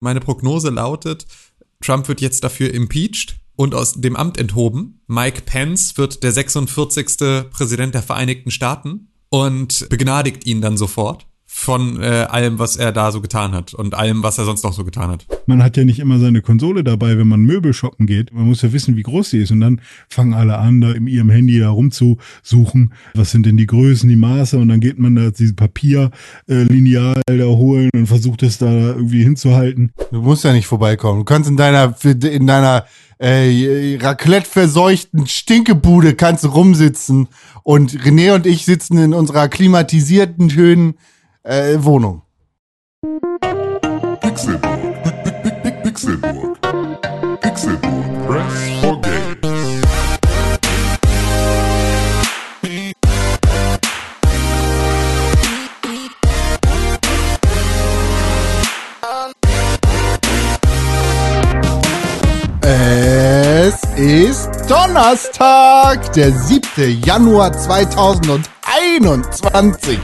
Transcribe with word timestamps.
Meine 0.00 0.20
Prognose 0.20 0.70
lautet, 0.70 1.26
Trump 1.82 2.08
wird 2.08 2.20
jetzt 2.20 2.42
dafür 2.42 2.72
impeached 2.72 3.36
und 3.56 3.74
aus 3.74 3.94
dem 4.00 4.16
Amt 4.16 4.38
enthoben. 4.38 5.02
Mike 5.06 5.42
Pence 5.42 5.96
wird 5.98 6.22
der 6.22 6.32
46. 6.32 7.50
Präsident 7.50 7.94
der 7.94 8.02
Vereinigten 8.02 8.50
Staaten 8.50 9.12
und 9.28 9.88
begnadigt 9.90 10.46
ihn 10.46 10.60
dann 10.60 10.76
sofort 10.76 11.26
von 11.52 12.00
äh, 12.00 12.26
allem, 12.30 12.60
was 12.60 12.76
er 12.76 12.92
da 12.92 13.10
so 13.10 13.20
getan 13.20 13.52
hat 13.52 13.74
und 13.74 13.94
allem, 13.94 14.22
was 14.22 14.38
er 14.38 14.44
sonst 14.44 14.62
noch 14.62 14.72
so 14.72 14.84
getan 14.84 15.10
hat. 15.10 15.26
Man 15.46 15.62
hat 15.64 15.76
ja 15.76 15.84
nicht 15.84 15.98
immer 15.98 16.20
seine 16.20 16.42
Konsole 16.42 16.84
dabei, 16.84 17.18
wenn 17.18 17.26
man 17.26 17.40
Möbel 17.40 17.74
shoppen 17.74 18.06
geht. 18.06 18.32
Man 18.32 18.44
muss 18.44 18.62
ja 18.62 18.72
wissen, 18.72 18.96
wie 18.96 19.02
groß 19.02 19.30
sie 19.30 19.38
ist. 19.42 19.50
Und 19.50 19.60
dann 19.60 19.80
fangen 20.08 20.32
alle 20.32 20.58
an, 20.58 20.80
da 20.80 20.92
in 20.92 21.08
ihrem 21.08 21.28
Handy 21.28 21.58
da 21.58 21.70
rumzusuchen. 21.70 22.94
Was 23.14 23.32
sind 23.32 23.46
denn 23.46 23.56
die 23.56 23.66
Größen, 23.66 24.08
die 24.08 24.16
Maße? 24.16 24.56
Und 24.58 24.68
dann 24.68 24.78
geht 24.78 25.00
man 25.00 25.16
da 25.16 25.30
diese 25.30 25.54
Papierlineal 25.54 27.20
äh, 27.28 27.36
da 27.36 27.44
holen 27.44 27.90
und 27.94 28.06
versucht 28.06 28.44
es 28.44 28.58
da 28.58 28.70
irgendwie 28.70 29.24
hinzuhalten. 29.24 29.92
Du 30.12 30.22
musst 30.22 30.44
ja 30.44 30.52
nicht 30.52 30.68
vorbeikommen. 30.68 31.18
Du 31.18 31.24
kannst 31.24 31.50
in 31.50 31.56
deiner, 31.56 31.94
in 32.04 32.46
deiner 32.46 32.86
äh, 33.18 33.98
Raclette-verseuchten 34.00 35.26
Stinkebude 35.26 36.14
kannst 36.14 36.44
du 36.44 36.48
rumsitzen. 36.48 37.26
Und 37.64 37.92
René 37.92 38.34
und 38.34 38.46
ich 38.46 38.64
sitzen 38.64 38.98
in 38.98 39.12
unserer 39.12 39.48
klimatisierten, 39.48 40.48
schönen 40.48 40.94
äh, 41.42 41.76
Wohnung. 41.78 42.22
Pixelburg. 44.20 44.78
Pixelburg. 45.82 46.60
Pixelburg. 47.40 48.26
Press 48.26 48.80
for 48.80 49.00
Games. 49.00 49.80
Es 62.62 63.80
ist 63.96 64.50
Donnerstag, 64.68 66.12
der 66.12 66.30
7. 66.32 67.02
Januar 67.04 67.52
2021. 67.52 69.98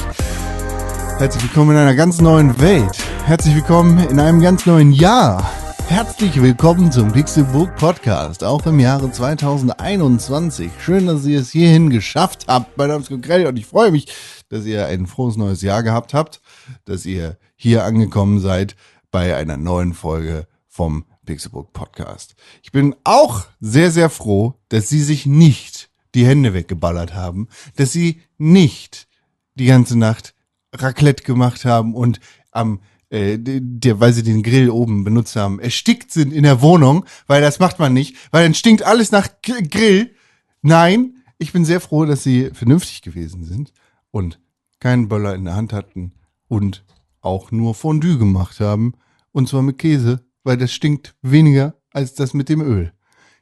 Herzlich 1.19 1.45
willkommen 1.45 1.71
in 1.71 1.79
einer 1.79 1.95
ganz 1.95 2.21
neuen 2.21 2.61
Welt. 2.61 2.99
Herzlich 3.25 3.55
willkommen 3.55 4.07
in 4.11 4.21
einem 4.21 4.39
ganz 4.43 4.67
neuen 4.67 4.93
Jahr. 4.93 5.51
Herzlich 5.89 6.43
willkommen 6.43 6.93
zum 6.93 7.11
Pixelbook 7.11 7.75
Podcast, 7.77 8.45
auch 8.45 8.67
im 8.67 8.79
Jahre 8.79 9.11
2021. 9.11 10.71
Schön, 10.79 11.07
dass 11.07 11.25
ihr 11.25 11.41
es 11.41 11.51
hierhin 11.51 11.89
geschafft 11.89 12.49
habt. 12.49 12.77
Mein 12.77 12.89
Name 12.89 13.01
ist 13.01 13.09
Konkrell 13.09 13.47
und 13.47 13.59
ich 13.59 13.65
freue 13.65 13.93
mich, 13.93 14.15
dass 14.51 14.67
ihr 14.67 14.85
ein 14.89 15.07
frohes 15.07 15.39
neues 15.39 15.63
Jahr 15.63 15.83
gehabt 15.83 16.13
habt, 16.13 16.43
dass 16.85 17.07
ihr 17.07 17.39
hier 17.55 17.85
angekommen 17.85 18.39
seid 18.39 18.77
bei 19.11 19.35
einer 19.35 19.57
neuen 19.57 19.95
Folge 19.95 20.47
vom 20.69 21.07
Pixelbook 21.25 21.73
Podcast. 21.73 22.35
Ich 22.63 22.73
bin 22.73 22.95
auch 23.05 23.47
sehr, 23.59 23.91
sehr 23.91 24.11
froh, 24.11 24.57
dass 24.69 24.91
sie 24.91 25.03
sich 25.03 25.25
nicht 25.25 25.89
die 26.15 26.27
Hände 26.27 26.53
weggeballert 26.53 27.15
haben, 27.15 27.49
dass 27.75 27.91
sie 27.91 28.21
nicht 28.37 29.09
die 29.55 29.65
ganze 29.65 29.99
Nacht 29.99 30.35
Raclette 30.83 31.25
gemacht 31.25 31.65
haben 31.65 31.95
und 31.95 32.21
am 32.51 32.81
äh, 33.09 33.39
der, 33.39 34.01
weil 34.01 34.13
sie 34.13 34.23
den 34.23 34.43
Grill 34.43 34.69
oben 34.69 35.05
benutzt 35.05 35.37
haben, 35.37 35.61
erstickt 35.61 36.11
sind 36.11 36.33
in 36.33 36.43
der 36.43 36.61
Wohnung, 36.61 37.05
weil 37.27 37.41
das 37.41 37.61
macht 37.61 37.79
man 37.79 37.93
nicht, 37.93 38.17
weil 38.33 38.45
dann 38.45 38.55
stinkt 38.55 38.83
alles 38.83 39.13
nach 39.13 39.29
G 39.43 39.63
Grill. 39.63 40.15
Nein, 40.63 41.23
ich 41.39 41.53
bin 41.53 41.65
sehr 41.65 41.81
froh, 41.81 42.05
dass 42.05 42.25
sie 42.25 42.51
vernünftig 42.53 43.03
gewesen 43.03 43.45
sind 43.45 43.73
und 44.11 44.41
keinen 44.81 45.09
Böller 45.09 45.35
in 45.35 45.45
der 45.45 45.55
Hand 45.55 45.73
hatten 45.73 46.13
und 46.49 46.85
auch 47.21 47.53
nur 47.53 47.75
Fondue 47.75 48.19
gemacht 48.19 48.59
haben 48.61 48.95
und 49.33 49.49
zwar 49.49 49.63
mit 49.63 49.79
Käse, 49.79 50.25
weil 50.43 50.57
das 50.57 50.73
stinkt 50.73 51.15
weniger 51.23 51.75
als 51.93 52.15
das 52.15 52.35
mit 52.35 52.49
dem 52.49 52.61
Öl. 52.61 52.93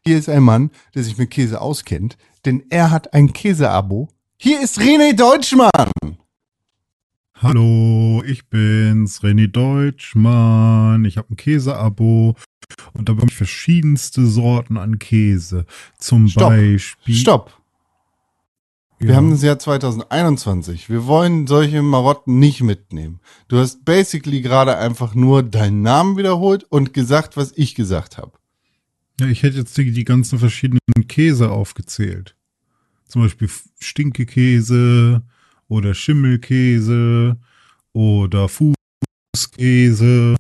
Hier 0.01 0.19
ist 0.19 0.29
ein 0.29 0.43
Mann, 0.43 0.71
der 0.95 1.05
sich 1.05 1.17
mit 1.17 1.31
Käse 1.31 1.61
auskennt, 1.61 2.19
denn 2.45 2.65
er 2.69 2.91
hat 2.91 3.15
ein 3.15 3.33
Käseabo. 3.33 4.09
Hier 4.37 4.61
ist 4.61 4.79
René 4.79 5.15
Deutschmann. 5.15 6.19
Hallo, 7.45 8.23
ich 8.25 8.47
bin's, 8.47 9.21
René 9.23 9.49
Deutschmann. 9.49 11.05
Ich 11.05 11.19
habe 11.19 11.35
ein 11.35 11.37
Käseabo 11.37 12.37
und 12.95 13.09
da 13.09 13.13
bekomme 13.13 13.31
ich 13.31 13.37
verschiedenste 13.37 14.27
Sorten 14.27 14.79
an 14.79 14.99
Käse. 14.99 15.67
Zum 15.99 16.27
Stopp. 16.29 16.49
Beispiel. 16.49 17.15
Stopp. 17.15 17.61
Wir 18.99 19.11
Ja. 19.11 19.17
haben 19.17 19.31
das 19.31 19.43
Jahr 19.43 19.59
2021. 19.59 20.89
Wir 20.89 21.05
wollen 21.07 21.47
solche 21.47 21.83
Marotten 21.83 22.39
nicht 22.39 22.63
mitnehmen. 22.63 23.21
Du 23.49 23.59
hast 23.59 23.85
basically 23.85 24.41
gerade 24.41 24.79
einfach 24.79 25.15
nur 25.15 25.43
deinen 25.43 25.83
Namen 25.83 26.17
wiederholt 26.17 26.65
und 26.71 26.95
gesagt, 26.95 27.37
was 27.37 27.53
ich 27.57 27.75
gesagt 27.75 28.17
habe. 28.17 28.33
Ja, 29.21 29.27
ich 29.27 29.43
hätte 29.43 29.59
jetzt 29.59 29.77
die, 29.77 29.93
die 29.93 30.05
ganzen 30.05 30.39
verschiedenen 30.39 30.81
Käse 31.09 31.51
aufgezählt. 31.51 32.37
Zum 33.07 33.21
Beispiel 33.21 33.51
Stinkekäse 33.81 35.23
oder 35.75 35.93
Schimmelkäse 35.93 37.37
oder 37.93 38.49
Fußkäse 38.49 40.37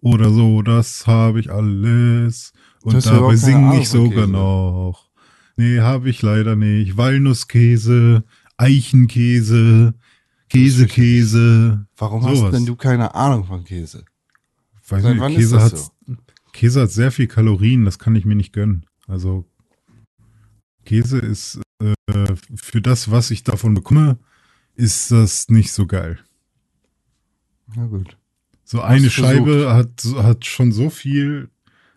oder 0.00 0.30
so. 0.30 0.62
Das 0.62 1.06
habe 1.06 1.40
ich 1.40 1.50
alles. 1.50 2.52
Und 2.82 2.94
hast 2.94 3.06
dabei 3.06 3.36
singe 3.36 3.80
ich 3.80 3.88
sogar 3.88 4.24
Käse. 4.24 4.32
noch. 4.32 5.10
Nee, 5.56 5.80
habe 5.80 6.08
ich 6.08 6.22
leider 6.22 6.56
nicht. 6.56 6.96
Walnusskäse, 6.96 8.24
Eichenkäse, 8.56 9.94
Käsekäse. 10.48 11.86
Warum 11.96 12.24
hast 12.24 12.38
Sowas. 12.38 12.52
denn 12.52 12.64
du 12.64 12.76
keine 12.76 13.14
Ahnung 13.14 13.44
von 13.44 13.64
Käse? 13.64 14.04
Weiß 14.88 15.02
Seit 15.02 15.16
nicht, 15.16 15.36
Käse 15.36 15.60
hat, 15.60 15.76
so? 15.76 15.90
Käse 16.52 16.82
hat 16.82 16.90
sehr 16.90 17.12
viel 17.12 17.26
Kalorien, 17.26 17.84
das 17.84 17.98
kann 17.98 18.16
ich 18.16 18.24
mir 18.24 18.36
nicht 18.36 18.54
gönnen. 18.54 18.86
Also 19.06 19.44
Käse 20.86 21.18
ist 21.18 21.60
äh, 21.82 21.94
für 22.54 22.80
das, 22.80 23.10
was 23.10 23.30
ich 23.30 23.42
davon 23.44 23.74
bekomme, 23.74 24.18
ist 24.78 25.10
das 25.10 25.48
nicht 25.48 25.72
so 25.72 25.86
geil. 25.86 26.18
Na 27.74 27.86
gut. 27.86 28.16
So 28.64 28.80
eine 28.80 29.06
Hast 29.06 29.12
Scheibe 29.12 29.74
hat, 29.74 30.04
hat 30.22 30.46
schon 30.46 30.70
so 30.72 30.88
viel, 30.88 31.50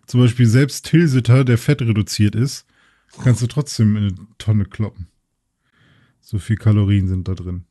zum 0.06 0.20
Beispiel 0.20 0.46
selbst 0.46 0.86
Tilsiter, 0.86 1.44
der 1.44 1.58
fett 1.58 1.80
reduziert 1.80 2.34
ist, 2.34 2.66
kannst 3.22 3.40
du 3.40 3.46
trotzdem 3.46 3.96
in 3.96 4.02
eine 4.04 4.14
Tonne 4.38 4.64
kloppen. 4.64 5.06
So 6.20 6.38
viel 6.38 6.56
Kalorien 6.56 7.06
sind 7.06 7.28
da 7.28 7.34
drin. 7.34 7.66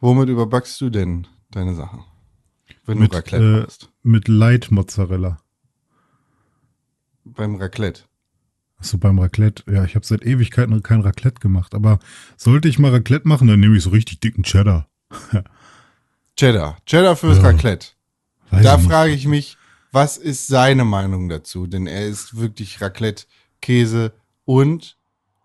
Womit 0.00 0.28
überbackst 0.28 0.80
du 0.80 0.90
denn 0.90 1.26
deine 1.50 1.74
Sachen? 1.74 2.04
Wenn 2.84 2.98
Mit, 2.98 3.12
du 3.12 3.16
Raclette 3.16 3.44
äh, 3.44 3.60
machst. 3.60 3.92
Mit 4.02 4.28
Light 4.28 4.70
Mozzarella. 4.70 5.38
Beim 7.24 7.56
Raclette. 7.56 8.04
Achso, 8.78 8.98
beim 8.98 9.18
Raclette. 9.18 9.62
Ja, 9.70 9.84
ich 9.84 9.94
habe 9.94 10.04
seit 10.06 10.24
Ewigkeiten 10.24 10.82
kein 10.82 11.00
Raclette 11.00 11.40
gemacht. 11.40 11.74
Aber 11.74 11.98
sollte 12.36 12.68
ich 12.68 12.78
mal 12.78 12.90
Raclette 12.90 13.26
machen, 13.26 13.48
dann 13.48 13.60
nehme 13.60 13.76
ich 13.76 13.82
so 13.82 13.90
richtig 13.90 14.20
dicken 14.20 14.42
Cheddar. 14.42 14.88
Cheddar. 16.36 16.76
Cheddar 16.86 17.16
fürs 17.16 17.38
Ja. 17.38 17.44
Raclette. 17.44 17.88
Weiß 18.50 18.62
Da 18.62 18.78
frage 18.78 19.12
ich 19.12 19.26
mich, 19.26 19.56
was 19.92 20.18
ist 20.18 20.46
seine 20.46 20.84
Meinung 20.84 21.28
dazu? 21.28 21.66
Denn 21.66 21.86
er 21.86 22.06
ist 22.06 22.36
wirklich 22.36 22.80
Raclette, 22.80 23.24
Käse 23.62 24.12
und 24.44 24.96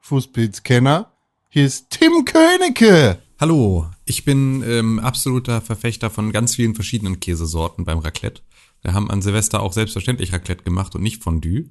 Fußpilzkenner. 0.01 1.11
Hier 1.47 1.65
ist 1.65 1.89
Tim 1.89 2.25
Königke. 2.25 3.19
Hallo, 3.39 3.89
ich 4.05 4.23
bin 4.25 4.61
ähm, 4.67 4.99
absoluter 4.99 5.61
Verfechter 5.61 6.09
von 6.09 6.31
ganz 6.31 6.55
vielen 6.55 6.75
verschiedenen 6.75 7.19
Käsesorten 7.19 7.85
beim 7.85 7.99
Raclette. 7.99 8.41
Wir 8.81 8.93
haben 8.93 9.09
an 9.09 9.21
Silvester 9.21 9.61
auch 9.61 9.73
selbstverständlich 9.73 10.33
Raclette 10.33 10.63
gemacht 10.63 10.95
und 10.95 11.01
nicht 11.01 11.23
Fondue. 11.23 11.69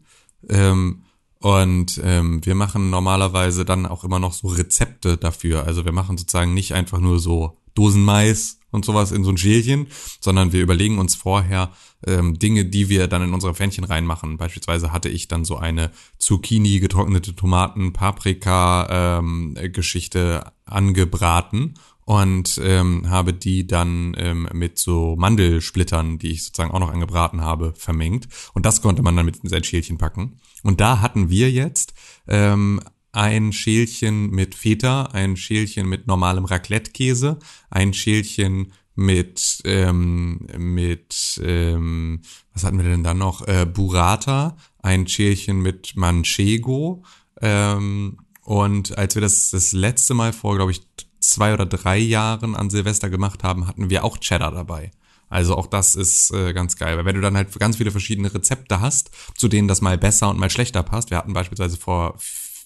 Ähm, 0.48 1.02
und 1.40 1.98
ähm, 2.04 2.44
wir 2.44 2.54
machen 2.54 2.90
normalerweise 2.90 3.64
dann 3.64 3.86
auch 3.86 4.04
immer 4.04 4.18
noch 4.18 4.34
so 4.34 4.48
Rezepte 4.48 5.16
dafür. 5.16 5.64
Also 5.64 5.86
wir 5.86 5.92
machen 5.92 6.18
sozusagen 6.18 6.52
nicht 6.52 6.74
einfach 6.74 7.00
nur 7.00 7.18
so 7.18 7.56
Dosenmais 7.74 8.58
und 8.70 8.84
sowas 8.84 9.10
in 9.10 9.24
so 9.24 9.30
ein 9.30 9.38
Schälchen, 9.38 9.86
sondern 10.20 10.52
wir 10.52 10.60
überlegen 10.60 10.98
uns 10.98 11.14
vorher 11.14 11.70
ähm, 12.06 12.38
Dinge, 12.38 12.66
die 12.66 12.90
wir 12.90 13.08
dann 13.08 13.22
in 13.22 13.32
unsere 13.32 13.54
Pfännchen 13.54 13.84
reinmachen. 13.84 14.36
Beispielsweise 14.36 14.92
hatte 14.92 15.08
ich 15.08 15.28
dann 15.28 15.46
so 15.46 15.56
eine 15.56 15.90
Zucchini, 16.18 16.78
getrocknete 16.78 17.34
Tomaten, 17.34 17.94
Paprika 17.94 19.18
ähm, 19.18 19.56
Geschichte 19.72 20.52
angebraten 20.66 21.74
und 22.04 22.60
ähm, 22.62 23.08
habe 23.08 23.32
die 23.32 23.66
dann 23.66 24.14
ähm, 24.18 24.48
mit 24.52 24.78
so 24.78 25.16
Mandelsplittern, 25.16 26.18
die 26.18 26.32
ich 26.32 26.44
sozusagen 26.44 26.72
auch 26.72 26.80
noch 26.80 26.92
angebraten 26.92 27.40
habe, 27.40 27.72
vermengt. 27.76 28.28
Und 28.52 28.66
das 28.66 28.82
konnte 28.82 29.02
man 29.02 29.16
dann 29.16 29.26
mit 29.26 29.38
in 29.38 29.48
sein 29.48 29.64
Schälchen 29.64 29.96
packen. 29.96 30.38
Und 30.62 30.80
da 30.80 31.00
hatten 31.00 31.30
wir 31.30 31.50
jetzt 31.50 31.94
ähm, 32.28 32.80
ein 33.12 33.52
Schälchen 33.52 34.30
mit 34.30 34.54
Feta, 34.54 35.04
ein 35.04 35.36
Schälchen 35.36 35.88
mit 35.88 36.06
normalem 36.06 36.44
Raclette-Käse, 36.44 37.38
ein 37.70 37.92
Schälchen 37.92 38.72
mit 38.94 39.62
ähm, 39.64 40.46
mit 40.58 41.40
ähm, 41.44 42.20
was 42.52 42.64
hatten 42.64 42.78
wir 42.78 42.84
denn 42.84 43.04
dann 43.04 43.18
noch 43.18 43.46
äh, 43.46 43.64
Burrata, 43.64 44.56
ein 44.82 45.06
Schälchen 45.08 45.60
mit 45.60 45.96
Manchego 45.96 47.02
ähm, 47.40 48.18
und 48.42 48.98
als 48.98 49.14
wir 49.14 49.22
das 49.22 49.50
das 49.50 49.72
letzte 49.72 50.14
Mal 50.14 50.32
vor 50.32 50.56
glaube 50.56 50.72
ich 50.72 50.82
zwei 51.20 51.54
oder 51.54 51.66
drei 51.66 51.98
Jahren 51.98 52.54
an 52.54 52.70
Silvester 52.70 53.08
gemacht 53.10 53.42
haben, 53.44 53.66
hatten 53.66 53.90
wir 53.90 54.04
auch 54.04 54.18
Cheddar 54.18 54.50
dabei. 54.50 54.90
Also 55.30 55.56
auch 55.56 55.66
das 55.66 55.94
ist 55.94 56.32
äh, 56.32 56.52
ganz 56.52 56.76
geil, 56.76 56.98
weil 56.98 57.04
wenn 57.06 57.14
du 57.14 57.22
dann 57.22 57.36
halt 57.36 57.58
ganz 57.58 57.76
viele 57.76 57.92
verschiedene 57.92 58.34
Rezepte 58.34 58.80
hast, 58.80 59.10
zu 59.36 59.48
denen 59.48 59.68
das 59.68 59.80
mal 59.80 59.96
besser 59.96 60.28
und 60.28 60.38
mal 60.38 60.50
schlechter 60.50 60.82
passt. 60.82 61.10
Wir 61.10 61.18
hatten 61.18 61.32
beispielsweise 61.32 61.76
vor 61.76 62.18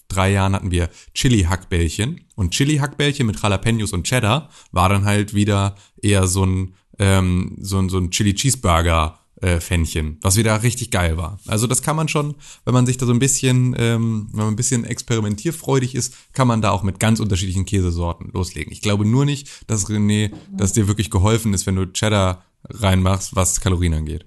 drei 0.09 0.33
Jahren 0.33 0.55
hatten 0.55 0.71
wir 0.71 0.89
Chili-Hackbällchen 1.15 2.23
und 2.35 2.53
Chili-Hackbällchen 2.53 3.27
mit 3.27 3.41
Jalapenos 3.41 3.93
und 3.93 4.05
Cheddar 4.05 4.49
war 4.73 4.89
dann 4.89 5.05
halt 5.05 5.35
wieder 5.35 5.77
eher 6.03 6.27
so 6.27 6.45
ein 6.45 6.75
ähm, 6.99 7.57
so 7.61 7.79
ein 7.79 7.89
so 7.89 7.99
ein 7.99 8.11
Chili-Cheeseburger 8.11 9.19
äh, 9.41 9.61
Fännchen, 9.61 10.19
was 10.23 10.37
wieder 10.37 10.63
richtig 10.63 10.91
geil 10.91 11.17
war. 11.17 11.39
Also 11.47 11.67
das 11.67 11.83
kann 11.83 11.97
man 11.97 12.09
schon, 12.09 12.35
wenn 12.65 12.73
man 12.73 12.87
sich 12.87 12.97
da 12.97 13.07
so 13.07 13.13
ein 13.13 13.19
bisschen, 13.19 13.75
ähm, 13.79 14.29
wenn 14.31 14.45
man 14.45 14.55
ein 14.55 14.57
bisschen 14.57 14.85
experimentierfreudig 14.85 15.95
ist, 15.95 16.15
kann 16.33 16.49
man 16.49 16.63
da 16.63 16.71
auch 16.71 16.83
mit 16.83 17.01
ganz 17.01 17.21
unterschiedlichen 17.21 17.67
Käsesorten 17.67 18.31
loslegen. 18.33 18.73
Ich 18.73 18.81
glaube 18.81 19.05
nur 19.05 19.25
nicht, 19.25 19.51
dass 19.67 19.89
René, 19.89 20.33
dass 20.51 20.73
dir 20.73 20.89
wirklich 20.89 21.11
geholfen 21.11 21.53
ist, 21.53 21.67
wenn 21.67 21.77
du 21.77 21.93
Cheddar 21.93 22.45
reinmachst, 22.69 23.35
was 23.37 23.61
Kalorien 23.61 23.95
angeht. 23.95 24.27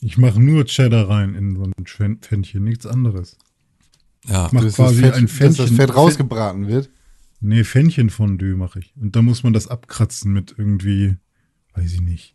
Ich 0.00 0.16
mache 0.16 0.40
nur 0.40 0.64
Cheddar 0.64 1.08
rein 1.08 1.34
in 1.34 1.56
so 1.56 1.64
ein 1.64 1.72
Pfän- 1.84 2.20
Pfännchen, 2.20 2.62
nichts 2.64 2.86
anderes. 2.86 3.36
Ja, 4.26 4.46
Ich 4.46 4.52
mach 4.52 4.62
quasi 4.72 5.02
Fett, 5.02 5.14
ein 5.14 5.26
dass 5.26 5.36
das 5.38 5.56
Pfännchen. 5.56 5.76
Fett 5.76 5.94
rausgebraten 5.96 6.68
wird. 6.68 6.90
Nee, 7.40 7.64
Fännchen-Fondue 7.64 8.56
mache 8.56 8.80
ich. 8.80 8.92
Und 9.00 9.14
da 9.16 9.22
muss 9.22 9.42
man 9.42 9.52
das 9.52 9.68
abkratzen 9.68 10.32
mit 10.32 10.54
irgendwie, 10.58 11.16
weiß 11.74 11.92
ich 11.92 12.00
nicht. 12.00 12.34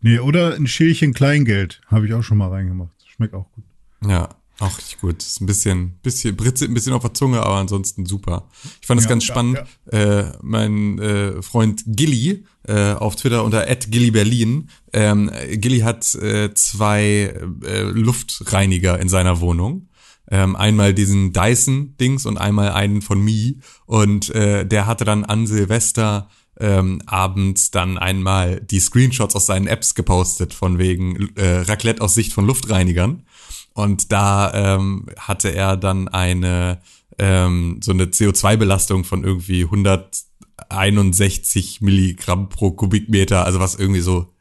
Nee, 0.00 0.18
oder 0.18 0.54
ein 0.54 0.66
Schälchen 0.66 1.12
Kleingeld 1.14 1.80
habe 1.86 2.06
ich 2.06 2.14
auch 2.14 2.22
schon 2.22 2.38
mal 2.38 2.48
reingemacht. 2.48 2.92
Schmeckt 3.06 3.34
auch 3.34 3.50
gut. 3.52 3.64
ja, 4.06 4.28
auch 4.58 4.78
richtig 4.78 4.98
gut. 5.00 5.22
Ist 5.22 5.40
ein 5.40 5.46
bisschen, 5.46 5.98
bisschen, 6.02 6.36
britzelt 6.36 6.70
ein 6.70 6.74
bisschen 6.74 6.92
auf 6.92 7.02
der 7.02 7.14
Zunge, 7.14 7.42
aber 7.42 7.56
ansonsten 7.56 8.06
super. 8.06 8.48
Ich 8.80 8.86
fand 8.86 9.00
es 9.00 9.04
Ja, 9.04 9.10
ganz 9.10 9.26
ja, 9.26 9.34
spannend. 9.34 9.62
Äh, 9.90 10.24
mein 10.42 10.98
äh, 10.98 11.42
Freund 11.42 11.82
Gilly 11.86 12.44
äh, 12.66 12.92
auf 12.92 13.16
Twitter 13.16 13.44
unter 13.44 13.64
@gillyberlin. 13.66 14.68
Ähm, 14.92 15.30
Gilly 15.52 15.80
hat 15.80 16.14
äh, 16.14 16.54
zwei 16.54 17.34
äh, 17.64 17.82
Luftreiniger 17.82 19.00
in 19.00 19.08
seiner 19.08 19.40
Wohnung. 19.40 19.88
Ähm, 20.30 20.54
einmal 20.54 20.94
diesen 20.94 21.32
Dyson-Dings 21.32 22.26
und 22.26 22.38
einmal 22.38 22.72
einen 22.72 23.02
von 23.02 23.20
Mi. 23.20 23.58
Und 23.86 24.30
äh, 24.30 24.64
der 24.64 24.86
hatte 24.86 25.04
dann 25.04 25.24
an 25.24 25.46
Silvester 25.46 26.28
ähm, 26.60 27.02
abends 27.06 27.70
dann 27.70 27.98
einmal 27.98 28.60
die 28.60 28.78
Screenshots 28.78 29.34
aus 29.34 29.46
seinen 29.46 29.66
Apps 29.66 29.94
gepostet, 29.94 30.54
von 30.54 30.78
wegen 30.78 31.34
äh, 31.36 31.58
Raclette 31.62 32.02
aus 32.02 32.14
Sicht 32.14 32.32
von 32.32 32.46
Luftreinigern. 32.46 33.24
Und 33.74 34.12
da 34.12 34.76
ähm, 34.76 35.06
hatte 35.18 35.54
er 35.54 35.76
dann 35.76 36.08
eine 36.08 36.80
ähm, 37.18 37.80
so 37.82 37.92
eine 37.92 38.06
CO2-Belastung 38.06 39.04
von 39.04 39.24
irgendwie 39.24 39.64
161 39.64 41.80
Milligramm 41.80 42.48
pro 42.48 42.72
Kubikmeter, 42.72 43.44
also 43.44 43.60
was 43.60 43.74
irgendwie 43.74 44.00
so 44.00 44.32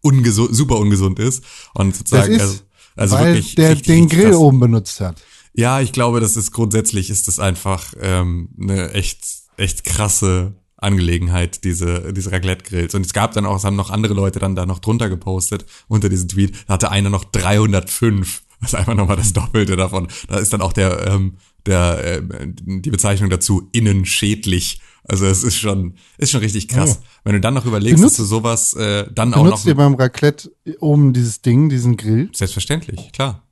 ungesund, 0.00 0.54
super 0.54 0.78
ungesund 0.78 1.18
ist. 1.18 1.44
Und 1.74 1.92
Das 1.92 1.98
sozusagen, 1.98 2.34
ist, 2.34 2.40
also, 2.40 2.58
also 2.96 3.16
weil 3.16 3.34
wirklich 3.34 3.54
der 3.54 3.70
richtig, 3.70 3.86
den 3.86 4.08
Grill 4.08 4.30
krass. 4.30 4.36
oben 4.36 4.60
benutzt 4.60 5.00
hat. 5.00 5.22
Ja, 5.54 5.80
ich 5.80 5.92
glaube, 5.92 6.20
das 6.20 6.36
ist 6.36 6.52
grundsätzlich 6.52 7.10
ist 7.10 7.26
das 7.26 7.38
einfach 7.38 7.94
ähm, 8.00 8.50
eine 8.60 8.92
echt 8.92 9.26
echt 9.56 9.84
krasse 9.84 10.54
Angelegenheit 10.76 11.64
diese 11.64 12.12
diese 12.12 12.30
Raclette 12.30 12.64
Grills 12.64 12.94
und 12.94 13.04
es 13.04 13.12
gab 13.12 13.32
dann 13.32 13.44
auch 13.44 13.56
es 13.56 13.64
haben 13.64 13.74
noch 13.74 13.90
andere 13.90 14.14
Leute 14.14 14.38
dann 14.38 14.54
da 14.54 14.66
noch 14.66 14.78
drunter 14.78 15.08
gepostet 15.08 15.66
unter 15.88 16.08
diesem 16.08 16.28
Tweet 16.28 16.54
da 16.68 16.74
hatte 16.74 16.92
einer 16.92 17.10
noch 17.10 17.24
305 17.24 18.42
das 18.60 18.70
ist 18.72 18.74
einfach 18.74 18.94
nochmal 18.94 19.16
das 19.16 19.32
Doppelte 19.32 19.76
davon 19.76 20.08
da 20.28 20.38
ist 20.38 20.52
dann 20.52 20.60
auch 20.62 20.72
der 20.72 21.06
ähm, 21.06 21.36
der 21.66 22.04
äh, 22.04 22.22
die 22.46 22.90
Bezeichnung 22.90 23.30
dazu 23.30 23.68
innen 23.72 24.04
schädlich 24.06 24.80
also 25.04 25.26
es 25.26 25.42
ist 25.44 25.56
schon 25.56 25.94
ist 26.18 26.30
schon 26.30 26.40
richtig 26.40 26.68
krass 26.68 27.00
Oh. 27.00 27.06
wenn 27.24 27.32
du 27.34 27.40
dann 27.40 27.54
noch 27.54 27.66
überlegst 27.66 27.96
Benutzt- 27.96 28.18
dass 28.18 28.24
du 28.24 28.28
sowas 28.28 28.74
äh, 28.74 29.06
dann 29.12 29.32
auch 29.34 29.38
noch 29.38 29.44
Benutzt 29.44 29.66
ihr 29.66 29.74
beim 29.74 29.94
Raclette 29.94 30.50
oben 30.80 31.12
dieses 31.12 31.42
Ding, 31.42 31.68
diesen 31.68 31.96
Grill? 31.96 32.30
selbstverständlich 32.34 33.12
klar 33.12 33.44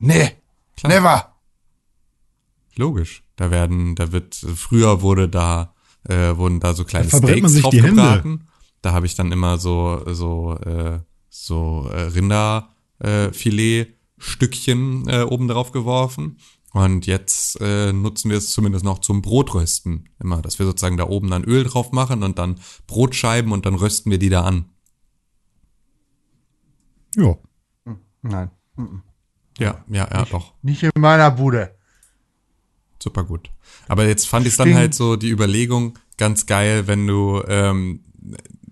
Nee. 0.00 0.30
Klar. 0.76 0.92
Never. 0.92 1.34
Logisch. 2.76 3.22
Da 3.36 3.50
werden, 3.50 3.94
da 3.94 4.12
wird, 4.12 4.34
früher 4.34 5.00
wurde 5.02 5.28
da, 5.28 5.72
äh, 6.08 6.36
wurden 6.36 6.60
da 6.60 6.74
so 6.74 6.84
kleine 6.84 7.08
Da 7.08 7.18
Steaks 7.18 7.52
sich 7.52 7.64
die 7.68 7.82
Hände. 7.82 8.02
draufgebraten. 8.02 8.48
Da 8.82 8.92
habe 8.92 9.06
ich 9.06 9.14
dann 9.14 9.32
immer 9.32 9.56
so, 9.58 10.02
so, 10.12 10.58
äh, 10.58 10.98
so 11.30 11.88
äh, 11.92 12.02
Rinderfilet 13.00 13.94
Filetstückchen 14.24 15.08
äh, 15.08 15.22
oben 15.22 15.48
drauf 15.48 15.72
geworfen. 15.72 16.38
Und 16.72 17.06
jetzt 17.06 17.60
äh, 17.60 17.92
nutzen 17.92 18.30
wir 18.30 18.38
es 18.38 18.50
zumindest 18.50 18.84
noch 18.84 18.98
zum 18.98 19.22
Brotrösten. 19.22 20.08
Immer, 20.18 20.42
dass 20.42 20.58
wir 20.58 20.66
sozusagen 20.66 20.96
da 20.96 21.06
oben 21.08 21.30
dann 21.30 21.44
Öl 21.44 21.62
drauf 21.64 21.92
machen 21.92 22.24
und 22.24 22.38
dann 22.38 22.58
Brotscheiben 22.88 23.52
und 23.52 23.64
dann 23.64 23.76
rösten 23.76 24.10
wir 24.10 24.18
die 24.18 24.28
da 24.30 24.42
an. 24.42 24.64
Ja. 27.16 27.36
Nein. 28.22 28.50
Ja, 29.58 29.84
ja, 29.88 30.08
ja, 30.10 30.24
doch. 30.24 30.54
Nicht 30.62 30.82
in 30.82 30.90
meiner 30.98 31.30
Bude. 31.30 31.76
super 33.00 33.22
gut. 33.22 33.50
Aber 33.86 34.06
jetzt 34.06 34.26
fand 34.26 34.46
ich 34.46 34.56
dann 34.56 34.74
halt 34.74 34.94
so 34.94 35.16
die 35.16 35.28
Überlegung 35.28 35.98
ganz 36.16 36.46
geil, 36.46 36.86
wenn 36.86 37.06
du, 37.06 37.42
ähm, 37.46 38.00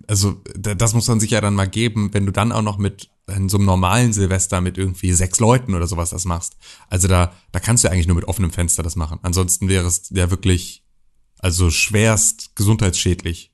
also 0.09 0.41
da- 0.57 0.75
das 0.75 0.95
muss 0.95 1.07
man 1.07 1.21
sich 1.21 1.31
ja 1.31 1.41
dann 1.43 1.55
mal 1.55 1.69
geben, 1.69 2.15
wenn 2.15 2.25
du 2.25 2.33
dann 2.33 2.51
auch 2.51 2.63
noch 2.63 2.79
mit 2.79 3.11
in 3.37 3.49
so 3.49 3.56
einem 3.56 3.67
normalen 3.67 4.12
Silvester 4.12 4.61
mit 4.61 4.79
irgendwie 4.79 5.12
sechs 5.12 5.40
Leuten 5.40 5.75
oder 5.75 5.87
sowas 5.87 6.11
das 6.11 6.25
machst. 6.25 6.56
Also 6.88 7.08
da, 7.08 7.34
da 7.52 7.61
kannst 7.61 7.84
du 7.84 7.88
ja 7.88 7.93
eigentlich 7.93 8.06
nur 8.06 8.17
mit 8.17 8.26
offenem 8.26 8.50
Fenster 8.50 8.82
das 8.82 8.96
machen. 8.96 9.19
Ansonsten 9.23 9.69
wäre 9.69 9.87
es 9.87 10.11
ja 10.11 10.31
wirklich, 10.31 10.84
also 11.38 11.70
schwerst 11.70 12.55
gesundheitsschädlich. 12.56 13.50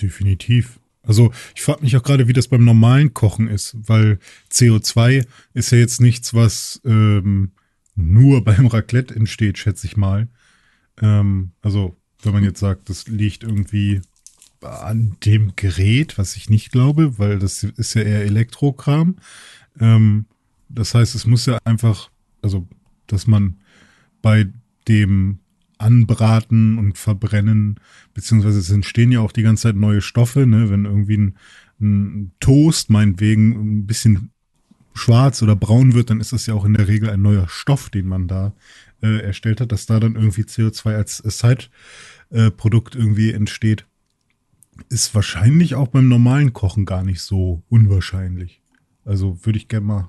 Definitiv. 0.00 0.80
Also 1.02 1.32
ich 1.54 1.62
frage 1.62 1.82
mich 1.82 1.96
auch 1.96 2.02
gerade, 2.02 2.28
wie 2.28 2.32
das 2.32 2.48
beim 2.48 2.64
normalen 2.64 3.14
Kochen 3.14 3.48
ist, 3.48 3.76
weil 3.76 4.18
CO2 4.52 5.26
ist 5.54 5.72
ja 5.72 5.78
jetzt 5.78 6.00
nichts, 6.00 6.34
was 6.34 6.80
ähm, 6.84 7.52
nur 7.96 8.44
beim 8.44 8.66
Raclette 8.66 9.14
entsteht, 9.14 9.58
schätze 9.58 9.86
ich 9.86 9.96
mal. 9.96 10.28
Ähm, 11.00 11.52
also 11.62 11.96
wenn 12.22 12.32
man 12.32 12.44
jetzt 12.44 12.60
sagt, 12.60 12.90
das 12.90 13.08
liegt 13.08 13.44
irgendwie 13.44 14.02
an 14.62 15.16
dem 15.24 15.52
Gerät, 15.56 16.18
was 16.18 16.36
ich 16.36 16.50
nicht 16.50 16.72
glaube, 16.72 17.18
weil 17.18 17.38
das 17.38 17.62
ist 17.62 17.94
ja 17.94 18.02
eher 18.02 18.24
Elektrokram. 18.24 19.16
Ähm, 19.80 20.26
das 20.68 20.94
heißt, 20.94 21.14
es 21.14 21.26
muss 21.26 21.46
ja 21.46 21.58
einfach, 21.64 22.10
also 22.42 22.68
dass 23.06 23.26
man 23.26 23.58
bei 24.22 24.46
dem 24.86 25.38
Anbraten 25.78 26.78
und 26.78 26.98
Verbrennen, 26.98 27.80
beziehungsweise 28.12 28.58
es 28.58 28.70
entstehen 28.70 29.12
ja 29.12 29.20
auch 29.20 29.32
die 29.32 29.42
ganze 29.42 29.64
Zeit 29.64 29.76
neue 29.76 30.02
Stoffe, 30.02 30.46
ne? 30.46 30.68
wenn 30.70 30.84
irgendwie 30.84 31.16
ein, 31.16 31.36
ein 31.80 32.32
Toast 32.40 32.90
meinetwegen 32.90 33.78
ein 33.78 33.86
bisschen 33.86 34.30
schwarz 34.92 35.42
oder 35.42 35.56
braun 35.56 35.94
wird, 35.94 36.10
dann 36.10 36.20
ist 36.20 36.32
das 36.32 36.46
ja 36.46 36.54
auch 36.54 36.64
in 36.64 36.74
der 36.74 36.88
Regel 36.88 37.08
ein 37.08 37.22
neuer 37.22 37.48
Stoff, 37.48 37.88
den 37.88 38.06
man 38.06 38.28
da 38.28 38.52
äh, 39.02 39.20
erstellt 39.22 39.60
hat, 39.60 39.72
dass 39.72 39.86
da 39.86 39.98
dann 39.98 40.16
irgendwie 40.16 40.42
CO2 40.42 40.94
als 40.94 41.18
Side-Produkt 41.18 42.94
irgendwie 42.94 43.32
entsteht, 43.32 43.86
ist 44.88 45.14
wahrscheinlich 45.14 45.74
auch 45.74 45.88
beim 45.88 46.08
normalen 46.08 46.52
Kochen 46.52 46.84
gar 46.84 47.02
nicht 47.02 47.22
so 47.22 47.62
unwahrscheinlich. 47.68 48.62
Also 49.04 49.38
würde 49.44 49.58
ich 49.58 49.68
gerne 49.68 49.86
mal 49.86 50.08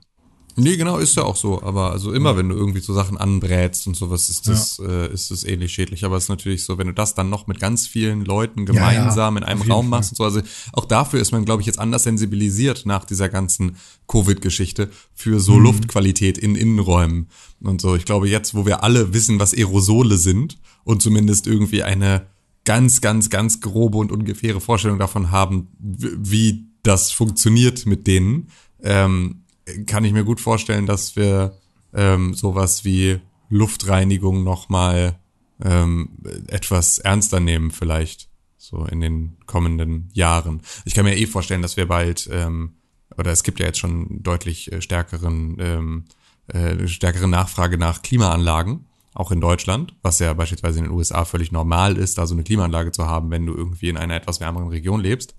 Nee, 0.57 0.75
genau, 0.75 0.97
ist 0.97 1.15
ja 1.15 1.23
auch 1.23 1.37
so. 1.37 1.63
Aber 1.63 1.91
also 1.91 2.11
immer, 2.11 2.35
wenn 2.35 2.49
du 2.49 2.55
irgendwie 2.55 2.81
so 2.81 2.93
Sachen 2.93 3.17
anbrätst 3.17 3.87
und 3.87 3.95
sowas, 3.95 4.29
ist 4.29 4.49
das, 4.49 4.79
äh, 4.79 5.11
ist 5.13 5.31
das 5.31 5.45
ähnlich 5.45 5.71
schädlich. 5.71 6.03
Aber 6.03 6.17
es 6.17 6.23
ist 6.25 6.29
natürlich 6.29 6.65
so, 6.65 6.77
wenn 6.77 6.87
du 6.87 6.93
das 6.93 7.15
dann 7.15 7.29
noch 7.29 7.47
mit 7.47 7.59
ganz 7.61 7.87
vielen 7.87 8.25
Leuten 8.25 8.65
gemeinsam 8.65 9.37
in 9.37 9.43
einem 9.43 9.61
Raum 9.61 9.85
Fall. 9.85 9.99
machst 9.99 10.11
und 10.11 10.17
so, 10.17 10.23
also 10.25 10.41
auch 10.73 10.83
dafür 10.85 11.21
ist 11.21 11.31
man, 11.31 11.45
glaube 11.45 11.61
ich, 11.61 11.67
jetzt 11.67 11.79
anders 11.79 12.03
sensibilisiert 12.03 12.85
nach 12.85 13.05
dieser 13.05 13.29
ganzen 13.29 13.77
Covid-Geschichte 14.09 14.89
für 15.13 15.39
so 15.39 15.53
Mhm. 15.55 15.63
Luftqualität 15.63 16.37
in 16.37 16.55
Innenräumen 16.55 17.29
und 17.61 17.79
so. 17.79 17.95
Ich 17.95 18.03
glaube, 18.03 18.27
jetzt, 18.27 18.53
wo 18.53 18.65
wir 18.65 18.83
alle 18.83 19.13
wissen, 19.13 19.39
was 19.39 19.53
Aerosole 19.53 20.17
sind 20.17 20.57
und 20.83 21.01
zumindest 21.01 21.47
irgendwie 21.47 21.83
eine 21.83 22.27
ganz, 22.65 23.01
ganz, 23.01 23.29
ganz 23.29 23.61
grobe 23.61 23.97
und 23.97 24.11
ungefähre 24.11 24.61
Vorstellung 24.61 24.99
davon 24.99 25.31
haben, 25.31 25.69
wie 25.79 26.65
das 26.83 27.11
funktioniert 27.11 27.85
mit 27.85 28.07
denen, 28.07 28.49
ähm, 28.81 29.43
kann 29.85 30.03
ich 30.03 30.13
mir 30.13 30.23
gut 30.23 30.41
vorstellen, 30.41 30.85
dass 30.85 31.15
wir 31.15 31.57
ähm, 31.93 32.33
sowas 32.33 32.83
wie 32.85 33.19
Luftreinigung 33.49 34.43
nochmal 34.43 35.19
ähm, 35.63 36.09
etwas 36.47 36.97
ernster 36.97 37.39
nehmen 37.39 37.71
vielleicht, 37.71 38.29
so 38.57 38.85
in 38.85 39.01
den 39.01 39.37
kommenden 39.45 40.09
Jahren. 40.13 40.61
Ich 40.85 40.93
kann 40.93 41.05
mir 41.05 41.17
eh 41.17 41.27
vorstellen, 41.27 41.61
dass 41.61 41.77
wir 41.77 41.87
bald, 41.87 42.29
ähm, 42.31 42.73
oder 43.17 43.31
es 43.31 43.43
gibt 43.43 43.59
ja 43.59 43.67
jetzt 43.67 43.79
schon 43.79 44.23
deutlich 44.23 44.71
äh, 44.71 44.81
stärkeren, 44.81 45.57
ähm, 45.59 46.05
äh, 46.47 46.87
stärkere 46.87 47.27
Nachfrage 47.27 47.77
nach 47.77 48.01
Klimaanlagen, 48.01 48.85
auch 49.13 49.31
in 49.31 49.41
Deutschland, 49.41 49.93
was 50.01 50.19
ja 50.19 50.33
beispielsweise 50.33 50.79
in 50.79 50.85
den 50.85 50.93
USA 50.93 51.25
völlig 51.25 51.51
normal 51.51 51.97
ist, 51.97 52.17
da 52.17 52.25
so 52.25 52.33
eine 52.33 52.43
Klimaanlage 52.43 52.91
zu 52.91 53.05
haben, 53.05 53.29
wenn 53.29 53.45
du 53.45 53.53
irgendwie 53.53 53.89
in 53.89 53.97
einer 53.97 54.15
etwas 54.15 54.39
wärmeren 54.39 54.69
Region 54.69 55.01
lebst. 55.01 55.35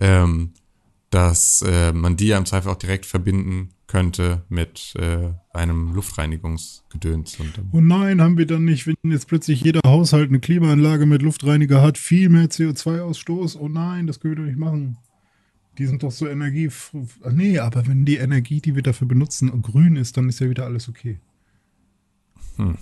Ähm, 0.00 0.54
dass 1.10 1.62
äh, 1.62 1.92
man 1.92 2.16
die 2.16 2.28
ja 2.28 2.38
im 2.38 2.46
Zweifel 2.46 2.70
auch 2.70 2.76
direkt 2.76 3.04
verbinden 3.04 3.70
könnte 3.88 4.44
mit 4.48 4.94
äh, 4.96 5.32
einem 5.52 5.92
Luftreinigungsgedöns. 5.92 7.36
Oh 7.72 7.80
nein, 7.80 8.20
haben 8.20 8.38
wir 8.38 8.46
dann 8.46 8.64
nicht, 8.64 8.86
wenn 8.86 8.94
jetzt 9.02 9.26
plötzlich 9.26 9.60
jeder 9.62 9.80
Haushalt 9.84 10.28
eine 10.28 10.38
Klimaanlage 10.38 11.06
mit 11.06 11.22
Luftreiniger 11.22 11.82
hat, 11.82 11.98
viel 11.98 12.28
mehr 12.28 12.48
CO2-Ausstoß? 12.48 13.58
Oh 13.58 13.68
nein, 13.68 14.06
das 14.06 14.20
können 14.20 14.36
wir 14.36 14.44
doch 14.44 14.48
nicht 14.48 14.58
machen. 14.58 14.98
Die 15.78 15.86
sind 15.86 16.04
doch 16.04 16.12
so 16.12 16.28
Energie. 16.28 16.70
Ach 17.24 17.32
nee, 17.32 17.58
aber 17.58 17.86
wenn 17.88 18.04
die 18.04 18.16
Energie, 18.16 18.60
die 18.60 18.76
wir 18.76 18.82
dafür 18.82 19.08
benutzen, 19.08 19.50
grün 19.62 19.96
ist, 19.96 20.16
dann 20.16 20.28
ist 20.28 20.38
ja 20.38 20.48
wieder 20.48 20.66
alles 20.66 20.88
okay. 20.88 21.18
Hm. 22.56 22.78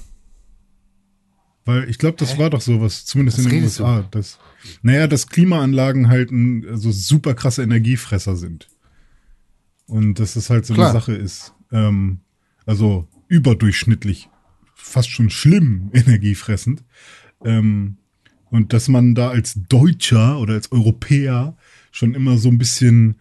Weil 1.68 1.90
ich 1.90 1.98
glaube, 1.98 2.16
das 2.16 2.38
war 2.38 2.48
doch 2.48 2.62
sowas, 2.62 3.04
zumindest 3.04 3.36
Was 3.36 3.44
in 3.44 3.50
den 3.50 3.64
USA. 3.64 4.02
Das, 4.10 4.38
naja, 4.80 5.06
dass 5.06 5.26
Klimaanlagen 5.26 6.08
halt 6.08 6.30
ein, 6.30 6.64
so 6.78 6.90
super 6.90 7.34
krasse 7.34 7.62
Energiefresser 7.62 8.36
sind. 8.36 8.68
Und 9.84 10.18
dass 10.18 10.32
das 10.32 10.48
halt 10.48 10.64
so 10.64 10.72
Klar. 10.72 10.86
eine 10.86 10.98
Sache 10.98 11.12
ist. 11.12 11.52
Ähm, 11.70 12.20
also 12.64 13.06
überdurchschnittlich, 13.26 14.30
fast 14.74 15.10
schon 15.10 15.28
schlimm 15.28 15.90
energiefressend. 15.92 16.84
Ähm, 17.44 17.98
und 18.48 18.72
dass 18.72 18.88
man 18.88 19.14
da 19.14 19.28
als 19.28 19.60
Deutscher 19.68 20.38
oder 20.38 20.54
als 20.54 20.72
Europäer 20.72 21.54
schon 21.90 22.14
immer 22.14 22.38
so 22.38 22.48
ein 22.48 22.56
bisschen, 22.56 23.16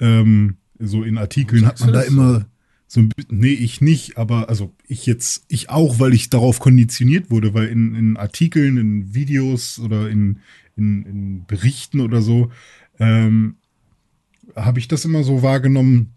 ähm, 0.00 0.56
so 0.78 1.02
in 1.02 1.18
Artikeln 1.18 1.66
hat 1.66 1.80
man 1.80 1.92
da 1.92 2.00
immer 2.00 2.46
so 2.92 2.98
ein 2.98 3.12
nee, 3.28 3.52
ich 3.52 3.80
nicht, 3.80 4.18
aber 4.18 4.48
also 4.48 4.74
ich 4.88 5.06
jetzt, 5.06 5.44
ich 5.46 5.70
auch, 5.70 6.00
weil 6.00 6.12
ich 6.12 6.28
darauf 6.28 6.58
konditioniert 6.58 7.30
wurde, 7.30 7.54
weil 7.54 7.68
in, 7.68 7.94
in 7.94 8.16
Artikeln, 8.16 8.76
in 8.78 9.14
Videos 9.14 9.78
oder 9.78 10.10
in, 10.10 10.40
in, 10.76 11.04
in 11.04 11.46
Berichten 11.46 12.00
oder 12.00 12.20
so, 12.20 12.50
ähm, 12.98 13.58
habe 14.56 14.80
ich 14.80 14.88
das 14.88 15.04
immer 15.04 15.22
so 15.22 15.40
wahrgenommen, 15.40 16.14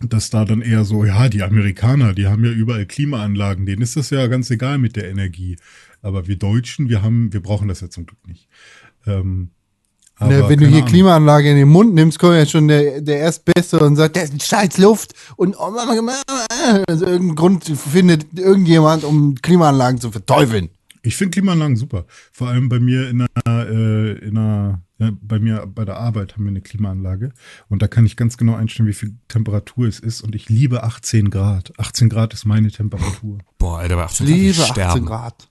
dass 0.00 0.30
da 0.30 0.46
dann 0.46 0.62
eher 0.62 0.86
so, 0.86 1.04
ja, 1.04 1.28
die 1.28 1.42
Amerikaner, 1.42 2.14
die 2.14 2.28
haben 2.28 2.46
ja 2.46 2.50
überall 2.50 2.86
Klimaanlagen, 2.86 3.66
denen 3.66 3.82
ist 3.82 3.96
das 3.96 4.08
ja 4.08 4.26
ganz 4.26 4.50
egal 4.50 4.78
mit 4.78 4.96
der 4.96 5.10
Energie. 5.10 5.56
Aber 6.00 6.26
wir 6.26 6.36
Deutschen, 6.36 6.88
wir 6.88 7.02
haben, 7.02 7.30
wir 7.34 7.42
brauchen 7.42 7.68
das 7.68 7.82
ja 7.82 7.90
zum 7.90 8.06
Glück 8.06 8.26
nicht. 8.26 8.48
Ähm, 9.06 9.50
Ne, 10.18 10.38
aber 10.38 10.48
wenn 10.48 10.58
du 10.58 10.66
hier 10.66 10.78
Ahnung. 10.78 10.88
Klimaanlage 10.88 11.50
in 11.50 11.56
den 11.56 11.68
Mund 11.68 11.94
nimmst, 11.94 12.18
kommt 12.18 12.36
ja 12.36 12.46
schon 12.46 12.68
der, 12.68 13.02
der 13.02 13.18
Erstbeste 13.18 13.78
und 13.80 13.96
sagt, 13.96 14.16
das 14.16 14.30
ist 14.30 14.46
scheiß 14.46 14.78
Luft. 14.78 15.12
Und 15.36 15.56
oh, 15.58 15.70
Mama, 15.70 16.14
also 16.88 17.04
irgendeinen 17.04 17.34
Grund 17.34 17.64
findet 17.64 18.26
irgendjemand, 18.38 19.04
um 19.04 19.34
Klimaanlagen 19.34 20.00
zu 20.00 20.10
verteufeln. 20.10 20.70
Ich 21.02 21.16
finde 21.16 21.32
Klimaanlagen 21.32 21.76
super. 21.76 22.06
Vor 22.32 22.48
allem 22.48 22.68
bei 22.70 22.80
mir 22.80 23.10
in 23.10 23.26
einer, 23.44 23.68
äh, 23.68 24.12
in 24.18 24.38
einer 24.38 24.82
ja, 24.98 25.10
bei 25.20 25.38
mir 25.38 25.66
bei 25.66 25.84
der 25.84 25.98
Arbeit 25.98 26.34
haben 26.34 26.44
wir 26.44 26.50
eine 26.50 26.62
Klimaanlage 26.62 27.32
und 27.68 27.82
da 27.82 27.86
kann 27.86 28.06
ich 28.06 28.16
ganz 28.16 28.38
genau 28.38 28.54
einstellen, 28.54 28.88
wie 28.88 28.94
viel 28.94 29.14
Temperatur 29.28 29.86
es 29.86 30.00
ist 30.00 30.22
und 30.22 30.34
ich 30.34 30.48
liebe 30.48 30.82
18 30.84 31.28
Grad. 31.28 31.78
18 31.78 32.08
Grad 32.08 32.32
ist 32.32 32.46
meine 32.46 32.70
Temperatur. 32.70 33.38
Boah, 33.58 33.80
Alter, 33.80 33.96
bei 33.96 34.04
18 34.04 34.26
Liebe 34.26 34.54
Grad 34.54 34.70
18 34.70 34.72
sterben. 34.72 35.06
Grad. 35.06 35.48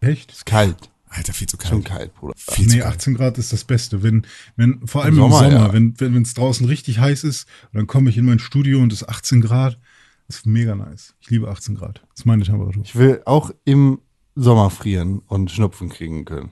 Echt? 0.00 0.30
Ist 0.30 0.46
kalt. 0.46 0.88
Alter, 1.08 1.32
viel 1.32 1.48
zu 1.48 1.56
Schon 1.60 1.84
kalt. 1.84 1.98
kalt, 1.98 2.14
Bruder. 2.14 2.34
Viel 2.36 2.68
zu 2.68 2.74
Nee, 2.76 2.80
kalt. 2.82 2.94
18 2.96 3.14
Grad 3.14 3.38
ist 3.38 3.52
das 3.52 3.64
Beste. 3.64 4.02
Wenn, 4.02 4.26
wenn, 4.56 4.86
vor 4.86 5.02
allem 5.04 5.16
Im 5.18 5.24
im 5.24 5.30
Sommer, 5.30 5.44
Sommer, 5.50 5.66
ja. 5.66 5.72
wenn 5.72 5.98
wenn 6.00 6.14
wenn, 6.14 6.22
es 6.22 6.34
draußen 6.34 6.66
richtig 6.66 6.98
heiß 6.98 7.24
ist, 7.24 7.46
und 7.72 7.76
dann 7.78 7.86
komme 7.86 8.10
ich 8.10 8.18
in 8.18 8.24
mein 8.24 8.38
Studio 8.38 8.80
und 8.80 8.92
es 8.92 9.02
ist 9.02 9.08
18 9.08 9.40
Grad. 9.40 9.78
Das 10.26 10.38
ist 10.38 10.46
mega 10.46 10.74
nice. 10.74 11.14
Ich 11.20 11.30
liebe 11.30 11.48
18 11.48 11.76
Grad. 11.76 12.00
Das 12.10 12.20
ist 12.20 12.24
meine 12.26 12.42
Temperatur. 12.44 12.82
Ich 12.84 12.96
will 12.96 13.22
auch 13.24 13.50
im 13.64 14.00
Sommer 14.34 14.70
frieren 14.70 15.20
und 15.28 15.50
Schnupfen 15.52 15.88
kriegen 15.88 16.24
können. 16.24 16.50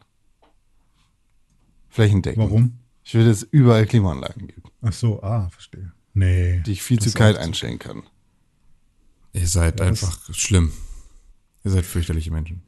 Flächendeckend. 1.88 2.42
Warum? 2.44 2.78
Ich 3.02 3.14
will, 3.14 3.26
dass 3.26 3.38
es 3.38 3.42
überall 3.50 3.86
Klimaanlagen 3.86 4.46
gibt, 4.48 4.68
Ach 4.80 4.92
so, 4.92 5.22
ah, 5.22 5.48
verstehe. 5.50 5.92
Nee. 6.14 6.62
die 6.64 6.72
ich 6.72 6.82
viel 6.82 6.98
zu 7.00 7.10
kalt 7.12 7.36
einstellen 7.36 7.78
kann. 7.78 8.02
Ihr 9.32 9.46
seid 9.48 9.80
Ja, 9.80 9.86
einfach 9.86 10.32
schlimm. 10.32 10.72
Ihr 11.64 11.72
seid 11.72 11.84
fürchterliche 11.84 12.30
Menschen. 12.30 12.62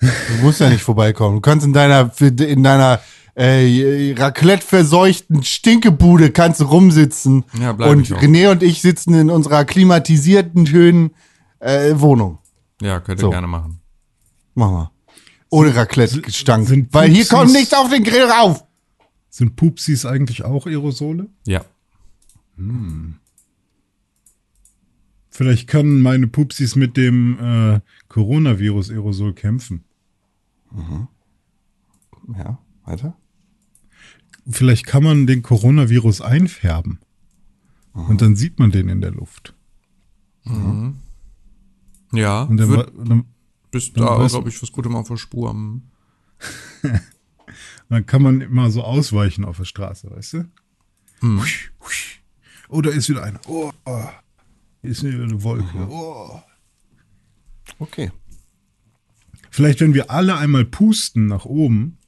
Du 0.00 0.42
musst 0.42 0.60
ja 0.60 0.68
nicht 0.68 0.82
vorbeikommen. 0.82 1.36
Du 1.36 1.40
kannst 1.40 1.66
in 1.66 1.72
deiner, 1.72 2.12
in 2.20 2.62
deiner 2.62 3.00
äh, 3.34 4.14
Raclette-verseuchten 4.16 5.42
Stinkebude 5.42 6.30
kannst 6.30 6.60
du 6.60 6.64
rumsitzen. 6.64 7.44
Ja, 7.60 7.72
bleib 7.72 7.90
und 7.90 8.00
ich 8.02 8.14
auch. 8.14 8.20
René 8.22 8.50
und 8.50 8.62
ich 8.62 8.80
sitzen 8.80 9.14
in 9.14 9.30
unserer 9.30 9.64
klimatisierten, 9.64 10.66
schönen 10.66 11.10
äh, 11.60 11.92
Wohnung. 11.96 12.38
Ja, 12.80 13.00
könnt 13.00 13.20
ihr 13.20 13.22
So. 13.22 13.30
gerne 13.30 13.46
machen. 13.46 13.80
Mach 14.54 14.70
mal. 14.70 14.90
Ohne 15.50 15.74
Raclette-Gestank. 15.74 16.68
sind 16.68 16.92
Weil 16.92 17.10
hier 17.10 17.26
kommt 17.26 17.52
nichts 17.52 17.72
auf 17.72 17.88
den 17.88 18.04
Grill 18.04 18.24
rauf. 18.24 18.64
Sind 19.30 19.56
Pupsis 19.56 20.04
eigentlich 20.04 20.44
auch 20.44 20.66
Aerosole? 20.66 21.26
Ja. 21.46 21.64
Vielleicht 25.30 25.68
können 25.68 26.02
meine 26.02 26.26
Pupsis 26.26 26.74
mit 26.74 26.96
dem 26.96 27.38
äh, 27.38 27.80
Coronavirus-Aerosol 28.08 29.34
kämpfen. 29.34 29.84
Ja, 32.36 32.58
weiter. 32.84 33.16
Vielleicht 34.48 34.86
kann 34.86 35.02
man 35.02 35.26
den 35.26 35.42
Coronavirus 35.42 36.20
einfärben. 36.20 37.00
Und 37.92 38.22
dann 38.22 38.36
sieht 38.36 38.58
man 38.58 38.70
den 38.70 38.88
in 38.88 39.00
der 39.00 39.10
Luft. 39.10 39.54
Ja, 42.12 42.42
Und 42.42 42.56
dann, 42.56 42.68
wird, 42.68 42.92
dann, 42.96 43.24
bist 43.70 43.96
dann 43.96 44.04
da, 44.06 44.26
glaube 44.26 44.48
ich, 44.48 44.62
was 44.62 44.72
Gutem 44.72 44.96
auf 44.96 45.08
der 45.08 45.16
Spur. 45.16 45.54
Dann 47.88 48.04
kann 48.06 48.22
man 48.22 48.40
immer 48.40 48.70
so 48.70 48.82
ausweichen 48.82 49.44
auf 49.44 49.56
der 49.56 49.64
Straße, 49.64 50.10
weißt 50.10 50.32
du? 50.34 50.44
Mhm. 51.22 51.40
Husch, 51.40 51.72
husch. 51.80 52.22
Oh, 52.68 52.82
da 52.82 52.90
ist 52.90 53.08
wieder 53.08 53.22
einer. 53.24 53.40
Oh. 53.46 53.72
Hier 54.82 54.90
ist 54.90 55.02
wieder 55.02 55.22
eine 55.24 55.42
Wolke. 55.42 55.88
Oh. 55.88 56.40
Okay. 57.78 58.12
Vielleicht, 59.58 59.80
wenn 59.80 59.92
wir 59.92 60.08
alle 60.08 60.36
einmal 60.36 60.64
pusten 60.64 61.26
nach 61.26 61.44
oben, 61.44 61.98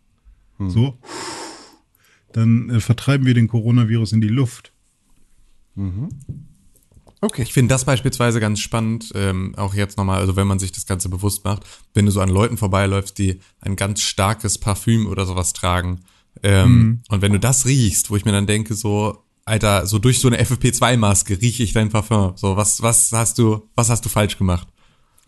so, 0.69 0.97
dann 2.33 2.71
äh, 2.71 2.79
vertreiben 2.79 3.27
wir 3.27 3.35
den 3.35 3.49
Coronavirus 3.49 4.13
in 4.13 4.21
die 4.21 4.29
Luft. 4.29 4.73
Okay. 7.21 7.43
Ich 7.43 7.53
finde 7.53 7.75
das 7.75 7.85
beispielsweise 7.85 8.39
ganz 8.39 8.61
spannend, 8.61 9.11
ähm, 9.17 9.57
auch 9.57 9.75
jetzt 9.75 9.99
nochmal, 9.99 10.21
also 10.21 10.37
wenn 10.37 10.47
man 10.47 10.61
sich 10.61 10.71
das 10.71 10.87
Ganze 10.87 11.09
bewusst 11.09 11.45
macht, 11.45 11.65
wenn 11.93 12.07
du 12.07 12.13
so 12.13 12.21
an 12.21 12.29
Leuten 12.29 12.57
vorbeiläufst, 12.57 13.19
die 13.19 13.41
ein 13.59 13.75
ganz 13.75 14.01
starkes 14.01 14.59
Parfüm 14.59 15.09
oder 15.09 15.27
sowas 15.27 15.53
tragen, 15.53 16.03
ähm, 16.45 17.03
und 17.09 17.21
wenn 17.21 17.33
du 17.33 17.41
das 17.41 17.67
riechst, 17.67 18.11
wo 18.11 18.17
ich 18.17 18.25
mir 18.25 18.31
dann 18.31 18.47
denke, 18.47 18.75
so, 18.75 19.25
Alter, 19.45 19.89
so 19.89 19.99
durch 19.99 20.21
so 20.21 20.29
eine 20.29 20.41
FFP2-Maske 20.41 21.41
rieche 21.41 21.65
ich 21.65 21.73
dein 21.73 21.89
Parfüm. 21.89 22.35
So, 22.37 22.57
was, 22.57 22.81
was 22.81 23.11
hast 23.11 23.39
du, 23.41 23.69
was 23.75 23.91
hast 23.91 24.05
du 24.05 24.09
falsch 24.09 24.39
gemacht? 24.39 24.69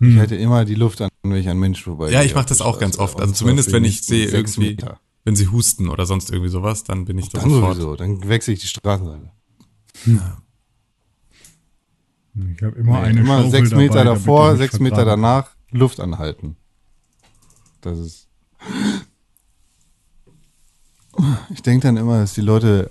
Ich 0.05 0.19
halte 0.19 0.35
immer 0.37 0.65
die 0.65 0.75
Luft 0.75 1.01
an, 1.01 1.11
wenn 1.23 1.37
ich 1.37 1.49
an 1.49 1.59
Menschen 1.59 1.85
vorbei 1.85 2.11
Ja, 2.11 2.23
ich 2.23 2.35
mache 2.35 2.47
das 2.47 2.61
auch 2.61 2.79
ganz 2.81 2.99
oft. 2.99 3.21
Also 3.21 3.33
zumindest, 3.35 3.73
wenn 3.73 3.85
ich 3.85 4.03
sehe 4.03 4.27
irgendwie, 4.27 4.71
Meter. 4.71 4.99
wenn 5.25 5.37
sie 5.37 5.47
husten 5.49 5.89
oder 5.89 6.07
sonst 6.07 6.31
irgendwie 6.31 6.51
sowas, 6.51 6.83
dann 6.83 7.05
bin 7.05 7.19
ich 7.19 7.29
da 7.29 7.41
Dann 7.41 7.51
sofort. 7.51 7.75
sowieso, 7.77 7.97
dann 7.97 8.29
wechsle 8.29 8.53
ich 8.55 8.61
die 8.61 8.67
Straßenseite. 8.67 9.31
Ich 12.35 12.63
habe 12.63 12.77
immer 12.79 13.01
Nee, 13.03 13.07
eine 13.07 13.21
immer 13.21 13.37
Schaufel 13.37 13.51
sechs 13.53 13.71
dabei, 13.71 13.83
Meter 13.83 13.95
damit 14.05 14.19
davor, 14.23 14.57
sechs 14.57 14.81
Meter 14.81 14.97
vergraben. 14.97 15.23
danach 15.23 15.51
Luft 15.71 16.01
anhalten. 16.01 16.57
Das 17.81 17.99
ist. 17.99 18.29
Ich 21.55 21.61
denke 21.63 21.87
dann 21.87 21.99
immer, 21.99 22.21
dass 22.21 22.33
die 22.33 22.41
Leute 22.41 22.91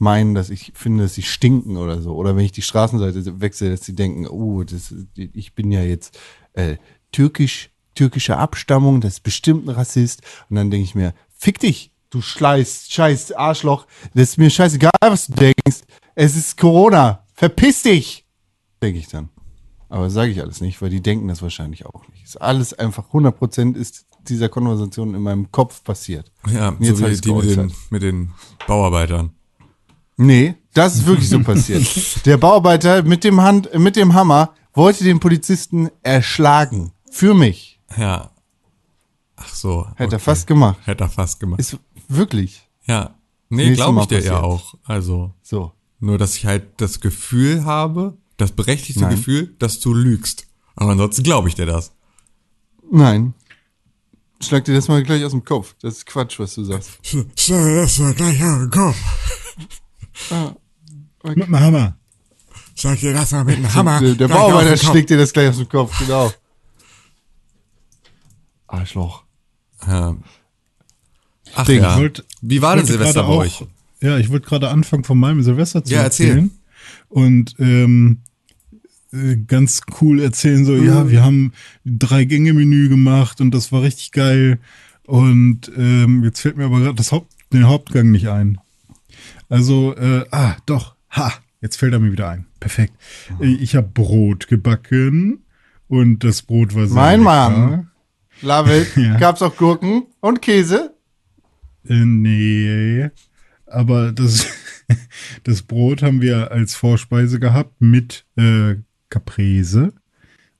meinen, 0.00 0.34
dass 0.34 0.50
ich 0.50 0.72
finde, 0.74 1.04
dass 1.04 1.14
sie 1.14 1.22
stinken 1.22 1.76
oder 1.76 2.00
so. 2.00 2.14
Oder 2.14 2.36
wenn 2.36 2.44
ich 2.44 2.52
die 2.52 2.62
Straßenseite 2.62 3.40
wechsle, 3.40 3.70
dass 3.70 3.84
sie 3.84 3.94
denken, 3.94 4.26
oh, 4.26 4.64
das, 4.64 4.94
ich 5.16 5.54
bin 5.54 5.72
ja 5.72 5.82
jetzt 5.82 6.18
äh, 6.54 6.76
türkisch, 7.12 7.70
türkischer 7.94 8.38
Abstammung, 8.38 9.00
das 9.00 9.14
ist 9.14 9.22
bestimmt 9.22 9.66
ein 9.66 9.74
Rassist. 9.74 10.22
Und 10.48 10.56
dann 10.56 10.70
denke 10.70 10.84
ich 10.84 10.94
mir, 10.94 11.14
fick 11.36 11.58
dich, 11.58 11.92
du 12.10 12.20
Schleiß, 12.20 12.86
scheiß 12.90 13.32
Arschloch. 13.32 13.86
Das 14.14 14.30
ist 14.30 14.38
mir 14.38 14.50
scheißegal, 14.50 14.90
was 15.00 15.26
du 15.26 15.34
denkst. 15.34 15.82
Es 16.14 16.36
ist 16.36 16.56
Corona. 16.56 17.24
Verpiss 17.34 17.82
dich! 17.82 18.26
Denke 18.82 18.98
ich 18.98 19.08
dann. 19.08 19.28
Aber 19.88 20.10
sage 20.10 20.30
ich 20.30 20.40
alles 20.40 20.60
nicht, 20.60 20.82
weil 20.82 20.90
die 20.90 21.00
denken 21.00 21.28
das 21.28 21.40
wahrscheinlich 21.40 21.86
auch 21.86 22.06
nicht. 22.08 22.24
Ist 22.24 22.40
alles 22.40 22.74
einfach 22.74 23.10
100% 23.10 23.74
ist 23.76 24.06
dieser 24.28 24.48
Konversation 24.48 25.14
in 25.14 25.22
meinem 25.22 25.50
Kopf 25.50 25.82
passiert. 25.82 26.30
Ja, 26.50 26.76
so 26.78 27.00
wie 27.00 27.16
die 27.16 27.32
mit 27.32 27.56
den, 27.56 27.72
mit 27.90 28.02
den 28.02 28.30
Bauarbeitern. 28.66 29.30
Nee, 30.18 30.56
das 30.74 30.96
ist 30.96 31.06
wirklich 31.06 31.28
so 31.28 31.40
passiert. 31.42 31.86
Der 32.26 32.36
Bauarbeiter 32.36 33.02
mit 33.02 33.24
dem 33.24 33.40
Hand, 33.40 33.72
mit 33.78 33.96
dem 33.96 34.12
Hammer 34.12 34.52
wollte 34.74 35.04
den 35.04 35.20
Polizisten 35.20 35.88
erschlagen. 36.02 36.92
Für 37.10 37.32
mich. 37.34 37.80
Ja. 37.96 38.30
Ach 39.36 39.48
so. 39.48 39.86
Hätte 39.96 40.16
er 40.16 40.16
okay. 40.16 40.18
fast 40.18 40.46
gemacht. 40.46 40.78
Hätte 40.84 41.04
er 41.04 41.08
fast 41.08 41.40
gemacht. 41.40 41.60
Ist 41.60 41.78
wirklich 42.08 42.68
ja. 42.88 43.14
Nee, 43.50 43.74
glaube 43.74 44.00
ich 44.00 44.06
dir 44.06 44.20
ja 44.20 44.40
auch. 44.40 44.74
Also, 44.84 45.32
so. 45.42 45.72
nur, 46.00 46.18
dass 46.18 46.36
ich 46.36 46.46
halt 46.46 46.80
das 46.80 47.00
Gefühl 47.00 47.64
habe, 47.64 48.18
das 48.36 48.52
berechtigte 48.52 49.02
Nein. 49.02 49.16
Gefühl, 49.16 49.54
dass 49.58 49.80
du 49.80 49.94
lügst. 49.94 50.46
Aber 50.74 50.92
ansonsten 50.92 51.22
glaube 51.22 51.48
ich 51.48 51.54
dir 51.54 51.66
das. 51.66 51.92
Nein. 52.90 53.34
Schlag 54.40 54.64
dir 54.64 54.74
das 54.74 54.88
mal 54.88 55.02
gleich 55.02 55.24
aus 55.24 55.32
dem 55.32 55.44
Kopf. 55.44 55.74
Das 55.80 55.94
ist 55.94 56.06
Quatsch, 56.06 56.38
was 56.38 56.54
du 56.54 56.64
sagst. 56.64 56.90
Schau 57.36 57.64
das 57.64 57.98
mal 57.98 58.14
gleich 58.14 58.40
an 58.42 58.60
den 58.60 58.70
Kopf. 58.70 58.96
Mit 61.24 61.46
dem 61.46 61.58
Hammer. 61.60 61.96
Sag 62.74 63.00
dir 63.00 63.12
das 63.12 63.32
mal 63.32 63.44
mit 63.44 63.56
dem 63.58 63.74
Hammer. 63.74 64.00
Der, 64.00 64.14
der 64.14 64.28
Kopf. 64.28 64.82
schlägt 64.82 65.10
dir 65.10 65.16
das 65.18 65.32
gleich 65.32 65.48
aus 65.48 65.56
dem 65.58 65.68
Kopf, 65.68 65.98
genau. 65.98 66.32
Arschloch. 68.66 69.24
Ähm. 69.88 70.22
Ach 71.54 71.64
Ding. 71.66 71.82
ja. 71.82 71.94
Ich 71.94 72.00
wollt- 72.00 72.24
Wie 72.42 72.62
war 72.62 72.76
denn 72.76 72.86
Silvester 72.86 73.22
bei 73.22 73.28
gerade 73.28 73.38
euch? 73.38 73.62
auch- 73.62 73.66
Ja, 74.00 74.18
ich 74.18 74.30
wollte 74.30 74.46
gerade 74.46 74.68
anfangen 74.70 75.04
von 75.04 75.18
meinem 75.18 75.42
Silvester 75.42 75.82
zu 75.84 75.92
Ja, 75.92 76.02
erzähl. 76.02 76.28
erzählen. 76.28 76.50
Und 77.08 77.56
ähm, 77.58 78.18
äh, 79.12 79.36
ganz 79.36 79.80
cool 80.00 80.20
erzählen 80.20 80.64
so, 80.64 80.72
Mhm. 80.72 80.86
ja, 80.86 81.08
wir 81.08 81.24
haben 81.24 81.52
drei 81.84 82.24
Gänge 82.24 82.52
Menü 82.52 82.88
gemacht 82.88 83.40
und 83.40 83.50
das 83.52 83.72
war 83.72 83.82
richtig 83.82 84.12
geil. 84.12 84.60
Und 85.06 85.72
ähm, 85.76 86.22
jetzt 86.22 86.40
fällt 86.40 86.58
mir 86.58 86.66
aber 86.66 86.80
gerade 86.80 86.94
das 86.96 87.10
Haupt, 87.12 87.32
den 87.52 87.66
Hauptgang 87.66 88.10
nicht 88.10 88.28
ein. 88.28 88.60
Also, 89.48 89.94
äh, 89.96 90.24
ah, 90.30 90.56
doch, 90.66 90.94
ha, 91.10 91.32
jetzt 91.60 91.76
fällt 91.76 91.92
er 91.92 91.98
mir 91.98 92.12
wieder 92.12 92.28
ein. 92.28 92.46
Perfekt. 92.60 92.94
Ich 93.40 93.74
habe 93.76 93.88
Brot 93.88 94.48
gebacken 94.48 95.44
und 95.88 96.24
das 96.24 96.42
Brot 96.42 96.74
war 96.74 96.86
sehr 96.86 96.94
Mein 96.94 97.20
lecker. 97.20 97.50
Mann. 97.50 97.90
Love 98.42 98.80
it. 98.82 98.88
Ja. 98.96 99.16
Gab's 99.18 99.42
auch 99.42 99.56
Gurken 99.56 100.06
und 100.20 100.42
Käse? 100.42 100.94
Äh, 101.88 102.04
nee. 102.04 103.08
Aber 103.66 104.12
das, 104.12 104.46
das 105.44 105.62
Brot 105.62 106.02
haben 106.02 106.20
wir 106.20 106.52
als 106.52 106.74
Vorspeise 106.74 107.40
gehabt 107.40 107.80
mit 107.80 108.26
äh, 108.36 108.76
Caprese. 109.08 109.92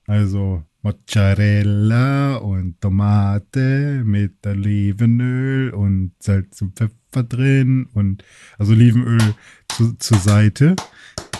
Also 0.06 0.64
Mozzarella 0.88 2.36
und 2.36 2.80
Tomate 2.80 4.02
mit 4.06 4.46
Olivenöl 4.46 5.68
und 5.70 6.12
Salz 6.18 6.62
und 6.62 6.78
Pfeffer 6.78 7.24
drin 7.24 7.88
und 7.92 8.24
also 8.56 8.72
Olivenöl 8.72 9.34
zu, 9.68 9.92
zur 9.98 10.16
Seite, 10.16 10.76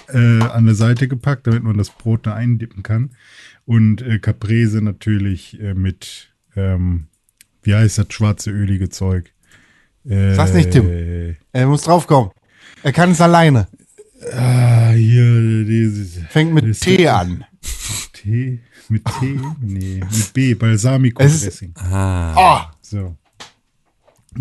äh, 0.08 0.42
an 0.42 0.66
der 0.66 0.74
Seite 0.74 1.08
gepackt, 1.08 1.46
damit 1.46 1.62
man 1.62 1.78
das 1.78 1.88
Brot 1.88 2.26
da 2.26 2.34
eindippen 2.34 2.82
kann. 2.82 3.12
Und 3.64 4.02
äh, 4.02 4.18
Caprese 4.18 4.82
natürlich 4.82 5.58
äh, 5.58 5.72
mit, 5.72 6.28
ähm, 6.54 7.06
wie 7.62 7.74
heißt 7.74 7.96
das 7.96 8.06
schwarze 8.10 8.50
ölige 8.50 8.90
Zeug? 8.90 9.32
Äh, 10.06 10.34
Sag's 10.34 10.52
nicht, 10.52 10.72
Tim. 10.72 11.36
Er 11.52 11.66
muss 11.66 11.82
draufkommen. 11.82 12.32
Er 12.82 12.92
kann 12.92 13.12
es 13.12 13.20
alleine. 13.22 13.66
Ah, 14.30 14.90
hier, 14.90 15.64
dieses. 15.64 16.18
Fängt 16.28 16.52
mit 16.52 16.78
T 16.78 17.08
an. 17.08 17.44
T? 18.12 18.60
Mit 18.88 19.04
T? 19.20 19.38
Nee, 19.60 20.00
mit 20.00 20.32
B, 20.32 20.54
Balsamico 20.54 21.22
Es 21.22 21.34
ist- 21.34 21.44
Dressing. 21.46 21.74
Ah. 21.76 22.34
Oh, 22.36 22.72
So. 22.80 23.16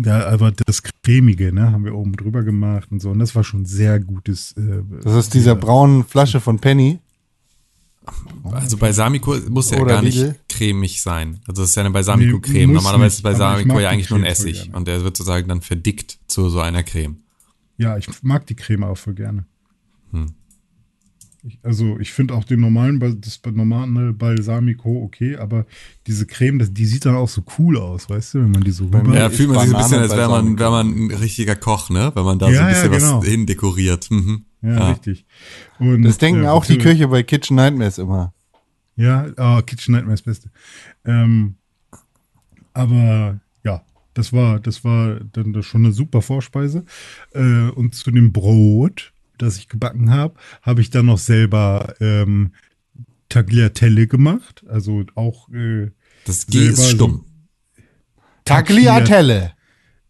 Ja, 0.04 0.26
aber 0.28 0.52
das 0.52 0.82
Cremige, 1.02 1.52
ne, 1.52 1.72
haben 1.72 1.84
wir 1.84 1.94
oben 1.94 2.12
drüber 2.14 2.42
gemacht 2.44 2.88
und 2.92 3.00
so. 3.00 3.10
Und 3.10 3.18
das 3.18 3.34
war 3.34 3.42
schon 3.42 3.64
sehr 3.64 3.98
gutes. 3.98 4.52
Äh, 4.52 4.82
das 5.02 5.14
ist 5.14 5.34
dieser 5.34 5.56
braunen 5.56 6.04
Flasche 6.04 6.40
von 6.40 6.58
Penny. 6.60 6.98
Also 8.44 8.76
Balsamico 8.76 9.36
muss 9.50 9.70
ja 9.70 9.78
Oder 9.80 9.94
gar 9.94 10.02
nicht 10.02 10.16
Lidl. 10.16 10.36
cremig 10.48 11.02
sein. 11.02 11.40
Also 11.46 11.62
das 11.62 11.70
ist 11.70 11.76
ja 11.76 11.80
eine 11.82 11.90
Balsamico-Creme. 11.90 12.54
Nee, 12.68 12.74
Normalerweise 12.74 13.16
ist 13.16 13.22
Balsamico 13.22 13.78
ja 13.80 13.90
eigentlich 13.90 14.08
nur 14.08 14.20
ein 14.20 14.24
Essig. 14.24 14.70
Und 14.72 14.86
der 14.88 15.02
wird 15.02 15.16
sozusagen 15.16 15.48
dann 15.48 15.60
verdickt 15.62 16.18
zu 16.26 16.48
so 16.48 16.60
einer 16.60 16.82
Creme. 16.84 17.16
Ja, 17.76 17.96
ich 17.98 18.06
mag 18.22 18.46
die 18.46 18.54
Creme 18.54 18.84
auch 18.84 18.96
voll 18.96 19.14
gerne. 19.14 19.44
Hm. 20.12 20.32
Ich, 21.44 21.58
also 21.62 21.98
ich 22.00 22.12
finde 22.12 22.34
auch 22.34 22.42
den 22.44 22.60
normalen, 22.60 22.98
das 23.20 23.40
normale 23.52 24.12
Balsamico 24.12 25.02
okay, 25.04 25.36
aber 25.36 25.66
diese 26.06 26.26
Creme, 26.26 26.58
das, 26.58 26.72
die 26.72 26.84
sieht 26.84 27.06
dann 27.06 27.14
auch 27.14 27.28
so 27.28 27.42
cool 27.58 27.78
aus, 27.78 28.10
weißt 28.10 28.34
du, 28.34 28.38
wenn 28.40 28.50
man 28.50 28.62
die 28.62 28.72
so 28.72 28.86
rüber... 28.86 29.14
Ja, 29.14 29.28
ist 29.28 29.36
fühlt 29.36 29.50
man 29.50 29.60
sich 29.60 29.68
ein 29.68 29.72
Banane 29.72 29.84
bisschen, 29.84 30.02
als 30.02 30.16
wäre 30.16 30.30
man, 30.30 30.58
wäre 30.58 30.70
man 30.70 30.88
ein 30.88 31.10
richtiger 31.12 31.54
Koch, 31.54 31.90
ne? 31.90 32.10
Wenn 32.14 32.24
man 32.24 32.38
da 32.40 32.46
so 32.46 32.52
Ja, 32.52 32.66
ein 32.66 32.68
bisschen 32.74 32.92
ja, 32.92 32.98
genau. 32.98 33.20
was 33.20 33.28
hindekoriert. 33.28 34.10
Mhm. 34.10 34.44
Ja, 34.62 34.68
Ja. 34.74 34.88
richtig. 34.90 35.26
Und, 35.78 36.02
Das 36.02 36.18
denken 36.18 36.42
äh, 36.42 36.48
auch 36.48 36.64
die 36.66 36.78
Küche 36.78 37.06
bei 37.06 37.22
Kitchen 37.22 37.56
Nightmares 37.56 37.98
immer. 37.98 38.34
Ja, 38.96 39.28
ah, 39.36 39.62
Kitchen 39.62 39.92
Nightmare 39.94 40.14
ist 40.14 40.26
das 40.26 40.34
Beste. 40.34 40.50
Ähm, 41.04 41.54
aber 42.72 43.40
ja, 43.62 43.82
das 44.14 44.32
war, 44.32 44.58
das 44.58 44.82
war 44.82 45.20
dann 45.32 45.52
das 45.52 45.66
schon 45.66 45.84
eine 45.84 45.92
super 45.92 46.20
Vorspeise. 46.20 46.84
Äh, 47.32 47.68
und 47.70 47.94
zu 47.94 48.10
dem 48.10 48.32
Brot, 48.32 49.12
das 49.38 49.56
ich 49.58 49.68
gebacken 49.68 50.10
habe, 50.10 50.34
habe 50.62 50.80
ich 50.80 50.90
dann 50.90 51.06
noch 51.06 51.18
selber 51.18 51.94
ähm, 52.00 52.52
Tagliatelle 53.28 54.06
gemacht. 54.06 54.64
Also 54.68 55.04
auch 55.14 55.48
äh, 55.50 55.90
Das 56.24 56.46
G 56.46 56.66
ist 56.68 56.76
so- 56.76 56.88
stumm. 56.90 57.24
Tagliatelle. 58.44 59.52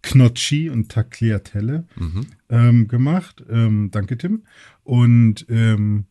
Gnocchi 0.02 0.70
und 0.70 0.90
Tagliatelle 0.90 1.84
Mhm. 1.96 2.26
ähm, 2.50 2.88
gemacht. 2.88 3.44
Ähm, 3.50 3.90
danke, 3.90 4.16
Tim. 4.16 4.44
Und 4.84 5.44
ähm, 5.48 6.04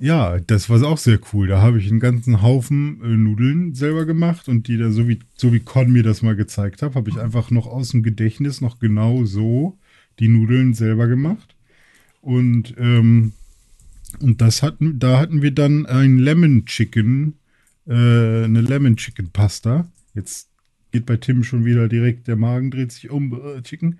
ja, 0.00 0.38
das 0.40 0.70
war 0.70 0.82
auch 0.84 0.96
sehr 0.96 1.20
cool. 1.32 1.46
Da 1.48 1.60
habe 1.60 1.78
ich 1.78 1.90
einen 1.90 2.00
ganzen 2.00 2.40
Haufen 2.40 3.02
äh, 3.04 3.08
Nudeln 3.08 3.74
selber 3.74 4.06
gemacht 4.06 4.48
und 4.48 4.66
die 4.66 4.78
da, 4.78 4.90
so 4.90 5.08
wie, 5.08 5.18
so 5.36 5.52
wie 5.52 5.60
Con 5.60 5.92
mir 5.92 6.02
das 6.02 6.22
mal 6.22 6.34
gezeigt 6.34 6.80
hat, 6.80 6.94
habe 6.94 7.10
ich 7.10 7.18
einfach 7.20 7.50
noch 7.50 7.66
aus 7.66 7.90
dem 7.90 8.02
Gedächtnis 8.02 8.62
noch 8.62 8.78
genau 8.78 9.24
so 9.26 9.78
die 10.18 10.28
Nudeln 10.28 10.72
selber 10.72 11.06
gemacht. 11.06 11.51
Und, 12.22 12.74
ähm, 12.78 13.32
und 14.20 14.40
das 14.40 14.62
hatten, 14.62 14.98
da 14.98 15.18
hatten 15.18 15.42
wir 15.42 15.50
dann 15.50 15.84
ein 15.86 16.18
Lemon 16.18 16.64
Chicken, 16.64 17.34
äh, 17.86 17.92
eine 17.92 18.60
Lemon 18.62 18.96
Chicken 18.96 19.30
Pasta. 19.30 19.86
Jetzt 20.14 20.48
geht 20.92 21.04
bei 21.06 21.16
Tim 21.16 21.42
schon 21.44 21.64
wieder 21.64 21.88
direkt, 21.88 22.28
der 22.28 22.36
Magen 22.36 22.70
dreht 22.70 22.92
sich 22.92 23.10
um, 23.10 23.32
äh, 23.34 23.60
Chicken. 23.62 23.98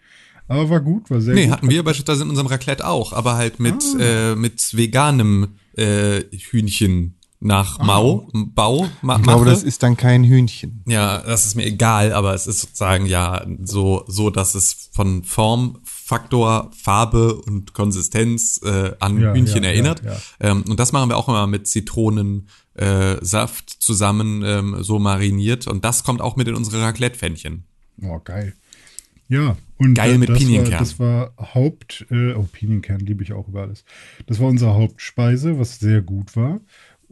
Aber 0.49 0.71
war 0.71 0.81
gut, 0.81 1.11
war 1.11 1.21
sehr 1.21 1.35
Nee, 1.35 1.45
gut. 1.47 1.53
hatten 1.53 1.71
wir 1.71 1.83
beispielsweise 1.83 2.23
in 2.25 2.31
unserem 2.31 2.47
Raclette 2.49 2.87
auch, 2.87 3.13
aber 3.13 3.35
halt 3.37 3.59
mit, 3.61 3.83
Ah. 3.99 4.33
äh, 4.33 4.37
mit 4.37 4.77
veganem 4.77 5.49
äh, 5.77 6.23
Hühnchen 6.51 7.15
nach 7.41 7.79
Mau, 7.81 8.29
Bau, 8.33 8.89
ma, 9.01 9.15
Ah. 9.15 9.17
Ich 9.19 9.23
glaube, 9.25 9.41
mache. 9.47 9.51
das 9.51 9.63
ist 9.65 9.83
dann 9.83 9.97
kein 9.97 10.23
Hühnchen. 10.23 10.83
Ja, 10.87 11.19
das 11.23 11.45
ist 11.47 11.57
mir 11.57 11.65
egal, 11.67 12.13
aber 12.13 12.35
es 12.35 12.47
ist 12.47 12.61
sozusagen 12.61 13.07
ja 13.07 13.45
so, 13.65 14.05
so 14.07 14.31
dass 14.31 14.55
es 14.55 14.91
von 14.93 15.25
Form, 15.25 15.79
Faktor, 16.13 16.71
Farbe 16.77 17.37
und 17.37 17.73
Konsistenz 17.73 18.61
äh, 18.63 18.93
an 19.01 19.19
Ja, 19.19 19.33
Hühnchen 19.33 19.63
ja, 19.63 19.71
erinnert. 19.71 20.03
ja. 20.05 20.17
Ähm, 20.41 20.63
und 20.69 20.79
das 20.79 20.93
machen 20.93 21.09
wir 21.09 21.17
auch 21.17 21.27
immer 21.27 21.47
mit 21.47 21.67
Zitronensaft 21.67 22.45
äh, 22.77 23.79
zusammen 23.79 24.43
ähm, 24.45 24.77
so 24.83 24.99
mariniert. 24.99 25.67
Und 25.67 25.87
das 25.87 26.05
kommt 26.05 26.21
auch 26.21 26.37
mit 26.37 26.49
in 26.49 26.55
unsere 26.55 26.83
Raclette-Pfännchen. 26.83 27.65
Oh, 28.03 28.21
geil. 28.23 28.53
Ja, 29.29 29.57
und 29.79 29.95
Geil 29.95 30.17
äh, 30.17 30.19
mit 30.19 30.29
das 30.29 30.39
Pinienkern. 30.39 30.73
War, 30.73 30.79
das 30.81 30.99
war 30.99 31.33
Haupt, 31.55 32.05
äh, 32.11 32.35
oh, 32.35 32.47
Pinienkern 32.53 33.01
liebe 33.01 33.23
ich 33.23 33.33
auch 33.33 33.49
über 33.49 33.63
alles. 33.63 33.85
Das 34.27 34.39
war 34.39 34.49
unsere 34.49 34.75
Hauptspeise, 34.75 35.59
was 35.59 35.79
sehr 35.79 36.03
gut 36.03 36.37
war. 36.37 36.61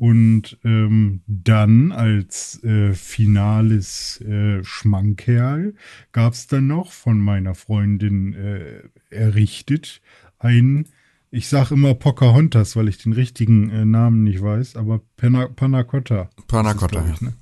Und 0.01 0.57
ähm, 0.65 1.21
dann 1.27 1.93
als 1.93 2.65
äh, 2.65 2.95
finales 2.95 4.19
äh, 4.23 4.65
Schmankerl 4.65 5.75
gab 6.13 6.33
es 6.33 6.47
dann 6.47 6.69
noch 6.69 6.91
von 6.91 7.21
meiner 7.21 7.55
Freundin 7.55 8.33
äh, 8.33 8.81
errichtet 9.15 10.01
ein, 10.39 10.87
ich 11.31 11.49
sage 11.49 11.75
immer 11.75 11.93
Pocahontas, 11.93 12.77
weil 12.77 12.89
ich 12.89 12.97
den 12.97 13.13
richtigen 13.13 13.69
äh, 13.69 13.85
Namen 13.85 14.25
nicht 14.25 14.41
weiß, 14.41 14.77
aber 14.77 15.03
Panna, 15.19 15.49
Panna 15.49 15.85
Cotta. 15.85 16.31
Panna 16.49 16.71
ist 16.71 16.77
es, 16.77 16.81
Cotta, 16.81 17.03
glaub 17.03 17.15
ich, 17.15 17.21
ja. 17.21 17.29
ne? 17.29 17.35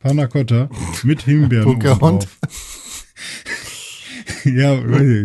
Panna 0.00 0.26
Cotta 0.26 0.70
mit 1.02 1.20
Himbeeren 1.20 1.64
Pocahontas. 1.78 2.30
Ja, 4.44 4.80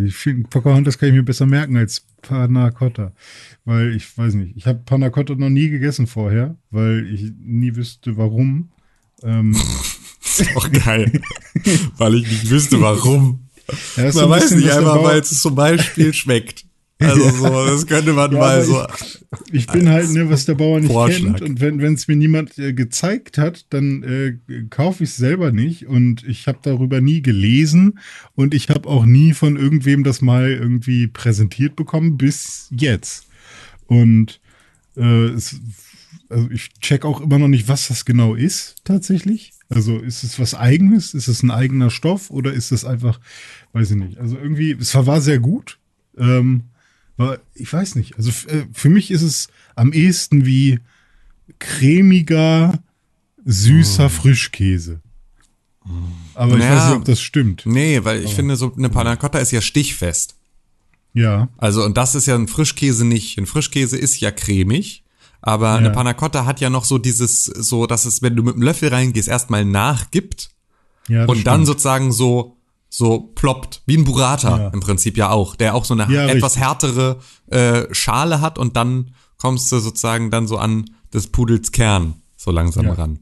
ich, 0.05 0.15
finde, 0.15 0.47
Pocahontas 0.49 0.97
kann 0.97 1.09
ich 1.09 1.15
mir 1.15 1.23
besser 1.23 1.45
merken 1.45 1.77
als 1.77 2.05
Panna 2.21 2.71
Cotta. 2.71 3.13
Weil 3.65 3.95
ich 3.95 4.17
weiß 4.17 4.33
nicht, 4.35 4.55
ich 4.55 4.67
habe 4.67 4.81
Panna 4.85 5.09
Cotta 5.09 5.35
noch 5.35 5.49
nie 5.49 5.69
gegessen 5.69 6.07
vorher, 6.07 6.55
weil 6.69 7.07
ich 7.11 7.31
nie 7.39 7.75
wüsste, 7.75 8.17
warum. 8.17 8.69
Ähm, 9.23 9.55
Ist 10.23 10.55
auch 10.55 10.71
geil. 10.71 11.21
weil 11.97 12.15
ich 12.15 12.27
nicht 12.27 12.49
wüsste, 12.49 12.79
warum. 12.79 13.47
ja, 13.97 14.11
Man 14.13 14.29
weiß 14.29 14.51
nicht 14.51 14.71
einfach, 14.71 15.03
weil 15.03 15.19
es 15.19 15.41
zum 15.41 15.55
Beispiel 15.55 16.13
schmeckt. 16.13 16.65
Also 17.01 17.29
so, 17.29 17.65
das 17.65 17.87
könnte 17.87 18.13
man 18.13 18.31
Ja, 18.31 18.39
mal 18.39 18.63
so. 18.63 18.85
Ich 19.51 19.67
bin 19.67 19.89
halt, 19.89 20.09
ne, 20.11 20.29
was 20.29 20.45
der 20.45 20.55
Bauer 20.55 20.79
nicht 20.79 20.91
Vorschlag. 20.91 21.37
kennt. 21.37 21.41
Und 21.41 21.59
wenn 21.59 21.93
es 21.93 22.07
mir 22.07 22.15
niemand 22.15 22.57
äh, 22.57 22.73
gezeigt 22.73 23.37
hat, 23.37 23.65
dann 23.71 24.03
äh, 24.03 24.63
kaufe 24.69 25.03
ich 25.03 25.09
es 25.11 25.17
selber 25.17 25.51
nicht. 25.51 25.87
Und 25.87 26.23
ich 26.27 26.47
habe 26.47 26.59
darüber 26.61 27.01
nie 27.01 27.21
gelesen. 27.21 27.99
Und 28.35 28.53
ich 28.53 28.69
habe 28.69 28.87
auch 28.87 29.05
nie 29.05 29.33
von 29.33 29.57
irgendwem 29.57 30.03
das 30.03 30.21
mal 30.21 30.49
irgendwie 30.49 31.07
präsentiert 31.07 31.75
bekommen, 31.75 32.17
bis 32.17 32.67
jetzt. 32.71 33.25
Und 33.87 34.39
äh, 34.95 35.25
es, 35.27 35.59
also 36.29 36.49
ich 36.49 36.69
check 36.79 37.03
auch 37.05 37.21
immer 37.21 37.39
noch 37.39 37.47
nicht, 37.47 37.67
was 37.67 37.87
das 37.87 38.05
genau 38.05 38.35
ist, 38.35 38.75
tatsächlich. 38.83 39.51
Also 39.69 39.99
ist 39.99 40.23
es 40.23 40.37
was 40.39 40.53
eigenes? 40.53 41.13
Ist 41.13 41.29
es 41.29 41.43
ein 41.43 41.51
eigener 41.51 41.89
Stoff? 41.89 42.29
Oder 42.29 42.51
ist 42.51 42.71
es 42.71 42.83
einfach, 42.83 43.19
weiß 43.71 43.91
ich 43.91 43.97
nicht. 43.97 44.17
Also 44.17 44.37
irgendwie, 44.37 44.71
es 44.79 44.93
war, 44.95 45.07
war 45.07 45.21
sehr 45.21 45.39
gut. 45.39 45.79
Ähm, 46.17 46.63
war, 47.21 47.37
ich 47.55 47.71
weiß 47.71 47.95
nicht. 47.95 48.17
Also 48.17 48.29
äh, 48.49 48.65
für 48.73 48.89
mich 48.89 49.11
ist 49.11 49.21
es 49.21 49.47
am 49.75 49.93
ehesten 49.93 50.45
wie 50.45 50.79
cremiger, 51.59 52.79
süßer 53.45 54.09
Frischkäse. 54.09 55.01
Aber 56.35 56.57
ich 56.57 56.63
Ja. 56.63 56.75
weiß 56.75 56.85
nicht, 56.89 56.97
ob 56.97 57.05
das 57.05 57.21
stimmt. 57.21 57.63
Nee, 57.65 58.03
weil 58.03 58.23
ich 58.23 58.35
finde, 58.35 58.55
so 58.55 58.73
eine 58.75 58.89
Panna 58.89 59.15
Cotta 59.15 59.39
ist 59.39 59.51
ja 59.51 59.61
stichfest. 59.61 60.35
Ja. 61.13 61.49
Also, 61.57 61.83
und 61.83 61.97
das 61.97 62.15
ist 62.15 62.27
ja 62.27 62.35
ein 62.35 62.47
Frischkäse 62.47 63.03
nicht. 63.05 63.37
Ein 63.37 63.45
Frischkäse 63.45 63.97
ist 63.97 64.19
ja 64.21 64.31
cremig, 64.31 65.03
aber 65.41 65.73
eine 65.73 65.87
Ja. 65.87 65.93
Panna 65.93 66.13
Cotta 66.13 66.45
hat 66.45 66.61
ja 66.61 66.69
noch 66.69 66.85
so 66.85 66.97
dieses, 66.97 67.45
so, 67.45 67.87
dass 67.87 68.05
es, 68.05 68.21
wenn 68.21 68.35
du 68.35 68.43
mit 68.43 68.55
dem 68.55 68.61
Löffel 68.61 68.89
reingehst, 68.89 69.27
erstmal 69.27 69.65
nachgibt 69.65 70.49
ja 71.07 71.25
und 71.25 71.45
dann 71.47 71.55
stimmt. 71.61 71.67
sozusagen 71.67 72.11
so, 72.11 72.55
so 72.93 73.19
ploppt. 73.35 73.81
Wie 73.85 73.95
ein 73.97 74.03
Burrata 74.03 74.57
Ja. 74.57 74.67
im 74.67 74.81
Prinzip 74.81 75.15
ja 75.17 75.29
auch, 75.29 75.55
der 75.55 75.73
auch 75.75 75.85
so 75.85 75.93
eine 75.93 76.11
Ja, 76.13 76.25
etwas 76.27 76.55
richtig. 76.57 76.61
härtere 76.67 77.19
äh, 77.47 77.83
Schale 77.93 78.41
hat 78.41 78.59
und 78.59 78.75
dann 78.75 79.11
kommst 79.37 79.71
du 79.71 79.79
sozusagen 79.79 80.29
dann 80.29 80.45
so 80.45 80.57
an 80.57 80.85
des 81.13 81.27
Pudels 81.27 81.71
Kern 81.71 82.15
so 82.35 82.51
langsam 82.51 82.85
Ja. 82.85 82.93
ran. 82.93 83.19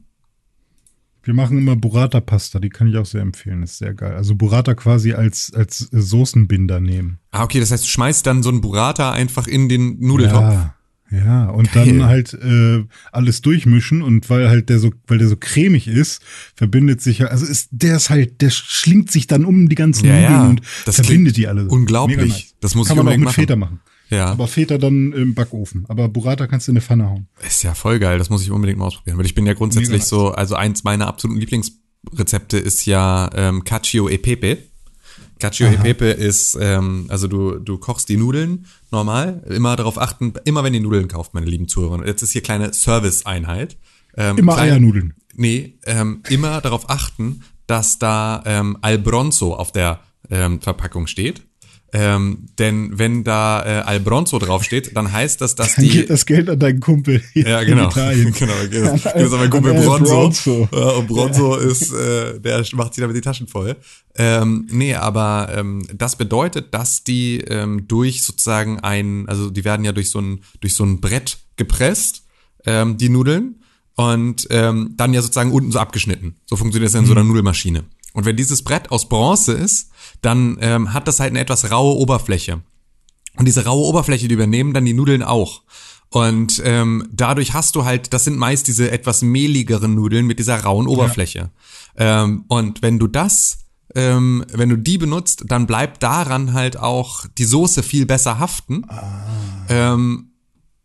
Wir 1.22 1.34
machen 1.34 1.58
immer 1.58 1.76
Burrata-Pasta, 1.76 2.58
die 2.58 2.70
kann 2.70 2.88
ich 2.88 2.96
auch 2.96 3.04
sehr 3.06 3.20
empfehlen, 3.20 3.62
ist 3.62 3.78
sehr 3.78 3.94
geil. 3.94 4.14
Also 4.14 4.34
Burrata 4.34 4.74
quasi 4.74 5.12
als, 5.12 5.52
als 5.54 5.78
Soßenbinder 5.92 6.80
nehmen. 6.80 7.18
Ah, 7.30 7.44
okay, 7.44 7.60
das 7.60 7.70
heißt, 7.70 7.84
du 7.84 7.88
schmeißt 7.88 8.26
dann 8.26 8.42
so 8.42 8.48
einen 8.48 8.62
Burrata 8.62 9.12
einfach 9.12 9.46
in 9.46 9.68
den 9.68 10.00
Nudeltopf. 10.00 10.40
Ja, 10.52 10.74
ja. 11.10 11.48
Und 11.48 11.72
Geil. 11.72 11.86
dann 11.86 12.04
halt 12.06 12.34
äh, 12.34 12.84
alles 13.12 13.40
durchmischen 13.42 14.02
und 14.02 14.30
weil 14.30 14.48
halt 14.48 14.68
der 14.68 14.78
so, 14.78 14.92
weil 15.06 15.18
der 15.18 15.28
so 15.28 15.36
cremig 15.36 15.88
ist, 15.88 16.22
verbindet 16.54 17.00
sich 17.00 17.18
ja, 17.18 17.26
also 17.26 17.44
ist, 17.46 17.68
der 17.72 17.96
ist 17.96 18.10
halt, 18.10 18.40
der 18.40 18.50
schlingt 18.50 19.10
sich 19.10 19.26
dann 19.26 19.44
um 19.44 19.68
die 19.68 19.74
ganzen 19.74 20.06
Ja, 20.06 20.14
Nudeln 20.14 20.30
ja. 20.32 20.48
und 20.48 20.62
Das 20.86 20.96
verbindet 20.96 21.36
die 21.36 21.48
alle. 21.48 21.66
unglaublich. 21.66 22.18
Nice. 22.18 22.54
Das 22.60 22.74
muss 22.74 22.88
Kann 22.88 22.98
ich 22.98 23.04
man 23.04 23.12
auch 23.14 23.18
mit 23.18 23.30
Feta 23.30 23.56
machen. 23.56 23.80
Ja. 24.10 24.26
Aber 24.26 24.48
Feta 24.48 24.76
dann 24.78 25.12
im 25.12 25.34
Backofen. 25.34 25.84
Aber 25.88 26.08
Burrata 26.08 26.46
kannst 26.48 26.66
du 26.66 26.72
in 26.72 26.76
eine 26.76 26.82
Pfanne 26.82 27.08
hauen. 27.08 27.28
Ist 27.46 27.62
ja 27.62 27.74
voll 27.74 27.98
geil, 28.00 28.18
das 28.18 28.28
muss 28.28 28.42
ich 28.42 28.50
unbedingt 28.50 28.78
mal 28.78 28.86
ausprobieren, 28.86 29.18
weil 29.18 29.26
ich 29.26 29.34
bin 29.34 29.46
ja 29.46 29.54
grundsätzlich 29.54 30.00
nice. 30.00 30.08
so, 30.08 30.30
also 30.30 30.56
eins 30.56 30.82
meiner 30.84 31.06
absoluten 31.06 31.40
Lieblingsrezepte 31.40 32.58
ist 32.58 32.86
ja 32.86 33.30
ähm, 33.34 33.62
Cacio 33.64 34.08
e 34.08 34.18
Pepe. 34.18 34.58
Cacio 35.40 35.66
e 35.66 35.76
Pepe 35.76 36.10
ist, 36.10 36.56
ähm, 36.60 37.06
also 37.08 37.26
du, 37.26 37.58
du 37.58 37.78
kochst 37.78 38.08
die 38.08 38.16
Nudeln 38.16 38.66
normal, 38.92 39.42
immer 39.48 39.74
darauf 39.76 39.98
achten, 39.98 40.32
immer 40.44 40.62
wenn 40.62 40.74
ihr 40.74 40.80
Nudeln 40.80 41.08
kauft, 41.08 41.34
meine 41.34 41.46
lieben 41.46 41.66
Zuhörer. 41.66 42.06
Jetzt 42.06 42.22
ist 42.22 42.30
hier 42.30 42.42
kleine 42.42 42.72
Service-Einheit. 42.72 43.76
Ähm, 44.16 44.38
Immer 44.38 44.54
klein- 44.54 44.70
Eiernudeln. 44.72 45.14
Nee, 45.34 45.78
ähm, 45.86 46.22
immer 46.28 46.60
darauf 46.60 46.90
achten, 46.90 47.42
dass 47.66 47.98
da 47.98 48.42
ähm, 48.46 48.76
Albronzo 48.80 49.54
auf 49.54 49.72
der 49.72 50.00
ähm, 50.30 50.60
Verpackung 50.60 51.06
steht. 51.06 51.42
Ähm, 51.92 52.46
denn 52.58 52.98
wenn 52.98 53.24
da 53.24 53.64
äh, 53.64 53.82
Albronzo 53.82 54.38
draufsteht, 54.38 54.96
dann 54.96 55.10
heißt 55.10 55.40
das, 55.40 55.56
dass 55.56 55.74
Dann 55.74 55.84
die 55.84 55.90
geht 55.90 56.10
das 56.10 56.24
Geld 56.24 56.48
an 56.48 56.58
deinen 56.58 56.78
Kumpel 56.78 57.20
hier 57.32 57.48
ja, 57.48 57.64
genau. 57.64 57.84
in 57.84 57.90
Italien. 57.90 58.32
genau. 58.38 58.92
Das, 58.92 59.02
das 59.02 59.30
mein 59.32 59.50
Kumpel 59.50 59.72
An 59.72 59.78
El 59.78 59.86
Bronzo. 59.86 60.14
Bronzo. 60.14 60.68
Ja, 60.72 60.88
und 60.90 61.08
Bronzo 61.08 61.56
ist, 61.56 61.92
äh, 61.92 62.38
der 62.38 62.64
macht 62.74 62.94
sich 62.94 63.02
damit 63.02 63.16
die 63.16 63.20
Taschen 63.20 63.48
voll. 63.48 63.76
Ähm, 64.14 64.68
nee, 64.70 64.94
aber 64.94 65.52
ähm, 65.54 65.86
das 65.92 66.16
bedeutet, 66.16 66.72
dass 66.74 67.02
die 67.02 67.38
ähm, 67.40 67.88
durch 67.88 68.22
sozusagen 68.22 68.80
ein, 68.80 69.28
also 69.28 69.50
die 69.50 69.64
werden 69.64 69.84
ja 69.84 69.92
durch 69.92 70.10
so 70.10 70.20
ein, 70.20 70.42
durch 70.60 70.74
so 70.74 70.84
ein 70.84 71.00
Brett 71.00 71.38
gepresst, 71.56 72.22
ähm, 72.66 72.98
die 72.98 73.08
Nudeln, 73.08 73.56
und 73.96 74.46
ähm, 74.48 74.94
dann 74.96 75.12
ja 75.12 75.20
sozusagen 75.20 75.52
unten 75.52 75.72
so 75.72 75.78
abgeschnitten. 75.78 76.36
So 76.46 76.56
funktioniert 76.56 76.88
das 76.88 76.94
ja 76.94 77.00
in 77.00 77.06
so 77.06 77.12
einer 77.12 77.24
Nudelmaschine. 77.24 77.84
Und 78.14 78.24
wenn 78.24 78.34
dieses 78.34 78.62
Brett 78.62 78.90
aus 78.90 79.08
Bronze 79.08 79.52
ist, 79.52 79.89
dann 80.22 80.58
ähm, 80.60 80.92
hat 80.92 81.08
das 81.08 81.20
halt 81.20 81.30
eine 81.30 81.40
etwas 81.40 81.70
raue 81.70 81.96
Oberfläche. 81.96 82.62
Und 83.36 83.46
diese 83.46 83.64
raue 83.64 83.86
Oberfläche, 83.86 84.28
die 84.28 84.34
übernehmen 84.34 84.74
dann 84.74 84.84
die 84.84 84.92
Nudeln 84.92 85.22
auch. 85.22 85.62
Und 86.10 86.60
ähm, 86.64 87.08
dadurch 87.12 87.54
hast 87.54 87.76
du 87.76 87.84
halt, 87.84 88.12
das 88.12 88.24
sind 88.24 88.36
meist 88.36 88.66
diese 88.66 88.90
etwas 88.90 89.22
mehligeren 89.22 89.94
Nudeln 89.94 90.26
mit 90.26 90.38
dieser 90.40 90.60
rauen 90.60 90.88
Oberfläche. 90.88 91.50
Ähm, 91.96 92.44
und 92.48 92.82
wenn 92.82 92.98
du 92.98 93.06
das, 93.06 93.58
ähm, 93.94 94.44
wenn 94.52 94.68
du 94.68 94.76
die 94.76 94.98
benutzt, 94.98 95.44
dann 95.46 95.66
bleibt 95.66 96.02
daran 96.02 96.52
halt 96.52 96.76
auch 96.76 97.26
die 97.38 97.44
Soße 97.44 97.84
viel 97.84 98.06
besser 98.06 98.40
haften. 98.40 98.82
Ähm, 99.68 100.32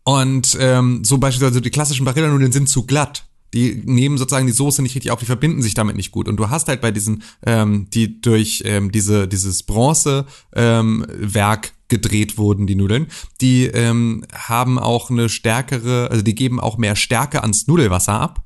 und 0.03 0.55
ähm, 0.59 1.03
so 1.03 1.17
beispielsweise 1.17 1.61
die 1.61 1.71
klassischen 1.71 2.05
Barilla-Nudeln 2.05 2.51
sind 2.51 2.69
zu 2.69 2.85
glatt. 2.85 3.25
Die 3.53 3.81
nehmen 3.85 4.17
sozusagen 4.17 4.47
die 4.47 4.53
Soße 4.53 4.81
nicht 4.81 4.95
richtig 4.95 5.11
auf, 5.11 5.19
die 5.19 5.25
verbinden 5.25 5.61
sich 5.61 5.73
damit 5.73 5.95
nicht 5.95 6.11
gut. 6.11 6.27
Und 6.27 6.37
du 6.37 6.49
hast 6.49 6.67
halt 6.67 6.81
bei 6.81 6.91
diesen, 6.91 7.23
ähm, 7.45 7.87
die 7.93 8.19
durch 8.19 8.63
ähm, 8.65 8.91
diese, 8.91 9.27
dieses 9.27 9.63
Bronze 9.63 10.25
ähm, 10.53 11.05
Werk 11.09 11.73
gedreht 11.87 12.37
wurden, 12.37 12.67
die 12.67 12.75
Nudeln, 12.75 13.07
die 13.41 13.65
ähm, 13.65 14.25
haben 14.33 14.79
auch 14.79 15.09
eine 15.09 15.29
stärkere, 15.29 16.09
also 16.09 16.23
die 16.23 16.35
geben 16.35 16.59
auch 16.59 16.77
mehr 16.77 16.95
Stärke 16.95 17.41
ans 17.41 17.67
Nudelwasser 17.67 18.19
ab. 18.19 18.44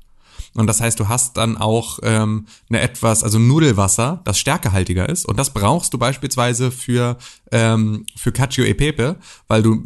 Und 0.54 0.66
das 0.66 0.80
heißt, 0.80 0.98
du 0.98 1.08
hast 1.08 1.36
dann 1.36 1.56
auch 1.56 2.00
ähm, 2.02 2.46
eine 2.68 2.80
etwas, 2.80 3.22
also 3.22 3.38
Nudelwasser, 3.38 4.20
das 4.24 4.38
stärkehaltiger 4.38 5.08
ist. 5.08 5.24
Und 5.24 5.38
das 5.38 5.52
brauchst 5.52 5.94
du 5.94 5.98
beispielsweise 5.98 6.72
für, 6.72 7.18
ähm, 7.52 8.04
für 8.16 8.32
Cacio 8.32 8.64
e 8.64 8.74
Pepe, 8.74 9.16
weil 9.46 9.62
du 9.62 9.80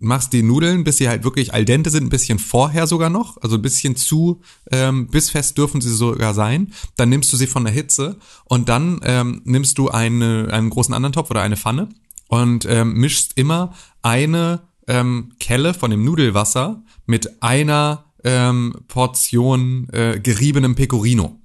machst 0.00 0.32
die 0.32 0.42
Nudeln, 0.42 0.82
bis 0.82 0.96
sie 0.96 1.08
halt 1.08 1.22
wirklich 1.22 1.54
al 1.54 1.64
dente 1.64 1.90
sind, 1.90 2.04
ein 2.04 2.10
bisschen 2.10 2.40
vorher 2.40 2.88
sogar 2.88 3.08
noch, 3.08 3.40
also 3.40 3.56
ein 3.56 3.62
bisschen 3.62 3.94
zu 3.94 4.40
ähm, 4.72 5.06
bissfest 5.06 5.56
dürfen 5.56 5.80
sie 5.80 5.94
sogar 5.94 6.34
sein. 6.34 6.72
Dann 6.96 7.08
nimmst 7.08 7.32
du 7.32 7.36
sie 7.36 7.46
von 7.46 7.64
der 7.64 7.72
Hitze 7.72 8.18
und 8.44 8.68
dann 8.68 9.00
ähm, 9.04 9.42
nimmst 9.44 9.78
du 9.78 9.90
eine, 9.90 10.48
einen 10.50 10.70
großen 10.70 10.94
anderen 10.94 11.12
Topf 11.12 11.30
oder 11.30 11.42
eine 11.42 11.56
Pfanne 11.56 11.88
und 12.26 12.64
ähm, 12.64 12.94
mischst 12.94 13.32
immer 13.36 13.74
eine 14.02 14.62
ähm, 14.88 15.32
Kelle 15.38 15.72
von 15.72 15.90
dem 15.90 16.04
Nudelwasser 16.04 16.82
mit 17.06 17.42
einer 17.42 18.09
ähm, 18.24 18.74
Portion 18.88 19.88
äh, 19.92 20.20
geriebenem 20.20 20.74
Pecorino. 20.74 21.40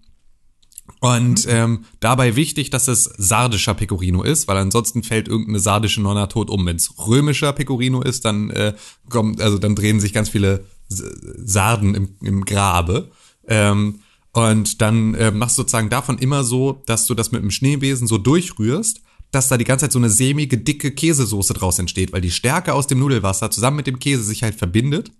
Und 1.01 1.45
ähm, 1.49 1.85
dabei 1.99 2.35
wichtig, 2.35 2.69
dass 2.69 2.87
es 2.87 3.03
sardischer 3.03 3.73
Pecorino 3.73 4.23
ist, 4.23 4.47
weil 4.47 4.57
ansonsten 4.57 5.03
fällt 5.03 5.27
irgendeine 5.27 5.59
sardische 5.59 6.01
Nonna 6.01 6.27
tot 6.27 6.49
um. 6.49 6.65
Wenn 6.65 6.77
es 6.77 6.93
römischer 6.97 7.53
Pecorino 7.53 8.01
ist, 8.01 8.25
dann 8.25 8.49
äh, 8.49 8.73
kommt, 9.09 9.41
also 9.41 9.57
dann 9.57 9.75
drehen 9.75 9.99
sich 9.99 10.13
ganz 10.13 10.29
viele 10.29 10.65
Sarden 10.87 11.95
im, 11.95 12.15
im 12.21 12.45
Grabe. 12.45 13.11
Ähm, 13.47 13.99
und 14.31 14.81
dann 14.81 15.15
äh, 15.15 15.31
machst 15.31 15.57
du 15.57 15.61
sozusagen 15.61 15.89
davon 15.89 16.17
immer 16.17 16.43
so, 16.43 16.83
dass 16.85 17.05
du 17.05 17.13
das 17.13 17.31
mit 17.31 17.41
dem 17.41 17.51
Schneebesen 17.51 18.07
so 18.07 18.17
durchrührst, 18.17 19.01
dass 19.31 19.47
da 19.47 19.57
die 19.57 19.63
ganze 19.63 19.85
Zeit 19.85 19.91
so 19.91 19.99
eine 19.99 20.09
sämige, 20.09 20.57
dicke 20.57 20.91
Käsesoße 20.91 21.53
draus 21.53 21.79
entsteht, 21.79 22.13
weil 22.13 22.21
die 22.21 22.31
Stärke 22.31 22.73
aus 22.73 22.87
dem 22.87 22.99
Nudelwasser 22.99 23.51
zusammen 23.51 23.77
mit 23.77 23.87
dem 23.87 23.99
Käse 23.99 24.23
sich 24.23 24.43
halt 24.43 24.55
verbindet. 24.55 25.11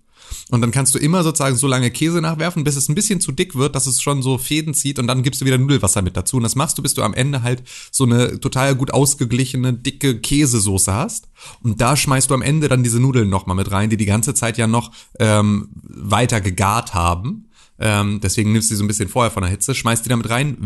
Und 0.50 0.60
dann 0.60 0.70
kannst 0.70 0.94
du 0.94 0.98
immer 0.98 1.22
sozusagen 1.22 1.56
so 1.56 1.66
lange 1.66 1.90
Käse 1.90 2.20
nachwerfen, 2.20 2.64
bis 2.64 2.76
es 2.76 2.88
ein 2.88 2.94
bisschen 2.94 3.20
zu 3.20 3.32
dick 3.32 3.54
wird, 3.54 3.74
dass 3.74 3.86
es 3.86 4.00
schon 4.00 4.22
so 4.22 4.38
Fäden 4.38 4.74
zieht 4.74 4.98
und 4.98 5.06
dann 5.06 5.22
gibst 5.22 5.40
du 5.40 5.44
wieder 5.44 5.58
Nudelwasser 5.58 6.02
mit 6.02 6.16
dazu. 6.16 6.36
Und 6.36 6.44
das 6.44 6.54
machst 6.54 6.78
du, 6.78 6.82
bis 6.82 6.94
du 6.94 7.02
am 7.02 7.14
Ende 7.14 7.42
halt 7.42 7.62
so 7.90 8.04
eine 8.04 8.38
total 8.40 8.74
gut 8.74 8.92
ausgeglichene, 8.92 9.72
dicke 9.72 10.20
Käsesoße 10.20 10.92
hast. 10.92 11.28
Und 11.62 11.80
da 11.80 11.96
schmeißt 11.96 12.30
du 12.30 12.34
am 12.34 12.42
Ende 12.42 12.68
dann 12.68 12.82
diese 12.82 13.00
Nudeln 13.00 13.28
nochmal 13.28 13.56
mit 13.56 13.70
rein, 13.70 13.90
die 13.90 13.96
die 13.96 14.06
ganze 14.06 14.34
Zeit 14.34 14.58
ja 14.58 14.66
noch 14.66 14.92
ähm, 15.18 15.68
weiter 15.82 16.40
gegart 16.40 16.94
haben. 16.94 17.46
Ähm, 17.78 18.20
deswegen 18.22 18.52
nimmst 18.52 18.70
du 18.70 18.74
die 18.74 18.78
so 18.78 18.84
ein 18.84 18.88
bisschen 18.88 19.08
vorher 19.08 19.30
von 19.30 19.42
der 19.42 19.50
Hitze, 19.50 19.74
schmeißt 19.74 20.04
die 20.04 20.08
damit 20.08 20.30
rein, 20.30 20.56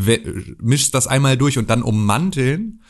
mischst 0.61 0.95
das 0.95 1.07
einmal 1.07 1.37
durch 1.37 1.59
und 1.59 1.69
dann 1.69 1.83
ummanteln, 1.83 2.81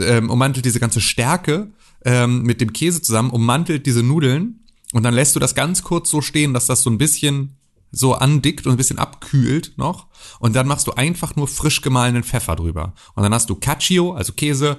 ähm, 0.00 0.30
ummantelt 0.30 0.64
diese 0.64 0.80
ganze 0.80 1.00
Stärke 1.00 1.70
ähm, 2.04 2.42
mit 2.42 2.60
dem 2.60 2.72
Käse 2.72 3.02
zusammen, 3.02 3.30
ummantelt 3.30 3.86
diese 3.86 4.02
Nudeln 4.02 4.59
und 4.92 5.02
dann 5.02 5.14
lässt 5.14 5.36
du 5.36 5.40
das 5.40 5.54
ganz 5.54 5.82
kurz 5.82 6.10
so 6.10 6.20
stehen, 6.20 6.54
dass 6.54 6.66
das 6.66 6.82
so 6.82 6.90
ein 6.90 6.98
bisschen 6.98 7.56
so 7.92 8.14
andickt 8.14 8.66
und 8.66 8.72
ein 8.72 8.76
bisschen 8.76 8.98
abkühlt 8.98 9.72
noch. 9.76 10.06
Und 10.38 10.54
dann 10.54 10.66
machst 10.66 10.86
du 10.86 10.92
einfach 10.92 11.36
nur 11.36 11.48
frisch 11.48 11.80
gemahlenen 11.80 12.22
Pfeffer 12.22 12.56
drüber. 12.56 12.94
Und 13.14 13.22
dann 13.22 13.34
hast 13.34 13.50
du 13.50 13.56
Cacio, 13.56 14.12
also 14.12 14.32
Käse, 14.32 14.78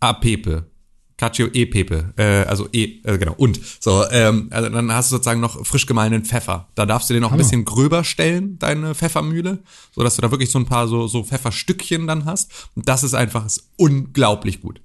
a 0.00 0.12
Pepe. 0.12 0.70
Cacio 1.16 1.46
e 1.52 1.66
Pepe, 1.66 2.14
äh, 2.16 2.48
also 2.48 2.68
e, 2.72 3.00
äh, 3.04 3.16
genau, 3.16 3.34
und. 3.36 3.60
So, 3.80 4.04
ähm, 4.10 4.48
also 4.50 4.68
dann 4.68 4.90
hast 4.92 5.12
du 5.12 5.16
sozusagen 5.16 5.40
noch 5.40 5.64
frisch 5.64 5.86
gemahlenen 5.86 6.24
Pfeffer. 6.24 6.68
Da 6.74 6.84
darfst 6.84 7.10
du 7.10 7.14
den 7.14 7.20
noch 7.20 7.28
ein 7.28 7.32
Hammer. 7.32 7.42
bisschen 7.44 7.64
gröber 7.64 8.02
stellen, 8.02 8.58
deine 8.58 8.94
Pfeffermühle, 8.96 9.62
so 9.92 10.02
dass 10.02 10.16
du 10.16 10.22
da 10.22 10.32
wirklich 10.32 10.50
so 10.50 10.58
ein 10.58 10.66
paar 10.66 10.88
so, 10.88 11.06
so 11.06 11.22
Pfefferstückchen 11.22 12.08
dann 12.08 12.24
hast. 12.24 12.70
Und 12.74 12.88
das 12.88 13.04
ist 13.04 13.14
einfach 13.14 13.46
ist 13.46 13.70
unglaublich 13.76 14.60
gut. 14.60 14.80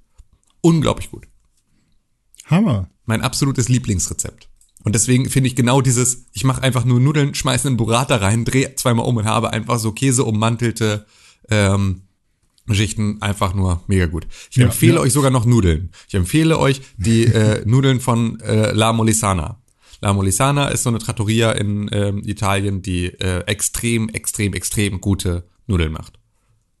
Unglaublich 0.60 1.10
gut 1.10 1.26
Hammer. 2.50 2.88
Mein 3.08 3.22
absolutes 3.22 3.68
Lieblingsrezept. 3.68 4.48
Und 4.84 4.94
deswegen 4.94 5.28
finde 5.28 5.48
ich 5.48 5.56
genau 5.56 5.80
dieses, 5.80 6.26
ich 6.32 6.44
mache 6.44 6.62
einfach 6.62 6.84
nur 6.84 7.00
Nudeln, 7.00 7.34
schmeiße 7.34 7.66
einen 7.66 7.76
Burrata 7.76 8.16
rein, 8.16 8.44
drehe 8.44 8.74
zweimal 8.76 9.06
um 9.06 9.16
und 9.16 9.24
habe 9.24 9.52
einfach 9.52 9.78
so 9.78 9.92
Käse 9.92 10.24
ummantelte 10.24 11.06
ähm, 11.50 12.02
Schichten 12.70 13.20
einfach 13.22 13.54
nur 13.54 13.82
mega 13.86 14.06
gut. 14.06 14.26
Ich 14.50 14.58
Ja, 14.58 14.66
empfehle 14.66 14.96
ja. 14.96 15.00
euch 15.00 15.12
sogar 15.12 15.30
noch 15.30 15.46
Nudeln. 15.46 15.90
Ich 16.06 16.14
empfehle 16.14 16.58
euch 16.58 16.82
die 16.96 17.24
äh, 17.26 17.64
Nudeln 17.66 18.00
von 18.00 18.38
äh, 18.40 18.72
La 18.72 18.92
Molisana. 18.92 19.60
La 20.00 20.12
Molisana 20.12 20.68
ist 20.68 20.84
so 20.84 20.90
eine 20.90 20.98
Trattoria 20.98 21.52
in 21.52 21.88
ähm, 21.92 22.22
Italien, 22.24 22.82
die 22.82 23.06
äh, 23.06 23.40
extrem, 23.46 24.08
extrem, 24.10 24.52
extrem 24.52 25.00
gute 25.00 25.48
Nudeln 25.66 25.92
macht. 25.92 26.18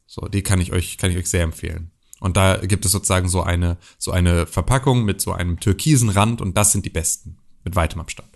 So, 0.06 0.28
die 0.28 0.42
kann 0.42 0.60
ich 0.60 0.72
euch, 0.72 0.98
kann 0.98 1.10
ich 1.10 1.16
euch 1.16 1.28
sehr 1.28 1.42
empfehlen. 1.42 1.90
Und 2.20 2.36
da 2.36 2.56
gibt 2.56 2.84
es 2.84 2.92
sozusagen 2.92 3.28
so 3.28 3.42
eine, 3.42 3.76
so 3.98 4.10
eine 4.10 4.46
Verpackung 4.46 5.04
mit 5.04 5.20
so 5.20 5.32
einem 5.32 5.60
türkisen 5.60 6.08
Rand 6.08 6.40
und 6.40 6.56
das 6.56 6.72
sind 6.72 6.84
die 6.84 6.90
besten. 6.90 7.36
Mit 7.64 7.76
weitem 7.76 8.00
Abstand. 8.00 8.28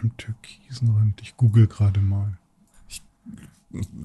Ein 0.00 0.12
Türkisenrand. 0.16 1.20
Ich 1.22 1.36
google 1.36 1.66
gerade 1.66 2.00
mal. 2.00 2.36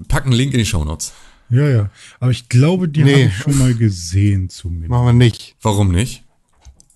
Pack 0.07 0.23
einen 0.23 0.33
Link 0.33 0.53
in 0.53 0.59
die 0.59 0.65
Shownotes. 0.65 1.13
Ja, 1.49 1.67
ja. 1.67 1.89
Aber 2.19 2.31
ich 2.31 2.47
glaube, 2.49 2.89
die 2.89 3.03
Nee. 3.03 3.11
habe 3.11 3.21
ich 3.25 3.35
schon 3.37 3.57
mal 3.57 3.73
gesehen 3.75 4.49
zumindest. 4.49 4.89
Machen 4.89 5.05
wir 5.05 5.13
nicht. 5.13 5.55
Warum 5.61 5.91
nicht? 5.91 6.23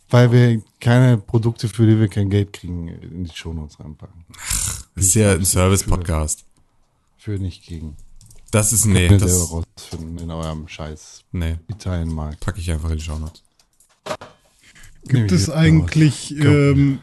weil 0.10 0.32
wir 0.32 0.62
keine 0.80 1.18
Produkte, 1.18 1.68
für 1.68 1.88
die 1.88 2.00
wir 2.00 2.08
kein 2.08 2.30
Geld 2.30 2.54
kriegen, 2.54 2.88
in 2.88 3.24
die 3.24 3.36
Shownotes 3.36 3.80
reinpacken. 3.80 4.26
Das 4.94 5.06
ist 5.06 5.16
ja 5.16 5.32
ein 5.34 5.44
Service-Podcast. 5.44 6.46
Für 7.18 7.40
nicht 7.40 7.66
gegen. 7.66 7.98
Das 8.54 8.72
ist, 8.72 8.86
nee, 8.86 9.08
Könnt 9.08 9.22
ihr 9.24 9.28
selber 9.30 9.64
das, 9.76 9.92
rausfinden 9.92 10.18
in 10.20 10.30
eurem 10.30 10.68
scheiß 10.68 11.24
nee, 11.32 11.58
Italienmarkt. 11.70 12.40
packe 12.40 12.60
ich 12.60 12.70
einfach 12.72 12.92
in 12.92 12.98
die 12.98 13.04
Shownotes. 13.04 13.42
Gibt 15.08 15.32
es 15.32 15.50
eigentlich 15.50 16.38
ähm, 16.38 17.00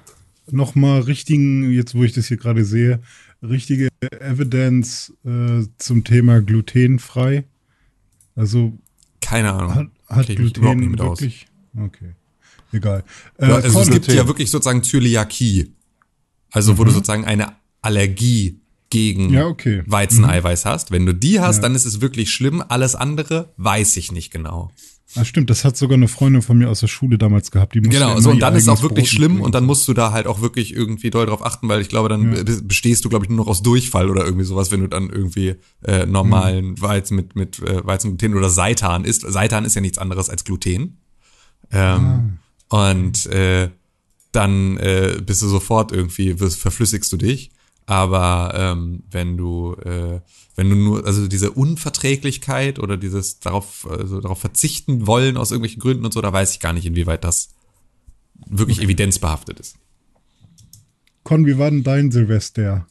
noch 0.48 0.76
mal 0.76 1.00
richtigen, 1.00 1.68
jetzt 1.72 1.96
wo 1.96 2.04
ich 2.04 2.12
das 2.12 2.28
hier 2.28 2.36
gerade 2.36 2.64
sehe, 2.64 3.02
richtige 3.42 3.88
Evidence 4.20 5.12
äh, 5.24 5.64
zum 5.76 6.04
Thema 6.04 6.40
glutenfrei? 6.40 7.44
Also 8.36 8.78
Keine 9.20 9.52
Ahnung. 9.52 9.90
hat, 10.08 10.28
hat 10.28 10.36
Gluten 10.36 10.88
mit 10.90 11.00
aus. 11.00 11.20
wirklich? 11.20 11.48
Okay, 11.76 12.14
egal. 12.72 13.02
Äh, 13.38 13.48
Ja, 13.48 13.54
also 13.56 13.80
es 13.80 13.86
Con- 13.88 13.92
gibt 13.94 14.06
ja 14.12 14.26
wirklich 14.28 14.52
sozusagen 14.52 14.84
Zöliakie. 14.84 15.72
Also 16.52 16.78
wo 16.78 16.84
du 16.84 16.92
sozusagen 16.92 17.24
eine 17.24 17.56
Allergie 17.82 18.60
gegen 18.90 19.28
Mhm. 19.28 19.34
Ja, 19.34 19.46
okay. 19.46 19.82
Mhm. 19.86 19.92
Weizeneiweiß 19.92 20.64
hast. 20.66 20.90
Wenn 20.90 21.06
du 21.06 21.14
die 21.14 21.40
hast, 21.40 21.56
Ja. 21.56 21.62
dann 21.62 21.74
ist 21.74 21.84
es 21.86 22.00
wirklich 22.00 22.30
schlimm. 22.30 22.62
Alles 22.68 22.94
andere 22.94 23.52
weiß 23.56 23.96
ich 23.96 24.12
nicht 24.12 24.30
genau. 24.32 24.70
ah, 25.16 25.24
stimmt, 25.24 25.50
das 25.50 25.64
hat 25.64 25.76
sogar 25.76 25.96
eine 25.96 26.06
Freundin 26.06 26.40
von 26.40 26.56
mir 26.58 26.68
aus 26.70 26.78
der 26.80 26.86
Schule 26.86 27.18
damals 27.18 27.50
gehabt. 27.50 27.74
Die 27.74 27.80
Genau, 27.80 28.20
so 28.20 28.30
und 28.30 28.38
dann 28.40 28.54
ist 28.54 28.62
es 28.64 28.68
auch 28.68 28.82
wirklich 28.82 29.06
Brot 29.10 29.14
schlimm 29.16 29.40
und 29.40 29.54
dann 29.56 29.64
musst 29.64 29.88
du 29.88 29.92
da 29.92 30.12
halt 30.12 30.28
auch 30.28 30.40
wirklich 30.40 30.72
irgendwie 30.72 31.10
doll 31.10 31.26
drauf 31.26 31.44
achten, 31.44 31.66
weil 31.68 31.80
ich 31.80 31.88
glaube, 31.88 32.08
dann 32.08 32.30
be- 32.30 32.44
bestehst 32.62 33.04
du, 33.04 33.08
glaube 33.08 33.24
ich, 33.24 33.28
nur 33.28 33.38
noch 33.38 33.48
aus 33.48 33.60
Durchfall 33.62 34.08
oder 34.08 34.24
irgendwie 34.24 34.44
sowas, 34.44 34.70
wenn 34.70 34.80
du 34.80 34.86
dann 34.88 35.10
irgendwie 35.10 35.56
äh, 35.84 36.06
normalen 36.06 36.70
Mhm. 36.70 36.80
Weizen 36.82 37.16
mit, 37.16 37.34
mit 37.34 37.58
äh, 37.60 37.84
Weizengluten 37.84 38.36
oder 38.36 38.50
Seitan 38.50 39.04
isst. 39.04 39.22
Seitan 39.26 39.64
ist 39.64 39.74
ja 39.74 39.80
nichts 39.80 39.98
anderes 39.98 40.30
als 40.30 40.44
Gluten. 40.44 40.98
Ähm, 41.72 42.38
Ah. 42.70 42.88
Und 42.92 43.26
äh, 43.26 43.70
dann 44.32 44.76
äh, 44.76 45.20
bist 45.26 45.42
du 45.42 45.48
sofort 45.48 45.90
irgendwie, 45.90 46.38
wirst, 46.38 46.60
verflüssigst 46.60 47.12
du 47.12 47.16
dich. 47.16 47.50
Aber 47.90 48.52
ähm, 48.54 49.02
wenn 49.10 49.36
du, 49.36 49.74
äh, 49.74 50.20
wenn 50.54 50.70
du 50.70 50.76
nur, 50.76 51.04
also 51.04 51.26
diese 51.26 51.50
Unverträglichkeit 51.50 52.78
oder 52.78 52.96
dieses 52.96 53.40
darauf, 53.40 53.84
also 53.90 54.20
darauf 54.20 54.38
verzichten 54.38 55.08
wollen 55.08 55.36
aus 55.36 55.50
irgendwelchen 55.50 55.80
Gründen 55.82 56.04
und 56.04 56.14
so, 56.14 56.20
da 56.20 56.32
weiß 56.32 56.52
ich 56.52 56.60
gar 56.60 56.72
nicht, 56.72 56.86
inwieweit 56.86 57.24
das 57.24 57.48
wirklich 58.46 58.80
evidenzbehaftet 58.80 59.58
ist. 59.58 59.76
Con, 61.24 61.46
wie 61.46 61.58
war 61.58 61.68
denn 61.68 61.82
dein 61.82 62.12
Silvester? 62.12 62.86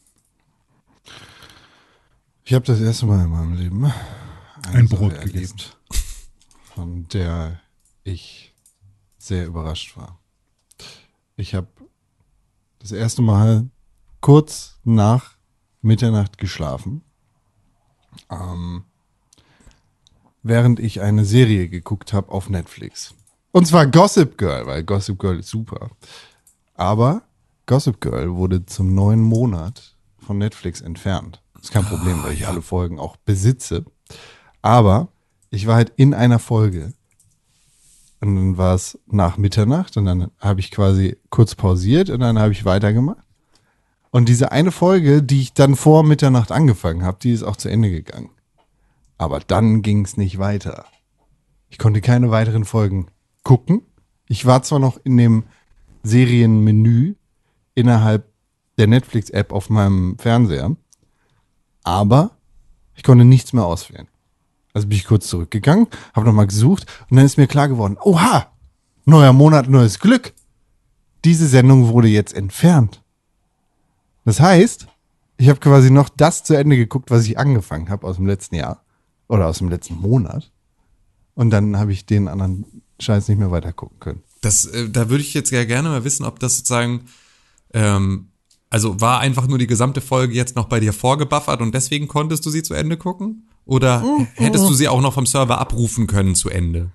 Ich 2.44 2.52
habe 2.52 2.66
das 2.66 2.78
erste 2.78 3.06
Mal 3.06 3.24
in 3.24 3.30
meinem 3.30 3.54
Leben 3.54 3.90
Ein 4.70 4.86
Brot 4.86 5.14
erlebt, 5.14 5.32
gegessen. 5.32 5.56
von 6.74 7.08
der 7.08 7.58
ich 8.04 8.52
sehr 9.16 9.46
überrascht 9.46 9.96
war. 9.96 10.20
Ich 11.36 11.54
habe 11.54 11.68
das 12.80 12.92
erste 12.92 13.22
Mal 13.22 13.70
kurz 14.20 14.78
nach 14.84 15.36
Mitternacht 15.82 16.38
geschlafen, 16.38 17.02
ähm, 18.30 18.84
während 20.42 20.80
ich 20.80 21.00
eine 21.00 21.24
Serie 21.24 21.68
geguckt 21.68 22.12
habe 22.12 22.30
auf 22.30 22.48
Netflix. 22.48 23.14
Und 23.52 23.66
zwar 23.66 23.86
Gossip 23.86 24.38
Girl, 24.38 24.66
weil 24.66 24.84
Gossip 24.84 25.18
Girl 25.18 25.40
ist 25.40 25.48
super. 25.48 25.90
Aber 26.74 27.22
Gossip 27.66 28.00
Girl 28.00 28.34
wurde 28.34 28.64
zum 28.66 28.94
neuen 28.94 29.20
Monat 29.20 29.96
von 30.18 30.38
Netflix 30.38 30.80
entfernt. 30.80 31.42
ist 31.60 31.72
kein 31.72 31.84
Problem, 31.84 32.22
weil 32.22 32.32
ich 32.32 32.46
alle 32.46 32.62
Folgen 32.62 32.98
auch 32.98 33.16
besitze. 33.16 33.84
Aber 34.62 35.08
ich 35.50 35.66
war 35.66 35.76
halt 35.76 35.92
in 35.96 36.14
einer 36.14 36.38
Folge. 36.38 36.92
Und 38.20 38.36
dann 38.36 38.58
war 38.58 38.74
es 38.74 38.98
nach 39.06 39.38
Mitternacht 39.38 39.96
und 39.96 40.04
dann 40.04 40.30
habe 40.38 40.60
ich 40.60 40.70
quasi 40.70 41.16
kurz 41.30 41.54
pausiert 41.54 42.10
und 42.10 42.20
dann 42.20 42.38
habe 42.38 42.52
ich 42.52 42.64
weitergemacht. 42.64 43.24
Und 44.10 44.28
diese 44.28 44.52
eine 44.52 44.72
Folge, 44.72 45.22
die 45.22 45.40
ich 45.40 45.52
dann 45.52 45.76
vor 45.76 46.02
Mitternacht 46.02 46.50
angefangen 46.50 47.04
habe, 47.04 47.18
die 47.22 47.32
ist 47.32 47.42
auch 47.42 47.56
zu 47.56 47.68
Ende 47.68 47.90
gegangen. 47.90 48.30
Aber 49.18 49.40
dann 49.40 49.82
ging 49.82 50.04
es 50.04 50.16
nicht 50.16 50.38
weiter. 50.38 50.86
Ich 51.68 51.78
konnte 51.78 52.00
keine 52.00 52.30
weiteren 52.30 52.64
Folgen 52.64 53.06
gucken. 53.44 53.82
Ich 54.26 54.46
war 54.46 54.62
zwar 54.62 54.78
noch 54.78 54.98
in 55.04 55.16
dem 55.16 55.44
Serienmenü 56.02 57.14
innerhalb 57.74 58.30
der 58.78 58.86
Netflix-App 58.86 59.52
auf 59.52 59.70
meinem 59.70 60.18
Fernseher, 60.18 60.74
aber 61.84 62.30
ich 62.94 63.02
konnte 63.02 63.24
nichts 63.24 63.52
mehr 63.52 63.64
auswählen. 63.64 64.08
Also 64.72 64.88
bin 64.88 64.96
ich 64.96 65.04
kurz 65.04 65.28
zurückgegangen, 65.28 65.86
habe 66.14 66.26
nochmal 66.26 66.46
gesucht 66.46 66.86
und 67.10 67.16
dann 67.16 67.26
ist 67.26 67.36
mir 67.36 67.46
klar 67.46 67.68
geworden, 67.68 67.98
oha, 68.02 68.46
neuer 69.04 69.32
Monat, 69.32 69.68
neues 69.68 69.98
Glück. 69.98 70.32
Diese 71.24 71.46
Sendung 71.46 71.88
wurde 71.88 72.08
jetzt 72.08 72.34
entfernt. 72.34 73.02
Das 74.30 74.38
heißt, 74.38 74.86
ich 75.38 75.48
habe 75.48 75.58
quasi 75.58 75.90
noch 75.90 76.08
das 76.08 76.44
zu 76.44 76.54
Ende 76.54 76.76
geguckt, 76.76 77.10
was 77.10 77.26
ich 77.26 77.36
angefangen 77.36 77.88
habe 77.88 78.06
aus 78.06 78.14
dem 78.14 78.28
letzten 78.28 78.54
Jahr 78.54 78.84
oder 79.26 79.48
aus 79.48 79.58
dem 79.58 79.68
letzten 79.68 79.96
Monat. 79.96 80.52
Und 81.34 81.50
dann 81.50 81.76
habe 81.76 81.92
ich 81.92 82.06
den 82.06 82.28
anderen 82.28 82.64
Scheiß 83.00 83.26
nicht 83.26 83.38
mehr 83.38 83.50
weiter 83.50 83.72
gucken 83.72 83.98
können. 83.98 84.22
Das, 84.40 84.66
äh, 84.66 84.88
da 84.88 85.10
würde 85.10 85.24
ich 85.24 85.34
jetzt 85.34 85.50
ja 85.50 85.64
gerne 85.64 85.88
mal 85.88 86.04
wissen, 86.04 86.24
ob 86.24 86.38
das 86.38 86.58
sozusagen, 86.58 87.06
ähm, 87.74 88.28
also 88.68 89.00
war 89.00 89.18
einfach 89.18 89.48
nur 89.48 89.58
die 89.58 89.66
gesamte 89.66 90.00
Folge 90.00 90.32
jetzt 90.32 90.54
noch 90.54 90.66
bei 90.66 90.78
dir 90.78 90.92
vorgebuffert 90.92 91.60
und 91.60 91.74
deswegen 91.74 92.06
konntest 92.06 92.46
du 92.46 92.50
sie 92.50 92.62
zu 92.62 92.74
Ende 92.74 92.96
gucken? 92.96 93.48
Oder 93.64 94.04
hättest 94.34 94.68
du 94.68 94.74
sie 94.74 94.86
auch 94.86 95.00
noch 95.00 95.14
vom 95.14 95.26
Server 95.26 95.58
abrufen 95.58 96.06
können 96.06 96.36
zu 96.36 96.50
Ende? 96.50 96.92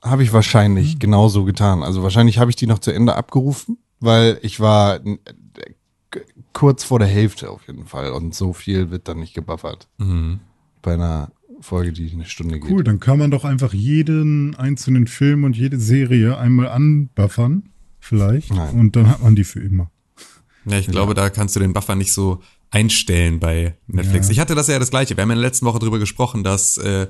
Habe 0.00 0.22
ich 0.22 0.32
wahrscheinlich 0.32 0.98
genauso 0.98 1.44
getan. 1.44 1.82
Also 1.82 2.02
wahrscheinlich 2.02 2.38
habe 2.38 2.50
ich 2.50 2.56
die 2.56 2.66
noch 2.66 2.78
zu 2.78 2.90
Ende 2.90 3.16
abgerufen, 3.16 3.76
weil 4.00 4.38
ich 4.40 4.60
war 4.60 5.00
kurz 6.54 6.84
vor 6.84 6.98
der 6.98 7.08
Hälfte 7.08 7.50
auf 7.50 7.66
jeden 7.66 7.84
Fall 7.84 8.12
und 8.12 8.34
so 8.34 8.54
viel 8.54 8.90
wird 8.90 9.08
dann 9.08 9.20
nicht 9.20 9.34
gebuffert. 9.34 9.88
Bei 10.80 10.94
einer 10.94 11.30
Folge, 11.60 11.92
die 11.92 12.10
eine 12.12 12.24
Stunde 12.24 12.58
geht. 12.58 12.70
Cool, 12.70 12.84
dann 12.84 13.00
kann 13.00 13.18
man 13.18 13.30
doch 13.30 13.44
einfach 13.44 13.74
jeden 13.74 14.54
einzelnen 14.54 15.06
Film 15.06 15.44
und 15.44 15.56
jede 15.56 15.78
Serie 15.78 16.38
einmal 16.38 16.68
anbuffern, 16.68 17.70
vielleicht. 18.00 18.52
Nein. 18.52 18.74
Und 18.74 18.96
dann 18.96 19.08
hat 19.08 19.22
man 19.22 19.36
die 19.36 19.44
für 19.44 19.60
immer. 19.60 19.90
Ja, 20.66 20.78
ich 20.78 20.86
glaube, 20.86 21.14
da 21.14 21.28
kannst 21.28 21.56
du 21.56 21.60
den 21.60 21.72
Buffer 21.72 21.94
nicht 21.94 22.12
so 22.12 22.40
einstellen 22.70 23.38
bei 23.38 23.76
Netflix. 23.86 24.28
Ja. 24.28 24.32
Ich 24.32 24.40
hatte 24.40 24.54
das 24.54 24.66
ja 24.68 24.78
das 24.78 24.90
gleiche. 24.90 25.16
Wir 25.16 25.22
haben 25.22 25.30
ja 25.30 25.34
in 25.34 25.40
der 25.40 25.48
letzten 25.48 25.66
Woche 25.66 25.78
drüber 25.78 25.98
gesprochen, 25.98 26.42
dass, 26.42 26.76
äh, 26.78 27.08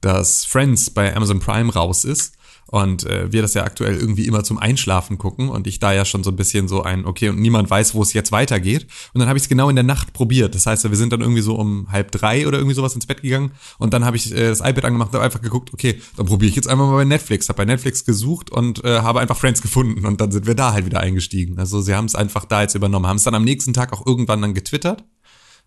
dass 0.00 0.44
Friends 0.44 0.90
bei 0.90 1.14
Amazon 1.14 1.40
Prime 1.40 1.72
raus 1.72 2.04
ist. 2.04 2.36
Und 2.68 3.04
äh, 3.06 3.30
wir 3.32 3.42
das 3.42 3.54
ja 3.54 3.62
aktuell 3.62 3.96
irgendwie 3.96 4.26
immer 4.26 4.42
zum 4.42 4.58
Einschlafen 4.58 5.18
gucken 5.18 5.50
und 5.50 5.68
ich 5.68 5.78
da 5.78 5.92
ja 5.92 6.04
schon 6.04 6.24
so 6.24 6.30
ein 6.30 6.36
bisschen 6.36 6.66
so 6.66 6.82
ein, 6.82 7.06
okay, 7.06 7.28
und 7.28 7.38
niemand 7.38 7.70
weiß, 7.70 7.94
wo 7.94 8.02
es 8.02 8.12
jetzt 8.12 8.32
weitergeht. 8.32 8.88
Und 9.14 9.20
dann 9.20 9.28
habe 9.28 9.38
ich 9.38 9.44
es 9.44 9.48
genau 9.48 9.68
in 9.70 9.76
der 9.76 9.84
Nacht 9.84 10.12
probiert. 10.12 10.54
Das 10.56 10.66
heißt, 10.66 10.88
wir 10.88 10.96
sind 10.96 11.12
dann 11.12 11.20
irgendwie 11.20 11.42
so 11.42 11.54
um 11.54 11.86
halb 11.92 12.10
drei 12.10 12.46
oder 12.46 12.58
irgendwie 12.58 12.74
sowas 12.74 12.94
ins 12.94 13.06
Bett 13.06 13.22
gegangen 13.22 13.52
und 13.78 13.94
dann 13.94 14.04
habe 14.04 14.16
ich 14.16 14.32
äh, 14.32 14.48
das 14.48 14.60
iPad 14.60 14.84
angemacht 14.86 15.10
und 15.10 15.14
habe 15.14 15.24
einfach 15.24 15.42
geguckt, 15.42 15.72
okay, 15.72 16.00
dann 16.16 16.26
probiere 16.26 16.50
ich 16.50 16.56
jetzt 16.56 16.66
einfach 16.68 16.86
mal 16.86 16.96
bei 16.96 17.04
Netflix. 17.04 17.48
Habe 17.48 17.58
bei 17.58 17.64
Netflix 17.64 18.04
gesucht 18.04 18.50
und 18.50 18.84
äh, 18.84 19.00
habe 19.00 19.20
einfach 19.20 19.36
Friends 19.36 19.62
gefunden 19.62 20.04
und 20.04 20.20
dann 20.20 20.32
sind 20.32 20.46
wir 20.46 20.56
da 20.56 20.72
halt 20.72 20.86
wieder 20.86 21.00
eingestiegen. 21.00 21.60
Also 21.60 21.80
sie 21.80 21.94
haben 21.94 22.06
es 22.06 22.16
einfach 22.16 22.44
da 22.46 22.62
jetzt 22.62 22.74
übernommen, 22.74 23.06
haben 23.06 23.16
es 23.16 23.24
dann 23.24 23.34
am 23.36 23.44
nächsten 23.44 23.74
Tag 23.74 23.92
auch 23.92 24.04
irgendwann 24.04 24.42
dann 24.42 24.54
getwittert, 24.54 25.04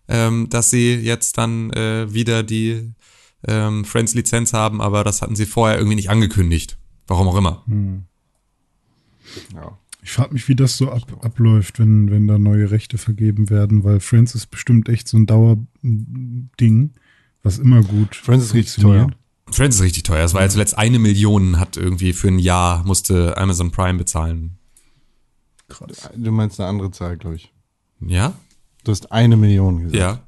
ähm, 0.06 0.48
dass 0.50 0.68
sie 0.68 0.96
jetzt 0.96 1.38
dann 1.38 1.70
äh, 1.70 2.12
wieder 2.12 2.42
die 2.42 2.92
ähm, 3.46 3.86
Friends-Lizenz 3.86 4.52
haben, 4.52 4.82
aber 4.82 5.02
das 5.02 5.22
hatten 5.22 5.36
sie 5.36 5.46
vorher 5.46 5.78
irgendwie 5.78 5.96
nicht 5.96 6.10
angekündigt. 6.10 6.76
Warum 7.10 7.26
auch 7.26 7.36
immer. 7.36 7.64
Ja. 9.52 9.76
Ich 10.00 10.12
frage 10.12 10.32
mich, 10.32 10.46
wie 10.46 10.54
das 10.54 10.76
so 10.76 10.92
ab, 10.92 11.02
abläuft, 11.22 11.80
wenn, 11.80 12.08
wenn 12.08 12.28
da 12.28 12.38
neue 12.38 12.70
Rechte 12.70 12.98
vergeben 12.98 13.50
werden, 13.50 13.82
weil 13.82 13.98
Friends 13.98 14.36
ist 14.36 14.46
bestimmt 14.46 14.88
echt 14.88 15.08
so 15.08 15.16
ein 15.18 15.26
Dauerding, 15.26 16.92
was 17.42 17.58
immer 17.58 17.82
gut 17.82 18.14
Friends 18.14 18.44
ist 18.44 18.54
richtig 18.54 18.84
teuer. 18.84 19.10
Friends 19.50 19.76
ist 19.76 19.82
richtig 19.82 20.04
teuer. 20.04 20.24
Es 20.24 20.34
war 20.34 20.42
ja 20.42 20.48
zuletzt 20.48 20.78
eine 20.78 21.00
Million, 21.00 21.58
hat 21.58 21.76
irgendwie 21.76 22.12
für 22.12 22.28
ein 22.28 22.38
Jahr, 22.38 22.84
musste 22.86 23.36
Amazon 23.36 23.72
Prime 23.72 23.98
bezahlen. 23.98 24.56
Krass. 25.68 26.10
Du 26.14 26.30
meinst 26.30 26.60
eine 26.60 26.68
andere 26.68 26.92
Zahl, 26.92 27.16
glaube 27.16 27.36
ich. 27.36 27.52
Ja? 28.00 28.34
Du 28.84 28.92
hast 28.92 29.10
eine 29.10 29.36
Million 29.36 29.82
gesagt. 29.82 29.96
Ja. 29.96 30.20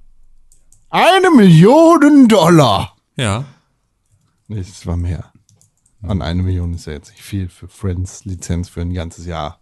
Eine 0.90 1.30
Million 1.30 2.26
Dollar! 2.26 2.96
Ja. 3.16 3.44
Nee, 4.48 4.58
es 4.58 4.84
war 4.84 4.96
mehr. 4.96 5.31
An 6.02 6.20
eine 6.20 6.42
Million 6.42 6.74
ist 6.74 6.86
ja 6.86 6.92
jetzt 6.94 7.10
nicht 7.10 7.22
viel 7.22 7.48
für 7.48 7.68
Friends 7.68 8.24
Lizenz 8.24 8.68
für 8.68 8.80
ein 8.80 8.92
ganzes 8.92 9.24
Jahr. 9.24 9.60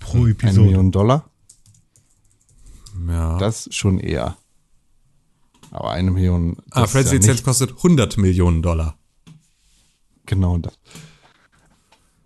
Pro 0.00 0.18
Eine 0.18 0.30
Episode. 0.30 0.60
Million 0.60 0.90
Dollar? 0.90 1.30
Ja. 3.08 3.38
Das 3.38 3.68
schon 3.72 3.98
eher. 4.00 4.36
Aber 5.70 5.90
eine 5.90 6.10
Million. 6.10 6.56
Ah, 6.70 6.86
Friends 6.86 7.10
ja 7.10 7.18
Lizenz 7.18 7.42
kostet 7.42 7.70
100 7.76 8.18
Millionen 8.18 8.62
Dollar. 8.62 8.98
Genau 10.26 10.58
das. 10.58 10.78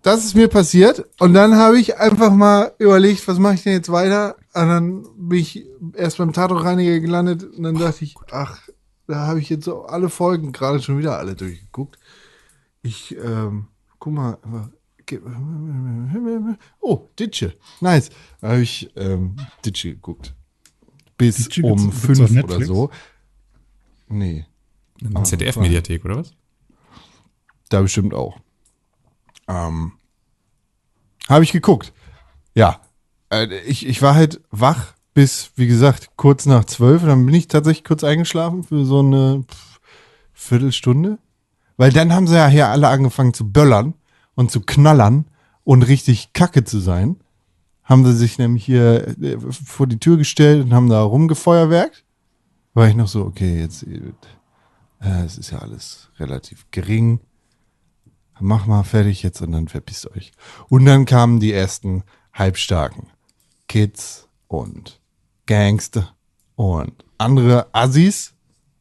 Das 0.01 0.23
ist 0.23 0.35
mir 0.35 0.47
passiert 0.47 1.05
und 1.19 1.33
dann 1.33 1.57
habe 1.57 1.77
ich 1.77 1.97
einfach 1.97 2.31
mal 2.31 2.71
überlegt, 2.79 3.27
was 3.27 3.37
mache 3.37 3.55
ich 3.55 3.63
denn 3.63 3.73
jetzt 3.73 3.91
weiter? 3.91 4.37
Und 4.53 4.67
dann 4.67 5.05
bin 5.17 5.39
ich 5.39 5.65
erst 5.93 6.17
beim 6.17 6.31
Tatorreiniger 6.31 7.01
gelandet 7.01 7.43
und 7.43 7.63
dann 7.63 7.75
dachte 7.75 8.05
ich, 8.05 8.15
ach, 8.31 8.61
da 9.07 9.27
habe 9.27 9.39
ich 9.41 9.49
jetzt 9.49 9.65
so 9.65 9.83
alle 9.83 10.09
Folgen 10.09 10.53
gerade 10.53 10.81
schon 10.81 10.97
wieder 10.99 11.17
alle 11.17 11.35
durchgeguckt. 11.35 11.98
Ich 12.81 13.15
ähm, 13.17 13.67
guck 13.99 14.13
mal, 14.13 14.37
oh, 16.79 17.09
Ditsche. 17.17 17.53
Nice. 17.81 18.09
Da 18.41 18.49
habe 18.49 18.61
ich 18.61 18.89
ähm, 18.95 19.35
Ditsche 19.65 19.91
geguckt. 19.91 20.35
Bis 21.17 21.35
Ditsche 21.35 21.63
um 21.63 21.91
fünf 21.91 22.43
oder 22.43 22.63
so. 22.65 22.89
Nee, 24.07 24.45
Eine 25.03 25.23
ZDF-Mediathek, 25.23 26.03
oder 26.05 26.17
was? 26.17 26.33
da 27.69 27.81
bestimmt 27.81 28.13
auch. 28.13 28.39
Ähm, 29.47 29.93
habe 31.27 31.43
ich 31.43 31.51
geguckt. 31.51 31.93
Ja. 32.55 32.81
Äh, 33.31 33.59
ich, 33.61 33.85
ich 33.85 34.01
war 34.01 34.15
halt 34.15 34.41
wach 34.51 34.93
bis, 35.13 35.51
wie 35.55 35.67
gesagt, 35.67 36.11
kurz 36.15 36.45
nach 36.45 36.65
zwölf. 36.65 37.03
Dann 37.03 37.25
bin 37.25 37.35
ich 37.35 37.47
tatsächlich 37.47 37.83
kurz 37.83 38.03
eingeschlafen 38.03 38.63
für 38.63 38.85
so 38.85 38.99
eine 38.99 39.45
Viertelstunde. 40.33 41.19
Weil 41.79 41.91
dann 41.91 42.13
haben 42.13 42.27
sie 42.27 42.35
ja 42.35 42.47
hier 42.47 42.67
alle 42.67 42.89
angefangen 42.89 43.33
zu 43.33 43.51
böllern 43.51 43.93
und 44.35 44.51
zu 44.51 44.61
knallern 44.61 45.25
und 45.63 45.83
richtig 45.83 46.33
kacke 46.33 46.63
zu 46.63 46.79
sein. 46.79 47.15
Haben 47.83 48.05
sie 48.05 48.13
sich 48.13 48.37
nämlich 48.37 48.65
hier 48.65 49.07
äh, 49.19 49.37
vor 49.39 49.87
die 49.87 49.99
Tür 49.99 50.17
gestellt 50.17 50.63
und 50.63 50.73
haben 50.73 50.89
da 50.89 51.01
rumgefeuerwerkt. 51.01 52.03
War 52.73 52.87
ich 52.87 52.95
noch 52.95 53.07
so, 53.07 53.25
okay, 53.25 53.61
jetzt, 53.61 53.83
äh, 53.83 55.23
es 55.25 55.37
ist 55.37 55.51
ja 55.51 55.59
alles 55.59 56.09
relativ 56.19 56.67
gering 56.69 57.21
mach 58.39 58.65
mal 58.65 58.83
fertig 58.83 59.23
jetzt 59.23 59.41
und 59.41 59.51
dann 59.51 59.67
verpisst 59.67 60.09
euch. 60.11 60.31
Und 60.69 60.85
dann 60.85 61.05
kamen 61.05 61.39
die 61.39 61.53
ersten 61.53 62.03
Halbstarken. 62.33 63.07
Kids 63.67 64.27
und 64.47 64.99
Gangster 65.45 66.15
und 66.55 67.05
andere 67.17 67.67
Assis 67.73 68.33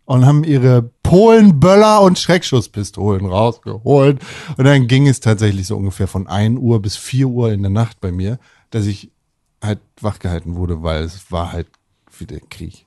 und 0.08 0.24
haben 0.24 0.42
ihre 0.42 0.90
Polen, 1.02 1.60
Böller 1.60 2.00
und 2.00 2.18
Schreckschusspistolen 2.18 3.26
rausgeholt. 3.26 4.24
Und 4.56 4.64
dann 4.64 4.86
ging 4.86 5.06
es 5.06 5.20
tatsächlich 5.20 5.66
so 5.66 5.76
ungefähr 5.76 6.08
von 6.08 6.26
1 6.26 6.58
Uhr 6.58 6.80
bis 6.80 6.96
4 6.96 7.28
Uhr 7.28 7.52
in 7.52 7.60
der 7.60 7.70
Nacht 7.70 8.00
bei 8.00 8.10
mir, 8.10 8.38
dass 8.70 8.86
ich 8.86 9.10
halt 9.62 9.80
wachgehalten 10.00 10.54
wurde, 10.54 10.82
weil 10.82 11.02
es 11.02 11.30
war 11.30 11.52
halt 11.52 11.68
wieder 12.18 12.38
Krieg. 12.48 12.86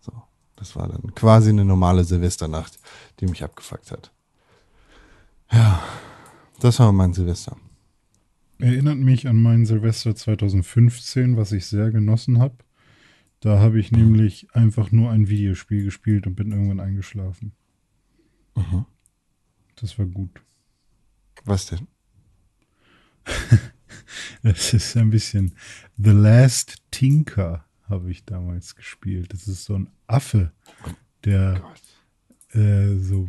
So, 0.00 0.10
das 0.56 0.74
war 0.74 0.88
dann 0.88 1.14
quasi 1.14 1.50
eine 1.50 1.64
normale 1.64 2.02
Silvesternacht, 2.02 2.76
die 3.20 3.26
mich 3.26 3.44
abgefuckt 3.44 3.92
hat. 3.92 4.10
Ja, 5.52 5.80
das 6.58 6.80
war 6.80 6.90
mein 6.90 7.12
Silvester. 7.12 7.56
Erinnert 8.58 8.98
mich 8.98 9.28
an 9.28 9.40
meinen 9.40 9.64
Silvester 9.64 10.16
2015, 10.16 11.36
was 11.36 11.52
ich 11.52 11.66
sehr 11.66 11.92
genossen 11.92 12.40
habe. 12.40 12.56
Da 13.40 13.58
habe 13.58 13.78
ich 13.78 13.92
nämlich 13.92 14.48
einfach 14.54 14.92
nur 14.92 15.10
ein 15.10 15.28
Videospiel 15.28 15.84
gespielt 15.84 16.26
und 16.26 16.34
bin 16.34 16.52
irgendwann 16.52 16.80
eingeschlafen. 16.80 17.52
Das 19.76 19.98
war 19.98 20.06
gut. 20.06 20.42
Was 21.44 21.66
denn? 21.66 21.86
Es 24.42 24.72
ist 24.72 24.96
ein 24.96 25.10
bisschen 25.10 25.54
The 25.96 26.10
Last 26.10 26.82
Tinker 26.90 27.64
habe 27.88 28.10
ich 28.10 28.24
damals 28.24 28.76
gespielt. 28.76 29.32
Das 29.32 29.48
ist 29.48 29.64
so 29.64 29.74
ein 29.74 29.90
Affe, 30.06 30.52
der 31.24 31.62
äh, 32.52 32.96
so 32.96 33.28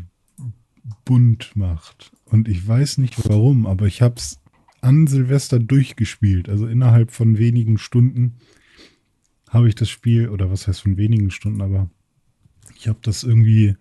bunt 1.06 1.56
macht. 1.56 2.12
Und 2.26 2.48
ich 2.48 2.68
weiß 2.68 3.00
nicht 3.00 3.28
warum, 3.28 3.66
aber 3.66 3.86
ich 3.88 4.02
habe 4.02 4.16
es 4.18 4.40
an 4.82 5.08
Silvester 5.08 5.60
durchgespielt. 5.60 6.50
Also 6.50 6.68
innerhalb 6.68 7.12
von 7.12 7.38
wenigen 7.38 7.78
Stunden 7.78 8.36
habe 9.50 9.68
ich 9.68 9.76
das 9.76 9.90
Spiel, 9.90 10.30
oder 10.30 10.52
was 10.52 10.68
heißt 10.68 10.82
von 10.82 10.98
wenigen 10.98 11.32
Stunden, 11.32 11.62
aber 11.62 11.90
ich 12.76 12.88
habe 12.88 13.00
das 13.02 13.24
irgendwie 13.24 13.76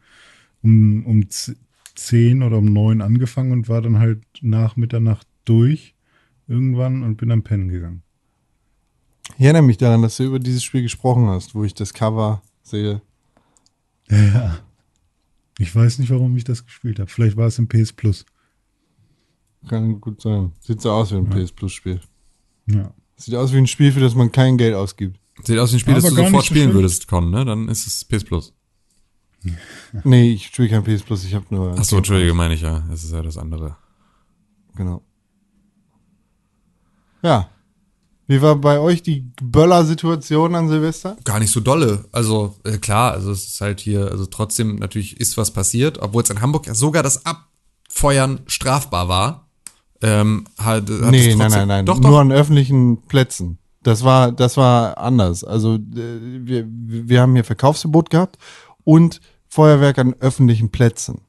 um, 0.62 1.04
um 1.06 1.28
z- 1.30 1.56
10 1.94 2.42
oder 2.42 2.58
um 2.58 2.66
9 2.66 3.00
angefangen 3.00 3.52
und 3.52 3.68
war 3.68 3.80
dann 3.82 3.98
halt 3.98 4.22
nach 4.42 4.76
Mitternacht 4.76 5.26
durch 5.44 5.94
irgendwann 6.46 7.02
und 7.02 7.16
bin 7.16 7.30
am 7.32 7.42
Pennen 7.42 7.68
gegangen. 7.68 8.02
Ich 9.38 9.44
erinnere 9.44 9.62
mich 9.62 9.78
daran, 9.78 10.02
dass 10.02 10.18
du 10.18 10.24
über 10.24 10.38
dieses 10.38 10.62
Spiel 10.62 10.82
gesprochen 10.82 11.26
hast, 11.26 11.54
wo 11.54 11.64
ich 11.64 11.74
das 11.74 11.92
Cover 11.94 12.42
sehe. 12.62 13.02
Ja. 14.08 14.58
Ich 15.58 15.74
weiß 15.74 15.98
nicht, 15.98 16.10
warum 16.10 16.36
ich 16.36 16.44
das 16.44 16.64
gespielt 16.64 17.00
habe. 17.00 17.10
Vielleicht 17.10 17.36
war 17.36 17.46
es 17.46 17.58
im 17.58 17.66
PS 17.66 17.92
Plus. 17.92 18.26
Kann 19.68 20.00
gut 20.00 20.20
sein. 20.20 20.52
Sieht 20.60 20.80
so 20.80 20.92
aus 20.92 21.10
wie 21.12 21.16
ein 21.16 21.28
PS 21.28 21.50
Plus 21.50 21.72
Spiel. 21.72 22.00
Ja. 22.66 22.92
Sieht 23.16 23.34
aus 23.34 23.52
wie 23.52 23.58
ein 23.58 23.66
Spiel, 23.66 23.90
für 23.90 24.00
das 24.00 24.14
man 24.14 24.30
kein 24.30 24.58
Geld 24.58 24.74
ausgibt. 24.74 25.18
Sieht 25.44 25.58
aus 25.58 25.72
wie 25.72 25.76
ein 25.76 25.80
Spiel, 25.80 25.94
Aber 25.94 26.02
das 26.02 26.10
du 26.10 26.16
sofort 26.16 26.44
spielen 26.44 26.72
würdest, 26.74 27.08
Con, 27.08 27.30
ne? 27.30 27.44
Dann 27.44 27.68
ist 27.68 27.86
es 27.86 28.04
PS 28.04 28.24
Plus. 28.24 28.52
Nee, 30.04 30.32
ich 30.32 30.46
spiele 30.46 30.68
kein 30.68 30.82
PS 30.82 31.02
Plus, 31.02 31.24
ich 31.24 31.34
habe 31.34 31.46
nur. 31.50 31.74
Ach 31.78 31.84
so, 31.84 31.96
Entschuldige, 31.96 32.34
meine 32.34 32.54
ich 32.54 32.62
ja. 32.62 32.82
Das 32.90 33.04
ist 33.04 33.12
ja 33.12 33.22
das 33.22 33.38
andere. 33.38 33.76
Genau. 34.74 35.02
Ja. 37.22 37.48
Wie 38.28 38.42
war 38.42 38.56
bei 38.56 38.80
euch 38.80 39.02
die 39.02 39.30
Böller-Situation 39.40 40.56
an 40.56 40.68
Silvester? 40.68 41.16
Gar 41.24 41.38
nicht 41.38 41.52
so 41.52 41.60
dolle. 41.60 42.06
Also, 42.10 42.56
äh, 42.64 42.78
klar, 42.78 43.12
also 43.12 43.30
es 43.30 43.46
ist 43.46 43.60
halt 43.60 43.78
hier, 43.78 44.10
also 44.10 44.26
trotzdem 44.26 44.76
natürlich 44.76 45.20
ist 45.20 45.36
was 45.36 45.52
passiert, 45.52 45.98
obwohl 45.98 46.24
es 46.24 46.30
in 46.30 46.40
Hamburg 46.40 46.66
ja 46.66 46.74
sogar 46.74 47.04
das 47.04 47.24
Abfeuern 47.24 48.40
strafbar 48.48 49.08
war. 49.08 49.48
Ähm, 50.02 50.46
hat, 50.58 50.90
hat 50.90 51.10
nee, 51.10 51.34
nein, 51.36 51.50
nein, 51.50 51.68
nein. 51.68 51.86
Doch, 51.86 52.00
Nur 52.00 52.10
doch. 52.10 52.18
an 52.18 52.32
öffentlichen 52.32 53.02
Plätzen. 53.02 53.58
Das 53.86 54.02
war, 54.02 54.32
das 54.32 54.56
war 54.56 54.98
anders. 54.98 55.44
Also 55.44 55.76
äh, 55.76 55.80
wir, 55.94 56.66
wir 56.68 57.20
haben 57.20 57.34
hier 57.34 57.44
Verkaufsverbot 57.44 58.10
gehabt 58.10 58.36
und 58.82 59.20
Feuerwerk 59.46 59.98
an 59.98 60.14
öffentlichen 60.18 60.70
Plätzen. 60.70 61.20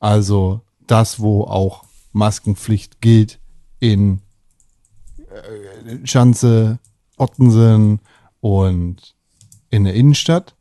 Also 0.00 0.60
das, 0.86 1.18
wo 1.18 1.44
auch 1.44 1.84
Maskenpflicht 2.12 3.00
gilt 3.00 3.40
in 3.80 4.20
äh, 5.30 6.06
Schanze, 6.06 6.78
Ottensen 7.16 8.00
und 8.40 9.14
in 9.70 9.84
der 9.84 9.94
Innenstadt. 9.94 10.56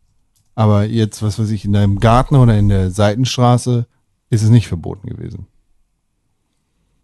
Aber 0.55 0.85
jetzt, 0.85 1.21
was 1.23 1.39
weiß 1.39 1.49
ich, 1.49 1.65
in 1.65 1.73
deinem 1.73 1.99
Garten 1.99 2.37
oder 2.37 2.57
in 2.57 2.69
der 2.69 2.89
Seitenstraße 2.89 3.85
ist 4.29 4.43
es 4.43 4.49
nicht 4.49 4.69
verboten 4.69 5.09
gewesen. 5.09 5.47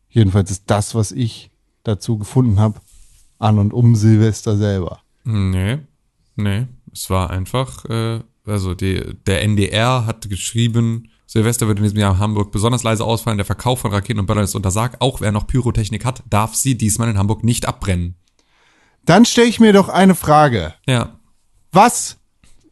Jedenfalls 0.08 0.50
ist 0.50 0.64
das, 0.68 0.96
was 0.96 1.12
ich 1.12 1.52
dazu 1.84 2.18
gefunden 2.18 2.58
habe, 2.58 2.80
an 3.40 3.58
und 3.58 3.74
um 3.74 3.96
Silvester 3.96 4.58
selber. 4.58 5.02
Nee, 5.24 5.80
nee. 6.36 6.68
Es 6.94 7.10
war 7.10 7.30
einfach, 7.30 7.86
äh, 7.86 8.20
also 8.46 8.74
die, 8.76 9.02
der 9.26 9.44
NDR 9.44 10.06
hat 10.06 10.30
geschrieben, 10.30 11.10
Silvester 11.30 11.68
wird 11.68 11.78
in 11.78 11.84
diesem 11.84 12.00
Jahr 12.00 12.14
in 12.14 12.20
Hamburg 12.20 12.52
besonders 12.52 12.82
leise 12.82 13.04
ausfallen. 13.04 13.38
Der 13.38 13.46
Verkauf 13.46 13.82
von 13.82 13.92
Raketen 13.92 14.20
und 14.20 14.26
Böllern 14.26 14.46
ist 14.46 14.56
untersagt. 14.56 15.00
Auch 15.00 15.22
wer 15.22 15.32
noch 15.32 15.46
Pyrotechnik 15.46 16.04
hat, 16.04 16.24
darf 16.28 16.56
sie 16.56 16.76
diesmal 16.76 17.08
in 17.08 17.20
Hamburg 17.20 17.44
nicht 17.44 17.68
abbrennen. 17.68 18.16
Dann 19.06 19.26
stelle 19.26 19.48
ich 19.48 19.60
mir 19.60 19.72
doch 19.72 19.90
eine 19.90 20.16
Frage. 20.16 20.74
Ja. 20.88 21.20
Was 21.72 22.18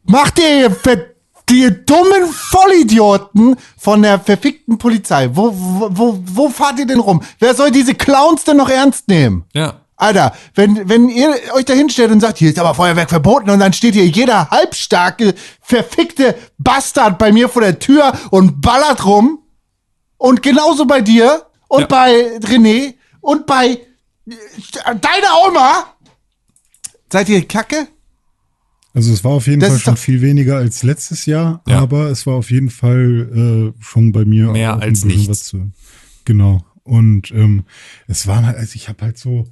macht 0.05 0.39
ihr, 0.39 0.71
ihr, 0.71 1.15
die 1.49 1.85
dummen 1.85 2.31
Vollidioten 2.31 3.57
von 3.77 4.01
der 4.01 4.19
verfickten 4.19 4.79
Polizei? 4.79 5.29
Wo, 5.33 5.53
wo, 5.53 5.89
wo, 5.91 6.19
wo 6.25 6.49
fahrt 6.49 6.79
ihr 6.79 6.87
denn 6.87 6.99
rum? 6.99 7.21
Wer 7.37 7.53
soll 7.53 7.69
diese 7.69 7.93
Clowns 7.93 8.43
denn 8.43 8.57
noch 8.57 8.69
ernst 8.69 9.07
nehmen? 9.07 9.45
Ja. 9.53 9.81
Alter, 9.99 10.33
wenn, 10.53 10.87
wenn 10.87 11.09
ihr 11.09 11.33
euch 11.55 11.65
da 11.65 11.73
hinstellt 11.73 12.11
und 12.11 12.19
sagt, 12.19 12.37
hier 12.37 12.49
ist 12.49 12.59
aber 12.59 12.75
Feuerwerk 12.75 13.09
verboten 13.09 13.49
und 13.49 13.59
dann 13.59 13.73
steht 13.73 13.95
hier 13.95 14.05
jeder 14.07 14.49
halbstarke, 14.51 15.33
verfickte 15.59 16.35
Bastard 16.59 17.17
bei 17.17 17.31
mir 17.31 17.49
vor 17.49 17.63
der 17.63 17.79
Tür 17.79 18.13
und 18.29 18.61
ballert 18.61 19.05
rum 19.05 19.39
und 20.17 20.43
genauso 20.43 20.85
bei 20.85 21.01
dir 21.01 21.47
und 21.67 21.81
Ja. 21.81 21.87
bei 21.87 22.37
René 22.41 22.93
und 23.21 23.47
bei 23.47 23.65
äh, 23.69 23.79
deiner 24.85 25.47
Oma. 25.47 25.85
Seid 27.11 27.29
ihr 27.29 27.47
kacke? 27.47 27.87
Also 28.93 29.11
es 29.13 29.23
war 29.23 29.31
auf 29.31 29.47
jeden 29.47 29.59
Das 29.59 29.69
Fall 29.69 29.77
ist 29.77 29.83
schon 29.83 29.97
viel 29.97 30.21
weniger 30.21 30.57
als 30.57 30.83
letztes 30.83 31.25
Jahr, 31.25 31.61
Ja. 31.67 31.79
aber 31.79 32.09
es 32.09 32.25
war 32.27 32.35
auf 32.35 32.51
jeden 32.51 32.69
Fall 32.69 33.73
äh, 33.75 33.83
schon 33.83 34.11
bei 34.11 34.25
mir 34.25 34.51
Mehr 34.51 34.75
auch 34.75 34.81
als 34.81 35.03
ein 35.03 35.07
bisschen 35.07 35.07
nichts. 35.09 35.29
was 35.29 35.43
zu. 35.43 35.71
Genau. 36.25 36.63
Und 36.83 37.31
ähm, 37.31 37.63
es 38.07 38.27
waren 38.27 38.45
halt, 38.45 38.57
also 38.57 38.73
ich 38.75 38.89
habe 38.89 39.03
halt 39.03 39.17
so, 39.17 39.45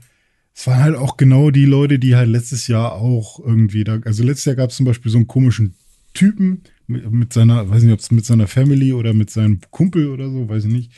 es 0.56 0.68
waren 0.68 0.80
halt 0.80 0.96
auch 0.96 1.18
genau 1.18 1.52
die 1.52 1.65
Leute, 1.65 2.00
die 2.00 2.15
halt 2.15 2.30
letztes 2.30 2.68
Jahr 2.68 2.94
auch 2.94 3.39
irgendwie 3.39 3.84
da, 3.84 4.00
also 4.06 4.24
letztes 4.24 4.46
Jahr 4.46 4.56
gab 4.56 4.70
es 4.70 4.78
zum 4.78 4.86
Beispiel 4.86 5.12
so 5.12 5.18
einen 5.18 5.28
komischen 5.28 5.76
Typen 6.13 6.63
mit, 6.88 7.12
mit 7.12 7.34
seiner, 7.34 7.70
weiß 7.70 7.84
nicht, 7.84 7.94
ob 7.94 8.00
es 8.00 8.10
mit 8.10 8.26
seiner 8.26 8.48
Family 8.48 8.94
oder 8.94 9.13
mit 9.13 9.30
seinem 9.30 9.60
Kumpel 9.69 10.08
oder 10.08 10.29
so, 10.29 10.48
weiß 10.48 10.65
ich 10.65 10.71
nicht. 10.71 10.92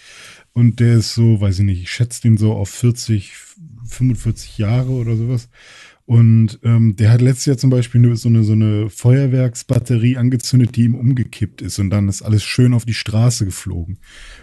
Und 0.53 0.79
der 0.79 0.97
ist 0.97 1.15
so, 1.15 1.41
weiß 1.41 1.59
ich 1.59 1.65
nicht, 1.65 1.81
ich 1.81 1.91
schätze 1.91 2.21
den 2.21 2.38
so 2.38 2.53
auf 2.53 2.69
40, 2.69 3.34
45 3.88 4.59
Jahre 4.59 4.91
oder 4.91 5.15
sowas. 5.15 5.49
Und 6.05 6.59
ähm, 6.63 6.95
der 6.95 7.11
hat 7.11 7.21
letztes 7.21 7.47
Jahr 7.47 7.57
zum 7.57 7.69
Beispiel 7.69 7.99
nur 7.99 8.15
so 8.15 8.29
eine, 8.29 8.43
so 8.43 8.53
eine 8.53 8.89
Feuerwerksbatterie 8.89 10.17
angezündet, 10.17 10.75
die 10.75 10.84
ihm 10.84 10.95
umgekippt 10.95 11.61
ist. 11.61 11.79
Und 11.79 11.89
dann 11.89 12.07
ist 12.07 12.21
alles 12.21 12.43
schön 12.43 12.73
auf 12.73 12.86
die 12.86 12.93
Straße 12.93 13.43
geflogen. 13.43 13.97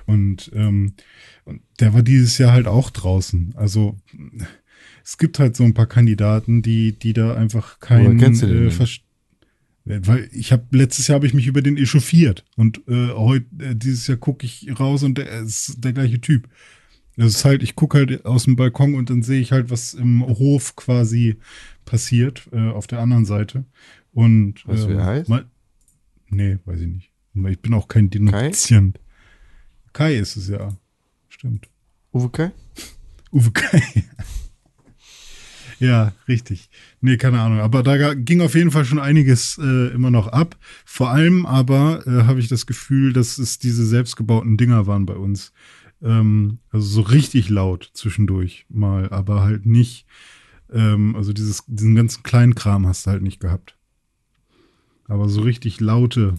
Und, 0.06 0.50
ähm, 0.54 0.94
und 1.44 1.62
der 1.80 1.94
war 1.94 2.02
dieses 2.02 2.36
Jahr 2.36 2.52
halt 2.52 2.66
auch 2.66 2.90
draußen. 2.90 3.54
Also 3.56 3.96
es 5.04 5.18
gibt 5.18 5.38
halt 5.38 5.54
so 5.56 5.64
ein 5.64 5.74
paar 5.74 5.86
Kandidaten, 5.86 6.62
die, 6.62 6.92
die 6.98 7.12
da 7.12 7.34
einfach 7.34 7.78
keinen 7.80 8.18
den 8.18 8.34
äh, 9.86 10.00
weil 10.06 10.28
ich 10.32 10.50
habe 10.50 10.64
letztes 10.76 11.08
Jahr 11.08 11.16
habe 11.16 11.26
ich 11.26 11.34
mich 11.34 11.46
über 11.46 11.60
den 11.60 11.76
echauffiert 11.76 12.44
und 12.56 12.78
äh, 12.88 13.08
heute 13.10 13.46
äh, 13.58 13.74
dieses 13.76 14.06
Jahr 14.06 14.16
gucke 14.16 14.46
ich 14.46 14.68
raus 14.80 15.02
und 15.02 15.18
der 15.18 15.30
ist 15.40 15.84
der 15.84 15.92
gleiche 15.92 16.20
Typ. 16.20 16.48
Das 17.16 17.28
ist 17.34 17.44
halt, 17.44 17.62
ich 17.62 17.76
gucke 17.76 17.98
halt 17.98 18.24
aus 18.24 18.44
dem 18.44 18.56
Balkon 18.56 18.94
und 18.94 19.08
dann 19.10 19.22
sehe 19.22 19.40
ich 19.40 19.52
halt, 19.52 19.70
was 19.70 19.94
im 19.94 20.26
Hof 20.26 20.74
quasi 20.74 21.36
passiert, 21.84 22.48
äh, 22.50 22.70
auf 22.70 22.86
der 22.86 22.98
anderen 23.00 23.24
Seite. 23.26 23.66
Und 24.12 24.66
wie 24.66 24.92
er 24.94 25.04
heißt? 25.04 25.28
mal- 25.28 25.44
nee, 26.30 26.58
weiß 26.64 26.80
ich 26.80 26.88
nicht. 26.88 27.10
Ich 27.50 27.60
bin 27.60 27.74
auch 27.74 27.88
kein 27.88 28.10
Denunziant. 28.10 28.98
Kai? 29.92 30.14
ist 30.16 30.36
es 30.36 30.48
ja. 30.48 30.76
Stimmt. 31.28 31.68
Uwe 32.12 32.30
Kai? 32.30 32.50
Uwe 33.32 33.50
Kai. 33.52 33.82
Ja, 35.78 36.12
richtig. 36.28 36.70
Nee, 37.00 37.16
keine 37.16 37.40
Ahnung. 37.40 37.60
Aber 37.60 37.82
da 37.82 38.14
ging 38.14 38.40
auf 38.40 38.54
jeden 38.54 38.70
Fall 38.70 38.84
schon 38.84 38.98
einiges 38.98 39.58
äh, 39.58 39.92
immer 39.92 40.10
noch 40.10 40.28
ab. 40.28 40.56
Vor 40.84 41.10
allem 41.10 41.46
aber 41.46 42.06
äh, 42.06 42.24
habe 42.24 42.40
ich 42.40 42.48
das 42.48 42.66
Gefühl, 42.66 43.12
dass 43.12 43.38
es 43.38 43.58
diese 43.58 43.84
selbstgebauten 43.84 44.56
Dinger 44.56 44.86
waren 44.86 45.06
bei 45.06 45.14
uns. 45.16 45.52
Ähm, 46.02 46.58
also 46.70 46.86
so 46.86 47.00
richtig 47.02 47.48
laut 47.48 47.90
zwischendurch 47.94 48.66
mal, 48.68 49.08
aber 49.10 49.42
halt 49.42 49.66
nicht. 49.66 50.06
Ähm, 50.72 51.16
also 51.16 51.32
dieses, 51.32 51.64
diesen 51.66 51.94
ganzen 51.94 52.22
Kleinkram 52.22 52.86
hast 52.86 53.06
du 53.06 53.10
halt 53.10 53.22
nicht 53.22 53.40
gehabt. 53.40 53.76
Aber 55.06 55.28
so 55.28 55.42
richtig 55.42 55.80
laute. 55.80 56.34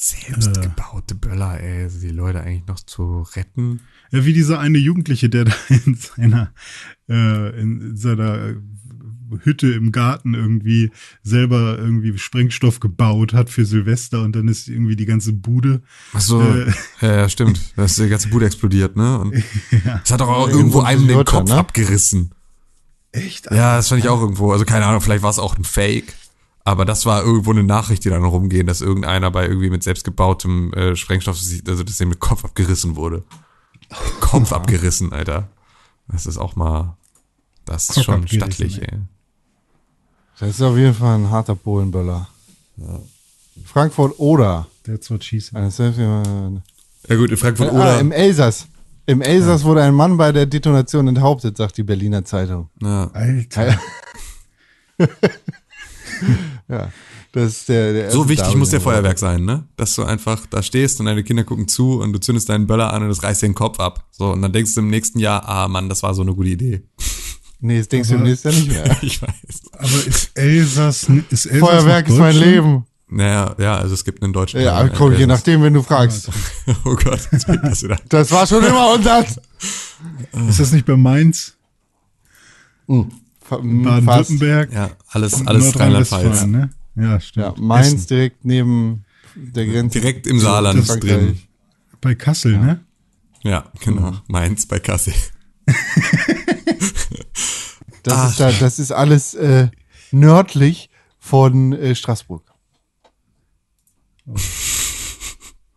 Selbstgebaute 0.00 1.16
Böller, 1.16 1.60
ey. 1.60 1.82
Also 1.82 1.98
die 2.00 2.10
Leute 2.10 2.40
eigentlich 2.40 2.66
noch 2.68 2.78
zu 2.78 3.22
retten. 3.34 3.80
Ja, 4.12 4.24
wie 4.24 4.32
dieser 4.32 4.60
eine 4.60 4.78
Jugendliche, 4.78 5.28
der 5.28 5.46
da 5.46 5.52
in 5.84 5.96
seiner, 5.96 6.52
äh, 7.08 7.60
in 7.60 7.96
seiner 7.96 8.54
Hütte 9.42 9.72
im 9.72 9.90
Garten 9.92 10.34
irgendwie 10.34 10.90
selber 11.22 11.76
irgendwie 11.78 12.16
Sprengstoff 12.16 12.78
gebaut 12.80 13.34
hat 13.34 13.50
für 13.50 13.64
Silvester 13.66 14.22
und 14.22 14.34
dann 14.36 14.46
ist 14.48 14.68
irgendwie 14.68 14.94
die 14.96 15.04
ganze 15.04 15.32
Bude. 15.32 15.82
Ach 16.14 16.20
so, 16.20 16.40
Äh. 16.40 16.72
ja, 17.00 17.16
ja, 17.16 17.28
stimmt. 17.28 17.60
Da 17.76 17.84
ist 17.84 17.98
die 17.98 18.08
ganze 18.08 18.28
Bude 18.28 18.46
explodiert, 18.46 18.96
ne? 18.96 19.18
Und 19.18 19.34
es 20.04 20.10
hat 20.12 20.20
doch 20.20 20.28
auch 20.28 20.48
Ja, 20.48 20.54
irgendwo 20.54 20.80
einem 20.80 21.08
den 21.08 21.24
Kopf 21.24 21.48
ne? 21.50 21.56
abgerissen. 21.56 22.30
Echt? 23.10 23.46
Ja, 23.50 23.76
das 23.76 23.88
fand 23.88 24.02
ich 24.02 24.08
auch 24.08 24.20
irgendwo. 24.20 24.52
Also 24.52 24.64
keine 24.64 24.86
Ahnung, 24.86 25.00
vielleicht 25.00 25.22
war 25.24 25.30
es 25.30 25.38
auch 25.40 25.56
ein 25.58 25.64
Fake. 25.64 26.14
Aber 26.68 26.84
das 26.84 27.06
war 27.06 27.22
irgendwo 27.24 27.50
eine 27.52 27.62
Nachricht, 27.62 28.04
die 28.04 28.10
dann 28.10 28.22
rumgehen, 28.24 28.66
dass 28.66 28.82
irgendeiner 28.82 29.30
bei 29.30 29.46
irgendwie 29.46 29.70
mit 29.70 29.82
selbstgebautem 29.82 30.74
äh, 30.74 30.96
Sprengstoff, 30.96 31.38
also 31.66 31.82
dass 31.82 31.96
dem 31.96 32.18
Kopf 32.20 32.44
abgerissen 32.44 32.94
wurde. 32.94 33.22
Kopf 34.20 34.52
abgerissen, 34.52 35.14
Alter. 35.14 35.48
Das 36.08 36.26
ist 36.26 36.36
auch 36.36 36.56
mal, 36.56 36.94
das 37.64 37.84
ist 37.88 37.94
Kopf 37.94 38.04
schon 38.04 38.28
stattlich, 38.28 38.82
ey. 38.82 38.98
Das 40.38 40.50
ist 40.50 40.60
auf 40.60 40.76
jeden 40.76 40.92
Fall 40.92 41.14
ein 41.18 41.30
harter 41.30 41.54
Polenböller. 41.54 42.28
Frankfurt 43.64 44.18
oder. 44.18 44.66
That's 44.84 45.10
what 45.10 45.24
she 45.24 45.40
said. 45.40 45.72
Selfie- 45.72 46.60
Ja 47.08 47.16
gut, 47.16 47.30
in 47.30 47.38
Frankfurt 47.38 47.70
Ah, 47.70 47.76
oder. 47.76 47.98
im 48.00 48.12
Elsass. 48.12 48.66
Im 49.06 49.22
Elsass 49.22 49.64
wurde 49.64 49.82
ein 49.84 49.94
Mann 49.94 50.18
bei 50.18 50.32
der 50.32 50.44
Detonation 50.44 51.08
enthauptet, 51.08 51.56
sagt 51.56 51.78
die 51.78 51.82
Berliner 51.82 52.26
Zeitung. 52.26 52.68
Ja. 52.82 53.10
Alter. 53.14 53.80
Ja, 56.68 56.90
das 57.32 57.44
ist 57.52 57.68
der, 57.70 57.92
der 57.94 58.10
So 58.10 58.28
wichtig 58.28 58.54
muss 58.54 58.70
der 58.70 58.80
Darwin- 58.80 58.92
Feuerwerk 58.92 59.18
sein, 59.18 59.44
ne? 59.44 59.64
Dass 59.76 59.94
du 59.94 60.04
einfach 60.04 60.44
da 60.50 60.62
stehst 60.62 61.00
und 61.00 61.06
deine 61.06 61.24
Kinder 61.24 61.44
gucken 61.44 61.66
zu 61.68 62.00
und 62.00 62.12
du 62.12 62.20
zündest 62.20 62.48
deinen 62.48 62.66
Böller 62.66 62.92
an 62.92 63.02
und 63.02 63.08
das 63.08 63.22
reißt 63.22 63.42
dir 63.42 63.48
den 63.48 63.54
Kopf 63.54 63.80
ab. 63.80 64.04
So, 64.10 64.32
und 64.32 64.42
dann 64.42 64.52
denkst 64.52 64.74
du 64.74 64.80
im 64.80 64.90
nächsten 64.90 65.18
Jahr, 65.18 65.48
ah 65.48 65.66
Mann, 65.68 65.88
das 65.88 66.02
war 66.02 66.14
so 66.14 66.22
eine 66.22 66.34
gute 66.34 66.50
Idee. 66.50 66.82
Nee, 67.60 67.78
das 67.78 67.88
denkst 67.88 68.08
du 68.10 68.16
Aber- 68.16 68.24
nächstes 68.24 68.54
Jahr 68.54 68.62
nicht 68.62 68.70
mehr. 68.70 68.96
Ich 69.02 69.22
weiß. 69.22 69.30
Aber 69.72 70.06
ist 70.06 70.30
Elsass, 70.34 71.08
ist 71.30 71.46
Elsass 71.46 71.68
Feuerwerk 71.68 72.08
ist 72.08 72.18
mein? 72.18 72.36
Leben. 72.36 72.84
Naja, 73.10 73.54
ja, 73.58 73.76
also 73.78 73.94
es 73.94 74.04
gibt 74.04 74.22
einen 74.22 74.34
deutschen. 74.34 74.60
Ja, 74.60 74.84
äh, 74.84 74.90
komm, 74.94 75.14
je 75.14 75.26
nachdem, 75.26 75.62
wenn 75.62 75.72
du 75.72 75.82
fragst. 75.82 76.28
Oh 76.84 76.94
Gott, 76.94 77.20
jetzt 77.32 77.46
bringt 77.46 77.64
das 77.64 77.82
wieder. 77.82 77.96
Das 78.10 78.30
war 78.30 78.46
schon 78.46 78.62
immer 78.62 78.92
unser. 78.94 79.24
Ist 79.24 80.60
das 80.60 80.72
nicht 80.72 80.84
bei 80.84 80.94
Mainz? 80.96 81.54
Fast. 82.86 83.06
Baden-Württemberg? 83.50 84.72
Ja, 84.72 84.90
alles, 85.08 85.46
alles 85.46 85.78
Rheinland-Pfalz. 85.78 86.46
Ne? 86.46 86.70
Ja, 86.96 87.20
stimmt. 87.20 87.46
Ja, 87.46 87.54
Mainz 87.62 87.94
Essen. 87.94 88.06
direkt 88.08 88.44
neben 88.44 89.04
der 89.34 89.66
Grenze. 89.66 90.00
Direkt 90.00 90.26
im 90.26 90.38
Saarland 90.38 90.84
Frankreich. 90.84 91.10
drin. 91.12 91.38
Bei 92.00 92.14
Kassel, 92.14 92.58
ne? 92.58 92.84
Ja, 93.42 93.70
genau. 93.80 94.14
Mainz 94.28 94.66
bei 94.66 94.78
Kassel. 94.78 95.14
Das, 98.04 98.30
ist 98.30 98.40
da, 98.40 98.50
das 98.52 98.78
ist 98.78 98.92
alles 98.92 99.34
äh, 99.34 99.68
nördlich 100.12 100.88
von 101.18 101.72
äh, 101.74 101.94
Straßburg. 101.94 102.42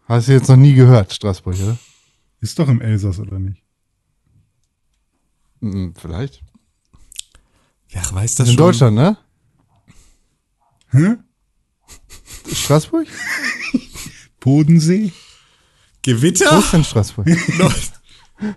Hast 0.05 0.28
du 0.28 0.32
jetzt 0.32 0.47
noch 0.47 0.55
nie 0.55 0.74
gehört, 0.74 1.11
Straßburg, 1.13 1.55
oder? 1.59 1.78
Ist 2.39 2.57
doch 2.57 2.69
im 2.69 2.80
Elsass, 2.80 3.19
oder 3.19 3.38
nicht? 3.39 3.63
Mhm, 5.59 5.93
vielleicht. 7.92 8.12
Wer 8.12 8.16
weiß 8.16 8.36
das 8.36 8.48
In 8.48 8.54
schon? 8.56 8.58
Deutschland, 8.66 8.96
ne? 8.96 9.18
Hä? 10.92 11.16
Straßburg? 12.54 13.08
Bodensee? 14.39 15.12
Wo 15.12 15.12
Gewitter? 16.02 16.60
ist 16.60 16.74
denn 16.74 16.84
Straßburg? 16.84 17.28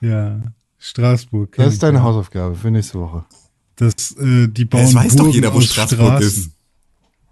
Ja, 0.00 0.40
Straßburg. 0.78 1.56
Das 1.56 1.68
ist 1.68 1.74
ich, 1.74 1.78
deine 1.80 1.98
ja. 1.98 2.04
Hausaufgabe 2.04 2.54
für 2.54 2.70
nächste 2.70 2.98
Woche. 2.98 3.24
Das, 3.76 4.16
äh, 4.16 4.48
die 4.48 4.64
bauen 4.64 4.84
es 4.84 4.94
weiß 4.94 5.16
doch 5.16 5.24
Burgen 5.24 5.34
jeder, 5.34 5.54
wo 5.54 5.60
Straßburg 5.60 6.00
Straßen. 6.00 6.26
ist. 6.26 6.50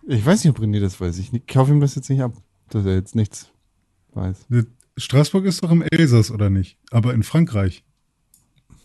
Ich 0.07 0.25
weiß 0.25 0.45
nicht, 0.45 0.51
ob 0.51 0.63
René 0.63 0.81
das 0.81 1.01
weiß. 1.01 1.19
Ich 1.19 1.47
kaufe 1.47 1.71
ihm 1.71 1.81
das 1.81 1.95
jetzt 1.95 2.09
nicht 2.11 2.23
ab, 2.23 2.35
dass 2.69 2.85
er 2.85 2.95
jetzt 2.95 3.15
nichts 3.15 3.51
weiß. 4.13 4.47
Straßburg 4.97 5.45
ist 5.45 5.63
doch 5.63 5.71
im 5.71 5.83
Elsass, 5.83 6.31
oder 6.31 6.51
nicht? 6.51 6.79
Aber 6.91 7.15
in 7.15 7.23
Frankreich. 7.23 7.85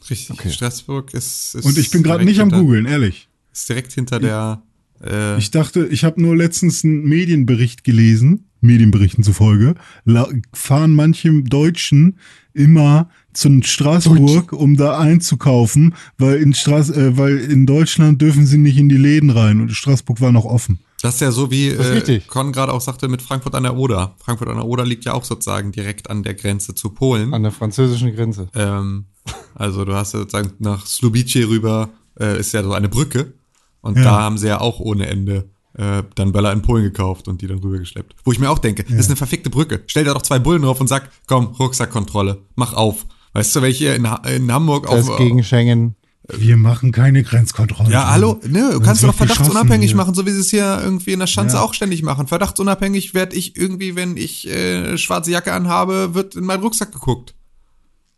Richtig. 0.10 0.32
Okay. 0.32 0.50
Straßburg 0.52 1.14
ist, 1.14 1.56
ist 1.56 1.66
Und 1.66 1.78
ich 1.78 1.92
bin 1.92 2.04
gerade 2.04 2.26
nicht 2.26 2.40
am 2.40 2.50
hinter- 2.50 2.62
googeln, 2.64 2.86
ehrlich. 2.86 3.28
Ist 3.52 3.70
direkt 3.70 3.92
hinter 3.94 4.20
der. 4.20 4.62
Äh, 5.04 5.38
Ich 5.38 5.52
dachte, 5.52 5.86
ich 5.88 6.04
habe 6.04 6.22
nur 6.22 6.36
letztens 6.36 6.84
einen 6.84 7.04
Medienbericht 7.04 7.84
gelesen, 7.84 8.46
Medienberichten 8.62 9.24
zufolge, 9.24 9.76
la- 10.06 10.30
fahren 10.54 10.94
manche 10.94 11.32
Deutschen 11.44 12.18
immer 12.54 13.10
zu 13.34 13.62
Straßburg, 13.64 14.54
um 14.54 14.78
da 14.78 14.98
einzukaufen, 15.00 15.96
weil 16.18 16.38
in, 16.38 16.54
Straß 16.54 16.92
äh, 16.92 17.18
weil 17.18 17.38
in 17.40 17.66
Deutschland 17.66 18.22
dürfen 18.22 18.46
sie 18.46 18.58
nicht 18.58 18.78
in 18.78 18.90
die 18.90 18.98
Läden 18.98 19.30
rein 19.32 19.60
und 19.62 19.70
Straßburg 19.72 20.22
war 20.22 20.32
noch 20.32 20.46
offen. 20.46 20.80
das 21.02 21.16
ist 21.16 21.22
ja 21.22 21.32
so 21.32 21.50
wie 21.52 21.70
äh. 21.70 22.22
Con 22.28 22.52
gerade 22.54 22.72
auch 22.72 22.80
sagte 22.82 23.08
mit 23.10 23.22
Frankfurt 23.22 23.56
an 23.56 23.64
der 23.64 23.76
Oder. 23.76 24.16
Frankfurt 24.24 24.48
an 24.50 24.56
der 24.58 24.66
Oder 24.66 24.86
liegt 24.86 25.04
ja 25.06 25.14
auch 25.14 25.26
sozusagen 25.26 25.72
direkt 25.72 26.10
an 26.10 26.24
der 26.24 26.34
Grenze 26.36 26.76
zu 26.76 26.90
Polen. 26.92 27.34
An 27.34 27.44
der 27.44 27.52
französischen 27.52 28.14
Grenze. 28.16 28.48
Ähm, 28.56 29.06
also 29.56 29.86
du 29.86 29.94
hast 29.94 30.14
ja 30.14 30.20
sozusagen 30.20 30.52
nach 30.60 30.86
Slubice 30.86 31.48
rüber 31.48 31.90
äh, 32.20 32.40
ist 32.40 32.54
ja 32.54 32.64
so 32.64 32.74
eine 32.74 32.90
Brücke 32.90 33.34
und 33.82 33.98
Ja. 33.98 34.04
da 34.04 34.12
haben 34.22 34.38
sie 34.38 34.48
ja 34.48 34.60
auch 34.62 34.80
ohne 34.80 35.08
Ende 35.08 35.50
äh, 35.78 36.04
dann 36.16 36.32
Böller 36.32 36.52
in 36.54 36.62
Polen 36.62 36.84
gekauft 36.84 37.28
und 37.28 37.42
die 37.42 37.48
dann 37.48 37.58
rübergeschleppt. 37.60 38.16
Wo 38.24 38.32
ich 38.32 38.40
mir 38.40 38.50
auch 38.52 38.60
denke, 38.60 38.84
das 38.84 38.94
ist 38.94 39.08
eine 39.08 39.16
verfickte 39.16 39.50
Brücke. 39.50 39.82
Stell 39.88 40.04
da 40.04 40.14
doch 40.14 40.22
zwei 40.22 40.38
Bullen 40.40 40.62
drauf 40.62 40.80
und 40.80 40.88
sag, 40.88 41.10
komm, 41.26 41.48
Rucksackkontrolle, 41.48 42.44
mach 42.56 42.74
auf. 42.74 43.06
Weißt 43.34 43.56
du, 43.56 43.62
welche 43.64 43.88
in, 43.96 44.08
ha 44.10 44.18
in 44.28 44.52
Hamburg 44.52 44.88
Das 44.88 45.10
auf... 45.10 45.18
gegen 45.18 45.44
Schengen. 45.44 45.96
Wir 46.32 46.56
machen 46.56 46.92
keine 46.94 47.22
Grenzkontrolle. 47.24 47.90
ja, 47.92 48.10
hallo, 48.12 48.40
ne, 48.48 48.70
du 48.72 48.80
kannst 48.80 49.04
du 49.04 49.08
doch 49.08 49.16
verdachtsunabhängig 49.16 49.90
hier. 49.90 49.98
machen, 49.98 50.14
so 50.14 50.26
wie 50.26 50.32
sie 50.32 50.40
es 50.40 50.52
hier 50.52 50.80
irgendwie 50.82 51.12
in 51.12 51.20
der 51.20 51.28
Schanze 51.28 51.58
Ja. 51.58 51.64
auch 51.64 51.74
ständig 51.74 52.02
machen. 52.04 52.28
Verdachtsunabhängig 52.28 53.14
werd 53.14 53.34
ich 53.34 53.58
irgendwie, 53.58 53.96
wenn 53.98 54.16
ich 54.16 54.48
äh, 54.48 54.98
schwarze 54.98 55.32
Jacke 55.32 55.52
anhabe, 55.52 56.14
wird 56.14 56.36
in 56.36 56.46
meinen 56.46 56.62
Rucksack 56.64 56.94
geguckt. 56.94 57.34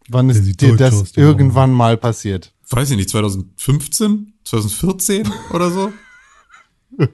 Wann 0.10 0.30
ist 0.30 0.62
dir 0.62 0.76
das 0.76 0.93
aus, 0.93 1.12
irgendwann 1.16 1.72
mal 1.72 1.97
passiert? 1.97 2.53
Weiß 2.70 2.91
ich 2.91 2.97
nicht, 2.97 3.10
2015, 3.10 4.34
2014 4.43 5.32
oder 5.51 5.72
so? 5.72 5.93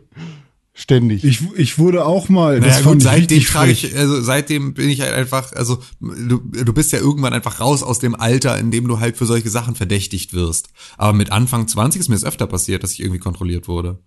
Ständig. 0.73 1.23
Ich, 1.25 1.41
ich 1.57 1.77
wurde 1.79 2.05
auch 2.05 2.29
mal. 2.29 2.59
Naja 2.59 2.73
fand 2.75 2.85
gut, 2.85 3.01
seitdem 3.03 3.43
trage 3.43 3.71
ich, 3.71 3.95
also 3.95 4.21
seitdem 4.21 4.73
bin 4.73 4.89
ich 4.89 5.01
halt 5.01 5.13
einfach, 5.13 5.51
also 5.53 5.79
du, 5.99 6.37
du 6.39 6.73
bist 6.73 6.93
ja 6.93 6.99
irgendwann 6.99 7.33
einfach 7.33 7.59
raus 7.59 7.83
aus 7.83 7.99
dem 7.99 8.15
Alter, 8.15 8.57
in 8.57 8.71
dem 8.71 8.87
du 8.87 8.99
halt 8.99 9.17
für 9.17 9.25
solche 9.25 9.49
Sachen 9.49 9.75
verdächtigt 9.75 10.33
wirst. 10.33 10.69
Aber 10.97 11.11
mit 11.13 11.31
Anfang 11.31 11.67
20 11.67 11.99
ist 11.99 12.07
mir 12.07 12.15
das 12.15 12.23
öfter 12.23 12.47
passiert, 12.47 12.83
dass 12.83 12.93
ich 12.93 13.01
irgendwie 13.01 13.19
kontrolliert 13.19 13.67
wurde. 13.67 13.99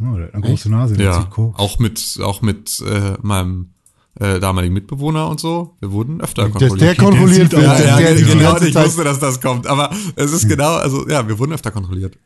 Oh, 0.00 0.16
der 0.16 0.28
hat 0.28 0.34
eine 0.34 0.42
große 0.44 0.70
Nase, 0.70 0.96
der 0.96 1.06
Ja, 1.06 1.20
zieht 1.20 1.30
Koks. 1.30 1.58
auch 1.58 1.78
mit, 1.78 2.18
auch 2.22 2.40
mit 2.40 2.80
äh, 2.80 3.14
meinem 3.20 3.74
äh, 4.20 4.40
damaligen 4.40 4.74
Mitbewohner 4.74 5.28
und 5.28 5.40
so. 5.40 5.76
Wir 5.80 5.92
wurden 5.92 6.20
öfter 6.20 6.48
Dass 6.48 6.52
der 6.58 6.68
kontrolliert. 6.68 6.98
kontrolliert 6.98 7.52
wird. 7.52 7.62
ja, 7.62 8.00
ja, 8.00 8.14
die 8.14 8.24
genau, 8.24 8.56
ich 8.60 8.72
Zeit- 8.74 8.86
wusste, 8.86 9.04
dass 9.04 9.18
das 9.18 9.40
kommt. 9.40 9.66
Aber 9.66 9.90
es 10.16 10.32
ist 10.32 10.48
genau, 10.48 10.74
also 10.76 11.08
ja, 11.08 11.26
wir 11.28 11.38
wurden 11.38 11.52
öfter 11.52 11.70
kontrolliert. 11.70 12.16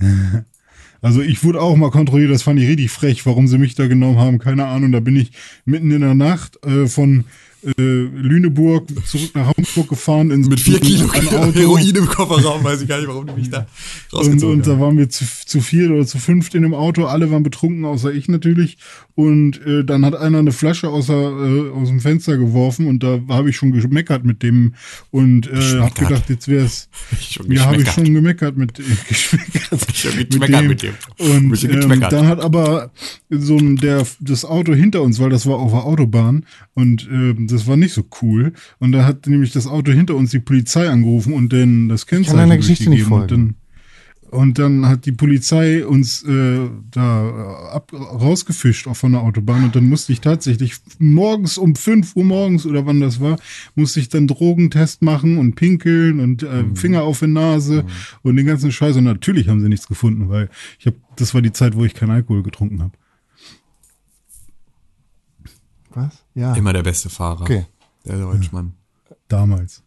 Also 1.02 1.20
ich 1.20 1.44
wurde 1.44 1.60
auch 1.60 1.76
mal 1.76 1.90
kontrolliert, 1.90 2.30
das 2.30 2.42
fand 2.44 2.58
ich 2.58 2.66
richtig 2.66 2.90
frech, 2.90 3.26
warum 3.26 3.46
sie 3.46 3.58
mich 3.58 3.74
da 3.74 3.88
genommen 3.88 4.18
haben, 4.18 4.38
keine 4.38 4.64
Ahnung. 4.64 4.90
Da 4.90 5.00
bin 5.00 5.16
ich 5.16 5.32
mitten 5.66 5.90
in 5.90 6.00
der 6.00 6.14
Nacht 6.14 6.64
äh, 6.64 6.86
von 6.86 7.24
äh, 7.64 7.82
Lüneburg 7.82 8.88
zurück 9.06 9.30
nach 9.34 9.52
Hamburg 9.56 9.88
gefahren. 9.88 10.30
In, 10.30 10.42
Mit 10.42 10.60
vier 10.60 10.80
Kilo. 10.80 11.08
Heroin 11.52 11.94
im 11.94 12.06
Kofferraum, 12.06 12.62
weiß 12.62 12.82
ich 12.82 12.88
gar 12.88 12.98
nicht, 12.98 13.08
warum 13.08 13.26
die 13.26 13.32
mich 13.32 13.50
da 13.50 13.66
Und, 14.12 14.18
rausgezogen 14.18 14.56
und 14.56 14.66
da 14.66 14.72
haben. 14.72 14.80
waren 14.80 14.98
wir 14.98 15.08
zu, 15.08 15.24
zu 15.46 15.60
viert 15.60 15.90
oder 15.90 16.06
zu 16.06 16.18
fünft 16.18 16.54
in 16.54 16.62
dem 16.62 16.74
Auto. 16.74 17.06
Alle 17.06 17.30
waren 17.30 17.42
betrunken, 17.42 17.84
außer 17.84 18.12
ich 18.12 18.28
natürlich. 18.28 18.78
Und 19.14 19.64
äh, 19.66 19.84
dann 19.84 20.04
hat 20.04 20.14
einer 20.16 20.38
eine 20.38 20.52
Flasche 20.52 20.88
außer, 20.88 21.14
äh, 21.14 21.70
aus 21.70 21.88
dem 21.88 22.00
Fenster 22.00 22.36
geworfen 22.36 22.86
und 22.86 23.02
da 23.02 23.20
habe 23.28 23.50
ich 23.50 23.56
schon 23.56 23.72
gemeckert 23.72 24.24
mit 24.24 24.42
dem 24.42 24.74
und 25.10 25.46
äh, 25.46 25.80
habe 25.80 25.94
gedacht, 25.94 26.28
jetzt 26.28 26.48
wäre 26.48 26.64
es. 26.64 26.88
Ja, 27.48 27.66
habe 27.66 27.82
ich 27.82 27.90
schon 27.90 28.12
gemeckert 28.12 28.56
mit 28.56 28.78
äh, 28.78 28.82
geschmeckert. 29.08 29.96
Schon 29.96 30.16
geschmeckert 30.28 30.64
mit 30.64 30.82
dem. 30.82 30.94
Und 31.18 31.64
ähm, 31.64 32.00
dann 32.10 32.26
hat 32.26 32.40
aber 32.40 32.90
so 33.30 33.56
ein, 33.56 33.76
der, 33.76 34.06
das 34.20 34.44
Auto 34.44 34.74
hinter 34.74 35.02
uns, 35.02 35.20
weil 35.20 35.30
das 35.30 35.46
war 35.46 35.56
auf 35.56 35.72
der 35.72 35.84
Autobahn 35.84 36.46
und 36.74 37.08
ähm, 37.10 37.46
das 37.54 37.66
war 37.66 37.76
nicht 37.76 37.94
so 37.94 38.04
cool. 38.22 38.52
Und 38.78 38.92
da 38.92 39.04
hat 39.06 39.26
nämlich 39.26 39.52
das 39.52 39.66
Auto 39.66 39.92
hinter 39.92 40.14
uns 40.14 40.30
die 40.30 40.40
Polizei 40.40 40.88
angerufen 40.88 41.32
und 41.32 41.52
dann 41.52 41.88
das 41.88 42.06
Kennzeichen 42.06 42.36
deiner 42.36 42.56
Geschichte 42.56 42.90
nicht 42.90 43.08
durchgegeben. 43.08 43.22
Und 43.22 43.30
dann, 43.30 43.54
folgen. 44.30 44.42
und 44.42 44.58
dann 44.58 44.86
hat 44.88 45.06
die 45.06 45.12
Polizei 45.12 45.86
uns 45.86 46.22
äh, 46.24 46.68
da 46.90 47.70
ab, 47.72 47.92
rausgefischt 47.92 48.88
auch 48.88 48.96
von 48.96 49.12
der 49.12 49.22
Autobahn 49.22 49.64
und 49.64 49.76
dann 49.76 49.88
musste 49.88 50.12
ich 50.12 50.20
tatsächlich 50.20 50.74
morgens 50.98 51.56
um 51.58 51.74
5 51.76 52.16
Uhr 52.16 52.24
morgens 52.24 52.66
oder 52.66 52.84
wann 52.86 53.00
das 53.00 53.20
war, 53.20 53.38
musste 53.74 54.00
ich 54.00 54.08
dann 54.08 54.26
Drogentest 54.26 55.02
machen 55.02 55.38
und 55.38 55.54
pinkeln 55.54 56.20
und 56.20 56.42
äh, 56.42 56.62
Mhm. 56.64 56.76
Finger 56.76 57.02
auf 57.02 57.20
die 57.20 57.28
Nase 57.28 57.84
und 58.22 58.36
den 58.36 58.46
ganzen 58.46 58.72
Scheiß. 58.72 58.96
Und 58.96 59.04
natürlich 59.04 59.48
haben 59.48 59.60
sie 59.60 59.68
nichts 59.68 59.86
gefunden, 59.86 60.28
weil 60.28 60.48
ich 60.78 60.86
habe, 60.86 60.96
das 61.16 61.34
war 61.34 61.42
die 61.42 61.52
Zeit, 61.52 61.76
wo 61.76 61.84
ich 61.84 61.94
keinen 61.94 62.10
Alkohol 62.10 62.42
getrunken 62.42 62.82
habe. 62.82 62.92
Was? 65.94 66.24
Ja. 66.34 66.54
Immer 66.54 66.72
der 66.72 66.82
beste 66.82 67.08
Fahrer. 67.08 67.42
Okay. 67.42 67.66
Der 68.04 68.18
Deutschmann. 68.18 68.74
Damals. 69.28 69.82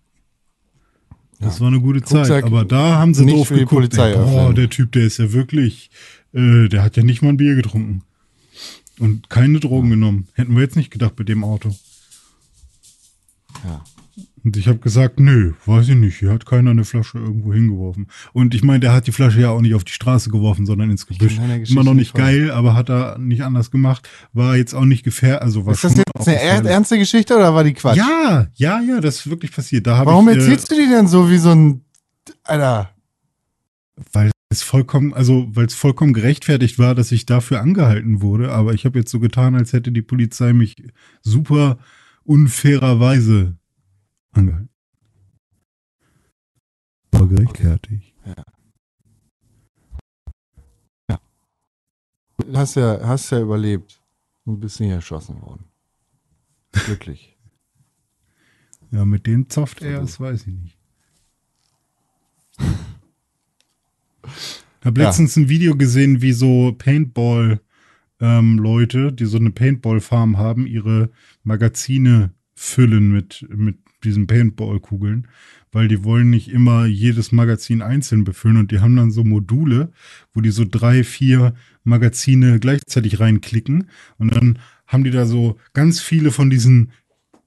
Das 1.39 1.61
war 1.61 1.67
eine 1.67 1.79
gute 1.79 2.01
Zeit, 2.01 2.21
Rucksack 2.21 2.45
aber 2.45 2.65
da 2.65 2.97
haben 2.97 3.13
sie 3.13 3.25
nicht 3.25 3.37
doof 3.37 3.49
für 3.49 3.53
die 3.53 3.59
geguckt. 3.61 3.75
Polizei 3.75 4.11
ey, 4.11 4.17
boah, 4.17 4.53
der 4.53 4.69
Typ, 4.69 4.91
der 4.93 5.03
ist 5.03 5.19
ja 5.19 5.31
wirklich, 5.33 5.91
äh, 6.33 6.67
der 6.67 6.81
hat 6.81 6.97
ja 6.97 7.03
nicht 7.03 7.21
mal 7.21 7.29
ein 7.29 7.37
Bier 7.37 7.55
getrunken. 7.55 8.03
Und 8.99 9.29
keine 9.29 9.59
Drogen 9.59 9.91
genommen. 9.91 10.27
Hätten 10.33 10.55
wir 10.55 10.63
jetzt 10.63 10.75
nicht 10.75 10.89
gedacht 10.89 11.15
bei 11.15 11.23
dem 11.23 11.43
Auto. 11.43 11.75
Ja. 13.63 13.83
Und 14.47 14.55
ich 14.55 14.69
habe 14.69 14.79
gesagt, 14.79 15.19
nö, 15.19 15.51
weiß 15.65 15.89
ich 15.89 15.97
nicht. 15.97 16.19
Hier 16.19 16.31
hat 16.31 16.45
keiner 16.45 16.71
eine 16.71 16.85
Flasche 16.85 17.17
irgendwo 17.17 17.53
hingeworfen. 17.53 18.07
Und 18.31 18.55
ich 18.55 18.63
meine, 18.63 18.79
der 18.79 18.93
hat 18.93 19.05
die 19.05 19.11
Flasche 19.11 19.41
ja 19.41 19.49
auch 19.49 19.59
nicht 19.59 19.75
auf 19.75 19.83
die 19.83 19.91
Straße 19.91 20.29
geworfen, 20.29 20.65
sondern 20.65 20.89
ins 20.89 21.05
Gebüsch. 21.05 21.37
Immer 21.69 21.83
noch 21.83 21.93
nicht 21.93 22.13
geil, 22.13 22.49
aber 22.49 22.73
hat 22.73 22.89
er 22.89 23.17
nicht 23.17 23.43
anders 23.43 23.71
gemacht. 23.71 24.07
War 24.31 24.55
jetzt 24.55 24.73
auch 24.73 24.85
nicht 24.85 25.03
gefährlich. 25.03 25.41
Also 25.41 25.65
war 25.65 25.73
Ist 25.73 25.83
das 25.83 25.97
jetzt 25.97 26.25
eine 26.25 26.39
er 26.39 26.63
ernste 26.63 26.97
Geschichte 26.97 27.35
oder 27.35 27.53
war 27.53 27.65
die 27.65 27.73
Quatsch? 27.73 27.97
Ja, 27.97 28.47
ja, 28.55 28.79
ja, 28.79 29.01
das 29.01 29.17
ist 29.17 29.29
wirklich 29.29 29.51
passiert. 29.51 29.85
Da 29.85 30.05
Warum 30.05 30.29
ich, 30.29 30.37
äh, 30.37 30.39
erzählst 30.39 30.71
du 30.71 30.75
die 30.75 30.89
denn 30.89 31.07
so 31.09 31.29
wie 31.29 31.39
so 31.39 31.49
ein. 31.49 31.81
Alter. 32.45 32.91
weil 34.13 34.31
es 34.47 34.63
vollkommen, 34.63 35.13
also 35.13 35.45
weil 35.49 35.65
es 35.65 35.75
vollkommen 35.75 36.13
gerechtfertigt 36.13 36.79
war, 36.79 36.95
dass 36.95 37.11
ich 37.11 37.25
dafür 37.25 37.59
angehalten 37.59 38.21
wurde, 38.21 38.53
aber 38.53 38.73
ich 38.73 38.85
habe 38.85 38.97
jetzt 38.97 39.11
so 39.11 39.19
getan, 39.19 39.55
als 39.55 39.73
hätte 39.73 39.91
die 39.91 40.01
Polizei 40.01 40.53
mich 40.53 40.77
super 41.21 41.79
unfairerweise 42.23 43.57
angehalten. 44.37 44.69
War 47.11 47.27
gerechtfertigt. 47.27 48.13
Hast 52.53 52.75
ja, 52.75 52.99
hast 53.05 53.31
ja 53.31 53.41
überlebt 53.41 54.01
und 54.45 54.59
bist 54.59 54.79
nicht 54.79 54.91
erschossen 54.91 55.41
worden. 55.41 55.65
Glücklich. 56.71 57.33
Ja, 58.89 59.03
mit 59.03 59.27
dem 59.27 59.49
zofft 59.49 59.81
er, 59.81 59.99
das 59.99 60.17
weiß 60.17 60.47
ich 60.47 60.53
nicht. 60.53 60.77
Hab 64.81 64.97
Ja. 64.97 65.03
letztens 65.07 65.35
ein 65.35 65.49
Video 65.49 65.75
gesehen, 65.75 66.21
wie 66.21 66.31
so 66.31 66.71
Paintball 66.71 67.59
ähm, 68.21 68.63
die 69.11 69.25
so 69.25 69.37
eine 69.37 69.51
Paintball 69.51 69.99
Farm 69.99 70.37
haben, 70.37 70.65
ihre 70.65 71.11
Magazine 71.43 72.33
füllen 72.55 73.11
mit 73.11 73.45
mit 73.49 73.77
diesen 74.07 74.27
Paintball 74.27 74.79
Kugeln, 74.79 75.27
weil 75.71 75.87
die 75.87 76.03
wollen 76.03 76.29
nicht 76.29 76.49
immer 76.49 76.85
jedes 76.85 77.31
Magazin 77.31 77.81
einzeln 77.81 78.23
befüllen 78.23 78.57
und 78.57 78.71
die 78.71 78.79
haben 78.79 78.95
dann 78.95 79.11
so 79.11 79.23
Module, 79.23 79.91
wo 80.33 80.41
die 80.41 80.51
so 80.51 80.65
drei, 80.69 81.03
vier 81.03 81.53
Magazine 81.83 82.59
gleichzeitig 82.59 83.19
reinklicken 83.19 83.89
und 84.17 84.35
dann 84.35 84.59
haben 84.87 85.03
die 85.03 85.11
da 85.11 85.25
so 85.25 85.57
ganz 85.73 86.01
viele 86.01 86.31
von 86.31 86.49
diesen 86.49 86.91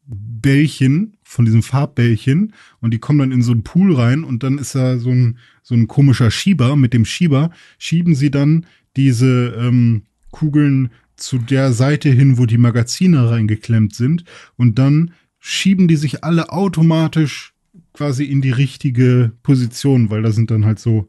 Bällchen, 0.06 1.16
von 1.22 1.44
diesen 1.44 1.62
Farbbällchen 1.62 2.52
und 2.80 2.92
die 2.92 2.98
kommen 2.98 3.20
dann 3.20 3.32
in 3.32 3.42
so 3.42 3.52
einen 3.52 3.62
Pool 3.62 3.94
rein 3.94 4.24
und 4.24 4.42
dann 4.42 4.58
ist 4.58 4.74
da 4.74 4.98
so 4.98 5.10
ein, 5.10 5.38
so 5.62 5.74
ein 5.74 5.86
komischer 5.86 6.30
Schieber. 6.30 6.76
Mit 6.76 6.92
dem 6.92 7.04
Schieber 7.04 7.50
schieben 7.78 8.14
sie 8.14 8.30
dann 8.30 8.66
diese 8.96 9.54
ähm, 9.58 10.02
Kugeln 10.32 10.90
zu 11.16 11.38
der 11.38 11.72
Seite 11.72 12.08
hin, 12.08 12.38
wo 12.38 12.46
die 12.46 12.58
Magazine 12.58 13.30
reingeklemmt 13.30 13.94
sind 13.94 14.24
und 14.56 14.78
dann 14.78 15.12
schieben 15.40 15.88
die 15.88 15.96
sich 15.96 16.22
alle 16.22 16.52
automatisch 16.52 17.54
quasi 17.92 18.24
in 18.24 18.40
die 18.40 18.50
richtige 18.52 19.32
Position, 19.42 20.10
weil 20.10 20.22
da 20.22 20.30
sind 20.30 20.50
dann 20.50 20.64
halt 20.64 20.78
so 20.78 21.08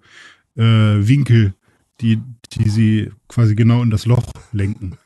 äh, 0.55 0.63
Winkel, 0.63 1.53
die, 1.99 2.19
die 2.53 2.69
sie 2.69 3.11
quasi 3.27 3.55
genau 3.55 3.83
in 3.83 3.91
das 3.91 4.05
Loch 4.05 4.25
lenken. 4.51 4.97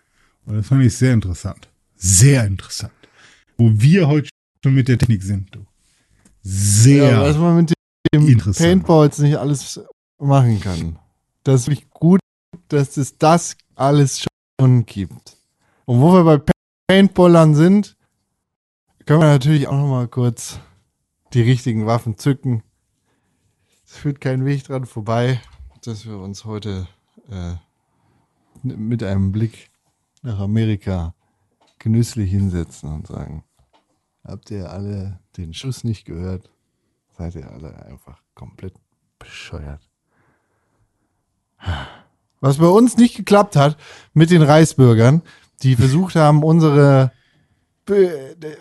Und 0.46 0.56
das 0.56 0.68
fand 0.68 0.84
ich 0.86 0.96
sehr 0.96 1.14
interessant. 1.14 1.68
Sehr 1.96 2.46
interessant. 2.46 2.94
Wo 3.58 3.72
wir 3.74 4.08
heute 4.08 4.30
schon 4.64 4.76
mit 4.76 4.88
der 4.88 4.98
Technik 4.98 5.24
sind. 5.24 5.54
Du. 5.54 5.66
Sehr. 6.42 7.12
Ja, 7.12 7.22
was 7.22 7.38
man 7.38 7.58
mit 7.58 7.74
dem 8.14 8.28
interessant. 8.28 8.58
Paintballs 8.70 9.20
nicht 9.20 9.38
alles 9.38 9.82
machen 10.20 10.60
kann. 10.62 11.00
Das 11.44 11.62
ist 11.62 11.68
wirklich 11.68 11.90
gut, 11.90 12.20
dass 12.68 12.98
es 12.98 13.18
das 13.18 13.58
alles 13.76 14.26
schon 14.60 14.86
gibt. 14.86 15.38
Und 15.86 16.00
wo 16.00 16.14
wir 16.14 16.24
bei 16.24 16.38
Pa- 16.38 16.52
Paintballern 16.88 17.56
sind, 17.56 17.96
können 19.06 19.22
wir 19.22 19.28
natürlich 19.28 19.68
auch 19.68 19.78
noch 19.78 19.88
mal 19.88 20.08
kurz 20.08 20.60
die 21.34 21.42
richtigen 21.42 21.86
Waffen 21.86 22.18
zücken. 22.18 22.64
Es 23.86 23.98
führt 23.98 24.20
kein 24.20 24.46
Weg 24.46 24.64
dran 24.64 24.86
vorbei, 24.86 25.40
dass 25.84 26.06
wir 26.06 26.18
uns 26.18 26.46
heute 26.46 26.88
äh, 27.30 27.56
mit 28.64 29.04
einem 29.04 29.32
Blick 29.32 29.70
nach 30.24 30.40
Amerika 30.40 31.14
genüsslich 31.78 32.32
hinsetzen 32.32 32.92
und 32.92 33.08
sagen, 33.08 33.44
habt 34.24 34.50
ihr 34.50 34.72
alle 34.72 35.20
den 35.38 35.54
Schuss 35.54 35.84
nicht 35.84 36.06
gehört? 36.06 36.50
Seid 37.18 37.36
ihr 37.36 37.50
alle 37.52 37.86
einfach 37.86 38.22
komplett 38.34 38.74
bescheuert. 39.20 39.88
Was 42.42 42.58
bei 42.58 42.68
uns 42.68 42.98
nicht 42.98 43.16
geklappt 43.16 43.56
hat 43.56 43.78
mit 44.14 44.30
den 44.30 44.42
Reichsbürgern, 44.42 45.22
die 45.64 45.76
versucht 45.76 46.16
haben, 46.16 46.44
unsere, 46.44 47.12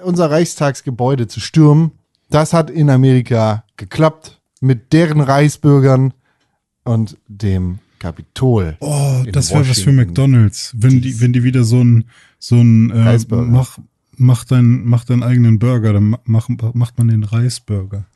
unser 0.03 0.31
Reichstagsgebäude 0.31 1.27
zu 1.27 1.41
stürmen, 1.41 1.93
das 2.31 2.53
hat 2.53 2.71
in 2.71 2.91
Amerika 2.91 3.65
geklappt 3.77 4.41
mit 4.61 4.93
deren 4.93 5.21
Reichsbürgern 5.21 6.15
und 6.85 7.17
dem 7.29 7.79
Kapitol. 7.99 8.77
Oh, 8.81 9.23
das 9.33 9.51
wäre 9.51 9.69
was 9.69 9.81
für. 9.81 9.93
McDonalds. 9.93 10.75
Wenn 10.77 11.01
die, 11.01 11.21
wenn 11.21 11.33
die 11.33 11.43
wieder 11.43 11.65
so 11.65 11.83
ein, 11.83 12.05
so 12.39 12.57
ein 12.57 12.91
äh, 12.91 13.01
Reisburger. 13.03 13.47
mach, 13.51 13.79
mach, 14.17 14.45
dein, 14.45 14.85
mach 14.85 15.05
deinen 15.05 15.23
eigenen 15.23 15.59
Burger, 15.59 15.95
dann 15.95 16.11
ma- 16.11 16.21
mach, 16.25 16.49
macht 16.75 16.99
man 16.99 17.09
den 17.09 17.25
Reisburger. 17.25 18.07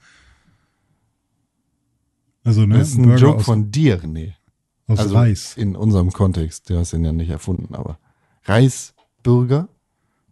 Also, 2.44 2.66
ne? 2.66 2.78
Das 2.78 2.88
ist 2.90 2.98
ein 2.98 3.04
Burger 3.04 3.18
Joke 3.18 3.38
aus, 3.38 3.44
von 3.44 3.70
dir, 3.70 4.00
René. 4.02 4.32
aus 4.86 4.98
Also 4.98 5.14
Reis. 5.16 5.56
in 5.56 5.76
unserem 5.76 6.12
Kontext, 6.12 6.68
du 6.70 6.78
hast 6.78 6.92
ihn 6.92 7.04
ja 7.04 7.12
nicht 7.12 7.30
erfunden, 7.30 7.74
aber 7.74 7.98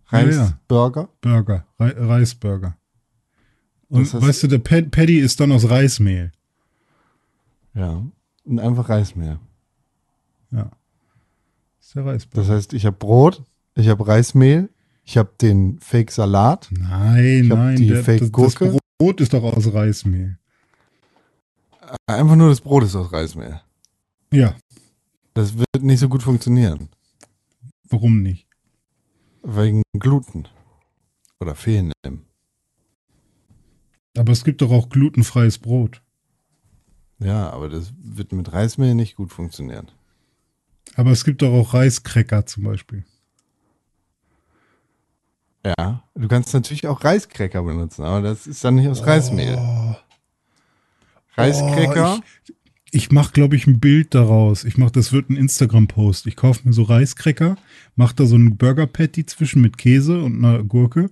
Reisbürger? 0.09 0.33
Ja, 0.33 0.37
ja. 0.37 0.43
Reisburger? 0.45 1.09
Burger. 1.21 1.67
Re 1.81 2.09
Reisburger. 2.09 2.77
Und 3.89 4.03
Das 4.03 4.15
heißt- 4.15 4.27
weißt 4.29 4.43
du, 4.45 4.47
der 4.49 4.59
Pad 4.59 4.91
Paddy 4.91 5.19
ist 5.19 5.39
dann 5.41 5.53
aus 5.53 5.69
Reismehl. 5.69 6.33
Ja. 7.75 8.03
Und 8.45 8.59
einfach 8.61 8.89
Reismehl. 8.89 9.39
Ja. 10.51 10.71
Das 11.79 11.87
ist 11.89 11.95
der 11.95 12.07
Reisburger. 12.07 12.47
Das 12.49 12.57
heißt, 12.57 12.73
ich 12.73 12.87
habe 12.87 12.97
Brot, 12.97 13.43
ich 13.75 13.89
habe 13.89 14.07
Reismehl, 14.07 14.71
ich 15.05 15.17
habe 15.19 15.31
den 15.41 15.79
Fake-Salat. 15.81 16.69
Nein, 16.71 17.45
Ich 17.45 17.51
hab 17.51 17.59
nein. 17.59 17.77
die 17.77 17.87
der, 17.89 17.97
das, 17.99 18.05
Fake-Gurke. 18.07 18.67
das 18.73 18.79
Brot 18.99 19.21
ist 19.21 19.33
doch 19.35 19.43
aus 19.43 19.73
Reismehl. 19.73 20.39
Einfach 22.07 22.35
nur 22.37 22.49
das 22.49 22.61
Brot 22.61 22.83
ist 22.85 22.97
aus 22.97 23.13
Reismehl. 23.13 23.61
Ja, 24.33 24.57
Das 25.35 25.57
wird 25.57 25.69
nicht 25.83 26.01
so 26.01 26.09
gut 26.09 26.23
funktionieren. 26.23 26.89
warum 27.89 28.23
nicht? 28.23 28.46
Wegen 29.49 29.85
Gluten. 29.97 30.49
Oder 31.39 31.55
fehlendem. 31.55 32.25
Aber 34.17 34.33
es 34.33 34.43
gibt 34.43 34.61
doch 34.61 34.73
auch 34.73 34.89
glutenfreies 34.89 35.59
Brot. 35.59 36.03
Ja, 37.21 37.51
aber 37.51 37.69
das 37.69 37.93
wird 37.97 38.33
mit 38.33 38.53
Reismehl 38.53 38.97
nicht 38.97 39.15
gut 39.15 39.33
funktionieren. 39.33 39.93
Aber 40.97 41.13
es 41.13 41.25
gibt 41.25 41.43
doch 41.43 41.53
auch 41.53 41.75
Reiskräcker 41.75 42.45
zum 42.47 42.65
Beispiel. 42.65 43.05
Ja, 45.65 46.03
du 46.17 46.27
kannst 46.27 46.53
natürlich 46.53 46.89
auch 46.89 47.05
Reiskräcker 47.05 47.63
benutzen, 47.63 48.05
aber 48.05 48.23
das 48.23 48.49
ist 48.49 48.65
dann 48.65 48.75
nicht 48.75 48.89
aus 48.89 49.07
Reismehl. 49.07 49.57
Reiskräcker, 51.37 52.19
Oh, 52.19 52.53
ich 52.65 52.66
ich 52.97 53.13
mache, 53.13 53.33
glaube 53.33 53.57
ich, 53.57 53.67
ein 53.67 53.79
Bild 53.79 54.15
daraus. 54.15 54.65
Ich 54.65 54.79
mache, 54.79 54.93
das 54.93 55.13
wird 55.13 55.29
ein 55.29 55.37
Instagram-Post. 55.37 56.27
Ich 56.27 56.35
kaufe 56.35 56.67
mir 56.67 56.73
so 56.73 56.83
Reiskräcker, 56.83 57.57
mache 57.95 58.17
da 58.17 58.25
so 58.25 58.37
ein 58.37 58.57
Burger-Patty 58.57 59.27
zwischen 59.27 59.61
mit 59.61 59.77
Käse 59.77 60.23
und 60.23 60.43
einer 60.43 60.65
Gurke 60.65 61.11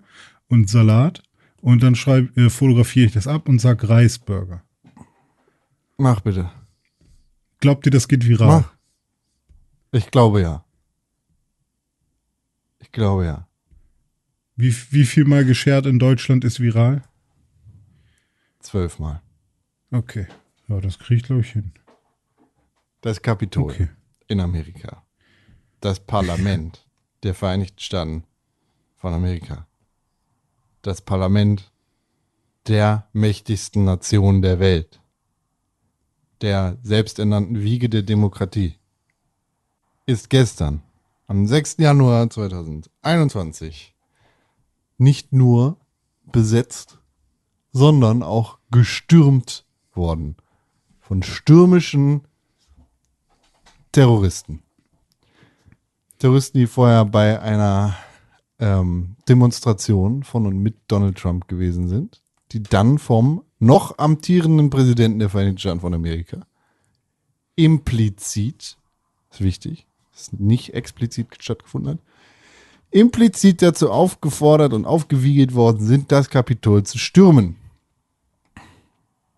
und 0.49 0.71
Salat 0.71 1.23
und 1.61 1.83
dann 1.83 1.95
schreib, 1.95 2.35
äh, 2.39 2.49
fotografiere 2.49 3.07
ich 3.07 3.13
das 3.13 3.27
ab 3.27 3.51
und 3.51 3.59
sag 3.61 3.87
Reisburger. 3.87 4.63
mach 5.99 6.21
bitte. 6.21 6.51
Glaubt 7.61 7.85
ihr, 7.87 7.93
das 7.93 8.09
geht 8.09 8.27
viral? 8.27 8.61
Mach. 8.63 8.73
Ich 9.93 10.11
glaube 10.11 10.41
ja. 10.41 10.65
Ich 12.81 12.93
glaube 12.93 13.27
ja. 13.27 13.47
Wie, 14.57 14.75
wie 14.91 15.05
viel 15.05 15.27
mal 15.27 15.45
geschert 15.45 15.85
in 15.85 15.99
Deutschland 15.99 16.45
ist 16.45 16.61
viral? 16.61 17.03
Zwölfmal. 18.61 19.21
Okay. 19.91 20.27
Ja, 20.69 20.81
das 20.81 20.99
kriege 20.99 21.17
ich, 21.17 21.23
glaube 21.25 21.43
ich, 21.43 21.53
hin. 21.53 21.73
Das 23.01 23.21
Kapitol 23.23 23.65
Okay. 23.65 23.89
in 24.29 24.41
Amerika. 24.41 25.05
Das 25.81 26.01
Parlament 26.01 26.87
der 27.23 27.35
Vereinigten 27.35 27.81
Staaten 27.81 28.25
von 28.97 29.13
Amerika. 29.13 29.67
Das 30.83 31.01
Parlament 31.03 31.71
der 32.67 33.09
mächtigsten 33.13 33.85
Nation 33.85 34.41
der 34.43 34.59
Welt. 34.59 35.01
Der 36.41 36.79
selbsternannten 36.83 37.61
Wiege 37.61 37.89
der 37.89 38.03
Demokratie. 38.03 38.79
Ist 40.07 40.29
gestern, 40.29 40.83
am 41.27 41.47
6. 41.47 41.77
Januar 41.79 42.29
2021, 42.29 43.95
nicht 44.99 45.33
nur 45.33 45.79
besetzt, 46.31 46.99
sondern 47.73 48.23
auch 48.23 48.59
gestürmt 48.71 49.65
worden. 49.95 50.37
Von 51.15 51.23
stürmischen 51.23 52.23
Terroristen. 53.93 54.65
Terroristen, 56.19 56.59
die 56.59 56.67
vorher 56.67 57.05
bei 57.05 57.41
einer 57.41 57.95
ähm, 58.59 59.15
Demonstration 59.29 60.25
von 60.25 60.45
und 60.45 60.59
mit 60.59 60.75
Donald 60.89 61.17
Trump 61.17 61.47
gewesen 61.47 61.87
sind, 61.87 62.21
die 62.51 62.65
dann 62.65 62.99
vom 62.99 63.45
noch 63.61 63.97
amtierenden 63.97 64.71
Präsidenten 64.71 65.21
der 65.21 65.31
Vereinigten 65.31 65.59
Staaten 65.59 65.79
von 65.79 65.95
Amerika 65.95 66.45
implizit, 67.55 68.77
ist 69.31 69.41
wichtig, 69.41 69.87
dass 70.15 70.33
nicht 70.33 70.75
explizit 70.75 71.29
stattgefunden 71.39 71.93
hat, 71.93 71.99
implizit 72.91 73.63
dazu 73.63 73.93
aufgefordert 73.93 74.73
und 74.73 74.85
aufgewiegelt 74.85 75.55
worden 75.55 75.87
sind, 75.87 76.11
das 76.11 76.29
Kapitol 76.29 76.83
zu 76.83 76.99
stürmen. 76.99 77.55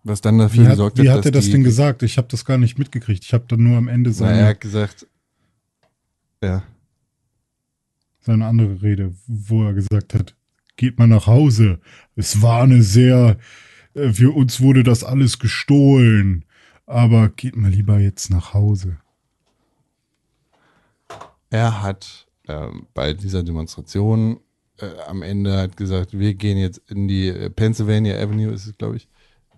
Was 0.07 0.21
dann 0.21 0.37
dafür 0.37 0.63
Wie 0.63 0.67
hat, 0.67 0.73
gesorgt 0.73 0.97
wie 0.97 1.09
hat, 1.09 1.17
hat 1.17 1.25
er 1.25 1.31
das 1.31 1.45
die, 1.45 1.51
denn 1.51 1.63
gesagt? 1.63 2.01
Ich 2.01 2.17
habe 2.17 2.27
das 2.29 2.45
gar 2.45 2.57
nicht 2.57 2.79
mitgekriegt. 2.79 3.25
Ich 3.25 3.33
habe 3.33 3.43
dann 3.47 3.61
nur 3.61 3.77
am 3.77 3.89
Ende 3.89 4.11
Na, 4.11 4.15
seine, 4.15 4.39
er 4.39 4.47
hat 4.47 4.61
gesagt, 4.61 5.05
ja, 6.41 6.63
seine 8.21 8.45
andere 8.45 8.81
Rede, 8.81 9.13
wo 9.27 9.65
er 9.65 9.73
gesagt 9.73 10.13
hat, 10.13 10.35
geht 10.77 10.97
mal 10.97 11.07
nach 11.07 11.27
Hause. 11.27 11.79
Es 12.15 12.41
war 12.41 12.63
eine 12.63 12.83
sehr, 12.83 13.37
äh, 13.95 14.13
für 14.13 14.33
uns 14.33 14.61
wurde 14.61 14.83
das 14.83 15.03
alles 15.03 15.39
gestohlen. 15.39 16.45
Aber 16.85 17.27
geht 17.29 17.57
mal 17.57 17.69
lieber 17.69 17.99
jetzt 17.99 18.29
nach 18.29 18.53
Hause. 18.53 18.97
er 21.49 21.81
hat 21.81 22.27
ähm, 22.47 22.87
bei 22.93 23.13
dieser 23.13 23.43
Demonstration 23.43 24.39
äh, 24.77 24.87
am 25.07 25.21
Ende 25.21 25.57
hat 25.57 25.75
gesagt, 25.75 26.17
wir 26.17 26.33
gehen 26.33 26.57
jetzt 26.57 26.81
in 26.89 27.07
die 27.09 27.27
äh, 27.27 27.49
Pennsylvania 27.49 28.17
Avenue, 28.17 28.53
ist 28.53 28.67
es, 28.67 28.77
glaube 28.77 28.97
ich. 28.97 29.09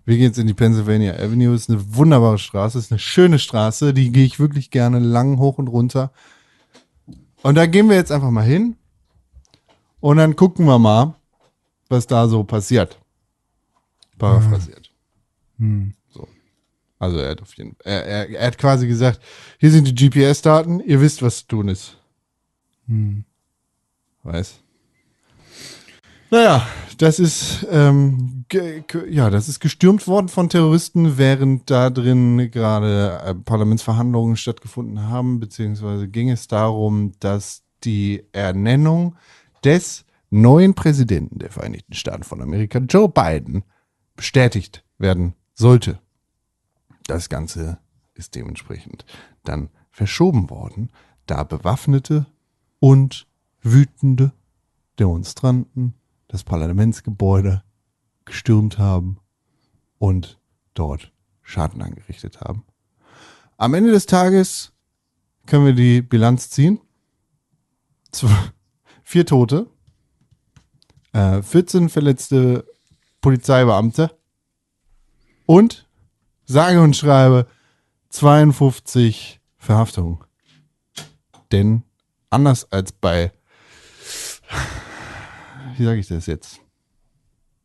Wir 0.10 0.18
gehen 0.18 0.26
jetzt 0.26 0.40
in 0.40 0.48
die 0.48 0.56
Pennsylvania 0.56 1.14
Avenue. 1.14 1.54
Ist 1.54 1.70
eine 1.70 1.96
wunderbare 1.96 2.40
Straße, 2.40 2.80
ist 2.80 2.92
eine 2.92 2.98
schöne 2.98 3.38
Straße, 3.38 3.94
die 3.94 4.12
gehe 4.12 4.26
ich 4.26 4.40
wirklich 4.40 4.72
gerne 4.72 4.98
lang 4.98 5.38
hoch 5.38 5.60
und 5.60 5.68
runter. 5.68 6.12
Und 7.44 7.54
da 7.54 7.68
gehen 7.68 7.90
wir 7.90 7.96
jetzt 7.96 8.12
einfach 8.12 8.32
mal 8.32 8.44
hin 8.44 8.76
und 10.00 10.18
dann 10.18 10.36
gucken 10.36 10.66
wir 10.66 10.80
mal, 10.80 11.14
was 11.90 12.08
da 12.08 12.28
so 12.28 12.44
passiert. 12.44 13.00
Paraphrasiert. 14.18 14.92
Hm. 15.60 15.94
Also 16.98 17.20
er 17.20 17.30
hat 17.30 17.44
auf 17.44 17.54
jeden 17.54 17.78
er, 17.84 18.04
er, 18.04 18.30
er 18.32 18.48
hat 18.48 18.58
quasi 18.58 18.88
gesagt, 18.88 19.22
hier 19.60 19.70
sind 19.70 19.88
die 19.88 20.10
GPS-Daten, 20.10 20.80
ihr 20.80 21.00
wisst, 21.02 21.22
was 21.22 21.42
zu 21.42 21.48
tun 21.50 21.68
ist. 21.68 21.98
Hm. 22.88 23.26
Weiß. 24.24 24.60
Naja, 26.32 26.68
das 27.00 27.20
ist 27.20 27.66
ähm, 27.72 28.46
ja, 29.10 29.30
das 29.30 29.50
ist 29.50 29.60
gestürmt 29.60 30.08
worden 30.08 30.28
von 30.28 30.50
Terroristen, 30.50 31.18
während 31.18 31.70
da 31.70 31.90
drin 31.90 32.52
gerade 32.52 33.20
äh, 33.26 33.34
Parlamentsverhandlungen 33.34 34.38
stattgefunden 34.38 35.08
haben, 35.08 35.40
beziehungsweise 35.40 36.08
ging 36.08 36.30
es 36.30 36.48
darum, 36.48 37.14
dass 37.20 37.64
die 37.84 38.26
Ernennung 38.32 39.16
des 39.64 40.06
neuen 40.30 40.76
Präsidenten 40.76 41.40
der 41.40 41.52
Vereinigten 41.52 41.94
Staaten 41.94 42.24
von 42.24 42.42
Amerika, 42.42 42.80
Joe 42.80 43.10
Biden, 43.10 43.64
bestätigt 44.16 44.84
werden 45.00 45.34
sollte. 45.56 46.00
Das 47.08 47.30
Ganze 47.30 47.80
ist 48.14 48.36
dementsprechend 48.36 49.06
dann 49.44 49.70
verschoben 49.90 50.50
worden, 50.52 50.92
da 51.26 51.44
bewaffnete 51.44 52.28
und 52.80 53.26
wütende 53.62 54.32
Demonstranten 55.00 55.96
das 56.30 56.46
Parlamentsgebäude 56.46 57.64
gestürmt 58.24 58.78
haben 58.78 59.20
und 59.98 60.40
dort 60.74 61.12
Schaden 61.42 61.82
angerichtet 61.82 62.40
haben. 62.40 62.64
Am 63.58 63.74
Ende 63.74 63.92
des 63.92 64.06
Tages 64.06 64.72
können 65.46 65.66
wir 65.66 65.74
die 65.74 66.02
Bilanz 66.02 66.50
ziehen. 66.50 66.80
Vier 69.04 69.26
Tote, 69.26 69.68
äh, 71.14 71.42
14 71.42 71.90
verletzte 71.90 72.66
Polizeibeamte 73.22 74.16
und 75.48 75.88
sage 76.46 76.80
und 76.82 76.96
schreibe 76.96 77.48
52 78.10 79.42
Verhaftungen. 79.58 80.20
Denn 81.52 81.84
anders 82.30 82.72
als 82.72 82.92
bei, 82.92 83.32
wie 85.80 85.86
sage 85.86 86.00
ich 86.00 86.08
das 86.08 86.26
jetzt? 86.26 86.60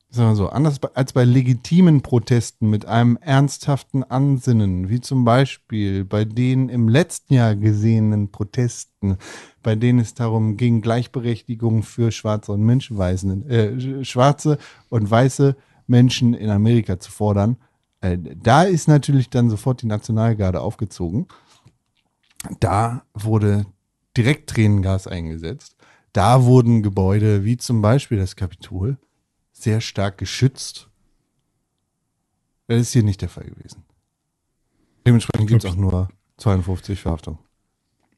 Sagen 0.08 0.30
wir 0.30 0.36
so, 0.36 0.48
anders 0.48 0.78
als 0.94 1.12
bei 1.12 1.24
legitimen 1.24 2.02
Protesten 2.02 2.70
mit 2.70 2.86
einem 2.86 3.16
ernsthaften 3.16 4.04
Ansinnen, 4.04 4.88
wie 4.88 5.00
zum 5.00 5.24
Beispiel 5.24 6.04
bei 6.04 6.24
den 6.24 6.68
im 6.68 6.88
letzten 6.88 7.34
Jahr 7.34 7.56
gesehenen 7.56 8.30
Protesten, 8.30 9.18
bei 9.64 9.74
denen 9.74 9.98
es 9.98 10.14
darum 10.14 10.56
ging, 10.56 10.82
Gleichberechtigung 10.82 11.82
für 11.82 12.12
schwarze 12.12 12.52
und 12.52 12.62
Menschenweisen, 12.62 13.50
äh, 13.50 14.04
schwarze 14.04 14.58
und 14.88 15.10
weiße 15.10 15.56
Menschen 15.88 16.32
in 16.32 16.48
Amerika 16.48 17.00
zu 17.00 17.10
fordern, 17.10 17.56
äh, 18.00 18.16
da 18.18 18.62
ist 18.62 18.86
natürlich 18.86 19.30
dann 19.30 19.50
sofort 19.50 19.82
die 19.82 19.86
Nationalgarde 19.86 20.60
aufgezogen. 20.60 21.26
Da 22.60 23.02
wurde 23.14 23.66
direkt 24.16 24.50
Tränengas 24.50 25.08
eingesetzt. 25.08 25.73
Da 26.14 26.44
wurden 26.44 26.82
Gebäude 26.82 27.44
wie 27.44 27.56
zum 27.58 27.82
Beispiel 27.82 28.16
das 28.18 28.36
Kapitol 28.36 28.96
sehr 29.52 29.80
stark 29.82 30.16
geschützt. 30.16 30.88
Das 32.68 32.80
ist 32.80 32.92
hier 32.92 33.02
nicht 33.02 33.20
der 33.20 33.28
Fall 33.28 33.44
gewesen. 33.44 33.82
Dementsprechend 35.06 35.48
gibt 35.48 35.64
es 35.64 35.70
auch 35.70 35.76
nur 35.76 36.08
52 36.38 37.00
Verhaftungen. 37.00 37.38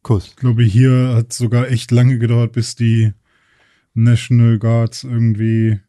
Kuss. 0.03 0.27
Ich 0.29 0.37
glaube, 0.37 0.63
hier 0.63 1.15
hat 1.17 1.33
es 1.33 1.39
sogar 1.39 1.69
echt 1.69 1.91
lange 1.91 2.19
gedauert, 2.19 2.53
bis 2.53 2.77
die 2.77 3.13
National 3.95 4.59
Guards 4.59 5.03
irgendwie 5.03 5.81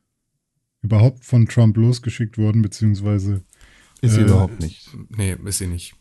überhaupt 0.81 1.23
von 1.25 1.45
Trump 1.47 1.77
losgeschickt 1.77 2.37
wurden, 2.37 2.61
beziehungsweise 2.61 3.43
Ist 4.01 4.13
sie 4.13 4.21
Äh, 4.21 4.25
überhaupt 4.25 4.59
nicht. 4.61 4.89
Nee, 5.09 5.35
ist 5.45 5.57
sie 5.57 5.67
nicht. 5.67 5.93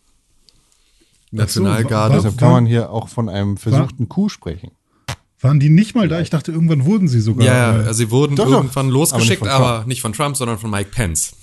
So, 1.33 1.37
Nationalgarde. 1.39 2.15
wa- 2.15 2.17
Deshalb 2.19 2.39
kann 2.39 2.53
man 2.53 2.67
hier 2.67 2.91
auch 2.91 3.09
von 3.09 3.29
einem 3.29 3.57
versuchten 3.57 4.09
Coup 4.09 4.31
sprechen. 4.31 4.71
Waren 5.41 5.61
die 5.61 5.69
nicht 5.71 5.95
mal 5.95 6.09
da? 6.09 6.21
Ich 6.21 6.31
dachte, 6.31 6.53
irgendwann 6.53 6.85
wurden 6.85 7.09
sie 7.09 7.21
sogar. 7.21 7.47
ja, 7.47 7.55
ja, 7.55 7.83
äh, 7.83 7.87
also 7.87 7.93
sie 7.95 8.11
wurden 8.11 8.37
Doch, 8.37 8.47
doch. 8.47 8.53
irgendwann 8.63 8.87
Aber 8.87 8.93
losgeschickt, 8.95 9.31
nicht 9.31 9.39
von 9.41 9.49
aber 9.49 9.75
Trump. 9.77 9.87
nicht 9.89 10.01
von 10.03 10.13
Trump, 10.13 10.37
sondern 10.37 10.59
von 10.59 10.71
Mike 10.71 10.91
Pence. 10.91 11.37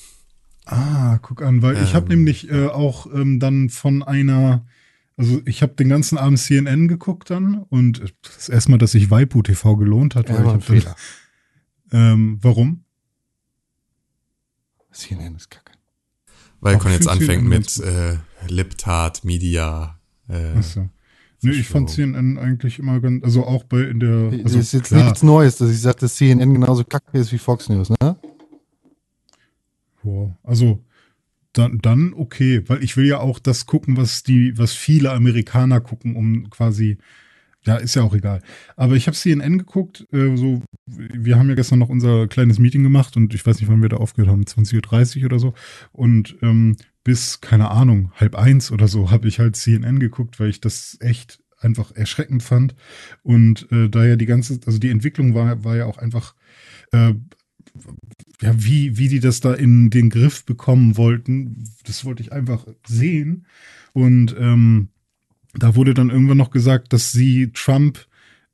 Ah, 0.65 1.17
guck 1.21 1.41
an, 1.41 1.61
weil 1.61 1.81
ich 1.83 1.93
habe 1.93 2.05
Ähm. 2.11 2.17
nämlich 2.19 2.49
äh, 2.49 2.67
auch 2.67 3.05
ähm, 3.13 3.39
dann 3.39 3.69
von 3.69 4.01
einer, 4.01 4.65
also 5.17 5.41
ich 5.45 5.61
habe 5.61 5.73
den 5.73 5.89
ganzen 5.89 6.17
Abend 6.17 6.39
CNN 6.39 6.87
geguckt 6.87 7.29
dann 7.29 7.63
und 7.69 8.01
das 8.23 8.47
erste 8.49 8.71
Mal, 8.71 8.77
dass 8.77 8.91
sich 8.93 9.11
Waipu 9.11 9.41
TV 9.41 9.75
gelohnt 9.75 10.15
hat, 10.15 10.29
Ja, 10.29 10.35
weil 10.35 10.45
ich 10.45 10.53
hab 10.53 10.63
Fehler. 10.63 10.95
dann, 11.89 12.13
ähm, 12.13 12.39
warum? 12.41 12.83
CNN 14.91 15.35
ist 15.35 15.49
kacke. 15.49 15.71
Weil 16.61 16.77
Ach, 16.77 16.79
Con 16.81 16.91
jetzt 16.91 17.07
anfängt 17.09 17.43
CNN 17.43 17.49
mit 17.49 17.79
äh, 17.79 18.17
Liptat, 18.47 19.23
Media. 19.25 19.99
Äh, 20.29 20.51
Achso. 20.57 20.89
Nee, 21.43 21.51
ich 21.51 21.67
fand 21.67 21.89
CNN 21.89 22.37
eigentlich 22.37 22.79
immer 22.79 22.99
ganz, 22.99 23.23
also 23.23 23.45
auch 23.45 23.63
bei 23.63 23.81
in 23.81 23.99
der, 23.99 24.31
das 24.31 24.43
also 24.45 24.59
ist 24.59 24.73
jetzt 24.73 24.87
klar, 24.87 25.03
nichts 25.03 25.23
Neues, 25.23 25.57
dass 25.57 25.69
ich 25.69 25.81
sage, 25.81 25.99
dass 25.99 26.15
CNN 26.15 26.53
genauso 26.53 26.83
kacke 26.83 27.17
ist 27.17 27.31
wie 27.31 27.37
Fox 27.37 27.69
News, 27.69 27.89
ne? 27.89 28.15
Boah, 30.01 30.37
also 30.43 30.83
dann, 31.53 31.79
dann 31.79 32.13
okay, 32.15 32.63
weil 32.67 32.83
ich 32.83 32.97
will 32.97 33.05
ja 33.05 33.19
auch 33.19 33.39
das 33.39 33.65
gucken, 33.65 33.95
was 33.95 34.23
die, 34.23 34.57
was 34.57 34.73
viele 34.73 35.11
Amerikaner 35.11 35.81
gucken, 35.81 36.15
um 36.15 36.49
quasi, 36.49 36.97
ja, 37.65 37.75
ist 37.75 37.95
ja 37.95 38.01
auch 38.01 38.15
egal. 38.15 38.41
Aber 38.75 38.95
ich 38.95 39.07
habe 39.07 39.15
CNN 39.15 39.59
geguckt, 39.59 40.05
äh, 40.11 40.35
so, 40.35 40.63
wir 40.87 41.37
haben 41.37 41.49
ja 41.49 41.55
gestern 41.55 41.79
noch 41.79 41.89
unser 41.89 42.27
kleines 42.27 42.59
Meeting 42.59 42.83
gemacht 42.83 43.15
und 43.15 43.33
ich 43.33 43.45
weiß 43.45 43.59
nicht, 43.59 43.69
wann 43.69 43.81
wir 43.81 43.89
da 43.89 43.97
aufgehört 43.97 44.31
haben, 44.31 44.43
20.30 44.43 45.19
Uhr 45.19 45.25
oder 45.25 45.39
so. 45.39 45.53
Und 45.91 46.35
ähm, 46.41 46.75
bis, 47.03 47.41
keine 47.41 47.71
Ahnung, 47.71 48.11
halb 48.15 48.35
eins 48.35 48.71
oder 48.71 48.87
so, 48.87 49.11
habe 49.11 49.27
ich 49.27 49.39
halt 49.39 49.55
CNN 49.55 49.99
geguckt, 49.99 50.39
weil 50.39 50.49
ich 50.49 50.61
das 50.61 50.97
echt 50.99 51.41
einfach 51.59 51.91
erschreckend 51.95 52.43
fand. 52.43 52.75
Und 53.23 53.71
äh, 53.71 53.89
da 53.89 54.05
ja 54.05 54.15
die 54.15 54.25
ganze, 54.25 54.59
also 54.65 54.79
die 54.79 54.89
Entwicklung 54.89 55.33
war, 55.33 55.63
war 55.63 55.75
ja 55.75 55.85
auch 55.85 55.97
einfach 55.97 56.35
äh, 56.91 57.13
ja, 58.41 58.53
wie, 58.55 58.97
wie 58.97 59.07
die 59.07 59.19
das 59.19 59.39
da 59.39 59.53
in 59.53 59.89
den 59.89 60.09
Griff 60.09 60.45
bekommen 60.45 60.97
wollten, 60.97 61.63
das 61.85 62.05
wollte 62.05 62.21
ich 62.21 62.31
einfach 62.31 62.67
sehen. 62.85 63.45
Und 63.93 64.35
ähm, 64.37 64.89
da 65.53 65.75
wurde 65.75 65.93
dann 65.93 66.09
irgendwann 66.09 66.37
noch 66.37 66.51
gesagt, 66.51 66.93
dass 66.93 67.11
sie 67.11 67.51
Trump 67.53 68.05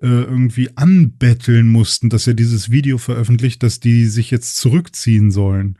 äh, 0.01 0.07
irgendwie 0.07 0.69
anbetteln 0.77 1.67
mussten, 1.67 2.09
dass 2.09 2.27
er 2.27 2.33
dieses 2.33 2.69
Video 2.69 2.97
veröffentlicht, 2.97 3.63
dass 3.63 3.79
die 3.79 4.05
sich 4.05 4.31
jetzt 4.31 4.57
zurückziehen 4.57 5.31
sollen. 5.31 5.77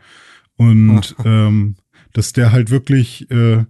Und 0.56 1.16
ähm, 1.26 1.76
dass 2.14 2.34
der 2.34 2.52
halt 2.52 2.70
wirklich, 2.70 3.30
äh, 3.32 3.66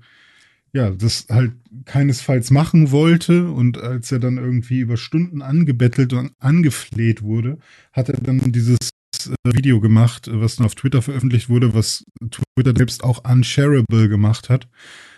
ja, 0.72 0.92
das 0.92 1.28
halt 1.30 1.54
keinesfalls 1.86 2.52
machen 2.52 2.92
wollte. 2.92 3.52
Und 3.52 3.78
als 3.78 4.12
er 4.12 4.20
dann 4.20 4.38
irgendwie 4.38 4.80
über 4.80 4.98
Stunden 4.98 5.42
angebettelt 5.42 6.14
und 6.14 6.32
angefleht 6.40 7.22
wurde, 7.22 7.58
hat 7.92 8.10
er 8.10 8.20
dann 8.20 8.52
dieses 8.52 8.78
äh, 9.26 9.54
Video 9.54 9.80
gemacht, 9.80 10.30
was 10.32 10.58
dann 10.58 10.66
auf 10.66 10.76
Twitter 10.76 11.02
veröffentlicht 11.02 11.50
wurde, 11.50 11.74
was 11.74 12.06
Twitter 12.30 12.74
selbst 12.76 13.04
auch 13.04 13.24
unshareable 13.30 14.10
gemacht 14.10 14.50
hat. 14.50 14.68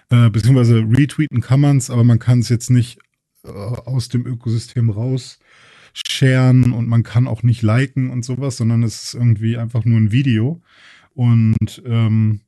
Äh, 0.09 0.29
beziehungsweise 0.29 0.79
retweeten 0.79 1.41
kann 1.41 1.61
man 1.61 1.77
es, 1.77 1.89
aber 1.89 2.03
man 2.03 2.19
kann 2.19 2.39
es 2.39 2.49
jetzt 2.49 2.69
nicht 2.69 2.99
äh, 3.43 3.49
aus 3.49 4.09
dem 4.09 4.25
Ökosystem 4.25 4.89
raus 4.89 5.39
sharen 5.93 6.73
und 6.73 6.87
man 6.87 7.03
kann 7.03 7.27
auch 7.27 7.43
nicht 7.43 7.61
liken 7.61 8.09
und 8.09 8.23
sowas, 8.23 8.57
sondern 8.57 8.83
es 8.83 9.03
ist 9.03 9.13
irgendwie 9.13 9.57
einfach 9.57 9.85
nur 9.85 9.99
ein 9.99 10.11
Video. 10.11 10.61
Und 11.13 11.81
ähm, 11.85 12.41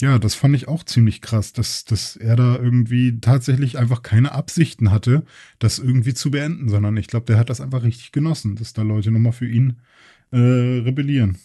ja, 0.00 0.18
das 0.18 0.34
fand 0.34 0.54
ich 0.54 0.68
auch 0.68 0.84
ziemlich 0.84 1.20
krass, 1.20 1.52
dass, 1.52 1.84
dass 1.84 2.16
er 2.16 2.36
da 2.36 2.56
irgendwie 2.56 3.20
tatsächlich 3.20 3.78
einfach 3.78 4.02
keine 4.02 4.32
Absichten 4.32 4.90
hatte, 4.92 5.24
das 5.58 5.78
irgendwie 5.80 6.14
zu 6.14 6.30
beenden, 6.30 6.68
sondern 6.68 6.96
ich 6.96 7.08
glaube, 7.08 7.26
der 7.26 7.36
hat 7.38 7.50
das 7.50 7.60
einfach 7.60 7.82
richtig 7.82 8.12
genossen, 8.12 8.54
dass 8.56 8.72
da 8.72 8.82
Leute 8.82 9.10
nochmal 9.10 9.32
für 9.32 9.48
ihn 9.48 9.78
äh, 10.30 10.36
rebellieren. 10.36 11.38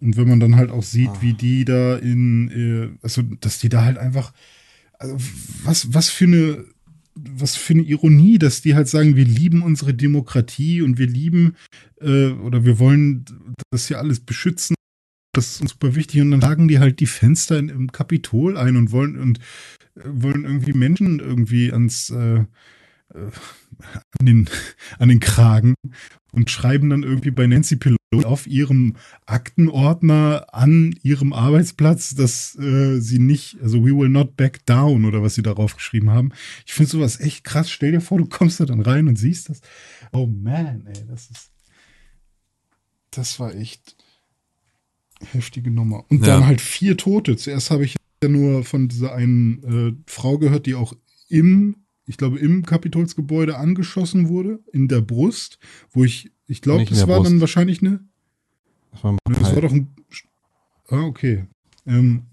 Und 0.00 0.16
wenn 0.16 0.28
man 0.28 0.40
dann 0.40 0.56
halt 0.56 0.70
auch 0.70 0.82
sieht, 0.82 1.08
Ah. 1.10 1.18
wie 1.20 1.34
die 1.34 1.64
da 1.64 1.96
in, 1.96 2.48
äh, 2.50 2.96
also 3.02 3.22
dass 3.22 3.58
die 3.58 3.68
da 3.68 3.84
halt 3.84 3.98
einfach, 3.98 4.32
also 4.98 5.16
was, 5.64 5.92
was 5.92 6.10
für 6.10 6.24
eine, 6.24 6.64
was 7.14 7.56
für 7.56 7.74
eine 7.74 7.82
Ironie, 7.82 8.38
dass 8.38 8.62
die 8.62 8.74
halt 8.74 8.88
sagen, 8.88 9.16
wir 9.16 9.26
lieben 9.26 9.62
unsere 9.62 9.92
Demokratie 9.92 10.80
und 10.80 10.96
wir 10.96 11.06
lieben 11.06 11.56
äh, 12.00 12.28
oder 12.28 12.64
wir 12.64 12.78
wollen 12.78 13.24
das 13.70 13.88
hier 13.88 13.98
alles 13.98 14.20
beschützen. 14.20 14.74
Das 15.32 15.60
ist 15.60 15.68
super 15.68 15.94
wichtig. 15.94 16.20
Und 16.20 16.32
dann 16.32 16.44
haken 16.44 16.68
die 16.68 16.78
halt 16.78 17.00
die 17.00 17.06
Fenster 17.06 17.58
in, 17.58 17.68
im 17.68 17.92
Kapitol 17.92 18.56
ein 18.56 18.76
und 18.76 18.90
wollen 18.90 19.18
und 19.18 19.38
äh, 19.96 20.02
wollen 20.04 20.44
irgendwie 20.44 20.72
Menschen 20.72 21.20
irgendwie 21.20 21.72
ans 21.72 22.10
äh, 22.10 22.44
äh, 23.14 23.30
an 24.18 24.26
den, 24.26 24.48
an 24.98 25.08
den 25.08 25.20
Kragen 25.20 25.74
und 26.32 26.50
schreiben 26.50 26.90
dann 26.90 27.02
irgendwie 27.02 27.30
bei 27.30 27.46
Nancy 27.46 27.76
Pelosi 27.76 27.98
auf 28.24 28.46
ihrem 28.46 28.96
Aktenordner 29.26 30.46
an 30.52 30.94
ihrem 31.02 31.32
Arbeitsplatz, 31.32 32.14
dass 32.14 32.56
äh, 32.58 32.98
sie 33.00 33.18
nicht, 33.18 33.58
also 33.62 33.84
we 33.84 33.96
will 33.96 34.08
not 34.08 34.36
back 34.36 34.66
down 34.66 35.04
oder 35.04 35.22
was 35.22 35.34
sie 35.34 35.42
darauf 35.42 35.76
geschrieben 35.76 36.10
haben. 36.10 36.32
Ich 36.66 36.72
finde 36.72 36.90
sowas 36.90 37.20
echt 37.20 37.44
krass. 37.44 37.70
Stell 37.70 37.92
dir 37.92 38.00
vor, 38.00 38.18
du 38.18 38.26
kommst 38.26 38.60
da 38.60 38.66
dann 38.66 38.82
rein 38.82 39.08
und 39.08 39.16
siehst 39.16 39.48
das. 39.48 39.60
Oh 40.12 40.26
man, 40.26 40.86
ey, 40.86 41.04
das 41.08 41.30
ist, 41.30 41.50
das 43.10 43.40
war 43.40 43.54
echt 43.54 43.96
heftige 45.32 45.70
Nummer. 45.70 46.04
Und 46.08 46.26
Ja. 46.26 46.34
dann 46.34 46.46
halt 46.46 46.60
vier 46.60 46.96
Tote. 46.96 47.36
Zuerst 47.36 47.70
habe 47.70 47.84
ich 47.84 47.96
ja 48.22 48.28
nur 48.28 48.64
von 48.64 48.88
dieser 48.88 49.14
einen 49.14 49.62
äh, 49.98 50.10
Frau 50.10 50.38
gehört, 50.38 50.66
die 50.66 50.74
auch 50.74 50.92
im, 51.28 51.76
ich 52.06 52.16
glaube, 52.16 52.38
im 52.38 52.64
Kapitolsgebäude 52.64 53.56
angeschossen 53.56 54.28
wurde, 54.28 54.60
in 54.72 54.88
der 54.88 55.00
Brust, 55.00 55.58
wo 55.90 56.04
ich, 56.04 56.30
ich 56.46 56.60
glaube, 56.62 56.84
das 56.84 57.06
war 57.06 57.16
dann 57.22 57.34
Brust. 57.34 57.40
wahrscheinlich 57.40 57.80
eine, 57.82 58.00
Das 58.92 59.04
war 59.04 59.12
mal 59.12 59.18
das 59.28 59.54
war 59.54 59.62
doch 59.62 59.72
ein, 59.72 59.88
ah, 60.88 61.02
okay. 61.02 61.44
Ähm, 61.86 62.24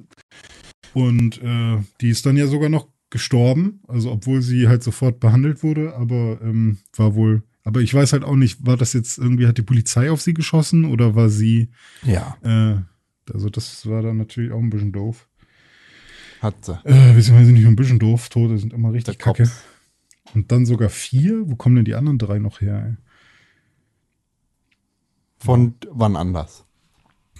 und 0.93 1.41
äh, 1.43 1.77
die 2.01 2.09
ist 2.09 2.25
dann 2.25 2.37
ja 2.37 2.47
sogar 2.47 2.69
noch 2.69 2.87
gestorben, 3.09 3.81
also 3.87 4.11
obwohl 4.11 4.41
sie 4.41 4.67
halt 4.67 4.83
sofort 4.83 5.19
behandelt 5.19 5.63
wurde, 5.63 5.95
aber 5.95 6.39
ähm, 6.41 6.77
war 6.95 7.15
wohl, 7.15 7.43
aber 7.67 7.81
ich 7.81 7.93
weiß 7.93 8.13
halt 8.13 8.23
auch 8.23 8.37
nicht, 8.37 8.65
war 8.65 8.77
das 8.77 8.93
jetzt 8.93 9.17
irgendwie, 9.17 9.45
hat 9.45 9.57
die 9.57 9.61
Polizei 9.61 10.09
auf 10.09 10.21
sie 10.21 10.33
geschossen 10.33 10.85
oder 10.85 11.15
war 11.15 11.27
sie, 11.27 11.69
ja, 12.03 12.37
äh, 12.41 12.77
also 13.33 13.49
das 13.49 13.85
war 13.87 14.01
dann 14.01 14.15
natürlich 14.15 14.53
auch 14.53 14.59
ein 14.59 14.69
bisschen 14.69 14.93
doof. 14.93 15.27
hat 16.41 16.63
sie. 16.63 16.79
Äh, 16.85 17.13
beziehungsweise 17.13 17.51
nicht 17.51 17.63
nur 17.63 17.71
ein 17.73 17.75
bisschen 17.75 17.99
doof, 17.99 18.29
Tote 18.29 18.57
sind 18.57 18.71
immer 18.71 18.93
richtig 18.93 19.17
Der 19.17 19.23
Kopf. 19.25 19.37
kacke. 19.37 19.51
Und 20.33 20.51
dann 20.51 20.65
sogar 20.65 20.87
vier? 20.87 21.49
Wo 21.49 21.55
kommen 21.57 21.75
denn 21.75 21.85
die 21.85 21.95
anderen 21.95 22.17
drei 22.17 22.39
noch 22.39 22.61
her? 22.61 22.85
Ey? 22.85 23.03
Von 25.39 25.75
wann 25.91 26.15
anders? 26.15 26.63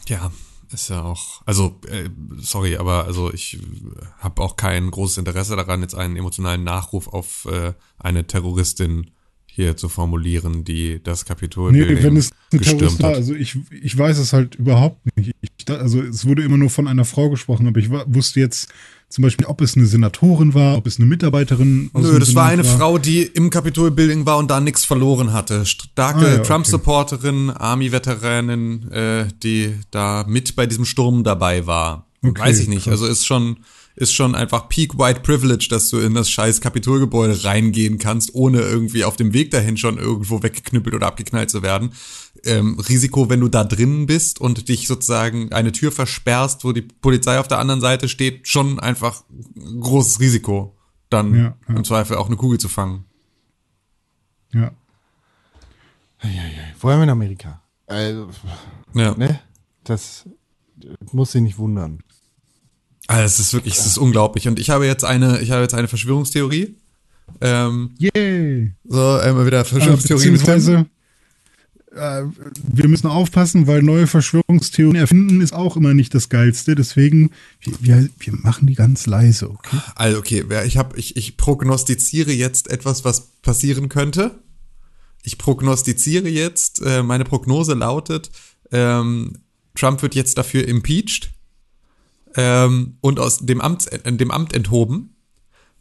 Ja, 0.08 0.32
ist 0.72 0.90
ja 0.90 1.04
auch, 1.04 1.42
also 1.46 1.80
äh, 1.88 2.10
sorry, 2.38 2.76
aber 2.76 3.06
also 3.06 3.34
ich 3.34 3.60
habe 4.20 4.42
auch 4.42 4.58
kein 4.58 4.92
großes 4.92 5.18
Interesse 5.20 5.56
daran, 5.56 5.82
jetzt 5.82 5.96
einen 5.96 6.18
emotionalen 6.18 6.64
Nachruf 6.66 7.08
auf 7.08 7.46
äh, 7.50 7.74
eine 7.98 8.28
Terroristin 8.28 9.12
hier 9.58 9.76
zu 9.76 9.90
formulieren, 9.90 10.64
die 10.64 11.02
das 11.04 11.26
Kapitol 11.26 11.72
Nee, 11.72 12.04
wenn 12.04 12.16
es 12.16 12.30
eine 12.52 12.62
Terrorist 12.62 12.80
gestürmt 12.80 13.02
war, 13.02 13.10
hat. 13.10 13.16
also 13.18 13.34
ich, 13.34 13.58
ich 13.82 13.98
weiß 13.98 14.20
es 14.20 14.32
halt 14.32 14.54
überhaupt 14.56 15.00
nicht. 15.18 15.32
Ich, 15.42 15.70
also 15.70 16.00
es 16.02 16.26
wurde 16.26 16.44
immer 16.44 16.58
nur 16.58 16.70
von 16.70 16.88
einer 16.88 17.06
Frau 17.06 17.32
gesprochen, 17.32 17.68
aber 17.68 17.80
ich 17.80 17.90
wusste 17.90 18.40
jetzt 18.40 18.70
zum 19.10 19.24
Beispiel, 19.24 19.48
ob 19.48 19.62
es 19.62 19.76
eine 19.76 19.88
Senatorin 19.88 20.54
war, 20.54 20.78
ob 20.78 20.86
es 20.86 20.98
eine 21.00 21.08
Mitarbeiterin 21.08 21.90
Nö, 21.94 22.20
das 22.20 22.36
war 22.36 22.46
eine 22.46 22.64
Frau, 22.64 23.00
die 23.00 23.24
im 23.24 23.50
Kapitol-Building 23.50 24.28
war 24.28 24.38
und 24.38 24.52
da 24.52 24.60
nichts 24.60 24.86
verloren 24.86 25.34
hatte. 25.34 25.66
Starke 25.66 26.20
Ah, 26.20 26.28
ja, 26.28 26.34
okay. 26.36 26.44
Trump-Supporterin, 26.48 27.50
Army-Veteranin, 27.50 28.92
äh, 28.92 29.28
die 29.42 29.74
da 29.92 30.24
mit 30.28 30.56
bei 30.56 30.68
diesem 30.68 30.86
Sturm 30.86 31.24
dabei 31.24 31.66
war. 31.66 32.06
Okay, 32.24 32.42
Weiß 32.42 32.60
ich 32.60 32.68
nicht. 32.68 32.84
krass. 32.84 32.92
Also 33.02 33.08
ist 33.08 33.26
schon, 33.26 33.58
ist 33.98 34.14
schon 34.14 34.36
einfach 34.36 34.70
Peak 34.70 34.98
White 34.98 35.22
Privilege, 35.22 35.68
dass 35.70 35.90
du 35.90 35.98
in 35.98 36.14
das 36.14 36.30
scheiß 36.30 36.62
Kapitolgebäude 36.62 37.44
reingehen 37.44 37.98
kannst, 37.98 38.34
ohne 38.36 38.60
irgendwie 38.62 39.04
auf 39.04 39.16
dem 39.16 39.34
Weg 39.34 39.50
dahin 39.52 39.76
schon 39.76 39.98
irgendwo 39.98 40.44
weggeknüppelt 40.44 40.96
oder 40.96 41.08
abgeknallt 41.08 41.50
zu 41.50 41.64
werden. 41.64 41.92
Ähm, 42.46 42.80
Risiko, 42.80 43.30
wenn 43.30 43.40
du 43.40 43.48
da 43.48 43.64
drinnen 43.64 44.06
bist 44.06 44.40
und 44.40 44.70
dich 44.70 44.88
sozusagen 44.88 45.52
eine 45.52 45.72
Tür 45.72 45.92
versperrst, 45.92 46.64
wo 46.64 46.74
die 46.74 46.84
Polizei 46.84 47.40
auf 47.40 47.48
der 47.48 47.58
anderen 47.58 47.82
Seite 47.82 48.08
steht, 48.08 48.48
schon 48.48 48.80
einfach 48.80 49.24
ein 49.56 49.80
großes 49.82 50.20
Risiko, 50.20 50.78
dann 51.10 51.34
Ja, 51.34 51.58
ja. 51.68 51.76
im 51.76 51.84
Zweifel 51.84 52.18
auch 52.18 52.28
eine 52.28 52.36
Kugel 52.38 52.60
zu 52.60 52.70
fangen. 52.70 53.06
Ja. 54.54 54.72
Vor 56.78 56.92
allem 56.92 57.02
in 57.04 57.10
Amerika. 57.10 57.62
Also, 57.88 58.30
Ja. 58.94 59.16
ne? 59.16 59.40
Das 59.84 60.30
muss 61.12 61.32
sie 61.32 61.42
nicht 61.42 61.58
wundern. 61.58 62.04
Also 63.08 63.26
es 63.26 63.40
ist 63.40 63.54
wirklich, 63.54 63.78
es 63.78 63.86
ist 63.86 63.98
unglaublich. 63.98 64.48
Und 64.48 64.60
ich 64.60 64.70
habe 64.70 64.86
jetzt 64.86 65.06
eine, 65.06 65.40
ich 65.42 65.52
habe 65.52 65.62
jetzt 65.62 65.74
eine 65.74 65.88
Verschwörungstheorie. 65.88 66.76
Ähm, 67.42 67.92
Yay! 67.98 68.74
so, 68.86 69.20
immer 69.20 69.46
wieder 69.46 69.62
Äh, 69.62 69.66
Verschwörungstheorie 69.66 70.32
beziehungsweise 70.32 70.86
äh, 71.98 72.24
wir 72.74 72.88
müssen 72.88 73.08
aufpassen, 73.08 73.68
weil 73.68 73.82
neue 73.82 74.08
Verschwörungstheorien 74.08 74.96
erfinden 74.96 75.42
ist 75.42 75.54
auch 75.54 75.78
immer 75.78 75.94
nicht 75.94 76.14
das 76.14 76.30
Geilste. 76.30 76.76
Deswegen, 76.76 77.32
wir, 77.62 78.10
wir, 78.20 78.34
machen 78.34 78.68
die 78.68 78.76
ganz 78.76 79.06
leise, 79.06 79.50
okay? 79.50 79.78
Also 79.96 80.20
okay, 80.20 80.46
ich 80.66 80.78
habe, 80.78 80.98
ich, 80.98 81.18
ich 81.18 81.38
prognostiziere 81.38 82.32
jetzt 82.32 82.70
etwas, 82.70 83.04
was 83.04 83.28
passieren 83.42 83.90
könnte. 83.90 84.40
Ich 85.24 85.38
prognostiziere 85.38 86.30
jetzt, 86.30 86.82
äh, 86.86 87.04
meine 87.04 87.24
Prognose 87.26 87.74
lautet, 87.74 88.32
ähm, 88.72 89.40
Trump 89.76 90.02
wird 90.02 90.16
jetzt 90.16 90.38
dafür 90.38 90.68
impeached 90.68 91.32
ähm, 92.38 92.98
und 93.02 93.20
aus 93.20 93.40
dem 93.40 93.60
Amt, 93.60 93.92
äh, 93.92 94.14
dem 94.14 94.32
Amt 94.32 94.54
enthoben. 94.54 95.16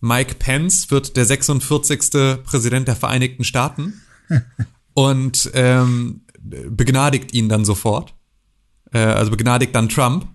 Mike 0.01 0.35
Pence 0.39 0.91
wird 0.91 1.17
der 1.17 1.25
46. 1.25 2.43
Präsident 2.45 2.89
der 2.89 2.97
Vereinigten 2.97 3.45
Staaten 3.45 4.03
und 4.95 5.51
ähm, 5.55 6.23
begnadigt 6.41 7.33
ihn 7.33 7.49
dann 7.49 7.65
sofort. 7.65 8.15
Äh, 8.93 8.99
also 8.99 9.31
begnadigt 9.31 9.75
dann 9.75 9.89
Trump 9.89 10.27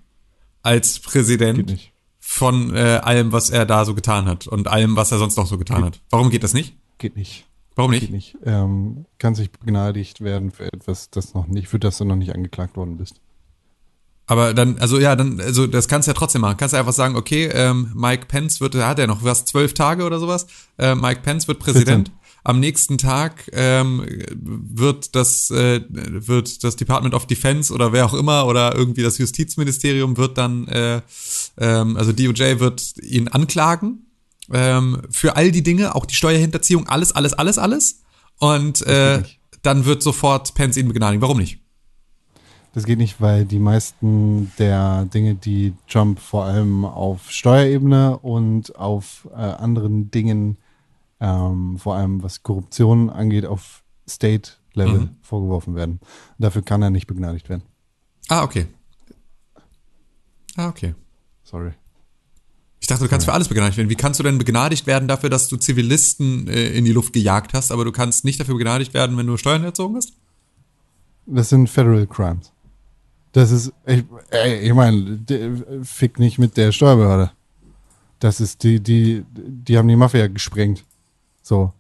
als 0.63 0.99
Präsident 0.99 1.67
Geht 1.67 1.91
von 2.32 2.74
äh, 2.74 3.01
allem, 3.03 3.34
was 3.34 3.49
er 3.49 3.65
da 3.65 3.84
so 3.84 3.93
getan 3.93 4.26
hat 4.26 4.47
und 4.47 4.67
allem, 4.67 4.95
was 4.95 5.11
er 5.11 5.17
sonst 5.17 5.36
noch 5.36 5.47
so 5.47 5.57
getan 5.57 5.84
hat. 5.84 5.99
Warum 6.11 6.30
geht 6.30 6.43
das 6.43 6.53
nicht? 6.53 6.78
Geht 6.97 7.17
nicht. 7.17 7.45
Warum 7.76 7.91
Geht 7.91 8.11
nicht? 8.11 8.36
nicht. 8.36 8.38
Ähm, 8.45 9.05
kann 9.17 9.36
sich 9.36 9.51
begnadigt 9.51 10.22
werden 10.22 10.51
für 10.51 10.72
etwas, 10.72 11.09
das 11.09 11.34
noch 11.34 11.47
nicht, 11.47 11.67
für 11.67 11.80
das 11.80 11.97
du 11.97 12.05
noch 12.05 12.15
nicht 12.15 12.34
angeklagt 12.34 12.78
worden 12.78 12.97
bist. 12.97 13.22
Aber 14.28 14.53
dann, 14.53 14.78
also 14.78 14.99
ja, 14.99 15.15
dann, 15.15 15.41
also 15.41 15.67
das 15.67 15.88
kannst 15.88 16.07
du 16.07 16.11
ja 16.11 16.13
trotzdem 16.13 16.41
machen. 16.41 16.57
Kannst 16.57 16.74
du 16.74 16.78
einfach 16.78 16.93
sagen, 16.93 17.15
okay, 17.15 17.49
ähm, 17.53 17.91
Mike 17.95 18.28
Pence 18.28 18.61
wird, 18.61 18.76
hat 18.76 18.99
er 18.99 19.07
noch 19.07 19.24
was, 19.24 19.45
zwölf 19.45 19.74
Tage 19.74 20.05
oder 20.05 20.19
sowas? 20.19 20.47
Äh, 20.78 20.95
Mike 20.95 21.22
Pence 21.22 21.47
wird 21.47 21.59
Präsident. 21.59 22.11
Am 22.43 22.59
nächsten 22.59 22.97
Tag 22.97 23.51
ähm, 23.53 24.03
wird 24.39 25.15
das 25.15 25.51
äh, 25.51 25.82
wird 25.89 26.63
das 26.63 26.76
Department 26.76 27.13
of 27.13 27.28
Defense 27.28 27.72
oder 27.72 27.93
wer 27.93 28.03
auch 28.05 28.15
immer 28.15 28.47
oder 28.47 28.74
irgendwie 28.76 29.03
das 29.03 29.19
Justizministerium 29.19 30.17
wird 30.17 30.39
dann, 30.39 30.67
äh, 30.67 31.01
ähm, 31.59 31.97
also 31.97 32.11
DOJ 32.13 32.59
wird 32.59 32.97
ihn 32.97 33.28
anklagen 33.28 34.07
ähm, 34.51 35.01
für 35.11 35.36
all 35.36 35.51
die 35.51 35.61
Dinge, 35.63 35.93
auch 35.93 36.05
die 36.05 36.15
Steuerhinterziehung, 36.15 36.88
alles, 36.88 37.11
alles, 37.11 37.34
alles, 37.34 37.57
alles. 37.57 38.01
Und 38.39 38.82
äh, 38.88 39.22
dann 39.61 39.86
wird 39.86 40.01
sofort 40.01 40.55
Pence 40.55 40.78
ihn 40.78 40.88
begnadigen. 40.88 41.22
Warum 41.22 41.38
nicht? 41.38 41.61
Das 42.74 42.86
geht 42.86 42.99
nicht, 42.99 43.19
weil 43.19 43.43
die 43.45 43.59
meisten 43.59 44.51
der 44.57 45.05
Dinge, 45.05 45.36
die 45.36 45.74
Trump 45.89 46.19
vor 46.19 46.45
allem 46.45 46.86
auf 46.86 47.30
Steuerebene 47.30 48.17
und 48.19 48.76
auf 48.78 49.28
äh, 49.32 49.36
anderen 49.36 50.09
Dingen, 50.09 50.57
ähm, 51.19 51.78
vor 51.78 51.95
allem 51.95 52.24
was 52.24 52.43
Korruption 52.43 53.09
angeht, 53.09 53.45
auf 53.45 53.84
State-Level 54.07 54.99
Mhm. 55.01 55.09
vorgeworfen 55.22 55.76
werden. 55.76 55.99
Dafür 56.39 56.61
kann 56.61 56.82
er 56.82 56.89
nicht 56.91 57.07
begnadigt 57.07 57.49
werden. 57.49 57.63
Ah, 58.30 58.43
okay. 58.43 58.67
Ah, 60.55 60.69
okay. 60.69 60.95
Sorry. 61.43 61.72
Ich 62.80 62.88
dachte, 62.88 63.03
du 63.03 63.09
kannst 63.09 63.26
für 63.26 63.34
alles 63.34 63.47
begnadigt 63.49 63.78
werden. 63.78 63.89
Wie 63.89 63.95
kannst 63.95 64.19
du 64.19 64.24
denn 64.24 64.38
begnadigt 64.38 64.88
werden 64.88 65.07
dafür, 65.07 65.30
dass 65.30 65.47
du 65.49 65.57
Zivilisten 65.57 66.47
äh, 66.47 66.69
in 66.69 66.86
die 66.86 66.93
Luft 66.93 67.13
gejagt 67.13 67.53
hast, 67.53 67.72
aber 67.72 67.84
du 67.86 67.91
kannst 67.91 68.24
nicht 68.26 68.39
dafür 68.39 68.55
begnadigt 68.55 68.93
werden, 68.93 69.17
wenn 69.17 69.28
du 69.28 69.36
Steuern 69.38 69.63
erzogen 69.63 69.97
hast? 69.97 70.13
Das 71.26 71.49
sind 71.49 71.69
Federal 71.69 72.07
Crimes. 72.07 72.51
Das 73.34 73.51
ist, 73.51 73.71
ich, 73.86 74.03
ich 74.61 74.73
meine, 74.73 75.19
fick 75.84 76.19
nicht 76.19 76.38
mit 76.38 76.57
der 76.57 76.71
Steuerbehörde. 76.71 77.32
Das 78.19 78.41
ist 78.41 78.63
die, 78.63 78.79
die, 78.79 79.23
die 79.32 79.77
haben 79.77 79.88
die 79.88 79.95
Mafia 79.95 80.27
gesprengt. 80.27 80.84
So. 81.41 81.73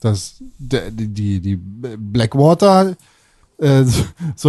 Das, 0.00 0.42
die, 0.58 1.08
die, 1.08 1.40
die 1.40 1.56
Blackwater 1.56 2.96
äh, 3.58 3.84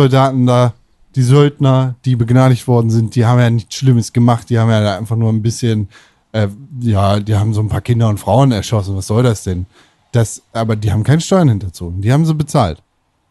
da, 0.10 0.74
die 1.16 1.24
Söldner, 1.24 1.96
die 2.06 2.16
begnadigt 2.16 2.68
worden 2.68 2.90
sind, 2.90 3.16
die 3.16 3.26
haben 3.26 3.40
ja 3.40 3.50
nichts 3.50 3.76
Schlimmes 3.76 4.14
gemacht. 4.14 4.50
Die 4.50 4.60
haben 4.60 4.70
ja 4.70 4.98
einfach 4.98 5.16
nur 5.16 5.32
ein 5.32 5.42
bisschen, 5.42 5.90
äh, 6.32 6.48
ja, 6.80 7.20
die 7.20 7.36
haben 7.36 7.54
so 7.54 7.62
ein 7.62 7.70
paar 7.70 7.82
Kinder 7.82 8.08
und 8.10 8.20
Frauen 8.20 8.52
erschossen. 8.52 8.96
Was 8.96 9.08
soll 9.08 9.24
das 9.24 9.44
denn? 9.44 9.66
Das, 10.12 10.42
aber 10.54 10.76
die 10.76 10.92
haben 10.92 11.04
keine 11.04 11.22
Steuern 11.22 11.50
hinterzogen. 11.50 12.02
Die 12.02 12.12
haben 12.12 12.26
sie 12.26 12.34
bezahlt. 12.34 12.82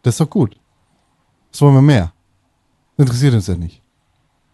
Das 0.03 0.15
ist 0.15 0.19
doch 0.19 0.29
gut. 0.29 0.57
Was 1.51 1.61
wollen 1.61 1.75
wir 1.75 1.81
mehr? 1.81 2.11
Interessiert 2.97 3.33
uns 3.33 3.47
ja 3.47 3.55
nicht. 3.55 3.81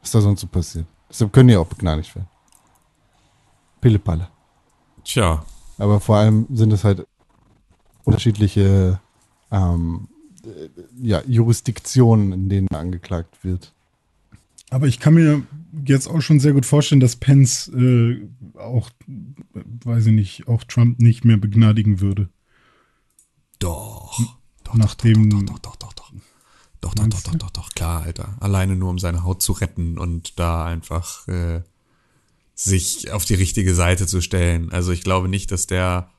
Was 0.02 0.12
da 0.12 0.22
sonst 0.22 0.42
so 0.42 0.48
passiert. 0.48 0.86
Deshalb 1.10 1.32
können 1.32 1.50
die 1.50 1.56
auch 1.56 1.68
begnadigt 1.68 2.14
werden. 2.16 2.28
Pillepalle. 3.82 4.28
Tja. 5.04 5.46
Aber 5.78 6.00
vor 6.00 6.18
allem 6.18 6.48
sind 6.52 6.72
es 6.74 6.84
halt 6.84 7.06
unterschiedliche 8.04 9.00
ähm, 9.52 10.08
äh, 10.46 10.70
ja, 11.02 11.22
Jurisdiktionen, 11.26 12.32
in 12.34 12.50
denen 12.50 12.68
angeklagt 12.70 13.44
wird. 13.44 13.74
Aber 14.70 14.88
ich 14.88 15.00
kann 15.00 15.14
mir 15.14 15.44
jetzt 15.86 16.08
auch 16.08 16.22
schon 16.22 16.40
sehr 16.40 16.54
gut 16.54 16.66
vorstellen, 16.66 17.00
dass 17.02 17.16
Pence 17.16 17.70
äh, 17.70 18.28
auch, 18.58 18.90
äh, 19.08 19.62
weiß 19.86 20.08
ich 20.08 20.14
nicht, 20.14 20.48
auch 20.48 20.64
Trump 20.64 21.00
nicht 21.00 21.24
mehr 21.26 21.38
begnadigen 21.38 22.00
würde. 22.02 22.30
Doch. 23.60 24.20
Doch, 24.64 24.76
Nachdem- 24.76 25.30
doch, 25.46 25.60
doch, 25.60 25.76
doch, 25.76 25.93
doch, 26.84 26.94
doch, 26.94 27.08
doch. 27.08 27.22
Doch, 27.22 27.36
doch, 27.36 27.50
doch, 27.52 27.70
klar, 27.70 28.04
Alter. 28.04 28.36
Alleine 28.40 28.76
nur, 28.76 28.90
um 28.90 29.00
seine 29.00 29.24
Haut 29.24 29.42
zu 29.42 29.54
retten 29.54 29.98
und 29.98 30.38
da 30.38 30.66
einfach 30.66 31.28
äh, 31.28 31.62
sich 32.56 33.12
auf 33.12 33.26
die 33.26 33.36
richtige 33.36 33.74
Seite 33.74 34.08
zu 34.08 34.22
stellen. 34.22 34.72
Also 34.72 34.92
ich 34.92 35.04
glaube 35.04 35.28
nicht, 35.30 35.52
dass 35.52 35.68
der 35.68 36.10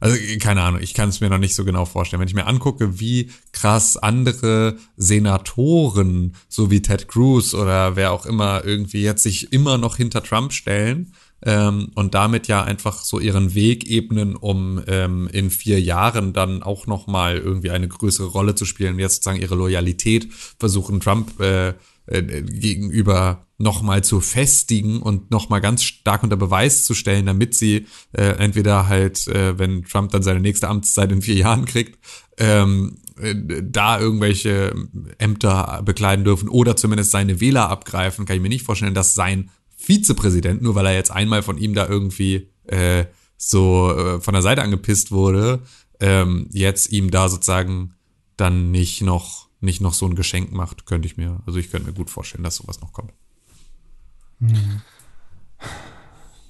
also 0.00 0.16
keine 0.38 0.62
Ahnung, 0.62 0.80
ich 0.80 0.94
kann 0.94 1.08
es 1.08 1.20
mir 1.20 1.28
noch 1.28 1.38
nicht 1.38 1.56
so 1.56 1.64
genau 1.64 1.84
vorstellen. 1.84 2.20
Wenn 2.20 2.28
ich 2.28 2.34
mir 2.34 2.46
angucke, 2.46 3.00
wie 3.00 3.32
krass 3.50 3.96
andere 3.96 4.76
Senatoren, 4.96 6.36
so 6.48 6.70
wie 6.70 6.82
Ted 6.82 7.08
Cruz 7.08 7.52
oder 7.52 7.96
wer 7.96 8.12
auch 8.12 8.24
immer, 8.24 8.64
irgendwie 8.64 9.02
jetzt 9.02 9.24
sich 9.24 9.52
immer 9.52 9.76
noch 9.76 9.96
hinter 9.96 10.22
Trump 10.22 10.52
stellen 10.52 11.14
ähm, 11.42 11.90
und 11.94 12.14
damit 12.14 12.48
ja 12.48 12.62
einfach 12.62 13.02
so 13.02 13.20
ihren 13.20 13.54
Weg 13.54 13.88
ebnen, 13.88 14.36
um 14.36 14.82
ähm, 14.86 15.28
in 15.32 15.50
vier 15.50 15.80
Jahren 15.80 16.32
dann 16.32 16.62
auch 16.62 16.86
noch 16.86 17.06
mal 17.06 17.36
irgendwie 17.36 17.70
eine 17.70 17.88
größere 17.88 18.28
Rolle 18.28 18.54
zu 18.54 18.64
spielen. 18.64 18.98
Jetzt 18.98 19.16
sozusagen 19.16 19.40
ihre 19.40 19.54
Loyalität 19.54 20.28
versuchen, 20.58 21.00
Trump 21.00 21.40
äh, 21.40 21.74
äh, 22.06 22.42
gegenüber 22.42 23.46
nochmal 23.58 24.02
zu 24.02 24.20
festigen 24.20 25.02
und 25.02 25.30
nochmal 25.30 25.60
ganz 25.60 25.82
stark 25.82 26.22
unter 26.22 26.36
Beweis 26.36 26.84
zu 26.84 26.94
stellen, 26.94 27.26
damit 27.26 27.54
sie 27.54 27.86
äh, 28.12 28.22
entweder 28.38 28.88
halt, 28.88 29.26
äh, 29.28 29.58
wenn 29.58 29.84
Trump 29.84 30.12
dann 30.12 30.22
seine 30.22 30.40
nächste 30.40 30.68
Amtszeit 30.68 31.12
in 31.12 31.22
vier 31.22 31.34
Jahren 31.34 31.64
kriegt, 31.66 31.98
ähm, 32.38 32.98
äh, 33.20 33.34
da 33.62 34.00
irgendwelche 34.00 34.74
Ämter 35.18 35.82
bekleiden 35.84 36.24
dürfen 36.24 36.48
oder 36.48 36.76
zumindest 36.76 37.10
seine 37.10 37.40
Wähler 37.40 37.68
abgreifen, 37.68 38.26
kann 38.26 38.36
ich 38.36 38.42
mir 38.42 38.48
nicht 38.48 38.64
vorstellen, 38.64 38.94
dass 38.94 39.14
sein 39.14 39.50
Vizepräsident, 39.88 40.60
nur 40.62 40.74
weil 40.74 40.86
er 40.86 40.94
jetzt 40.94 41.10
einmal 41.10 41.42
von 41.42 41.56
ihm 41.58 41.74
da 41.74 41.88
irgendwie 41.88 42.50
äh, 42.66 43.06
so 43.36 43.90
äh, 43.96 44.20
von 44.20 44.34
der 44.34 44.42
Seite 44.42 44.62
angepisst 44.62 45.10
wurde, 45.12 45.62
ähm, 46.00 46.48
jetzt 46.52 46.92
ihm 46.92 47.10
da 47.10 47.28
sozusagen 47.28 47.94
dann 48.36 48.70
nicht 48.70 49.00
noch 49.02 49.48
nicht 49.60 49.80
noch 49.80 49.94
so 49.94 50.06
ein 50.06 50.14
Geschenk 50.14 50.52
macht, 50.52 50.86
könnte 50.86 51.06
ich 51.06 51.16
mir, 51.16 51.40
also 51.46 51.58
ich 51.58 51.70
könnte 51.70 51.88
mir 51.88 51.94
gut 51.94 52.10
vorstellen, 52.10 52.44
dass 52.44 52.56
sowas 52.56 52.80
noch 52.80 52.92
kommt. 52.92 53.12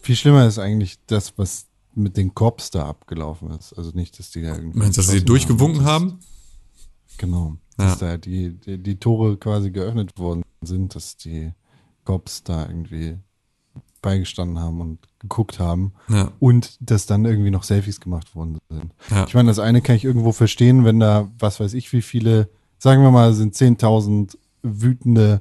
Viel 0.03 0.17
schlimmer 0.17 0.47
ist 0.47 0.59
eigentlich 0.59 0.99
das, 1.07 1.39
was 1.39 1.67
mit 1.95 2.17
den 2.17 2.35
Cops 2.35 2.71
da 2.71 2.87
abgelaufen 2.87 3.51
ist. 3.51 3.73
Also 3.73 3.93
nicht, 3.93 4.19
dass 4.19 4.31
die 4.31 4.43
da 4.43 4.57
irgendwie. 4.57 4.79
Meinst 4.79 4.99
du, 4.99 5.03
dass 5.03 5.11
sie 5.11 5.25
durchgewunken 5.25 5.81
das- 5.85 5.87
haben? 5.89 6.19
Genau. 7.17 7.57
Ja. 7.79 7.87
Dass 7.87 7.99
da 7.99 8.17
die, 8.17 8.59
die, 8.59 8.79
die 8.83 8.99
Tore 8.99 9.37
quasi 9.37 9.71
geöffnet 9.71 10.19
worden 10.19 10.43
sind, 10.61 10.95
dass 10.95 11.17
die 11.17 11.53
Cops 12.05 12.43
da 12.43 12.67
irgendwie 12.69 13.19
beigestanden 14.03 14.59
haben 14.61 14.81
und 14.81 14.99
geguckt 15.19 15.59
haben 15.59 15.93
Ja. 16.09 16.31
und 16.39 16.77
dass 16.81 17.07
dann 17.07 17.25
irgendwie 17.25 17.51
noch 17.51 17.63
Selfies 17.65 18.01
gemacht 18.01 18.35
worden 18.35 18.59
sind. 18.71 18.93
Ja. 19.11 19.27
Ich 19.27 19.35
meine, 19.35 19.49
das 19.49 19.59
eine 19.59 19.81
kann 19.81 19.97
ich 19.97 20.05
irgendwo 20.05 20.33
verstehen, 20.33 20.85
wenn 20.85 21.01
da, 21.01 21.29
was 21.39 21.61
weiß 21.61 21.75
ich, 21.75 21.93
wie 21.93 22.03
viele, 22.03 22.49
sagen 22.79 23.03
wir 23.03 23.11
mal, 23.11 23.33
sind 23.35 23.55
10.000 23.55 24.37
wütende 24.63 25.41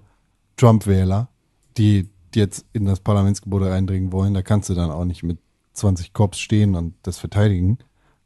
Trump-Wähler, 0.57 1.29
die 1.77 2.09
jetzt 2.35 2.65
in 2.73 2.85
das 2.85 2.99
Parlamentsgebäude 2.99 3.71
eindringen 3.73 4.11
wollen, 4.11 4.33
da 4.33 4.41
kannst 4.41 4.69
du 4.69 4.73
dann 4.73 4.91
auch 4.91 5.05
nicht 5.05 5.23
mit 5.23 5.37
20 5.73 6.13
Cops 6.13 6.39
stehen 6.39 6.75
und 6.75 6.93
das 7.03 7.17
verteidigen. 7.17 7.77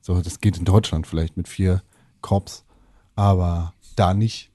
So, 0.02 0.20
das 0.22 0.40
geht 0.42 0.58
in 0.58 0.66
Deutschland 0.66 1.06
vielleicht 1.08 1.38
mit 1.38 1.48
vier 1.48 1.84
Cops, 2.22 2.64
aber 3.16 3.74
da 3.96 4.14
nicht. 4.14 4.51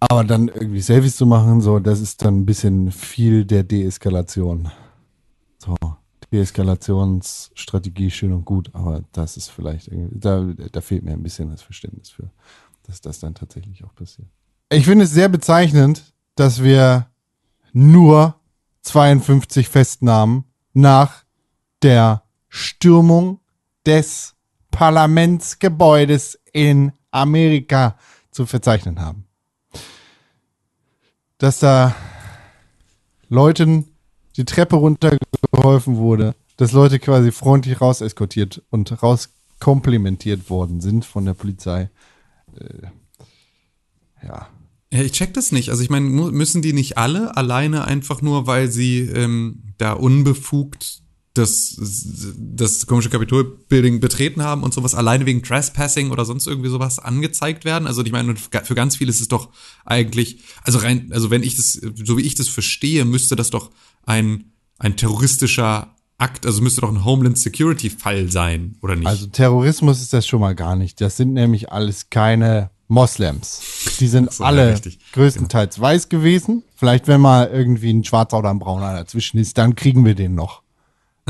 Aber 0.00 0.24
dann 0.24 0.48
irgendwie 0.48 0.80
Selfies 0.80 1.16
zu 1.16 1.26
machen, 1.26 1.60
so, 1.60 1.78
das 1.78 2.00
ist 2.00 2.24
dann 2.24 2.40
ein 2.40 2.46
bisschen 2.46 2.92
viel 2.92 3.44
der 3.44 3.64
Deeskalation. 3.64 4.70
So, 5.58 5.76
Deeskalationsstrategie 6.32 8.10
schön 8.10 8.32
und 8.32 8.44
gut, 8.44 8.70
aber 8.74 9.02
das 9.12 9.36
ist 9.36 9.48
vielleicht 9.48 9.88
irgendwie, 9.88 10.18
da, 10.18 10.44
da 10.70 10.80
fehlt 10.80 11.02
mir 11.02 11.12
ein 11.12 11.22
bisschen 11.22 11.50
das 11.50 11.62
Verständnis 11.62 12.10
für, 12.10 12.30
dass 12.84 13.00
das 13.00 13.18
dann 13.18 13.34
tatsächlich 13.34 13.84
auch 13.84 13.94
passiert. 13.94 14.28
Ich 14.70 14.84
finde 14.84 15.04
es 15.04 15.10
sehr 15.10 15.28
bezeichnend, 15.28 16.12
dass 16.34 16.62
wir 16.62 17.06
nur 17.72 18.34
52 18.82 19.68
Festnahmen 19.68 20.44
nach 20.74 21.24
der 21.82 22.22
Stürmung 22.48 23.40
des 23.86 24.34
Parlamentsgebäudes 24.70 26.38
in 26.52 26.92
Amerika 27.10 27.96
zu 28.30 28.46
verzeichnen 28.46 29.00
haben. 29.00 29.27
Dass 31.38 31.60
da 31.60 31.94
Leuten 33.28 33.86
die 34.36 34.44
Treppe 34.44 34.76
runtergeholfen 34.76 35.96
wurde, 35.96 36.34
dass 36.56 36.72
Leute 36.72 36.98
quasi 36.98 37.32
freundlich 37.32 37.80
raus 37.80 38.00
eskortiert 38.00 38.62
und 38.70 39.02
rauskomplimentiert 39.02 40.50
worden 40.50 40.80
sind 40.80 41.04
von 41.04 41.24
der 41.24 41.34
Polizei. 41.34 41.90
Äh, 42.58 42.88
ja. 44.26 44.48
Ja, 44.90 45.02
ich 45.02 45.12
check 45.12 45.34
das 45.34 45.52
nicht. 45.52 45.68
Also 45.70 45.82
ich 45.82 45.90
meine, 45.90 46.06
müssen 46.06 46.62
die 46.62 46.72
nicht 46.72 46.96
alle 46.96 47.36
alleine 47.36 47.84
einfach 47.84 48.22
nur, 48.22 48.46
weil 48.46 48.68
sie 48.70 49.00
ähm, 49.00 49.62
da 49.76 49.92
unbefugt 49.92 51.02
das, 51.34 51.76
das 52.36 52.86
komische 52.86 53.10
Kapitolbuilding 53.10 54.00
betreten 54.00 54.42
haben 54.42 54.62
und 54.62 54.74
sowas 54.74 54.94
alleine 54.94 55.26
wegen 55.26 55.42
Trespassing 55.42 56.10
oder 56.10 56.24
sonst 56.24 56.46
irgendwie 56.46 56.68
sowas 56.68 56.98
angezeigt 56.98 57.64
werden. 57.64 57.86
Also 57.86 58.02
ich 58.04 58.12
meine, 58.12 58.34
für 58.36 58.74
ganz 58.74 58.96
viele 58.96 59.10
ist 59.10 59.20
es 59.20 59.28
doch 59.28 59.50
eigentlich, 59.84 60.40
also 60.64 60.78
rein, 60.78 61.10
also 61.12 61.30
wenn 61.30 61.42
ich 61.42 61.56
das, 61.56 61.72
so 61.72 62.18
wie 62.18 62.22
ich 62.22 62.34
das 62.34 62.48
verstehe, 62.48 63.04
müsste 63.04 63.36
das 63.36 63.50
doch 63.50 63.70
ein, 64.04 64.52
ein 64.78 64.96
terroristischer 64.96 65.94
Akt, 66.18 66.46
also 66.46 66.60
müsste 66.62 66.80
doch 66.80 66.90
ein 66.90 67.04
Homeland 67.04 67.38
Security 67.38 67.90
Fall 67.90 68.30
sein, 68.30 68.76
oder 68.82 68.96
nicht? 68.96 69.06
Also 69.06 69.26
Terrorismus 69.26 70.00
ist 70.00 70.12
das 70.12 70.26
schon 70.26 70.40
mal 70.40 70.56
gar 70.56 70.74
nicht. 70.74 71.00
Das 71.00 71.16
sind 71.16 71.32
nämlich 71.32 71.70
alles 71.70 72.10
keine 72.10 72.70
Moslems. 72.88 73.60
Die 74.00 74.08
sind 74.08 74.32
So, 74.32 74.42
ja, 74.42 74.48
alle 74.48 74.72
richtig. 74.72 74.98
größtenteils 75.12 75.78
weiß 75.78 76.08
gewesen. 76.08 76.64
Vielleicht 76.74 77.06
wenn 77.06 77.20
mal 77.20 77.48
irgendwie 77.52 77.90
ein 77.90 78.02
Schwarzer 78.02 78.38
oder 78.38 78.50
ein 78.50 78.58
Brauner 78.58 78.94
dazwischen 78.94 79.38
ist, 79.38 79.58
dann 79.58 79.76
kriegen 79.76 80.04
wir 80.04 80.16
den 80.16 80.34
noch. 80.34 80.62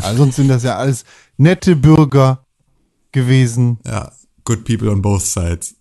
Also 0.02 0.18
sonst 0.18 0.36
sind 0.36 0.48
das 0.48 0.62
ja 0.62 0.76
alles 0.76 1.04
nette 1.36 1.76
Bürger 1.76 2.44
gewesen. 3.12 3.78
ja, 3.84 4.12
good 4.44 4.64
people 4.64 4.90
on 4.90 5.02
both 5.02 5.22
sides. 5.22 5.76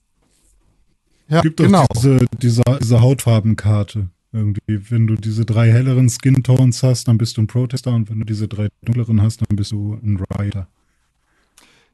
Ja, 1.30 1.42
gibt 1.42 1.60
doch 1.60 1.66
genau. 1.66 1.86
diese, 1.96 2.26
diese, 2.42 2.64
diese 2.82 3.02
Hautfarbenkarte. 3.02 4.10
Irgendwie, 4.32 4.92
wenn 4.92 5.08
du 5.08 5.16
diese 5.16 5.46
drei 5.46 5.72
helleren 5.72 6.10
Skin 6.10 6.44
Tones 6.44 6.84
hast, 6.84 7.08
dann 7.08 7.18
bist 7.18 7.38
du 7.38 7.42
ein 7.42 7.48
Protester 7.48 7.94
und 7.94 8.10
wenn 8.10 8.20
du 8.20 8.26
diese 8.26 8.48
drei 8.48 8.70
dunkleren 8.84 9.22
hast, 9.22 9.42
dann 9.42 9.56
bist 9.56 9.72
du 9.72 9.94
ein 9.94 10.18
Rioter. 10.18 10.68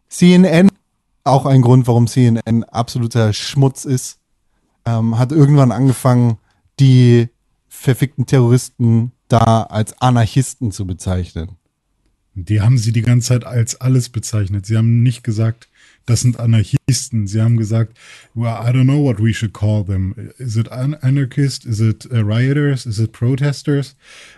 CNN, 0.10 0.70
auch 1.24 1.46
ein 1.46 1.62
Grund, 1.62 1.88
warum 1.88 2.08
CNN 2.08 2.64
absoluter 2.66 3.34
Schmutz 3.34 3.86
ist, 3.86 4.20
ähm, 4.86 5.18
hat 5.18 5.32
irgendwann 5.32 5.72
angefangen, 5.72 6.38
die 6.80 7.30
verfickten 7.68 8.26
Terroristen 8.26 9.12
da 9.28 9.64
als 9.64 10.00
Anarchisten 10.02 10.72
zu 10.72 10.86
bezeichnen. 10.86 11.58
Die 12.36 12.62
haben 12.62 12.78
sie 12.78 12.92
die 12.92 13.02
ganze 13.02 13.30
Zeit 13.30 13.46
als 13.46 13.80
alles 13.80 14.10
bezeichnet. 14.10 14.66
Sie 14.66 14.78
haben 14.78 15.04
nicht 15.04 15.24
gesagt, 15.24 15.68
das 16.06 16.22
sind 16.22 16.40
Anarchisten. 16.40 17.28
Sie 17.28 17.42
haben 17.42 17.58
gesagt, 17.58 17.98
well, 18.34 18.48
I 18.48 18.72
don't 18.72 18.84
know 18.84 19.04
what 19.04 19.20
we 19.20 19.34
should 19.34 19.54
call 19.54 19.86
them. 19.86 20.16
Is 20.38 20.56
it 20.56 20.72
an 20.72 20.96
anarchist? 20.96 21.66
Is 21.66 21.80
it 21.80 22.06
uh, 22.12 22.18
rioters? 22.18 22.86
Is 22.86 23.00
it 23.00 23.12
protesters? 23.12 23.96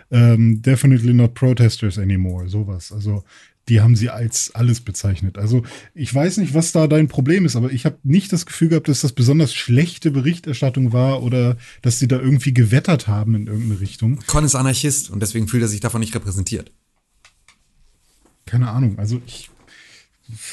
Um, 0.10 0.62
definitely 0.62 1.14
not 1.14 1.34
protesters 1.34 1.98
anymore. 1.98 2.50
Sowas. 2.50 2.92
Also 2.92 3.24
die 3.68 3.82
haben 3.82 3.96
sie 3.96 4.10
als 4.10 4.54
alles 4.54 4.82
bezeichnet. 4.82 5.38
Also 5.38 5.64
ich 5.96 6.14
weiß 6.14 6.38
nicht, 6.38 6.54
was 6.54 6.72
da 6.72 6.86
dein 6.88 7.08
Problem 7.08 7.46
ist, 7.46 7.56
aber 7.56 7.72
ich 7.72 7.86
habe 7.86 7.98
nicht 8.04 8.32
das 8.32 8.46
Gefühl 8.46 8.70
gehabt, 8.70 8.88
dass 8.88 9.02
das 9.02 9.14
besonders 9.14 9.56
schlechte 9.56 10.12
Berichterstattung 10.12 10.94
war 10.94 11.24
oder 11.24 11.58
dass 11.82 11.98
sie 11.98 12.08
da 12.08 12.20
irgendwie 12.20 12.54
gewettert 12.54 13.08
haben 13.08 13.34
in 13.34 13.48
irgendeine 13.48 13.80
Richtung. 13.80 14.20
Con 14.28 14.46
ist 14.46 14.54
Anarchist 14.54 15.10
und 15.10 15.20
deswegen 15.20 15.48
fühlt 15.48 15.64
er 15.64 15.70
sich 15.70 15.80
davon 15.80 16.02
nicht 16.02 16.14
repräsentiert. 16.14 16.72
Keine 18.46 18.70
Ahnung. 18.70 18.98
Also 19.00 19.22
ich 19.26 19.50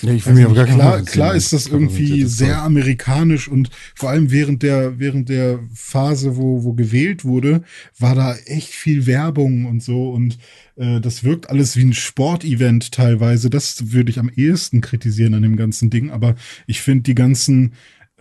Ja, 0.02 0.12
ich 0.12 0.26
Also 0.26 0.44
aber 0.44 0.54
gar 0.54 0.66
klar, 0.66 1.02
klar 1.02 1.34
ist 1.34 1.52
das 1.52 1.66
irgendwie 1.66 2.24
sehr 2.24 2.62
amerikanisch 2.62 3.48
und 3.48 3.70
vor 3.94 4.10
allem 4.10 4.30
während 4.30 4.62
der, 4.62 4.98
während 4.98 5.28
der 5.28 5.60
Phase, 5.74 6.36
wo, 6.36 6.64
wo 6.64 6.74
gewählt 6.74 7.24
wurde, 7.24 7.62
war 7.98 8.14
da 8.14 8.34
echt 8.46 8.68
viel 8.68 9.06
Werbung 9.06 9.66
und 9.66 9.82
so 9.82 10.10
und 10.10 10.38
äh, 10.76 11.00
das 11.00 11.24
wirkt 11.24 11.48
alles 11.48 11.76
wie 11.76 11.84
ein 11.84 11.94
Sportevent 11.94 12.92
teilweise. 12.92 13.50
Das 13.50 13.92
würde 13.92 14.10
ich 14.10 14.18
am 14.18 14.30
ehesten 14.34 14.80
kritisieren 14.80 15.34
an 15.34 15.42
dem 15.42 15.56
ganzen 15.56 15.90
Ding, 15.90 16.10
aber 16.10 16.34
ich 16.66 16.82
finde 16.82 17.04
die 17.04 17.14
ganzen 17.14 17.72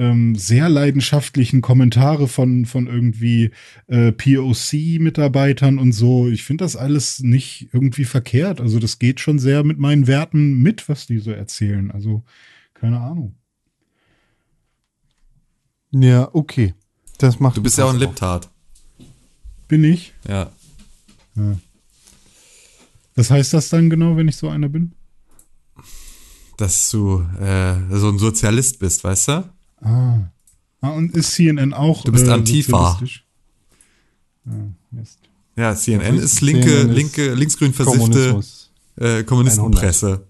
ähm, 0.02 0.36
sehr 0.36 0.68
leidenschaftlichen 0.68 1.62
Kommentare 1.62 2.28
von, 2.28 2.66
von 2.66 2.88
irgendwie 2.88 3.52
äh, 3.86 4.12
POC-Mitarbeitern 4.12 5.78
und 5.78 5.92
so. 5.92 6.28
Ich 6.28 6.44
finde 6.44 6.64
das 6.64 6.76
alles 6.76 7.20
nicht 7.20 7.70
irgendwie 7.72 8.06
verkehrt. 8.06 8.62
Also 8.62 8.80
das 8.80 8.98
geht 8.98 9.20
schon 9.20 9.38
sehr 9.38 9.64
mit 9.64 9.78
meinen 9.78 10.08
Werten 10.08 10.56
mit, 10.56 10.90
was 10.90 11.06
die 11.06 11.20
so 11.20 11.30
erzählen. 11.30 11.92
Also 11.92 12.24
keine 12.74 13.00
Ahnung. 13.00 13.36
Ja, 15.92 16.30
okay. 16.34 16.74
Das 17.20 17.40
macht 17.40 17.58
Du 17.58 17.62
bist 17.62 17.78
ja 17.78 17.86
auch 17.86 17.94
ein 17.94 18.00
Liptard. 18.00 18.50
Bin 19.68 19.84
ich? 19.84 20.14
Ja. 20.28 20.52
Was 23.14 23.30
heißt 23.30 23.54
das 23.54 23.70
dann 23.70 23.92
genau, 23.92 24.18
wenn 24.18 24.28
ich 24.28 24.36
so 24.36 24.50
einer 24.50 24.68
bin? 24.68 24.94
Dass 26.58 26.90
du 26.90 27.22
äh, 27.40 27.76
so 27.92 28.10
ein 28.10 28.18
Sozialist 28.18 28.80
bist, 28.80 29.04
weißt 29.04 29.28
du? 29.28 29.61
Ah. 29.82 30.20
Ah, 30.82 30.90
und 30.90 31.16
ist 31.16 31.34
CNN 31.34 31.74
auch 31.74 32.04
Du 32.04 32.12
bist 32.12 32.28
Antifa. 32.28 32.92
sozialistisch? 32.92 33.26
Ah, 34.48 34.52
Mist. 34.92 35.20
Ja, 35.56 35.76
CNN 35.76 36.16
ist- 36.18 36.24
ist 36.24 36.42
linke, 36.42 36.68
CNN 36.70 36.90
ist 36.90 36.96
linke, 36.96 37.34
linksgrün 37.34 37.74
versiffte 37.74 38.40
äh, 38.98 39.24
Kommunistenpresse. 39.24 40.26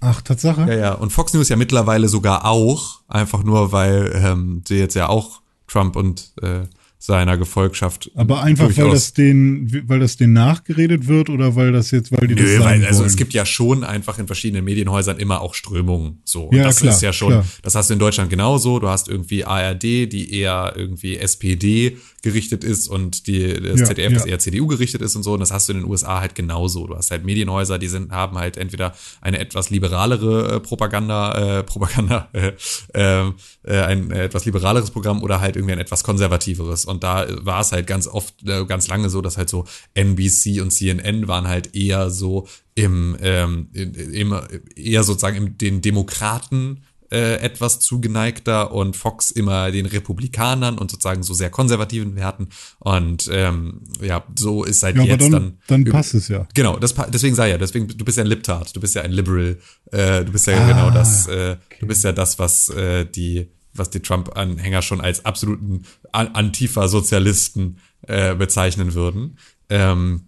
Ach, 0.00 0.20
Tatsache? 0.22 0.62
Ja, 0.62 0.74
ja. 0.74 0.92
Und 0.94 1.12
Fox 1.12 1.32
News 1.32 1.48
ja 1.48 1.56
mittlerweile 1.56 2.08
sogar 2.08 2.44
auch, 2.44 3.00
einfach 3.08 3.42
nur, 3.44 3.72
weil 3.72 4.12
ähm, 4.14 4.62
sie 4.66 4.76
jetzt 4.76 4.94
ja 4.94 5.08
auch 5.08 5.40
Trump 5.66 5.96
und 5.96 6.32
äh, 6.42 6.62
seiner 7.04 7.36
Gefolgschaft. 7.36 8.10
Aber 8.14 8.42
einfach, 8.42 8.74
weil 8.78 8.90
das 8.90 9.12
den, 9.12 9.82
weil 9.86 10.00
das 10.00 10.16
denen 10.16 10.32
nachgeredet 10.32 11.06
wird 11.06 11.28
oder 11.28 11.54
weil 11.54 11.70
das 11.70 11.90
jetzt, 11.90 12.10
weil 12.12 12.28
die 12.28 12.34
das 12.34 12.46
Nö, 12.46 12.52
sagen 12.54 12.64
weil, 12.64 12.86
also 12.86 13.00
wollen? 13.00 13.08
es 13.10 13.16
gibt 13.16 13.34
ja 13.34 13.44
schon 13.44 13.84
einfach 13.84 14.18
in 14.18 14.26
verschiedenen 14.26 14.64
Medienhäusern 14.64 15.18
immer 15.18 15.42
auch 15.42 15.52
Strömungen. 15.52 16.22
So. 16.24 16.44
Und 16.44 16.56
Ja, 16.56 16.64
das 16.64 16.80
klar, 16.80 16.94
ist 16.94 17.02
ja 17.02 17.12
schon, 17.12 17.28
klar. 17.28 17.44
das 17.62 17.74
hast 17.74 17.90
du 17.90 17.92
in 17.92 18.00
Deutschland 18.00 18.30
genauso. 18.30 18.78
Du 18.78 18.88
hast 18.88 19.08
irgendwie 19.08 19.44
ARD, 19.44 19.82
die 19.82 20.32
eher 20.32 20.72
irgendwie 20.76 21.18
SPD 21.18 21.98
gerichtet 22.24 22.64
ist 22.64 22.88
und 22.88 23.26
die, 23.26 23.52
das 23.60 23.80
Ja, 23.80 23.86
ZDF, 23.86 24.10
ja. 24.10 24.18
das 24.18 24.26
eher 24.26 24.38
CDU 24.38 24.66
gerichtet 24.66 25.02
ist 25.02 25.14
und 25.14 25.22
so. 25.22 25.34
Und 25.34 25.40
das 25.40 25.52
hast 25.52 25.68
du 25.68 25.74
in 25.74 25.80
den 25.80 25.88
USA 25.88 26.20
halt 26.20 26.34
genauso. 26.34 26.86
Du 26.86 26.96
hast 26.96 27.10
halt 27.10 27.22
Medienhäuser, 27.22 27.78
die 27.78 27.86
sind, 27.86 28.12
haben 28.12 28.38
halt 28.38 28.56
entweder 28.56 28.94
eine 29.20 29.38
etwas 29.38 29.68
liberalere 29.68 30.56
äh, 30.56 30.60
Propaganda, 30.60 31.58
äh, 31.58 31.62
Propaganda, 31.62 32.30
äh, 32.32 32.52
äh, 32.94 33.30
äh, 33.62 33.80
ein 33.82 34.10
äh, 34.10 34.24
etwas 34.24 34.46
liberaleres 34.46 34.90
Programm 34.90 35.22
oder 35.22 35.40
halt 35.40 35.56
irgendwie 35.56 35.74
ein 35.74 35.78
etwas 35.78 36.02
konservativeres. 36.02 36.86
Und 36.86 37.04
da 37.04 37.26
war 37.44 37.60
es 37.60 37.72
halt 37.72 37.86
ganz 37.86 38.08
oft, 38.08 38.34
äh, 38.48 38.64
ganz 38.64 38.88
lange 38.88 39.10
so, 39.10 39.20
dass 39.20 39.36
halt 39.36 39.50
so 39.50 39.66
NBC 39.92 40.62
und 40.62 40.70
CNN 40.70 41.28
waren 41.28 41.46
halt 41.46 41.76
eher 41.76 42.08
so 42.08 42.48
im, 42.74 43.16
ähm, 43.20 43.68
im 43.74 44.34
eher 44.74 45.04
sozusagen 45.04 45.36
im, 45.36 45.58
den 45.58 45.82
Demokraten 45.82 46.82
äh, 47.14 47.36
etwas 47.36 47.78
zugeneigter 47.78 48.72
und 48.72 48.96
Fox 48.96 49.30
immer 49.30 49.70
den 49.70 49.86
Republikanern 49.86 50.78
und 50.78 50.90
sozusagen 50.90 51.22
so 51.22 51.32
sehr 51.32 51.48
konservativen 51.48 52.16
Werten. 52.16 52.48
Und 52.80 53.30
ähm, 53.32 53.82
ja, 54.02 54.24
so 54.36 54.64
ist 54.64 54.82
halt 54.82 54.96
ja, 54.96 55.04
jetzt 55.04 55.22
dann, 55.22 55.30
dann. 55.30 55.58
dann, 55.68 55.84
passt 55.84 56.14
es 56.14 56.26
ja. 56.26 56.48
Genau, 56.54 56.76
das, 56.76 56.92
deswegen 57.12 57.36
sei 57.36 57.50
ja, 57.50 57.58
deswegen, 57.58 57.86
du 57.86 58.04
bist 58.04 58.18
ja 58.18 58.24
ein 58.24 58.28
Liptard, 58.28 58.74
du 58.74 58.80
bist 58.80 58.96
ja 58.96 59.02
ein 59.02 59.12
Liberal, 59.12 59.58
äh, 59.92 60.24
du 60.24 60.32
bist 60.32 60.48
ja 60.48 60.54
Ah, 60.54 60.68
genau 60.68 60.90
das, 60.90 61.28
äh, 61.28 61.56
du 61.78 61.86
bist 61.86 62.02
ja 62.02 62.10
das, 62.10 62.40
was 62.40 62.68
äh, 62.70 63.04
die, 63.04 63.48
was 63.72 63.90
die 63.90 64.00
Trump-Anhänger 64.00 64.82
schon 64.82 65.00
als 65.00 65.24
absoluten 65.24 65.84
An- 66.10 66.34
Antifa-Sozialisten 66.34 67.78
äh, 68.08 68.34
bezeichnen 68.34 68.94
würden. 68.94 69.38
Ähm, 69.68 70.22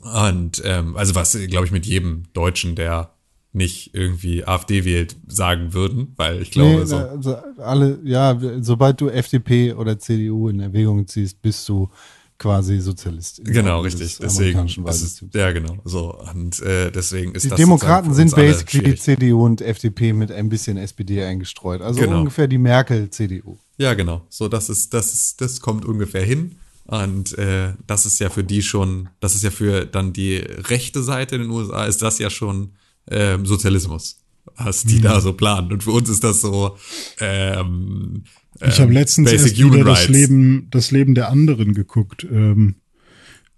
und 0.00 0.62
ähm, 0.64 0.96
also 0.96 1.14
was, 1.14 1.38
glaube 1.48 1.66
ich, 1.66 1.72
mit 1.72 1.86
jedem 1.86 2.24
Deutschen, 2.32 2.74
der 2.74 3.14
nicht 3.58 3.94
irgendwie 3.94 4.44
AfD 4.46 4.86
wählt, 4.86 5.16
sagen 5.26 5.74
würden, 5.74 6.14
weil 6.16 6.40
ich 6.40 6.50
glaube, 6.50 6.78
Nee, 6.80 6.84
so. 6.86 6.96
also 6.96 7.36
alle, 7.58 7.98
ja, 8.04 8.38
sobald 8.62 8.98
du 9.02 9.08
FDP 9.10 9.74
oder 9.74 9.98
CDU 9.98 10.48
in 10.48 10.60
Erwägung 10.60 11.06
ziehst, 11.06 11.42
bist 11.42 11.68
du 11.68 11.90
quasi 12.38 12.78
Sozialist. 12.80 13.44
Genau, 13.44 13.80
richtig. 13.80 14.16
des 14.16 14.18
Deswegen 14.18 14.64
ist 14.86 15.24
ja 15.34 15.50
genau. 15.50 15.76
So 15.84 16.14
und 16.32 16.60
äh, 16.62 16.90
deswegen 16.92 17.34
ist 17.34 17.44
Die 17.44 17.48
das 17.48 17.56
Demokraten 17.58 18.14
sind 18.14 18.34
basically 18.34 18.84
schwierig. 18.84 19.02
CDU 19.02 19.44
und 19.44 19.60
FDP 19.60 20.12
mit 20.12 20.30
ein 20.30 20.48
bisschen 20.48 20.76
SPD 20.76 21.24
eingestreut. 21.24 21.82
Also 21.82 22.00
Genau. 22.00 22.20
ungefähr 22.20 22.46
die 22.46 22.58
Merkel-CDU. 22.58 23.58
Ja, 23.76 23.94
genau. 23.94 24.22
So, 24.28 24.48
das 24.48 24.68
ist, 24.70 24.94
das 24.94 25.12
ist, 25.12 25.40
das 25.40 25.60
kommt 25.60 25.84
ungefähr 25.84 26.24
hin. 26.24 26.56
Und 26.84 27.36
äh, 27.36 27.74
das 27.86 28.06
ist 28.06 28.18
ja 28.18 28.30
für 28.30 28.44
die 28.44 28.62
schon, 28.62 29.08
das 29.20 29.34
ist 29.34 29.42
ja 29.42 29.50
für 29.50 29.84
dann 29.84 30.12
die 30.14 30.36
rechte 30.36 31.02
Seite 31.02 31.34
in 31.36 31.42
den 31.42 31.50
USA, 31.50 31.84
ist 31.84 32.00
das 32.00 32.18
ja 32.18 32.30
schon 32.30 32.70
ähm, 33.10 33.46
Sozialismus, 33.46 34.20
was 34.56 34.84
die 34.84 35.00
da 35.00 35.20
so 35.20 35.32
planen. 35.32 35.72
Und 35.72 35.82
für 35.82 35.90
uns 35.92 36.08
ist 36.08 36.24
das 36.24 36.40
so 36.40 36.76
ähm, 37.20 38.24
Ich 38.60 38.80
habe 38.80 38.88
ähm, 38.88 38.92
letztens 38.92 39.30
Basic 39.30 39.58
erst 39.58 39.72
wieder 39.72 39.84
das. 39.84 40.08
Leben, 40.08 40.68
das 40.70 40.90
Leben 40.90 41.14
der 41.14 41.30
anderen 41.30 41.74
geguckt. 41.74 42.26
Ähm, 42.30 42.76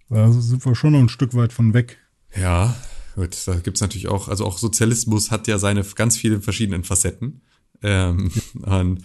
da 0.08 0.30
sind 0.32 0.64
wir 0.64 0.74
schon 0.74 0.92
noch 0.92 1.00
ein 1.00 1.08
Stück 1.08 1.34
weit 1.34 1.52
von 1.52 1.72
weg. 1.72 1.98
Ja, 2.36 2.76
gut, 3.14 3.36
da 3.46 3.54
gibt's 3.56 3.80
natürlich 3.80 4.08
auch, 4.08 4.28
also 4.28 4.44
auch 4.44 4.58
Sozialismus 4.58 5.30
hat 5.30 5.46
ja 5.46 5.58
seine 5.58 5.84
ganz 5.94 6.16
vielen 6.16 6.42
verschiedenen 6.42 6.84
Facetten. 6.84 7.42
Ähm, 7.82 8.30
und 8.62 9.04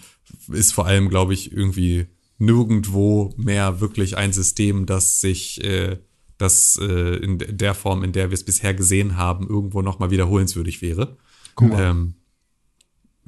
ist 0.52 0.74
vor 0.74 0.86
allem, 0.86 1.10
glaube 1.10 1.34
ich, 1.34 1.52
irgendwie 1.52 2.08
nirgendwo 2.38 3.34
mehr 3.38 3.80
wirklich 3.80 4.18
ein 4.18 4.34
System, 4.34 4.86
das 4.86 5.22
sich, 5.22 5.64
äh, 5.64 5.98
das 6.38 6.78
äh, 6.82 7.16
in 7.18 7.38
der 7.40 7.74
Form, 7.74 8.04
in 8.04 8.12
der 8.12 8.30
wir 8.30 8.34
es 8.34 8.44
bisher 8.44 8.74
gesehen 8.74 9.18
haben, 9.18 9.48
irgendwo 9.48 9.82
nochmal 9.82 10.12
wiederholenswürdig 10.12 10.82
wäre. 10.82 11.18
Guck 11.56 11.70
mal. 11.70 11.82
Ähm, 11.82 12.16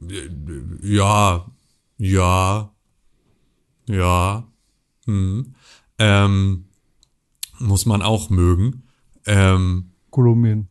äh, 0.01 0.29
ja, 0.81 1.45
ja, 1.97 2.73
ja, 3.87 4.47
hm. 5.05 5.55
ähm, 5.97 6.65
muss 7.59 7.85
man 7.85 8.01
auch 8.01 8.29
mögen. 8.29 8.83
Ähm, 9.25 9.91
Kolumbien. 10.09 10.69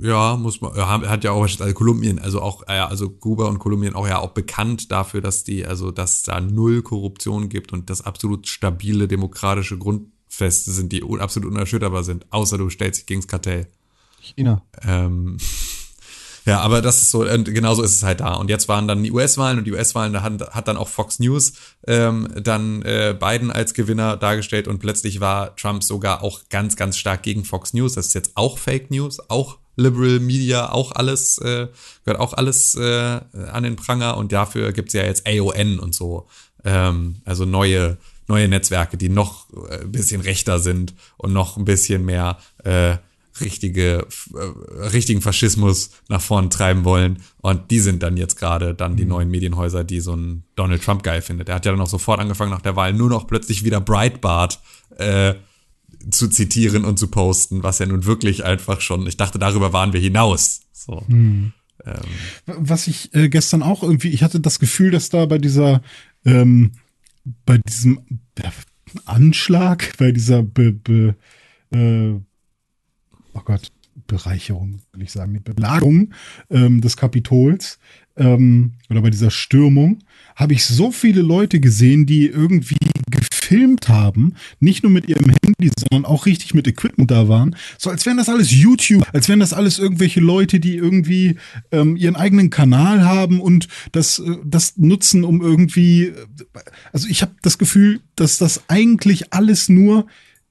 Ja, 0.00 0.36
muss 0.36 0.60
man, 0.60 0.72
hat 0.76 1.24
ja 1.24 1.32
auch 1.32 1.42
also 1.42 1.74
Kolumbien, 1.74 2.20
also 2.20 2.40
auch, 2.40 2.62
ja, 2.68 2.86
also 2.86 3.10
Kuba 3.10 3.46
und 3.46 3.58
Kolumbien 3.58 3.94
auch 3.94 4.06
ja 4.06 4.20
auch 4.20 4.30
bekannt 4.30 4.92
dafür, 4.92 5.20
dass 5.20 5.42
die, 5.42 5.66
also 5.66 5.90
dass 5.90 6.22
da 6.22 6.40
null 6.40 6.82
Korruption 6.82 7.48
gibt 7.48 7.72
und 7.72 7.90
das 7.90 8.00
absolut 8.02 8.46
stabile 8.46 9.08
demokratische 9.08 9.76
Grundfeste 10.34 10.72
sind, 10.72 10.92
die 10.92 11.02
absolut 11.20 11.50
unerschütterbar 11.50 12.04
sind, 12.04 12.26
außer 12.30 12.58
du 12.58 12.68
stellst 12.70 13.00
dich 13.00 13.06
gegens 13.06 13.28
Kartell. 13.28 13.66
China. 14.20 14.62
Ähm, 14.82 15.36
ja, 16.44 16.60
aber 16.60 16.82
das 16.82 17.02
ist 17.02 17.10
so, 17.10 17.24
und 17.24 17.44
genauso 17.46 17.82
ist 17.82 17.94
es 17.94 18.02
halt 18.02 18.20
da. 18.20 18.34
Und 18.34 18.50
jetzt 18.50 18.68
waren 18.68 18.88
dann 18.88 19.02
die 19.02 19.12
US-Wahlen 19.12 19.58
und 19.58 19.64
die 19.64 19.72
US-Wahlen, 19.72 20.12
da 20.12 20.22
hat, 20.22 20.54
hat 20.54 20.68
dann 20.68 20.76
auch 20.76 20.88
Fox 20.88 21.20
News 21.20 21.52
ähm, 21.86 22.28
dann 22.42 22.82
äh, 22.82 23.16
Biden 23.18 23.50
als 23.50 23.74
Gewinner 23.74 24.16
dargestellt 24.16 24.66
und 24.66 24.78
plötzlich 24.78 25.20
war 25.20 25.54
Trump 25.56 25.84
sogar 25.84 26.22
auch 26.22 26.40
ganz, 26.48 26.76
ganz 26.76 26.96
stark 26.96 27.22
gegen 27.22 27.44
Fox 27.44 27.72
News. 27.72 27.94
Das 27.94 28.06
ist 28.06 28.14
jetzt 28.14 28.32
auch 28.34 28.58
Fake 28.58 28.90
News, 28.90 29.18
auch 29.30 29.58
Liberal 29.76 30.20
Media, 30.20 30.70
auch 30.70 30.92
alles, 30.92 31.38
äh, 31.38 31.68
gehört 32.04 32.20
auch 32.20 32.32
alles 32.32 32.74
äh, 32.76 33.20
an 33.52 33.62
den 33.62 33.76
Pranger 33.76 34.16
und 34.16 34.32
dafür 34.32 34.72
gibt's 34.72 34.94
ja 34.94 35.02
jetzt 35.02 35.26
AON 35.26 35.78
und 35.80 35.94
so. 35.94 36.28
Ähm, 36.64 37.16
also 37.24 37.44
neue, 37.44 37.98
neue 38.28 38.48
Netzwerke, 38.48 38.96
die 38.96 39.08
noch 39.08 39.46
äh, 39.68 39.82
ein 39.82 39.92
bisschen 39.92 40.20
rechter 40.20 40.58
sind 40.58 40.94
und 41.16 41.32
noch 41.32 41.56
ein 41.56 41.64
bisschen 41.64 42.04
mehr 42.04 42.38
äh, 42.64 42.96
richtige, 43.40 44.06
äh, 44.34 44.86
richtigen 44.86 45.20
Faschismus 45.20 45.90
nach 46.08 46.20
vorn 46.20 46.50
treiben 46.50 46.84
wollen. 46.84 47.18
Und 47.40 47.70
die 47.70 47.80
sind 47.80 48.02
dann 48.02 48.16
jetzt 48.16 48.36
gerade 48.36 48.74
dann 48.74 48.96
die 48.96 49.04
neuen 49.04 49.30
Medienhäuser, 49.30 49.84
die 49.84 50.00
so 50.00 50.14
ein 50.14 50.44
Donald 50.56 50.82
Trump 50.82 51.02
geil 51.02 51.22
findet. 51.22 51.48
Er 51.48 51.56
hat 51.56 51.66
ja 51.66 51.72
dann 51.72 51.80
auch 51.80 51.88
sofort 51.88 52.20
angefangen 52.20 52.50
nach 52.50 52.62
der 52.62 52.76
Wahl 52.76 52.92
nur 52.92 53.10
noch 53.10 53.26
plötzlich 53.26 53.64
wieder 53.64 53.80
Breitbart 53.80 54.60
äh, 54.98 55.34
zu 56.10 56.28
zitieren 56.28 56.84
und 56.84 56.98
zu 56.98 57.08
posten, 57.08 57.62
was 57.62 57.78
ja 57.78 57.86
nun 57.86 58.04
wirklich 58.04 58.44
einfach 58.44 58.80
schon, 58.80 59.06
ich 59.06 59.16
dachte, 59.16 59.38
darüber 59.38 59.72
waren 59.72 59.92
wir 59.92 60.00
hinaus. 60.00 60.60
So. 60.72 61.04
Was 62.46 62.86
ich 62.86 63.14
äh, 63.14 63.28
gestern 63.28 63.62
auch 63.62 63.82
irgendwie, 63.82 64.08
ich 64.10 64.22
hatte 64.22 64.40
das 64.40 64.58
Gefühl, 64.58 64.90
dass 64.90 65.08
da 65.08 65.26
bei 65.26 65.38
dieser, 65.38 65.82
ähm, 66.24 66.72
bei 67.46 67.58
diesem 67.58 68.00
äh, 68.36 68.50
Anschlag, 69.06 69.96
bei 69.98 70.12
dieser 70.12 70.42
Be, 70.42 70.72
Be, 70.72 71.16
äh, 71.72 72.12
oh 73.32 73.40
Gott, 73.44 73.72
Bereicherung, 74.06 74.80
will 74.92 75.02
ich 75.02 75.12
sagen, 75.12 75.32
die 75.34 75.40
Belagerung 75.40 76.12
ähm, 76.50 76.80
des 76.80 76.96
Kapitols 76.96 77.78
ähm, 78.16 78.72
oder 78.90 79.02
bei 79.02 79.10
dieser 79.10 79.30
Stürmung, 79.30 80.00
habe 80.36 80.52
ich 80.52 80.64
so 80.64 80.90
viele 80.90 81.22
Leute 81.22 81.60
gesehen, 81.60 82.06
die 82.06 82.26
irgendwie 82.26 82.76
gefilmt 83.44 83.88
haben, 83.88 84.34
nicht 84.58 84.82
nur 84.82 84.92
mit 84.92 85.06
ihrem 85.06 85.30
Handy, 85.44 85.70
sondern 85.76 86.10
auch 86.10 86.24
richtig 86.24 86.54
mit 86.54 86.66
Equipment 86.66 87.10
da 87.10 87.28
waren, 87.28 87.56
so 87.78 87.90
als 87.90 88.06
wären 88.06 88.16
das 88.16 88.28
alles 88.30 88.50
YouTube, 88.50 89.06
als 89.12 89.28
wären 89.28 89.40
das 89.40 89.52
alles 89.52 89.78
irgendwelche 89.78 90.20
Leute, 90.20 90.60
die 90.60 90.76
irgendwie 90.76 91.36
ähm, 91.70 91.96
ihren 91.96 92.16
eigenen 92.16 92.48
Kanal 92.48 93.04
haben 93.04 93.40
und 93.40 93.68
das, 93.92 94.18
äh, 94.18 94.36
das 94.44 94.78
nutzen, 94.78 95.24
um 95.24 95.42
irgendwie, 95.42 96.04
äh, 96.04 96.14
also 96.92 97.06
ich 97.08 97.20
habe 97.20 97.32
das 97.42 97.58
Gefühl, 97.58 98.00
dass 98.16 98.38
das 98.38 98.62
eigentlich 98.68 99.34
alles 99.34 99.68
nur 99.68 100.06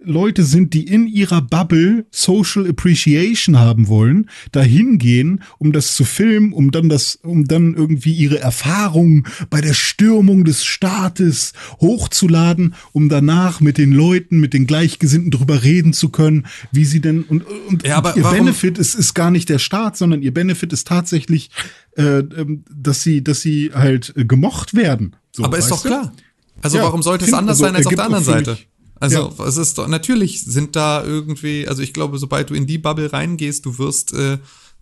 Leute 0.06 0.44
sind, 0.44 0.74
die 0.74 0.86
in 0.88 1.08
ihrer 1.08 1.42
Bubble 1.42 2.06
Social 2.12 2.68
Appreciation 2.70 3.58
haben 3.60 3.88
wollen, 3.88 4.30
dahin 4.52 4.98
gehen, 4.98 5.44
um 5.60 5.72
das 5.72 5.96
zu 5.96 6.04
filmen, 6.06 6.54
um 6.54 6.72
dann 6.72 6.90
das, 6.90 7.16
um 7.24 7.46
dann 7.46 7.74
irgendwie 7.74 8.14
ihre 8.14 8.40
Erfahrungen 8.40 9.26
bei 9.50 9.62
der 9.62 9.74
Stürmung 9.74 10.44
des 10.44 10.66
Staates 10.66 11.54
hochzuladen, 11.80 12.76
um 12.92 13.10
danach 13.10 13.62
mit 13.62 13.78
den 13.78 13.92
Leuten, 13.92 14.40
mit 14.40 14.54
den 14.54 14.68
Gleichgesinnten 14.68 15.32
drüber 15.32 15.64
reden 15.64 15.94
zu 15.94 16.10
können, 16.10 16.46
wie 16.72 16.86
sie 16.86 17.00
denn 17.02 17.24
und, 17.24 17.44
und 17.68 17.86
Ja, 17.88 17.98
aber 17.98 18.16
ihr 18.18 18.24
warum- 18.24 18.38
Benefit 18.40 18.78
ist, 18.78 18.96
ist 18.96 19.14
gar 19.14 19.32
nicht 19.32 19.50
der 19.50 19.60
Staat, 19.60 19.98
sondern 19.98 20.22
ihr 20.22 20.34
Benefit 20.34 20.74
ist 20.74 20.88
tatsächlich, 20.88 21.50
äh, 21.98 22.20
ähm, 22.20 22.64
dass 22.76 23.04
sie, 23.04 23.24
dass 23.24 23.42
sie 23.42 23.72
halt 23.74 24.14
äh, 24.18 24.26
gemocht 24.26 24.74
werden. 24.74 25.16
So, 25.32 25.44
Aber 25.44 25.58
ist 25.58 25.70
doch 25.72 25.82
du? 25.82 25.90
klar. 25.90 26.14
Also 26.62 26.78
Ja, 26.78 26.84
warum 26.84 27.02
sollte 27.04 27.26
es 27.26 27.34
anders 27.34 27.56
also 27.58 27.66
sein 27.66 27.76
als 27.76 27.86
auf 27.88 27.94
der 27.96 28.04
anderen 28.06 28.24
Seite? 28.24 28.52
mich- 28.52 28.68
Also 29.04 29.34
es 29.44 29.58
ist 29.58 29.78
doch, 29.78 29.88
natürlich 29.88 30.44
sind 30.44 30.76
da 30.76 31.04
irgendwie, 31.04 31.68
also 31.68 31.82
ich 31.82 31.94
glaube, 31.94 32.18
sobald 32.18 32.50
du 32.50 32.54
in 32.54 32.68
die 32.68 32.78
Bubble 32.78 33.12
reingehst, 33.12 33.66
du 33.66 33.78
wirst 33.78 34.14
äh, 34.14 34.38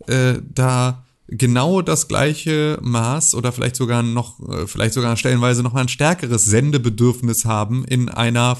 äh, 0.08 0.42
da 0.54 1.04
genau 1.28 1.82
das 1.82 2.08
gleiche 2.08 2.78
Maß 2.84 3.34
oder 3.34 3.52
vielleicht 3.52 3.76
sogar 3.76 4.04
noch, 4.04 4.40
äh, 4.48 4.68
vielleicht 4.68 4.94
sogar 4.94 5.18
stellenweise 5.18 5.64
noch 5.64 5.74
mal 5.74 5.82
ein 5.82 5.88
stärkeres 5.88 6.46
Sendebedürfnis 6.46 7.46
haben 7.46 7.84
in 7.86 8.10
einer 8.10 8.58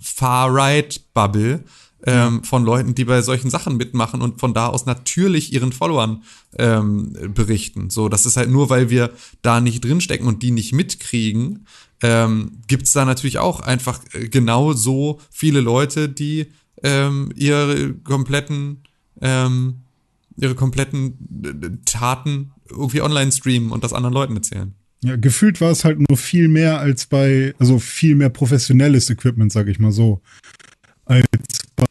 Far-Right-Bubble 0.00 1.64
ähm, 2.06 2.44
von 2.44 2.64
Leuten, 2.64 2.94
die 2.94 3.04
bei 3.04 3.20
solchen 3.20 3.50
Sachen 3.50 3.76
mitmachen 3.76 4.22
und 4.22 4.40
von 4.40 4.54
da 4.54 4.68
aus 4.68 4.86
natürlich 4.86 5.52
ihren 5.52 5.72
Followern 5.72 6.22
ähm, 6.58 7.14
berichten. 7.34 7.90
So, 7.90 8.08
das 8.08 8.26
ist 8.26 8.36
halt 8.36 8.50
nur, 8.50 8.70
weil 8.70 8.90
wir 8.90 9.10
da 9.42 9.60
nicht 9.60 9.84
drinstecken 9.84 10.26
und 10.26 10.42
die 10.42 10.50
nicht 10.50 10.72
mitkriegen, 10.72 11.66
ähm, 12.04 12.58
gibt 12.66 12.82
es 12.82 12.92
da 12.92 13.06
natürlich 13.06 13.38
auch 13.38 13.60
einfach 13.60 14.00
äh, 14.12 14.28
genau 14.28 14.74
so 14.74 15.20
viele 15.30 15.60
Leute, 15.60 16.10
die 16.10 16.48
ähm, 16.82 17.32
ihre 17.34 17.94
kompletten 17.94 18.82
ähm, 19.22 19.84
ihre 20.36 20.54
kompletten 20.54 21.14
äh, 21.44 21.70
Taten 21.86 22.52
irgendwie 22.68 23.00
online 23.00 23.32
streamen 23.32 23.70
und 23.70 23.84
das 23.84 23.94
anderen 23.94 24.12
Leuten 24.12 24.36
erzählen. 24.36 24.74
Ja, 25.02 25.16
gefühlt 25.16 25.60
war 25.62 25.70
es 25.70 25.84
halt 25.84 25.98
nur 25.98 26.18
viel 26.18 26.48
mehr 26.48 26.80
als 26.80 27.06
bei, 27.06 27.54
also 27.58 27.78
viel 27.78 28.16
mehr 28.16 28.30
professionelles 28.30 29.08
Equipment, 29.08 29.52
sag 29.52 29.68
ich 29.68 29.78
mal 29.78 29.92
so, 29.92 30.20
als 31.06 31.24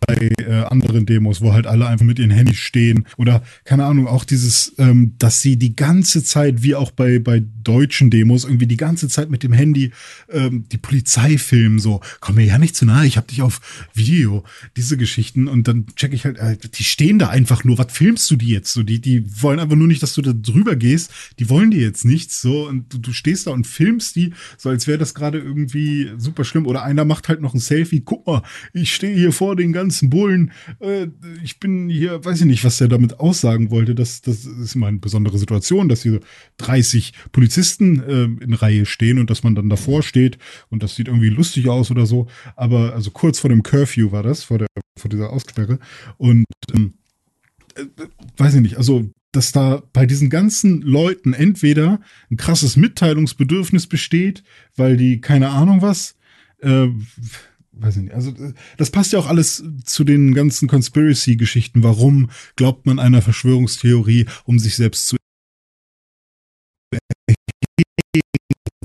bei 0.07 0.29
äh, 0.39 0.63
anderen 0.63 1.05
Demos, 1.05 1.41
wo 1.41 1.53
halt 1.53 1.67
alle 1.67 1.87
einfach 1.87 2.05
mit 2.05 2.19
ihren 2.19 2.31
Handys 2.31 2.57
stehen 2.57 3.05
oder 3.17 3.43
keine 3.63 3.85
Ahnung, 3.85 4.07
auch 4.07 4.25
dieses, 4.25 4.73
ähm, 4.77 5.13
dass 5.17 5.41
sie 5.41 5.57
die 5.57 5.75
ganze 5.75 6.23
Zeit, 6.23 6.63
wie 6.63 6.75
auch 6.75 6.91
bei, 6.91 7.19
bei 7.19 7.43
deutschen 7.63 8.09
Demos, 8.09 8.45
irgendwie 8.45 8.67
die 8.67 8.77
ganze 8.77 9.07
Zeit 9.07 9.29
mit 9.29 9.43
dem 9.43 9.53
Handy 9.53 9.91
ähm, 10.29 10.65
die 10.71 10.77
Polizei 10.77 11.37
filmen, 11.37 11.79
so, 11.79 12.01
komm 12.19 12.35
mir 12.35 12.45
ja 12.45 12.57
nicht 12.57 12.75
zu 12.75 12.85
nahe, 12.85 13.05
ich 13.05 13.17
hab 13.17 13.27
dich 13.27 13.41
auf 13.41 13.61
Video, 13.93 14.43
diese 14.75 14.97
Geschichten. 14.97 15.47
Und 15.47 15.67
dann 15.67 15.85
check 15.95 16.13
ich 16.13 16.25
halt, 16.25 16.37
äh, 16.37 16.57
die 16.57 16.83
stehen 16.83 17.19
da 17.19 17.29
einfach 17.29 17.63
nur, 17.63 17.77
was 17.77 17.91
filmst 17.91 18.29
du 18.31 18.35
die 18.35 18.49
jetzt? 18.49 18.73
So, 18.73 18.83
die, 18.83 18.99
die 18.99 19.41
wollen 19.41 19.59
einfach 19.59 19.75
nur 19.75 19.87
nicht, 19.87 20.03
dass 20.03 20.13
du 20.13 20.21
da 20.21 20.33
drüber 20.33 20.75
gehst, 20.75 21.11
die 21.39 21.49
wollen 21.49 21.71
dir 21.71 21.81
jetzt 21.81 22.05
nichts, 22.05 22.41
so, 22.41 22.67
und 22.67 22.93
du, 22.93 22.97
du 22.97 23.13
stehst 23.13 23.47
da 23.47 23.51
und 23.51 23.67
filmst 23.67 24.15
die, 24.15 24.33
so 24.57 24.69
als 24.69 24.87
wäre 24.87 24.97
das 24.97 25.13
gerade 25.13 25.39
irgendwie 25.39 26.11
super 26.17 26.43
schlimm. 26.43 26.65
Oder 26.65 26.83
einer 26.83 27.05
macht 27.05 27.29
halt 27.29 27.41
noch 27.41 27.53
ein 27.53 27.59
Selfie, 27.59 28.01
guck 28.01 28.25
mal, 28.27 28.43
ich 28.73 28.93
stehe 28.93 29.15
hier 29.15 29.31
vor 29.31 29.55
den 29.55 29.73
ganzen 29.73 30.09
Bullen, 30.09 30.51
äh, 30.79 31.07
ich 31.43 31.59
bin 31.59 31.89
hier, 31.89 32.23
weiß 32.23 32.41
ich 32.41 32.45
nicht, 32.45 32.63
was 32.63 32.77
der 32.77 32.87
damit 32.87 33.19
aussagen 33.19 33.71
wollte, 33.71 33.95
das, 33.95 34.21
das 34.21 34.45
ist 34.45 34.75
immer 34.75 34.87
eine 34.87 34.99
besondere 34.99 35.37
Situation, 35.37 35.89
dass 35.89 36.03
hier 36.03 36.19
30 36.57 37.13
Polizisten 37.31 37.52
äh, 37.57 38.23
in 38.43 38.53
Reihe 38.53 38.85
stehen 38.85 39.19
und 39.19 39.29
dass 39.29 39.43
man 39.43 39.55
dann 39.55 39.69
davor 39.69 40.03
steht 40.03 40.37
und 40.69 40.83
das 40.83 40.95
sieht 40.95 41.07
irgendwie 41.07 41.29
lustig 41.29 41.69
aus 41.69 41.91
oder 41.91 42.05
so, 42.05 42.27
aber 42.55 42.93
also 42.93 43.11
kurz 43.11 43.39
vor 43.39 43.49
dem 43.49 43.63
Curfew 43.63 44.11
war 44.11 44.23
das, 44.23 44.43
vor 44.43 44.57
der, 44.57 44.67
vor 44.97 45.09
dieser 45.09 45.31
Aussperre. 45.31 45.79
Und 46.17 46.45
ähm, 46.73 46.93
äh, 47.75 47.85
weiß 48.37 48.55
ich 48.55 48.61
nicht, 48.61 48.77
also 48.77 49.09
dass 49.31 49.51
da 49.51 49.81
bei 49.93 50.05
diesen 50.05 50.29
ganzen 50.29 50.81
Leuten 50.81 51.33
entweder 51.33 51.99
ein 52.29 52.37
krasses 52.37 52.77
Mitteilungsbedürfnis 52.77 53.87
besteht, 53.87 54.43
weil 54.75 54.95
die 54.95 55.21
keine 55.21 55.49
Ahnung 55.49 55.81
was, 55.81 56.15
äh, 56.61 56.87
weiß 57.71 57.97
ich 57.97 58.03
nicht, 58.03 58.13
also 58.13 58.31
äh, 58.31 58.53
das 58.77 58.91
passt 58.91 59.11
ja 59.11 59.19
auch 59.19 59.27
alles 59.27 59.63
zu 59.83 60.03
den 60.03 60.33
ganzen 60.33 60.67
Conspiracy-Geschichten. 60.67 61.83
Warum 61.83 62.29
glaubt 62.55 62.85
man 62.85 62.99
einer 62.99 63.21
Verschwörungstheorie, 63.21 64.27
um 64.45 64.59
sich 64.59 64.75
selbst 64.75 65.07
zu 65.07 65.17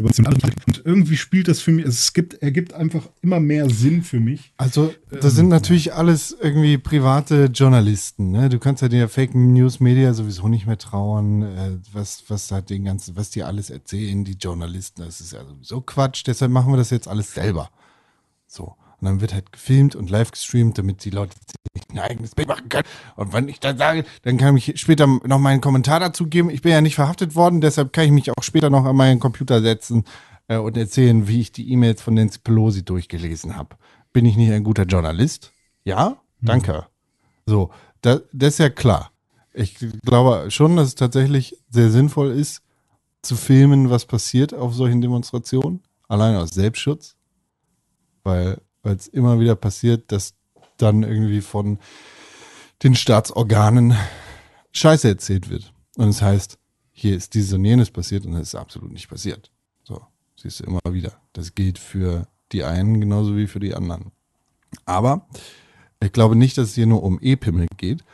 und 0.00 0.82
irgendwie 0.84 1.16
spielt 1.16 1.48
das 1.48 1.60
für 1.60 1.72
mich, 1.72 1.84
es 1.84 2.12
gibt, 2.12 2.34
ergibt 2.34 2.72
einfach 2.72 3.08
immer 3.20 3.40
mehr 3.40 3.68
Sinn 3.68 4.02
für 4.02 4.20
mich. 4.20 4.52
Also, 4.56 4.94
das 5.10 5.34
sind 5.34 5.48
natürlich 5.48 5.92
alles 5.92 6.36
irgendwie 6.40 6.78
private 6.78 7.46
Journalisten. 7.46 8.30
Ne? 8.30 8.48
Du 8.48 8.58
kannst 8.58 8.82
ja 8.82 8.88
der 8.88 9.08
Fake 9.08 9.34
News 9.34 9.80
Media 9.80 10.14
sowieso 10.14 10.48
nicht 10.48 10.66
mehr 10.66 10.78
trauen, 10.78 11.42
äh, 11.42 11.78
was, 11.92 12.22
was 12.28 12.50
halt 12.52 12.70
den 12.70 12.84
ganzen, 12.84 13.16
was 13.16 13.30
die 13.30 13.42
alles 13.42 13.70
erzählen, 13.70 14.24
die 14.24 14.36
Journalisten. 14.40 15.02
Das 15.02 15.20
ist 15.20 15.32
ja 15.32 15.44
sowieso 15.44 15.80
Quatsch. 15.80 16.22
Deshalb 16.26 16.52
machen 16.52 16.72
wir 16.72 16.76
das 16.76 16.90
jetzt 16.90 17.08
alles 17.08 17.34
selber. 17.34 17.70
So. 18.46 18.74
Und 19.00 19.06
dann 19.06 19.20
wird 19.20 19.32
halt 19.32 19.52
gefilmt 19.52 19.94
und 19.94 20.10
live 20.10 20.32
gestreamt, 20.32 20.76
damit 20.78 21.04
die 21.04 21.10
Leute 21.10 21.36
sich 21.74 21.82
ein 21.90 22.00
eigenes 22.00 22.34
Bild 22.34 22.48
machen 22.48 22.68
können. 22.68 22.86
Und 23.16 23.32
wenn 23.32 23.48
ich 23.48 23.60
dann 23.60 23.78
sage, 23.78 24.04
dann 24.22 24.38
kann 24.38 24.56
ich 24.56 24.80
später 24.80 25.06
noch 25.06 25.38
meinen 25.38 25.60
Kommentar 25.60 26.00
dazu 26.00 26.26
geben. 26.26 26.50
Ich 26.50 26.62
bin 26.62 26.72
ja 26.72 26.80
nicht 26.80 26.96
verhaftet 26.96 27.36
worden, 27.36 27.60
deshalb 27.60 27.92
kann 27.92 28.04
ich 28.06 28.10
mich 28.10 28.30
auch 28.30 28.42
später 28.42 28.70
noch 28.70 28.84
an 28.84 28.96
meinen 28.96 29.20
Computer 29.20 29.62
setzen 29.62 30.04
äh, 30.48 30.56
und 30.56 30.76
erzählen, 30.76 31.28
wie 31.28 31.40
ich 31.40 31.52
die 31.52 31.70
E-Mails 31.70 32.02
von 32.02 32.14
Nancy 32.14 32.40
Pelosi 32.40 32.84
durchgelesen 32.84 33.56
habe. 33.56 33.76
Bin 34.12 34.26
ich 34.26 34.36
nicht 34.36 34.50
ein 34.50 34.64
guter 34.64 34.84
Journalist? 34.84 35.52
Ja, 35.84 36.16
danke. 36.40 36.86
So, 37.46 37.70
da, 38.00 38.20
das 38.32 38.54
ist 38.54 38.58
ja 38.58 38.70
klar. 38.70 39.12
Ich 39.54 39.76
glaube 40.04 40.50
schon, 40.50 40.76
dass 40.76 40.88
es 40.88 40.94
tatsächlich 40.94 41.56
sehr 41.68 41.90
sinnvoll 41.90 42.30
ist, 42.30 42.62
zu 43.22 43.36
filmen, 43.36 43.90
was 43.90 44.06
passiert 44.06 44.54
auf 44.54 44.74
solchen 44.74 45.00
Demonstrationen. 45.00 45.82
Allein 46.08 46.36
aus 46.36 46.50
Selbstschutz. 46.50 47.16
Weil 48.22 48.60
es 48.96 49.08
immer 49.08 49.40
wieder 49.40 49.56
passiert, 49.56 50.10
dass 50.12 50.34
dann 50.76 51.02
irgendwie 51.02 51.40
von 51.40 51.78
den 52.82 52.94
Staatsorganen 52.94 53.94
Scheiße 54.72 55.08
erzählt 55.08 55.50
wird. 55.50 55.72
Und 55.96 56.08
es 56.08 56.22
heißt, 56.22 56.58
hier 56.92 57.16
ist 57.16 57.34
dieses 57.34 57.52
und 57.52 57.64
jenes 57.64 57.90
passiert 57.90 58.26
und 58.26 58.34
es 58.34 58.48
ist 58.48 58.54
absolut 58.54 58.92
nicht 58.92 59.08
passiert. 59.08 59.50
So, 59.84 60.00
siehst 60.36 60.60
du 60.60 60.64
immer 60.64 60.80
wieder. 60.86 61.20
Das 61.32 61.54
gilt 61.54 61.78
für 61.78 62.28
die 62.52 62.64
einen 62.64 63.00
genauso 63.00 63.36
wie 63.36 63.46
für 63.46 63.60
die 63.60 63.74
anderen. 63.74 64.12
Aber 64.84 65.26
ich 66.00 66.12
glaube 66.12 66.36
nicht, 66.36 66.58
dass 66.58 66.70
es 66.70 66.74
hier 66.74 66.86
nur 66.86 67.02
um 67.02 67.18
E-Pimmel 67.20 67.66
geht. 67.76 68.04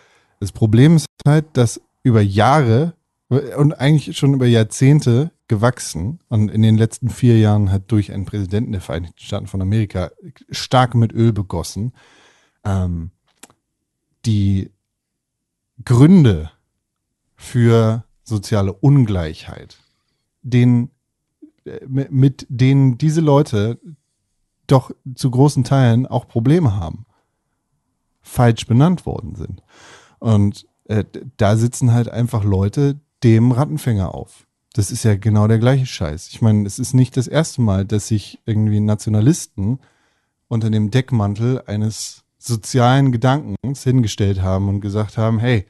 Das 0.41 0.53
Problem 0.53 0.97
ist 0.97 1.07
halt, 1.27 1.47
dass 1.55 1.81
über 2.03 2.21
Jahre 2.21 2.95
und 3.57 3.73
eigentlich 3.75 4.17
schon 4.17 4.35
über 4.35 4.47
Jahrzehnte 4.47 5.31
gewachsen 5.49 6.21
und 6.29 6.51
in 6.51 6.63
den 6.63 6.77
letzten 6.77 7.11
vier 7.11 7.39
Jahren 7.39 7.71
hat 7.71 7.91
durch 7.91 8.13
einen 8.13 8.25
Präsidenten 8.25 8.73
der 8.73 8.81
Vereinigten 8.81 9.21
Staaten 9.21 9.47
von 9.47 9.63
Amerika 9.63 10.11
stark 10.51 10.95
mit 10.95 11.13
Öl 11.13 11.33
begossen, 11.33 11.93
ähm, 12.65 13.11
die 14.25 14.71
Gründe 15.85 16.51
für 17.37 18.05
soziale 18.23 18.73
Ungleichheit, 18.73 19.77
den, 20.43 20.91
äh, 21.65 21.81
mit 21.87 22.47
denen 22.49 22.97
diese 22.97 23.21
Leute 23.21 23.79
doch 24.67 24.91
zu 25.15 25.31
großen 25.31 25.65
Teilen 25.65 26.07
auch 26.07 26.27
Probleme 26.27 26.75
haben, 26.75 27.05
falsch 28.23 28.67
benannt 28.67 29.05
worden 29.05 29.35
sind. 29.35 29.63
Und 30.21 30.67
äh, 30.85 31.05
da 31.37 31.57
sitzen 31.57 31.93
halt 31.93 32.09
einfach 32.09 32.45
Leute 32.45 32.99
dem 33.25 33.53
Rattenfänger 33.53 34.15
auf. 34.15 34.47
Das 34.75 34.91
ist 34.91 35.05
ja 35.05 35.17
genau 35.17 35.49
der 35.49 35.59
gleiche 35.59 35.87
Scheiß. 35.87 36.29
Ich 36.29 36.43
meine, 36.43 36.67
es 36.67 36.79
ist 36.79 36.95
nicht 36.95 37.17
das 37.17 37.27
erste 37.27 37.63
Mal, 37.63 37.85
dass 37.85 38.09
sich 38.09 38.41
irgendwie 38.45 38.81
Nationalisten 38.81 39.81
unter 40.49 40.71
dem 40.71 40.91
Deckmantel 40.91 41.63
eines 41.67 42.25
sozialen 42.39 43.11
Gedankens 43.11 43.83
hingestellt 43.83 44.43
haben 44.43 44.69
und 44.69 44.81
gesagt 44.81 45.17
haben, 45.17 45.39
hey, 45.39 45.67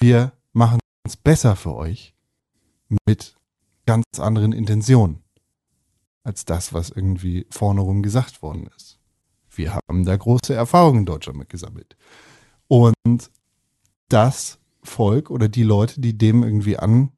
wir 0.00 0.32
machen 0.52 0.80
es 1.04 1.16
besser 1.16 1.56
für 1.56 1.74
euch 1.74 2.14
mit 3.06 3.36
ganz 3.86 4.04
anderen 4.18 4.52
Intentionen 4.52 5.22
als 6.24 6.44
das, 6.44 6.72
was 6.74 6.90
irgendwie 6.90 7.46
vorne 7.50 7.80
rum 7.80 8.02
gesagt 8.02 8.42
worden 8.42 8.68
ist. 8.76 8.98
Wir 9.50 9.74
haben 9.74 10.04
da 10.04 10.16
große 10.16 10.54
Erfahrungen 10.54 11.00
in 11.00 11.06
Deutschland 11.06 11.38
mitgesammelt. 11.38 11.96
Und 12.66 13.30
das 14.08 14.58
Volk 14.82 15.30
oder 15.30 15.48
die 15.48 15.62
Leute, 15.62 16.00
die 16.00 16.16
dem 16.16 16.42
irgendwie 16.42 16.78
an 16.78 17.10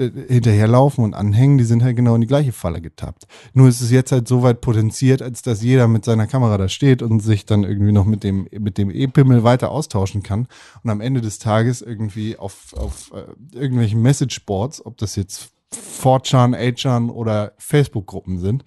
äh, 0.00 0.10
hinterherlaufen 0.28 1.04
und 1.04 1.14
anhängen, 1.14 1.58
die 1.58 1.64
sind 1.64 1.82
halt 1.82 1.96
genau 1.96 2.14
in 2.14 2.22
die 2.22 2.26
gleiche 2.26 2.52
Falle 2.52 2.80
getappt. 2.80 3.26
Nur 3.52 3.68
ist 3.68 3.80
es 3.80 3.90
jetzt 3.90 4.12
halt 4.12 4.26
so 4.26 4.42
weit 4.42 4.62
potenziert, 4.62 5.20
als 5.20 5.42
dass 5.42 5.62
jeder 5.62 5.88
mit 5.88 6.04
seiner 6.04 6.26
Kamera 6.26 6.56
da 6.56 6.68
steht 6.68 7.02
und 7.02 7.20
sich 7.20 7.44
dann 7.44 7.64
irgendwie 7.64 7.92
noch 7.92 8.06
mit 8.06 8.24
dem 8.24 8.48
mit 8.50 8.78
dem 8.78 8.90
E-Pimmel 8.90 9.44
weiter 9.44 9.70
austauschen 9.70 10.22
kann 10.22 10.48
und 10.82 10.90
am 10.90 11.00
Ende 11.00 11.20
des 11.20 11.38
Tages 11.38 11.82
irgendwie 11.82 12.38
auf, 12.38 12.72
auf 12.76 13.12
äh, 13.14 13.56
irgendwelchen 13.56 14.00
Messageboards, 14.00 14.84
ob 14.86 14.96
das 14.96 15.16
jetzt 15.16 15.50
4chan, 15.74 16.56
8chan 16.56 17.10
oder 17.10 17.52
Facebook-Gruppen 17.58 18.38
sind, 18.38 18.64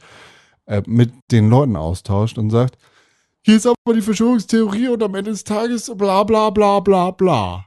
äh, 0.66 0.84
mit 0.86 1.12
den 1.32 1.50
Leuten 1.50 1.76
austauscht 1.76 2.38
und 2.38 2.50
sagt, 2.50 2.78
hier 3.46 3.58
ist 3.58 3.66
aber 3.66 3.94
die 3.94 4.02
Verschwörungstheorie 4.02 4.88
und 4.88 5.04
am 5.04 5.16
Ende 5.16 5.32
des 5.32 5.44
Tages 5.44 5.92
bla 5.98 6.24
bla 6.24 6.50
bla 6.50 6.80
bla 6.80 7.12
bla. 7.12 7.66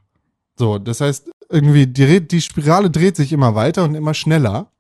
So, 0.57 0.78
das 0.78 1.01
heißt, 1.01 1.31
irgendwie 1.51 1.87
die, 1.87 2.27
die 2.27 2.41
Spirale 2.41 2.91
dreht 2.91 3.16
sich 3.16 3.33
immer 3.33 3.55
weiter 3.55 3.85
und 3.85 3.95
immer 3.95 4.15
schneller, 4.15 4.70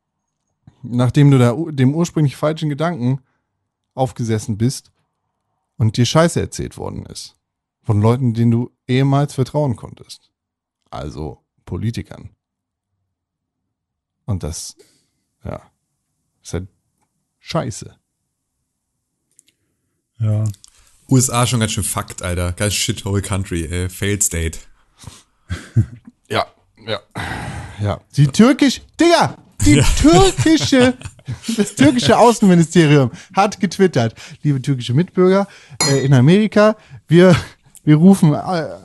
nachdem 0.82 1.30
du 1.30 1.38
da 1.38 1.54
dem 1.70 1.94
ursprünglich 1.94 2.36
falschen 2.36 2.68
Gedanken 2.68 3.20
aufgesessen 3.94 4.56
bist 4.58 4.90
und 5.76 5.96
dir 5.96 6.06
Scheiße 6.06 6.40
erzählt 6.40 6.76
worden 6.76 7.06
ist. 7.06 7.34
Von 7.82 8.00
Leuten, 8.00 8.34
denen 8.34 8.50
du 8.50 8.70
ehemals 8.88 9.34
vertrauen 9.34 9.76
konntest. 9.76 10.30
Also 10.90 11.44
Politikern. 11.64 12.30
Und 14.24 14.42
das, 14.42 14.76
ja, 15.44 15.62
ist 16.42 16.52
halt 16.52 16.68
scheiße. 17.38 17.96
Ja. 20.18 20.44
USA 21.08 21.46
schon 21.46 21.60
ganz 21.60 21.72
schön 21.72 21.84
Fakt, 21.84 22.22
Alter. 22.22 22.52
Ganz 22.52 22.74
shithole 22.74 23.22
Country, 23.22 23.64
äh, 23.64 23.88
Failed 23.88 24.24
State. 24.24 24.58
Ja, 26.28 26.46
ja. 26.86 26.98
Ja. 27.80 28.00
Die 28.16 28.26
türkisch, 28.26 28.80
Digga, 29.00 29.36
die 29.64 29.74
Ja. 29.76 29.84
türkische, 30.00 30.94
das 31.56 31.74
türkische 31.74 32.18
Außenministerium 32.18 33.10
hat 33.34 33.60
getwittert, 33.60 34.14
liebe 34.42 34.60
türkische 34.60 34.94
Mitbürger 34.94 35.46
äh, 35.88 36.04
in 36.04 36.14
Amerika, 36.14 36.76
wir, 37.06 37.36
wir 37.84 37.96
rufen 37.96 38.32
äh, 38.34 38.36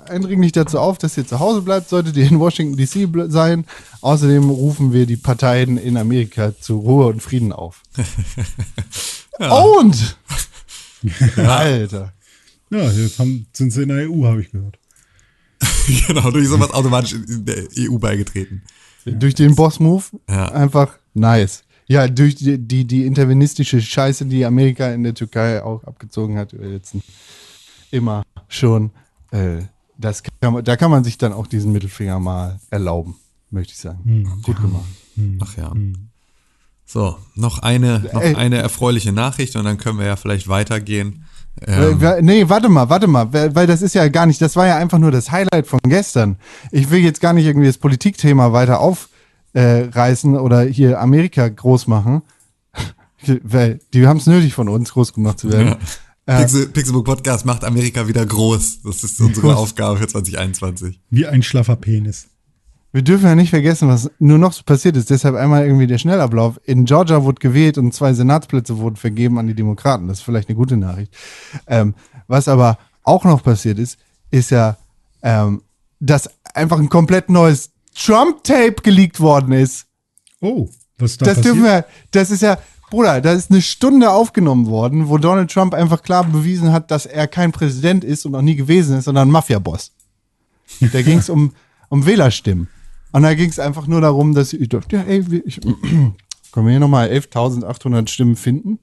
eindringlich 0.09 0.51
dazu 0.51 0.77
auf, 0.77 0.97
dass 0.99 1.17
ihr 1.17 1.25
zu 1.25 1.39
Hause 1.39 1.61
bleibt, 1.61 1.89
solltet 1.89 2.15
ihr 2.17 2.27
in 2.27 2.39
Washington 2.39 2.77
DC 2.77 3.31
sein. 3.31 3.65
Außerdem 4.01 4.49
rufen 4.49 4.93
wir 4.93 5.05
die 5.07 5.17
Parteien 5.17 5.77
in 5.77 5.97
Amerika 5.97 6.53
zu 6.59 6.77
Ruhe 6.77 7.07
und 7.07 7.21
Frieden 7.23 7.51
auf. 7.53 7.81
Und! 9.39 10.17
Alter. 11.37 12.13
Ja, 12.69 12.91
jetzt 12.91 13.17
haben, 13.17 13.47
sind 13.53 13.71
sie 13.71 13.83
in 13.83 13.89
der 13.89 14.09
EU, 14.09 14.25
habe 14.25 14.41
ich 14.41 14.51
gehört. 14.51 14.77
genau, 16.07 16.31
durch 16.31 16.47
sowas 16.47 16.71
automatisch 16.71 17.13
in 17.13 17.45
der 17.45 17.67
EU 17.77 17.97
beigetreten. 17.97 18.63
Durch 19.05 19.33
den 19.33 19.55
Boss-Move 19.55 20.03
Ja. 20.29 20.51
einfach 20.51 20.97
nice. 21.13 21.63
Ja, 21.87 22.07
durch 22.07 22.35
die, 22.35 22.57
die, 22.57 22.85
die 22.85 23.05
intervenistische 23.05 23.81
Scheiße, 23.81 24.25
die 24.25 24.45
Amerika 24.45 24.91
in 24.93 25.03
der 25.03 25.13
Türkei 25.13 25.61
auch 25.63 25.83
abgezogen 25.83 26.37
hat 26.37 26.53
über 26.53 26.65
letzten 26.65 27.03
immer 27.89 28.23
schon. 28.47 28.91
Äh, 29.31 29.63
das 29.97 30.23
kann 30.23 30.53
man, 30.53 30.63
da 30.63 30.77
kann 30.77 30.89
man 30.89 31.03
sich 31.03 31.17
dann 31.17 31.33
auch 31.33 31.47
diesen 31.47 31.71
Mittelfinger 31.71 32.19
mal 32.19 32.59
erlauben, 32.69 33.15
möchte 33.49 33.73
ich 33.73 33.79
sagen. 33.79 34.41
Gut 34.43 34.61
gemacht. 34.61 34.85
Ach 35.41 35.57
ja. 35.57 35.73
So, 36.85 37.17
noch 37.35 37.59
eine, 37.59 38.09
noch 38.13 38.21
Ey. 38.21 38.35
eine 38.35 38.57
erfreuliche 38.57 39.11
Nachricht 39.11 39.55
und 39.55 39.65
dann 39.65 39.77
können 39.77 39.99
wir 39.99 40.05
ja 40.05 40.15
vielleicht 40.15 40.47
weitergehen. 40.47 41.25
Äh, 41.59 41.71
Ähm, 41.91 41.95
wer- 41.99 42.21
nee, 42.21 42.47
warte 42.49 42.69
mal, 42.69 42.89
warte 42.89 43.07
mal, 43.07 43.31
weil 43.33 43.67
das 43.67 43.81
ist 43.81 43.93
ja 43.95 44.07
gar 44.07 44.25
nicht, 44.25 44.41
das 44.41 44.55
war 44.55 44.67
ja 44.67 44.77
einfach 44.77 44.97
nur 44.99 45.11
das 45.11 45.31
Highlight 45.31 45.67
von 45.67 45.79
gestern. 45.83 46.37
Ich 46.71 46.89
will 46.89 46.99
jetzt 47.01 47.21
gar 47.21 47.33
nicht 47.33 47.45
irgendwie 47.45 47.67
das 47.67 47.77
Politikthema 47.77 48.51
weiter 48.53 48.79
aufreißen 48.79 50.35
äh, 50.35 50.37
oder 50.37 50.61
hier 50.61 50.99
Amerika 50.99 51.47
groß 51.47 51.87
machen, 51.87 52.21
weil 53.43 53.79
die 53.93 54.07
haben 54.07 54.17
es 54.17 54.27
nötig 54.27 54.53
von 54.53 54.69
uns 54.69 54.91
groß 54.93 55.13
gemacht 55.13 55.39
zu 55.39 55.51
werden. 55.51 55.75
ja. 56.27 56.39
Pixel, 56.39 56.67
Pixelbook 56.67 57.05
Podcast 57.05 57.45
macht 57.45 57.63
Amerika 57.63 58.07
wieder 58.07 58.25
groß. 58.25 58.83
Das 58.83 59.03
ist 59.03 59.19
unsere 59.19 59.55
Aufgabe 59.55 59.97
für 59.97 60.07
2021. 60.07 60.99
Wie 61.09 61.27
ein 61.27 61.43
schlaffer 61.43 61.75
Penis. 61.75 62.27
Wir 62.93 63.03
dürfen 63.03 63.25
ja 63.25 63.35
nicht 63.35 63.51
vergessen, 63.51 63.87
was 63.87 64.11
nur 64.19 64.37
noch 64.37 64.51
so 64.51 64.63
passiert 64.63 64.97
ist. 64.97 65.09
Deshalb 65.09 65.35
einmal 65.35 65.65
irgendwie 65.65 65.87
der 65.87 65.97
Schnellablauf. 65.97 66.59
In 66.65 66.83
Georgia 66.85 67.23
wurde 67.23 67.39
gewählt 67.39 67.77
und 67.77 67.93
zwei 67.93 68.13
Senatsplätze 68.13 68.77
wurden 68.79 68.97
vergeben 68.97 69.37
an 69.39 69.47
die 69.47 69.53
Demokraten. 69.53 70.07
Das 70.09 70.19
ist 70.19 70.23
vielleicht 70.23 70.49
eine 70.49 70.57
gute 70.57 70.75
Nachricht. 70.75 71.13
Ähm, 71.67 71.95
was 72.27 72.49
aber 72.49 72.77
auch 73.03 73.23
noch 73.23 73.43
passiert 73.43 73.79
ist, 73.79 73.97
ist 74.29 74.51
ja, 74.51 74.77
ähm, 75.23 75.61
dass 76.01 76.29
einfach 76.53 76.79
ein 76.79 76.89
komplett 76.89 77.29
neues 77.29 77.71
Trump-Tape 77.95 78.81
geleakt 78.83 79.21
worden 79.21 79.53
ist. 79.53 79.85
Oh, 80.41 80.67
was 80.97 81.11
ist 81.11 81.21
da 81.21 81.25
Das 81.27 81.35
passiert? 81.35 81.55
dürfen 81.55 81.63
wir, 81.63 81.85
das 82.11 82.29
ist 82.29 82.41
ja, 82.41 82.57
Bruder, 82.89 83.21
da 83.21 83.31
ist 83.31 83.51
eine 83.51 83.61
Stunde 83.61 84.11
aufgenommen 84.11 84.65
worden, 84.67 85.07
wo 85.07 85.17
Donald 85.17 85.49
Trump 85.49 85.73
einfach 85.73 86.03
klar 86.03 86.25
bewiesen 86.25 86.73
hat, 86.73 86.91
dass 86.91 87.05
er 87.05 87.27
kein 87.27 87.53
Präsident 87.53 88.03
ist 88.03 88.25
und 88.25 88.33
noch 88.33 88.41
nie 88.41 88.55
gewesen 88.57 88.97
ist, 88.97 89.05
sondern 89.05 89.29
ein 89.29 89.31
Mafia-Boss. 89.31 89.93
Da 90.91 91.01
ging 91.01 91.19
es 91.19 91.29
um, 91.29 91.53
um 91.87 92.05
Wählerstimmen. 92.05 92.67
Und 93.11 93.23
da 93.23 93.33
ging 93.33 93.49
es 93.49 93.59
einfach 93.59 93.87
nur 93.87 94.01
darum, 94.01 94.33
dass 94.33 94.53
ich 94.53 94.69
dachte, 94.69 94.95
ja, 94.95 95.01
ey, 95.03 95.29
wir- 95.29 95.45
ich, 95.45 95.59
können 96.51 96.65
wir 96.65 96.69
hier 96.71 96.79
nochmal 96.79 97.09
11.800 97.09 98.07
Stimmen 98.07 98.35
finden? 98.35 98.79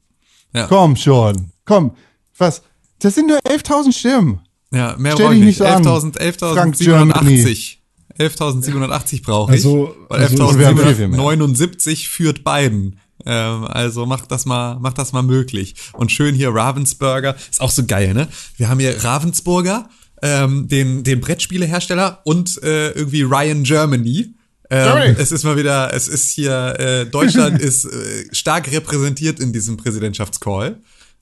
Ja. 0.55 0.67
Komm 0.67 0.97
schon, 0.97 1.51
komm, 1.65 1.93
was? 2.37 2.63
Das 3.01 3.15
sind 3.15 3.29
nur 3.29 3.39
11.000 3.39 3.93
Stimmen. 3.93 4.41
Ja, 4.73 4.97
mehr 4.99 5.13
Stell 5.13 5.27
brauche 5.27 5.35
dich 5.35 5.41
ich 5.43 5.47
nicht 5.61 5.61
nicht. 5.61 5.85
so 5.85 5.93
an. 5.95 6.13
11.000, 6.13 6.55
Frank 6.55 6.77
11.780. 6.77 7.77
11.780 8.19 9.23
brauche 9.23 9.55
ich. 9.55 9.65
Also- 9.65 9.95
weil 10.09 10.21
also- 10.23 10.59
Wir 10.59 10.67
haben 10.67 10.79
viel, 10.79 10.95
viel 10.95 11.09
mehr. 11.09 11.21
11.779 11.21 12.09
führt 12.09 12.45
Biden. 12.45 12.99
Ähm, 13.27 13.65
also 13.65 14.07
macht 14.07 14.31
das 14.31 14.47
mal, 14.47 14.79
macht 14.79 14.99
das 14.99 15.13
mal 15.13 15.23
möglich. 15.23 15.75
Und 15.93 16.13
schön 16.13 16.35
hier 16.35 16.51
Ravensburger. 16.55 17.35
Ist 17.51 17.61
auch 17.61 17.71
so 17.71 17.85
geil, 17.85 18.15
ne? 18.15 18.29
Wir 18.57 18.69
haben 18.69 18.79
hier 18.81 19.03
Ravensburger, 19.05 19.89
ähm, 20.23 20.69
den, 20.69 21.05
den 21.05 21.21
Brettspielehersteller 21.21 22.21
und 22.25 22.63
äh, 22.63 22.91
irgendwie 22.91 23.23
Ryan 23.23 23.63
Germany. 23.63 24.35
Ähm, 24.71 25.17
es 25.19 25.33
ist 25.33 25.45
mal 25.45 25.57
wieder, 25.57 25.95
es 25.95 26.09
ist 26.09 26.31
hier, 26.31 26.75
äh, 26.79 27.07
Deutschland 27.07 27.59
ist 27.61 27.85
äh, 27.87 28.25
stark 28.33 28.71
repräsentiert 28.71 29.41
in 29.41 29.53
diesem 29.53 29.77
Präsidentschaftscall. 29.77 30.77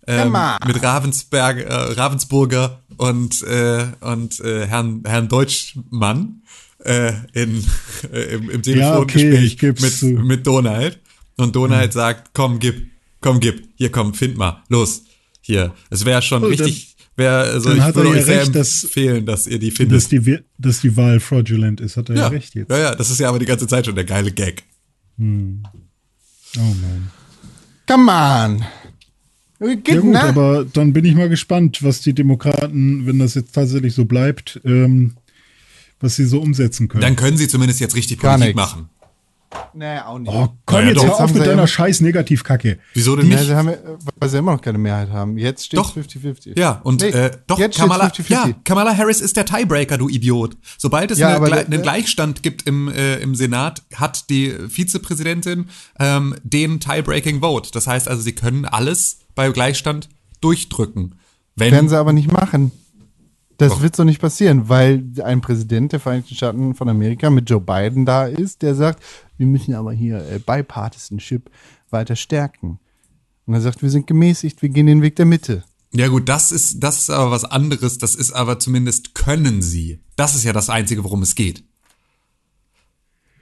Ähm, 0.09 0.37
mit 0.67 0.83
Ravensberg, 0.83 1.59
äh, 1.59 1.73
Ravensburger 1.73 2.81
und, 2.97 3.43
äh, 3.43 3.87
und 4.01 4.39
äh, 4.41 4.67
Herrn, 4.67 5.03
Herrn 5.05 5.29
Deutschmann 5.29 6.43
äh, 6.85 7.13
in, 7.33 7.65
äh, 8.13 8.35
im, 8.35 8.51
im 8.51 8.63
Ja, 8.63 8.99
okay, 8.99 9.15
Telefongespräch 9.19 9.45
ich 9.45 9.59
geb's 9.59 9.83
mit, 9.83 9.93
zu. 9.93 10.07
mit 10.07 10.47
Donald. 10.47 11.01
Und 11.37 11.55
Donald 11.57 11.93
sagt, 11.93 12.31
komm, 12.35 12.59
gib, 12.61 12.91
komm, 13.21 13.41
gib, 13.41 13.69
hier 13.77 13.91
komm, 13.91 14.15
find 14.15 14.37
mal, 14.37 14.63
los, 14.69 15.03
hier. 15.41 15.75
Es 15.91 16.05
wäre 16.05 16.23
schon 16.23 16.45
Oh, 16.45 16.47
richtig, 16.47 16.96
Wär, 17.17 17.33
also 17.33 17.71
Dann 17.71 17.79
ich 17.79 17.83
hat 17.85 17.97
er 17.97 18.05
ja 18.05 18.11
recht, 18.11 18.55
dass- 18.55 18.85
empfehlen, 18.85 19.25
dass 19.25 19.47
ihr 19.47 19.59
die 19.59 19.71
findet. 19.71 19.97
Dass 19.97 20.09
die, 20.09 20.39
dass 20.59 20.81
die 20.83 20.97
Wahl 20.97 21.19
fraudulent 21.21 21.81
ist, 21.81 21.97
hat 21.97 22.11
er 22.11 22.17
ja, 22.17 22.23
ja. 22.23 22.29
recht 22.29 22.55
jetzt. 22.55 22.71
ja, 22.71 22.79
ja, 22.79 22.95
das 22.95 23.11
ist 23.11 23.21
ja 23.21 23.29
aber 23.29 23.39
die 23.39 23.47
ganze 23.47 23.67
Zeit 23.67 23.87
schon 23.87 23.95
der 23.95 24.05
geile 24.05 24.31
Gag. 24.33 24.65
Oh 25.19 25.23
man. 25.25 27.11
Come 27.89 28.13
on. 28.13 28.65
Geht, 29.83 29.89
Ja 29.95 30.01
gut, 30.01 30.13
ne? 30.13 30.23
aber 30.23 30.65
dann 30.67 30.93
bin 30.93 31.05
ich 31.07 31.15
mal 31.15 31.31
gespannt, 31.31 31.83
was 31.83 32.03
die 32.03 32.13
Demokraten, 32.13 33.07
wenn 33.07 33.19
das 33.19 33.35
jetzt 33.35 33.55
tatsächlich 33.55 33.95
so 33.95 34.05
bleibt, 34.05 34.61
ähm, 34.65 35.15
was 36.01 36.17
sie 36.17 36.27
so 36.27 36.41
umsetzen 36.43 36.89
können. 36.89 37.01
Dann 37.01 37.17
können 37.17 37.39
sie 37.39 37.49
zumindest 37.49 37.81
jetzt 37.81 37.97
richtig 37.97 38.21
Gar 38.21 38.35
Politik 38.37 38.57
nix. 38.57 38.69
machen. 38.71 38.91
Nee, 39.75 39.99
auch 39.99 40.19
nicht. 40.19 40.33
oh, 40.33 40.49
komm 40.65 40.79
Naja, 40.79 40.89
jetzt 40.89 40.97
doch. 40.99 41.03
hör 41.03 41.09
Jetzt 41.11 41.19
haben 41.19 41.25
auf 41.25 41.33
mit 41.35 41.43
sie 41.43 41.49
deiner 41.49 41.63
ja- 41.63 41.67
scheiß 41.67 42.01
Negativkacke. 42.01 42.79
Wieso 42.95 43.17
denn 43.17 43.31
Ja, 43.31 43.37
nicht? 43.37 43.47
sie 43.47 43.55
haben, 43.55 43.69
ja- 43.69 43.77
weil 44.19 44.29
sie 44.29 44.39
immer 44.39 44.53
noch 44.53 44.61
keine 44.61 44.79
Mehrheit 44.79 45.11
haben. 45.11 45.37
Jetzt 45.39 45.67
steht 45.67 45.79
Doch. 45.79 45.95
50-50. 45.95 46.59
Ja, 46.59 46.81
und 46.83 47.01
Nee, 47.03 47.09
äh, 47.09 47.31
doch, 47.47 47.59
jetzt 47.59 47.77
Kamala, 47.79 48.11
steht's 48.11 48.29
ja, 48.29 48.45
50-50. 48.45 48.55
Kamala 48.65 48.97
Harris 48.97 49.21
ist 49.21 49.37
der 49.37 49.45
Tiebreaker, 49.45 49.99
du 49.99 50.09
Idiot. 50.09 50.57
Sobald 50.79 51.11
es 51.11 51.19
Ja, 51.19 51.37
eine, 51.37 51.49
der- 51.51 51.67
einen 51.67 51.83
Gleichstand 51.83 52.43
gibt 52.43 52.67
im, 52.67 52.89
äh, 52.89 53.17
im 53.19 53.35
Senat, 53.35 53.83
hat 53.95 54.31
die 54.31 54.55
Vizepräsidentin 54.69 55.67
ähm, 56.01 56.35
den 56.43 56.81
Tiebreaking 56.81 57.41
Vote. 57.41 57.71
Das 57.73 57.87
heißt 57.87 58.09
also, 58.09 58.23
sie 58.23 58.33
können 58.33 58.65
alles 58.65 59.19
bei 59.35 59.51
Gleichstand 59.51 60.09
durchdrücken. 60.41 61.15
Wenn, 61.55 61.73
Werden 61.73 61.89
sie 61.89 61.99
aber 61.99 62.13
nicht 62.13 62.31
machen. 62.33 62.73
Das 63.59 63.73
Doch. 63.73 63.83
wird 63.83 63.97
so 63.97 64.05
nicht 64.05 64.21
passieren, 64.21 64.69
weil 64.69 65.05
ein 65.25 65.41
Präsident 65.41 65.93
der 65.93 66.01
Vereinigten 66.01 66.35
Staaten 66.35 66.75
von 66.75 66.89
Amerika 66.89 67.31
mit 67.31 67.49
Joe 67.49 67.61
Biden 67.61 68.05
da 68.05 68.27
ist, 68.27 68.63
der 68.63 68.75
sagt, 68.75 69.03
wir 69.39 69.47
müssen 69.47 69.75
aber 69.75 69.93
hier 69.93 70.19
äh, 70.31 70.39
Bipartisanship 70.39 71.51
weiter 71.91 72.17
stärken. 72.17 72.79
Und 73.47 73.55
er 73.55 73.61
sagt, 73.61 73.83
wir 73.83 73.91
sind 73.91 74.07
gemäßigt, 74.07 74.61
wir 74.61 74.69
gehen 74.69 74.87
den 74.87 75.03
Weg 75.03 75.17
der 75.17 75.25
Mitte. 75.25 75.65
Ja 75.93 76.09
gut, 76.09 76.29
das 76.29 76.53
ist, 76.53 76.81
das 76.81 76.99
ist 76.99 77.11
aber 77.11 77.31
was 77.31 77.45
anderes. 77.45 77.97
Das 77.97 78.15
ist 78.15 78.33
aber 78.33 78.59
zumindest 78.59 79.15
können 79.15 79.63
sie. 79.63 80.01
Das 80.17 80.35
ist 80.35 80.45
ja 80.45 80.53
das 80.53 80.69
Einzige, 80.69 81.05
worum 81.05 81.23
es 81.23 81.35
geht. 81.35 81.65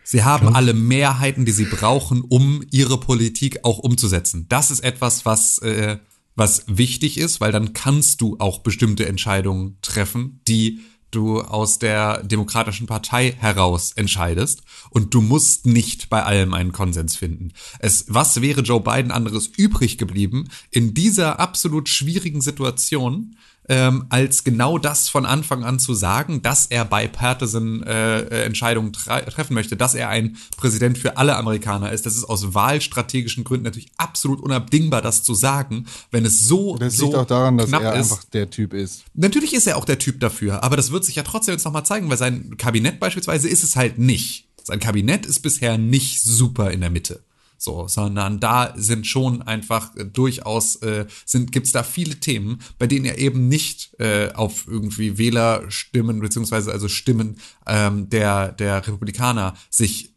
Sie 0.05 0.23
haben 0.23 0.55
alle 0.55 0.75
Mehrheiten, 0.75 1.47
die 1.47 1.53
sie 1.53 1.65
brauchen, 1.65 2.21
um 2.21 2.63
ihre 2.71 3.01
Politik 3.01 3.61
auch 3.65 3.79
umzusetzen. 3.79 4.47
Das 4.51 4.71
ist 4.71 4.81
etwas, 4.81 5.25
was, 5.25 5.59
äh, 5.59 5.97
was 6.37 6.65
wichtig 6.67 7.19
ist, 7.19 7.41
weil 7.41 7.53
dann 7.53 7.73
kannst 7.73 8.21
du 8.21 8.37
auch 8.39 8.61
bestimmte 8.61 9.07
Entscheidungen 9.07 9.79
treffen, 9.83 10.41
die 10.49 10.81
du 11.15 11.41
aus 11.41 11.79
der 11.79 12.23
Demokratischen 12.25 12.87
Partei 12.87 13.33
heraus 13.39 13.93
entscheidest 13.93 14.63
und 14.91 15.15
du 15.15 15.21
musst 15.21 15.65
nicht 15.65 16.11
bei 16.11 16.25
allem 16.25 16.55
einen 16.55 16.73
Konsens 16.73 17.17
finden. 17.17 17.53
Es, 17.79 18.07
was 18.09 18.41
wäre 18.41 18.63
Joe 18.63 18.81
Biden 18.81 19.13
anderes 19.13 19.47
übrig 19.47 19.97
geblieben 19.97 20.49
in 20.71 20.93
dieser 20.93 21.39
absolut 21.39 21.89
schwierigen 21.89 22.41
Situation, 22.41 23.37
ähm, 23.69 24.07
als 24.11 24.45
genau 24.45 24.79
das 24.79 25.09
von 25.09 25.25
Anfang 25.27 25.65
an 25.65 25.79
zu 25.79 25.95
sagen, 25.95 26.43
dass 26.43 26.67
er 26.67 26.85
bipartisan 26.85 27.83
äh, 27.83 28.21
äh, 28.21 28.45
Entscheidungen 28.45 28.93
tre 28.93 29.25
treffen 29.27 29.55
möchte, 29.55 29.77
dass 29.77 29.95
er 29.95 30.09
ein 30.09 30.37
Präsident 30.57 30.99
für 30.99 31.17
alle 31.17 31.37
Amerikaner 31.37 31.93
ist. 31.93 32.07
Das 32.07 32.17
ist 32.17 32.25
aus 32.25 32.55
wahlstrategischen 32.55 33.45
Gründen 33.45 33.65
natürlich 33.65 33.91
absolut 33.97 34.41
unabdingbar, 34.41 35.03
das 35.03 35.23
zu 35.23 35.35
sagen, 35.35 35.87
wenn 36.11 36.25
es 36.25 36.47
so 36.47 36.77
Das 36.77 36.97
so 36.97 37.07
liegt 37.07 37.17
auch 37.17 37.27
daran, 37.27 37.59
dass 37.59 37.71
er 37.73 37.95
ist. 37.95 38.13
einfach 38.13 38.25
der 38.25 38.51
Typ 38.51 38.75
ist. 38.75 39.05
Natürlich 39.15 39.55
ist 39.55 39.67
er 39.67 39.77
auch 39.77 39.85
der 39.85 39.99
Typ 39.99 40.21
dafür, 40.21 40.63
aber 40.63 40.77
das 40.77 40.91
wird 40.91 41.05
sich 41.05 41.17
ja 41.17 41.23
trotzdem 41.23 41.55
jetzt 41.55 41.65
nochmal 41.65 41.87
zeigen, 41.87 42.11
weil 42.11 42.19
sein 42.19 42.57
Kabinett 42.57 43.01
beispielsweise 43.01 43.49
ist 43.49 43.65
es 43.65 43.77
halt 43.77 43.99
nicht. 43.99 44.49
Sein 44.63 44.81
Kabinett 44.81 45.27
ist 45.27 45.41
bisher 45.41 45.79
nicht 45.79 46.23
super 46.23 46.71
in 46.71 46.81
der 46.81 46.91
Mitte. 46.91 47.23
So, 47.65 47.89
sondern 47.89 48.41
da 48.41 48.75
sind 48.77 49.07
schon 49.07 49.41
einfach 49.41 49.97
äh, 49.97 50.05
durchaus, 50.05 50.77
äh, 50.77 51.07
sind, 51.25 51.51
gibt's 51.51 51.73
da 51.73 51.83
viele 51.83 52.17
Themen, 52.17 52.61
bei 52.79 52.87
denen 52.87 53.07
er 53.07 53.17
eben 53.17 53.49
nicht 53.49 53.99
äh, 53.99 54.31
auf 54.35 54.67
irgendwie 54.69 55.17
Wählerstimmen, 55.17 56.21
beziehungsweise 56.21 56.71
also 56.73 56.89
Stimmen 56.89 57.39
ähm, 57.67 58.11
der, 58.11 58.53
der 58.53 58.87
Republikaner 58.87 59.55
sich 59.71 60.15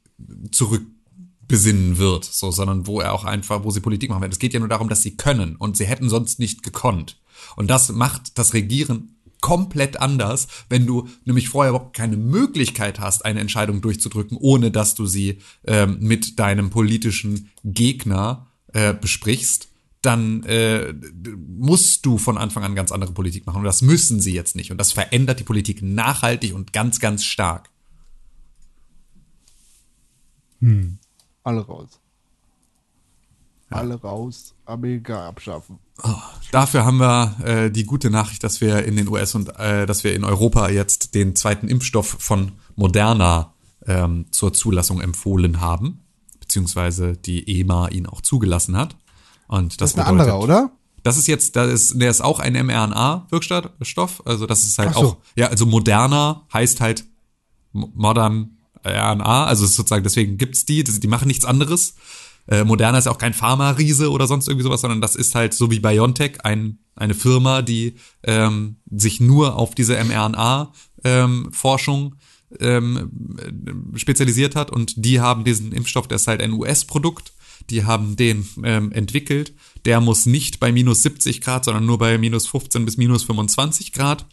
zurück 0.51 0.85
besinnen 1.47 1.97
wird, 1.97 2.25
so, 2.25 2.51
sondern 2.51 2.85
wo 2.85 2.99
er 2.99 3.13
auch 3.13 3.23
einfach, 3.23 3.63
wo 3.63 3.71
sie 3.71 3.79
Politik 3.79 4.09
machen 4.09 4.23
werden. 4.23 4.33
Es 4.33 4.39
geht 4.39 4.53
ja 4.53 4.59
nur 4.59 4.67
darum, 4.67 4.89
dass 4.89 5.01
sie 5.01 5.15
können 5.15 5.55
und 5.55 5.77
sie 5.77 5.85
hätten 5.85 6.09
sonst 6.09 6.39
nicht 6.39 6.63
gekonnt. 6.63 7.17
Und 7.55 7.69
das 7.69 7.89
macht 7.93 8.37
das 8.37 8.53
Regieren 8.53 9.16
komplett 9.41 9.99
anders, 9.99 10.47
wenn 10.69 10.85
du 10.85 11.07
nämlich 11.25 11.49
vorher 11.49 11.71
überhaupt 11.71 11.95
keine 11.95 12.17
Möglichkeit 12.17 12.99
hast, 12.99 13.25
eine 13.25 13.39
Entscheidung 13.39 13.81
durchzudrücken, 13.81 14.37
ohne 14.37 14.71
dass 14.71 14.95
du 14.95 15.05
sie 15.05 15.39
ähm, 15.65 15.97
mit 15.99 16.39
deinem 16.39 16.69
politischen 16.69 17.49
Gegner 17.63 18.47
äh, 18.73 18.93
besprichst. 18.93 19.69
Dann 20.01 20.43
äh, 20.43 20.93
musst 21.35 22.05
du 22.05 22.17
von 22.17 22.37
Anfang 22.37 22.63
an 22.63 22.75
ganz 22.75 22.91
andere 22.91 23.11
Politik 23.11 23.45
machen. 23.45 23.59
Und 23.59 23.65
das 23.65 23.81
müssen 23.81 24.21
sie 24.21 24.33
jetzt 24.33 24.55
nicht. 24.55 24.71
Und 24.71 24.77
das 24.77 24.91
verändert 24.91 25.39
die 25.39 25.43
Politik 25.43 25.81
nachhaltig 25.81 26.53
und 26.53 26.71
ganz, 26.71 26.99
ganz 26.99 27.23
stark. 27.25 27.69
Alle 31.43 31.61
raus. 31.61 31.99
Alle 33.69 33.95
raus. 33.95 34.53
Amerika 34.65 35.27
abschaffen. 35.27 35.79
Dafür 36.51 36.85
haben 36.85 36.97
wir 36.97 37.35
äh, 37.43 37.71
die 37.71 37.83
gute 37.85 38.09
Nachricht, 38.09 38.43
dass 38.43 38.61
wir 38.61 38.85
in 38.85 38.95
den 38.95 39.07
US 39.09 39.35
und 39.35 39.49
äh, 39.59 39.85
dass 39.85 40.03
wir 40.03 40.15
in 40.15 40.23
Europa 40.23 40.69
jetzt 40.69 41.13
den 41.13 41.35
zweiten 41.35 41.67
Impfstoff 41.67 42.15
von 42.19 42.53
Moderna 42.75 43.53
ähm, 43.85 44.25
zur 44.31 44.53
Zulassung 44.53 45.01
empfohlen 45.01 45.59
haben, 45.59 45.99
beziehungsweise 46.39 47.17
die 47.17 47.59
EMA 47.59 47.89
ihn 47.89 48.05
auch 48.05 48.21
zugelassen 48.21 48.77
hat. 48.77 48.95
Und 49.47 49.81
das, 49.81 49.93
Das 49.93 50.01
ist 50.03 50.07
ein 50.07 50.19
anderer, 50.19 50.39
oder? 50.39 50.71
Das 51.03 51.17
ist 51.17 51.27
jetzt, 51.27 51.55
das 51.55 51.71
ist, 51.71 52.01
der 52.01 52.09
ist 52.09 52.21
auch 52.21 52.39
ein 52.39 52.53
mRNA-Wirkstoff. 52.53 54.23
Also 54.25 54.45
das 54.45 54.63
ist 54.63 54.77
halt 54.77 54.93
so. 54.93 54.99
auch, 54.99 55.17
ja, 55.35 55.47
also 55.47 55.65
Moderna 55.65 56.45
heißt 56.53 56.81
halt 56.81 57.05
Mo- 57.71 57.91
Modern 57.93 58.57
RNA, 58.85 59.45
also 59.45 59.65
sozusagen, 59.65 60.03
deswegen 60.03 60.37
gibt's 60.37 60.65
die, 60.65 60.83
die 60.83 61.07
machen 61.07 61.27
nichts 61.27 61.45
anderes. 61.45 61.95
Äh, 62.47 62.63
Moderna 62.63 62.97
ist 62.97 63.05
ja 63.05 63.11
auch 63.11 63.17
kein 63.17 63.33
Pharma-Riese 63.33 64.09
oder 64.11 64.27
sonst 64.27 64.47
irgendwie 64.47 64.63
sowas, 64.63 64.79
sondern 64.81 65.01
das 65.01 65.15
ist 65.15 65.35
halt 65.35 65.53
so 65.53 65.69
wie 65.71 65.79
BioNTech 65.79 66.45
ein, 66.45 66.79
eine 66.95 67.13
Firma, 67.13 67.61
die 67.61 67.95
ähm, 68.23 68.77
sich 68.89 69.19
nur 69.19 69.55
auf 69.55 69.75
diese 69.75 70.01
mRNA-Forschung 70.03 72.15
ähm, 72.59 73.35
äh, 73.39 73.97
spezialisiert 73.97 74.55
hat 74.55 74.71
und 74.71 75.05
die 75.05 75.19
haben 75.19 75.43
diesen 75.43 75.73
Impfstoff, 75.73 76.07
der 76.07 76.15
ist 76.15 76.27
halt 76.27 76.41
ein 76.41 76.53
US-Produkt, 76.53 77.33
die 77.69 77.83
haben 77.83 78.15
den 78.15 78.47
ähm, 78.63 78.91
entwickelt. 78.91 79.53
Der 79.85 79.99
muss 79.99 80.25
nicht 80.25 80.59
bei 80.59 80.71
minus 80.71 81.03
70 81.03 81.41
Grad, 81.41 81.65
sondern 81.65 81.85
nur 81.85 81.97
bei 81.97 82.17
minus 82.17 82.47
15 82.47 82.85
bis 82.85 82.97
minus 82.97 83.23
25 83.23 83.91
Grad 83.91 84.25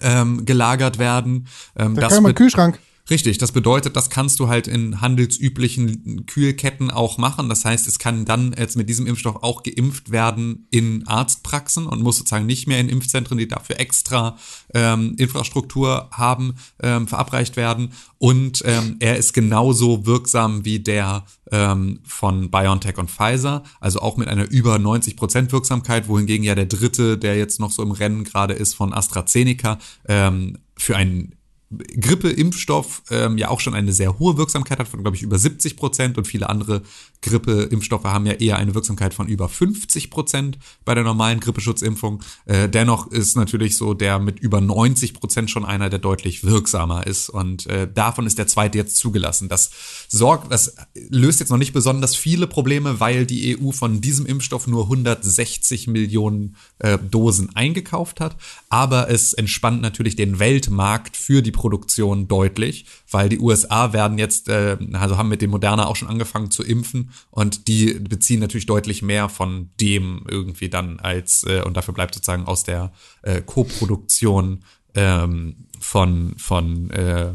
ähm, 0.00 0.46
gelagert 0.46 0.98
werden. 0.98 1.48
Ähm, 1.76 1.94
Da 1.94 2.02
das 2.02 2.14
kann 2.14 2.22
man 2.22 2.34
Kühlschrank. 2.34 2.78
Richtig, 3.10 3.38
das 3.38 3.52
bedeutet, 3.52 3.96
das 3.96 4.10
kannst 4.10 4.38
du 4.38 4.48
halt 4.48 4.66
in 4.68 5.00
handelsüblichen 5.00 6.26
Kühlketten 6.26 6.90
auch 6.90 7.16
machen. 7.16 7.48
Das 7.48 7.64
heißt, 7.64 7.88
es 7.88 7.98
kann 7.98 8.26
dann 8.26 8.54
jetzt 8.58 8.76
mit 8.76 8.90
diesem 8.90 9.06
Impfstoff 9.06 9.42
auch 9.42 9.62
geimpft 9.62 10.10
werden 10.10 10.66
in 10.70 11.06
Arztpraxen 11.06 11.86
und 11.86 12.02
muss 12.02 12.18
sozusagen 12.18 12.44
nicht 12.44 12.66
mehr 12.66 12.80
in 12.80 12.90
Impfzentren, 12.90 13.38
die 13.38 13.48
dafür 13.48 13.80
extra 13.80 14.36
ähm, 14.74 15.14
Infrastruktur 15.16 16.10
haben, 16.12 16.56
ähm, 16.82 17.08
verabreicht 17.08 17.56
werden. 17.56 17.92
Und 18.18 18.62
ähm, 18.66 18.96
er 18.98 19.16
ist 19.16 19.32
genauso 19.32 20.04
wirksam 20.04 20.66
wie 20.66 20.80
der 20.80 21.24
ähm, 21.50 22.00
von 22.04 22.50
BioNTech 22.50 22.98
und 22.98 23.10
Pfizer, 23.10 23.62
also 23.80 24.00
auch 24.00 24.18
mit 24.18 24.28
einer 24.28 24.50
über 24.50 24.78
90 24.78 25.16
Prozent 25.16 25.52
Wirksamkeit, 25.52 26.08
wohingegen 26.08 26.44
ja 26.44 26.54
der 26.54 26.66
dritte, 26.66 27.16
der 27.16 27.38
jetzt 27.38 27.58
noch 27.58 27.70
so 27.70 27.82
im 27.82 27.92
Rennen 27.92 28.24
gerade 28.24 28.52
ist, 28.52 28.74
von 28.74 28.92
AstraZeneca, 28.92 29.78
ähm, 30.06 30.58
für 30.76 30.94
einen 30.94 31.37
Grippeimpfstoff 31.70 33.02
ähm, 33.10 33.36
ja 33.36 33.48
auch 33.48 33.60
schon 33.60 33.74
eine 33.74 33.92
sehr 33.92 34.18
hohe 34.18 34.38
Wirksamkeit 34.38 34.78
hat 34.78 34.88
von, 34.88 35.02
glaube 35.02 35.16
ich, 35.16 35.22
über 35.22 35.38
70 35.38 35.76
Prozent 35.76 36.16
und 36.16 36.26
viele 36.26 36.48
andere 36.48 36.82
Grippeimpfstoffe 37.22 38.04
haben 38.04 38.26
ja 38.26 38.34
eher 38.34 38.56
eine 38.56 38.74
Wirksamkeit 38.74 39.14
von 39.14 39.26
über 39.26 39.48
50 39.48 40.10
Prozent 40.10 40.58
bei 40.84 40.94
der 40.94 41.04
normalen 41.04 41.40
Grippeschutzimpfung. 41.40 42.22
Äh, 42.46 42.68
dennoch 42.68 43.08
ist 43.08 43.36
natürlich 43.36 43.76
so 43.76 43.94
der 43.94 44.18
mit 44.18 44.38
über 44.38 44.60
90 44.60 45.14
Prozent 45.14 45.50
schon 45.50 45.64
einer, 45.64 45.90
der 45.90 45.98
deutlich 45.98 46.44
wirksamer 46.44 47.06
ist 47.06 47.28
und 47.28 47.66
äh, 47.66 47.88
davon 47.92 48.26
ist 48.26 48.38
der 48.38 48.46
zweite 48.46 48.78
jetzt 48.78 48.96
zugelassen. 48.96 49.48
Das 49.48 49.70
sorgt, 50.08 50.52
das 50.52 50.76
löst 50.94 51.40
jetzt 51.40 51.50
noch 51.50 51.58
nicht 51.58 51.72
besonders 51.72 52.14
viele 52.14 52.46
Probleme, 52.46 53.00
weil 53.00 53.26
die 53.26 53.58
EU 53.58 53.72
von 53.72 54.00
diesem 54.00 54.26
Impfstoff 54.26 54.66
nur 54.66 54.84
160 54.84 55.88
Millionen 55.88 56.56
äh, 56.78 56.98
Dosen 56.98 57.54
eingekauft 57.54 58.20
hat, 58.20 58.36
aber 58.68 59.10
es 59.10 59.32
entspannt 59.32 59.82
natürlich 59.82 60.16
den 60.16 60.38
Weltmarkt 60.38 61.16
für 61.16 61.42
die 61.42 61.52
Produktion 61.52 62.28
deutlich, 62.28 62.86
weil 63.10 63.28
die 63.28 63.38
USA 63.38 63.92
werden 63.92 64.18
jetzt, 64.18 64.48
äh, 64.48 64.76
also 64.92 65.16
haben 65.16 65.28
mit 65.28 65.42
dem 65.42 65.50
Moderna 65.50 65.86
auch 65.86 65.96
schon 65.96 66.08
angefangen 66.08 66.50
zu 66.50 66.62
impfen 66.62 67.10
und 67.30 67.68
die 67.68 67.94
beziehen 67.94 68.40
natürlich 68.40 68.66
deutlich 68.66 69.02
mehr 69.02 69.28
von 69.28 69.70
dem 69.80 70.24
irgendwie 70.28 70.68
dann 70.68 71.00
als, 71.00 71.44
äh, 71.44 71.62
und 71.62 71.76
dafür 71.76 71.94
bleibt 71.94 72.14
sozusagen 72.14 72.46
aus 72.46 72.64
der 72.64 72.92
äh, 73.22 73.40
Koproduktion 73.40 74.64
ähm, 74.94 75.66
von, 75.80 76.34
von 76.36 76.90
äh, 76.90 77.30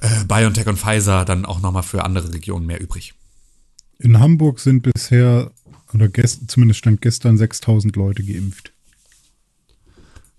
äh, 0.00 0.24
BioNTech 0.26 0.66
und 0.66 0.78
Pfizer 0.78 1.24
dann 1.24 1.44
auch 1.44 1.60
nochmal 1.60 1.82
für 1.82 2.04
andere 2.04 2.32
Regionen 2.32 2.66
mehr 2.66 2.80
übrig. 2.80 3.14
In 3.98 4.18
Hamburg 4.18 4.60
sind 4.60 4.82
bisher, 4.82 5.50
oder 5.92 6.08
gest, 6.08 6.50
zumindest 6.50 6.78
stand 6.78 7.02
gestern, 7.02 7.36
6000 7.36 7.96
Leute 7.96 8.22
geimpft. 8.22 8.72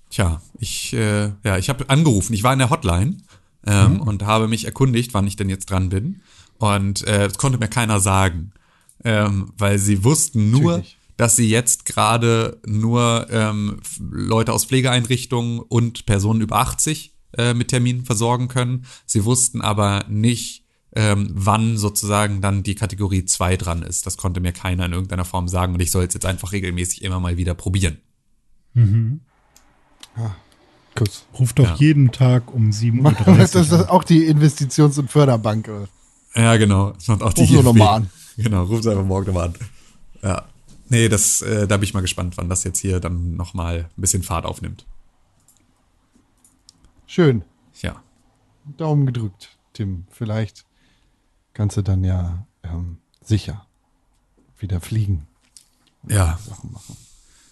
Tja, 0.10 0.42
ich, 0.60 0.94
äh, 0.94 1.32
ja, 1.44 1.58
ich 1.58 1.70
habe 1.70 1.90
angerufen. 1.90 2.34
Ich 2.34 2.44
war 2.44 2.54
in 2.54 2.60
der 2.60 2.70
Hotline 2.70 3.18
ähm, 3.66 4.02
und 4.02 4.24
habe 4.26 4.48
mich 4.48 4.66
erkundigt, 4.66 5.14
wann 5.14 5.28
ich 5.28 5.36
denn 5.36 5.50
jetzt 5.50 5.70
dran 5.70 5.90
bin. 5.90 6.22
Und 6.58 7.06
äh, 7.08 7.28
das 7.28 7.38
konnte 7.38 7.58
mir 7.58 7.68
keiner 7.68 8.00
sagen, 8.00 8.52
ähm, 9.04 9.52
weil 9.58 9.78
sie 9.80 10.04
wussten 10.04 10.52
nur, 10.52 10.74
Natürlich. 10.74 10.98
dass 11.18 11.36
sie 11.36 11.50
jetzt 11.50 11.86
gerade 11.86 12.60
nur 12.66 13.28
ähm, 13.32 13.80
Leute 14.00 14.54
aus 14.54 14.66
Pflegeeinrichtungen 14.66 15.60
und 15.60 16.06
Personen 16.06 16.42
über 16.42 16.58
80 16.58 17.14
äh, 17.38 17.54
mit 17.54 17.70
Terminen 17.70 18.06
versorgen 18.06 18.48
können. 18.48 18.86
Sie 19.06 19.26
wussten 19.26 19.62
aber 19.62 20.06
nicht, 20.08 20.66
ähm, 20.94 21.30
wann 21.34 21.78
sozusagen 21.78 22.42
dann 22.42 22.64
die 22.64 22.76
Kategorie 22.76 23.26
2 23.26 23.58
dran 23.58 23.82
ist. 23.82 24.06
Das 24.06 24.18
konnte 24.18 24.42
mir 24.42 24.52
keiner 24.52 24.86
in 24.86 24.94
irgendeiner 24.94 25.26
Form 25.26 25.48
sagen 25.48 25.74
und 25.74 25.80
ich 25.80 25.92
soll 25.92 26.06
es 26.06 26.14
jetzt 26.14 26.26
einfach 26.26 26.52
regelmäßig 26.52 27.04
immer 27.04 27.20
mal 27.20 27.38
wieder 27.38 27.54
probieren. 27.54 27.98
Kurz. 30.96 31.26
Ruft 31.40 31.60
doch 31.60 31.66
Ja. 31.70 31.76
jeden 31.76 32.12
Tag 32.12 32.54
um 32.54 32.70
7.30 32.72 33.28
Uhr. 33.28 33.38
Das 33.38 33.56
ist 33.56 33.74
an. 33.74 33.86
auch 33.90 34.04
die 34.04 34.26
Investitions- 34.32 35.00
und 35.00 35.10
Förderbank. 35.10 35.68
oder? 35.68 35.88
Ja, 36.36 36.58
genau. 36.58 36.92
Das 36.92 37.08
macht 37.08 37.24
auch 37.24 37.34
die 37.34 37.42
Ruf 37.42 37.52
doch 37.56 37.64
noch 37.64 37.72
IFB. 37.76 37.80
mal 37.80 37.96
an. 37.96 38.10
Genau, 38.38 38.64
ruf 38.64 38.86
einfach 38.88 39.06
morgen 39.06 39.28
nochmal 39.28 39.48
an. 39.50 39.56
Ja. 40.22 40.46
Nee, 40.90 41.08
das, 41.10 41.42
äh, 41.42 41.68
da 41.68 41.78
bin 41.78 41.84
ich 41.86 41.94
mal 41.94 42.02
gespannt, 42.02 42.36
wann 42.38 42.50
das 42.50 42.64
jetzt 42.66 42.80
hier 42.80 43.00
dann 43.00 43.36
nochmal 43.36 43.90
ein 43.98 44.02
bisschen 44.02 44.24
Fahrt 44.24 44.46
aufnimmt. 44.46 44.86
Schön. 47.08 47.44
Ja. 47.82 48.02
Daumen 48.78 49.06
gedrückt, 49.06 49.58
Tim. 49.74 50.06
Vielleicht 50.12 50.66
kannst 51.54 51.78
du 51.78 51.82
dann 51.82 52.04
ja 52.04 52.46
ähm, 52.64 52.98
sicher 53.24 53.66
wieder 54.60 54.80
fliegen. 54.82 55.28
Ja. 56.08 56.38
Sachen 56.48 56.72
machen. 56.72 56.96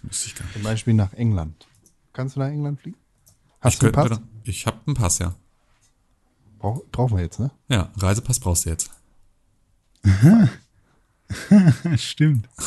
Muss 0.03 0.25
ich 0.25 0.35
gar 0.35 0.43
nicht. 0.45 0.53
Zum 0.53 0.63
Beispiel 0.63 0.93
nach 0.93 1.13
England. 1.13 1.67
Kannst 2.13 2.35
du 2.35 2.39
nach 2.39 2.47
England 2.47 2.79
fliegen? 2.81 2.97
Hast 3.61 3.73
Ich 3.73 3.79
du 3.79 3.85
einen 3.87 3.93
Pass? 4.09 4.19
Ich 4.43 4.65
habe 4.65 4.77
einen 4.85 4.95
Pass, 4.95 5.19
ja. 5.19 5.35
Brauch, 6.59 6.81
brauchen 6.91 7.17
wir 7.17 7.23
jetzt, 7.23 7.39
ne? 7.39 7.51
Ja, 7.69 7.91
Reisepass 7.97 8.39
brauchst 8.39 8.65
du 8.65 8.69
jetzt. 8.69 8.89
Stimmt. 11.97 12.47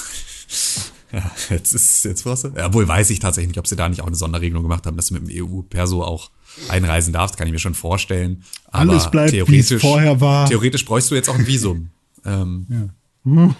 Ja, 1.12 1.30
jetzt 1.50 1.74
ist 1.74 2.06
jetzt 2.06 2.24
brauchst 2.24 2.44
du. 2.44 2.48
Ja, 2.56 2.72
wohl 2.72 2.88
weiß 2.88 3.10
ich 3.10 3.18
tatsächlich 3.18 3.48
nicht, 3.48 3.58
ob 3.58 3.66
sie 3.66 3.76
da 3.76 3.86
nicht 3.86 4.00
auch 4.00 4.06
eine 4.06 4.16
Sonderregelung 4.16 4.62
gemacht 4.62 4.86
haben, 4.86 4.96
dass 4.96 5.08
du 5.08 5.14
mit 5.14 5.28
dem 5.28 5.44
EU-Perso 5.46 6.02
auch 6.02 6.30
einreisen 6.70 7.12
darfst, 7.12 7.36
kann 7.36 7.46
ich 7.46 7.52
mir 7.52 7.58
schon 7.58 7.74
vorstellen. 7.74 8.44
Aber 8.68 8.92
Alles 8.92 9.10
bleibt, 9.10 9.32
wie 9.32 9.38
es 9.40 9.68
theoretisch, 9.68 9.82
vorher 9.82 10.22
war. 10.22 10.48
Theoretisch 10.48 10.86
bräuchst 10.86 11.10
du 11.10 11.14
jetzt 11.14 11.28
auch 11.28 11.34
ein 11.34 11.46
Visum. 11.46 11.90
ähm, 12.24 12.90
Ja. 13.26 13.54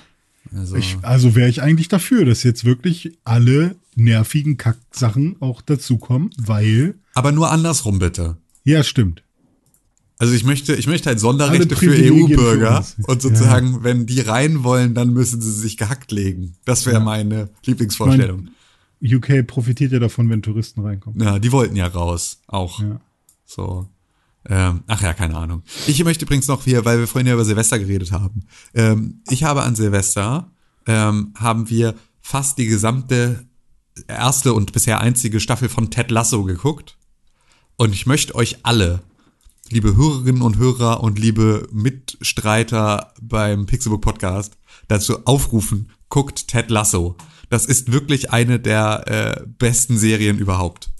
Also, 0.56 0.76
Ich, 0.76 0.96
also 1.02 1.34
wäre 1.34 1.48
ich 1.48 1.62
eigentlich 1.62 1.88
dafür, 1.88 2.24
dass 2.24 2.42
jetzt 2.42 2.64
wirklich 2.64 3.18
alle 3.24 3.76
nervigen 3.94 4.56
Kacksachen 4.56 5.36
auch 5.40 5.60
dazukommen, 5.62 6.30
weil, 6.38 6.94
aber 7.14 7.32
nur 7.32 7.50
andersrum 7.50 7.98
bitte. 7.98 8.36
ja, 8.64 8.82
stimmt. 8.82 9.22
Also 10.18 10.34
ich 10.34 10.44
möchte, 10.44 10.76
ich 10.76 10.86
möchte 10.86 11.08
halt 11.08 11.18
Sonderrechte 11.18 11.74
für 11.74 11.90
EU-Bürger 11.90 12.78
uns. 12.78 12.94
und 13.02 13.20
sozusagen, 13.20 13.82
wenn 13.82 14.06
die 14.06 14.20
rein 14.20 14.62
wollen, 14.62 14.94
dann 14.94 15.12
müssen 15.12 15.40
sie 15.40 15.50
sich 15.50 15.76
gehackt 15.76 16.12
legen. 16.12 16.54
Das 16.64 16.86
wäre 16.86 17.00
meine 17.00 17.48
Lieblingsvorstellung. 17.64 18.50
UK 19.02 19.44
profitiert 19.44 19.90
ja 19.90 19.98
davon, 19.98 20.30
wenn 20.30 20.40
Touristen 20.40 20.82
reinkommen. 20.82 21.20
Ja, 21.20 21.40
die 21.40 21.50
wollten 21.50 21.74
ja 21.74 21.88
raus, 21.88 22.38
auch. 22.46 22.78
Ja. 22.78 23.00
So. 23.44 23.88
Ähm, 24.48 24.82
ach 24.86 25.02
ja, 25.02 25.12
keine 25.14 25.36
Ahnung. 25.36 25.62
Ich 25.86 26.02
möchte 26.04 26.24
übrigens 26.24 26.48
noch 26.48 26.64
hier, 26.64 26.84
weil 26.84 26.98
wir 26.98 27.06
vorhin 27.06 27.28
ja 27.28 27.34
über 27.34 27.44
Silvester 27.44 27.78
geredet 27.78 28.12
haben. 28.12 28.44
Ähm, 28.74 29.22
ich 29.30 29.44
habe 29.44 29.62
an 29.62 29.76
Silvester, 29.76 30.50
ähm, 30.86 31.32
haben 31.36 31.70
wir 31.70 31.94
fast 32.20 32.58
die 32.58 32.66
gesamte 32.66 33.46
erste 34.08 34.52
und 34.54 34.72
bisher 34.72 35.00
einzige 35.00 35.40
Staffel 35.40 35.68
von 35.68 35.90
Ted 35.90 36.10
Lasso 36.10 36.44
geguckt. 36.44 36.96
Und 37.76 37.94
ich 37.94 38.06
möchte 38.06 38.34
euch 38.34 38.58
alle, 38.64 39.02
liebe 39.68 39.96
Hörerinnen 39.96 40.42
und 40.42 40.56
Hörer 40.58 41.02
und 41.02 41.18
liebe 41.18 41.68
Mitstreiter 41.72 43.12
beim 43.20 43.66
Pixelbook 43.66 44.02
Podcast, 44.02 44.56
dazu 44.88 45.24
aufrufen, 45.26 45.90
guckt 46.08 46.48
Ted 46.48 46.70
Lasso. 46.70 47.16
Das 47.48 47.66
ist 47.66 47.92
wirklich 47.92 48.30
eine 48.30 48.58
der 48.58 49.04
äh, 49.06 49.46
besten 49.58 49.98
Serien 49.98 50.38
überhaupt. 50.38 50.90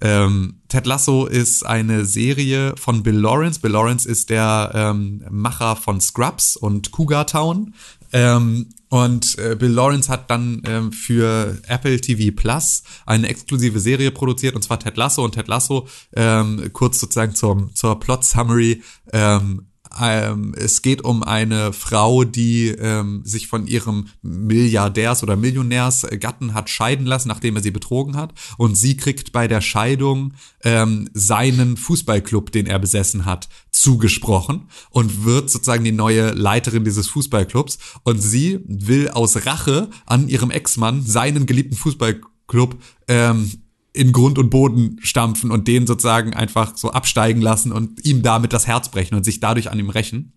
Ähm, 0.00 0.60
Ted 0.68 0.86
Lasso 0.86 1.26
ist 1.26 1.64
eine 1.64 2.04
Serie 2.04 2.74
von 2.76 3.02
Bill 3.02 3.16
Lawrence. 3.16 3.60
Bill 3.60 3.72
Lawrence 3.72 4.08
ist 4.08 4.30
der 4.30 4.70
ähm, 4.74 5.24
Macher 5.30 5.76
von 5.76 6.00
Scrubs 6.00 6.56
und 6.56 6.90
Cougar 6.92 7.26
Town. 7.26 7.74
Ähm, 8.12 8.70
und 8.88 9.38
äh, 9.38 9.54
Bill 9.56 9.70
Lawrence 9.70 10.08
hat 10.10 10.30
dann 10.30 10.62
ähm, 10.66 10.92
für 10.92 11.60
Apple 11.68 12.00
TV 12.00 12.34
Plus 12.34 12.82
eine 13.06 13.28
exklusive 13.28 13.78
Serie 13.78 14.10
produziert, 14.10 14.56
und 14.56 14.62
zwar 14.62 14.80
Ted 14.80 14.96
Lasso. 14.96 15.24
Und 15.24 15.32
Ted 15.32 15.46
Lasso, 15.48 15.86
ähm, 16.14 16.70
kurz 16.72 16.98
sozusagen 16.98 17.34
zum, 17.34 17.74
zur 17.74 18.00
Plot 18.00 18.24
Summary, 18.24 18.82
ähm, 19.12 19.69
ähm, 19.98 20.54
es 20.56 20.82
geht 20.82 21.02
um 21.02 21.22
eine 21.22 21.72
Frau, 21.72 22.24
die 22.24 22.68
ähm, 22.68 23.22
sich 23.24 23.48
von 23.48 23.66
ihrem 23.66 24.06
Milliardärs- 24.22 25.22
oder 25.22 25.36
Millionärsgatten 25.36 26.54
hat 26.54 26.70
scheiden 26.70 27.06
lassen, 27.06 27.28
nachdem 27.28 27.56
er 27.56 27.62
sie 27.62 27.70
betrogen 27.70 28.16
hat. 28.16 28.32
Und 28.56 28.76
sie 28.76 28.96
kriegt 28.96 29.32
bei 29.32 29.48
der 29.48 29.60
Scheidung 29.60 30.34
ähm, 30.62 31.08
seinen 31.12 31.76
Fußballclub, 31.76 32.52
den 32.52 32.66
er 32.66 32.78
besessen 32.78 33.24
hat, 33.24 33.48
zugesprochen 33.70 34.68
und 34.90 35.24
wird 35.24 35.50
sozusagen 35.50 35.84
die 35.84 35.92
neue 35.92 36.30
Leiterin 36.32 36.84
dieses 36.84 37.08
Fußballclubs. 37.08 37.78
Und 38.04 38.20
sie 38.20 38.60
will 38.66 39.08
aus 39.08 39.46
Rache 39.46 39.90
an 40.06 40.28
ihrem 40.28 40.50
Ex-Mann 40.50 41.02
seinen 41.02 41.46
geliebten 41.46 41.76
Fußballclub 41.76 42.76
ähm, 43.08 43.50
in 43.92 44.12
Grund 44.12 44.38
und 44.38 44.50
Boden 44.50 44.98
stampfen 45.02 45.50
und 45.50 45.66
den 45.68 45.86
sozusagen 45.86 46.34
einfach 46.34 46.76
so 46.76 46.90
absteigen 46.90 47.40
lassen 47.40 47.72
und 47.72 48.04
ihm 48.04 48.22
damit 48.22 48.52
das 48.52 48.66
Herz 48.66 48.90
brechen 48.90 49.14
und 49.16 49.24
sich 49.24 49.40
dadurch 49.40 49.70
an 49.70 49.78
ihm 49.78 49.90
rächen. 49.90 50.32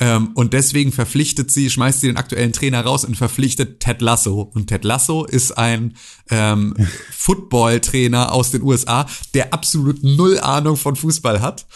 Ähm, 0.00 0.30
und 0.34 0.52
deswegen 0.52 0.90
verpflichtet 0.90 1.52
sie, 1.52 1.70
schmeißt 1.70 2.00
sie 2.00 2.08
den 2.08 2.16
aktuellen 2.16 2.52
Trainer 2.52 2.80
raus 2.80 3.04
und 3.04 3.16
verpflichtet 3.16 3.78
Ted 3.78 4.02
Lasso. 4.02 4.42
Und 4.42 4.66
Ted 4.66 4.84
Lasso 4.84 5.24
ist 5.24 5.56
ein 5.56 5.94
ähm, 6.30 6.74
Football-Trainer 7.12 8.32
aus 8.32 8.50
den 8.50 8.62
USA, 8.62 9.06
der 9.34 9.52
absolut 9.52 10.02
null 10.02 10.40
Ahnung 10.40 10.76
von 10.76 10.96
Fußball 10.96 11.40
hat 11.40 11.66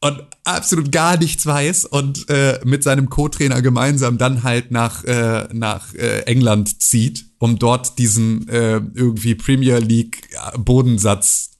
und 0.00 0.22
absolut 0.44 0.90
gar 0.90 1.16
nichts 1.16 1.46
weiß 1.46 1.84
und 1.84 2.28
äh, 2.28 2.58
mit 2.64 2.82
seinem 2.82 3.08
Co-Trainer 3.08 3.62
gemeinsam 3.62 4.18
dann 4.18 4.42
halt 4.42 4.70
nach 4.70 5.04
äh, 5.04 5.48
nach 5.52 5.94
äh, 5.94 6.22
England 6.22 6.82
zieht, 6.82 7.26
um 7.42 7.58
dort 7.58 7.98
diesen 7.98 8.48
äh, 8.48 8.80
irgendwie 8.94 9.34
Premier 9.34 9.78
League 9.78 10.28
Bodensatz 10.58 11.58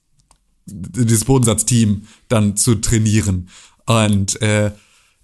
dieses 0.65 1.25
Bodensatzteam 1.25 2.03
dann 2.29 2.55
zu 2.55 2.75
trainieren. 2.75 3.49
Und 3.85 4.41
äh, 4.41 4.71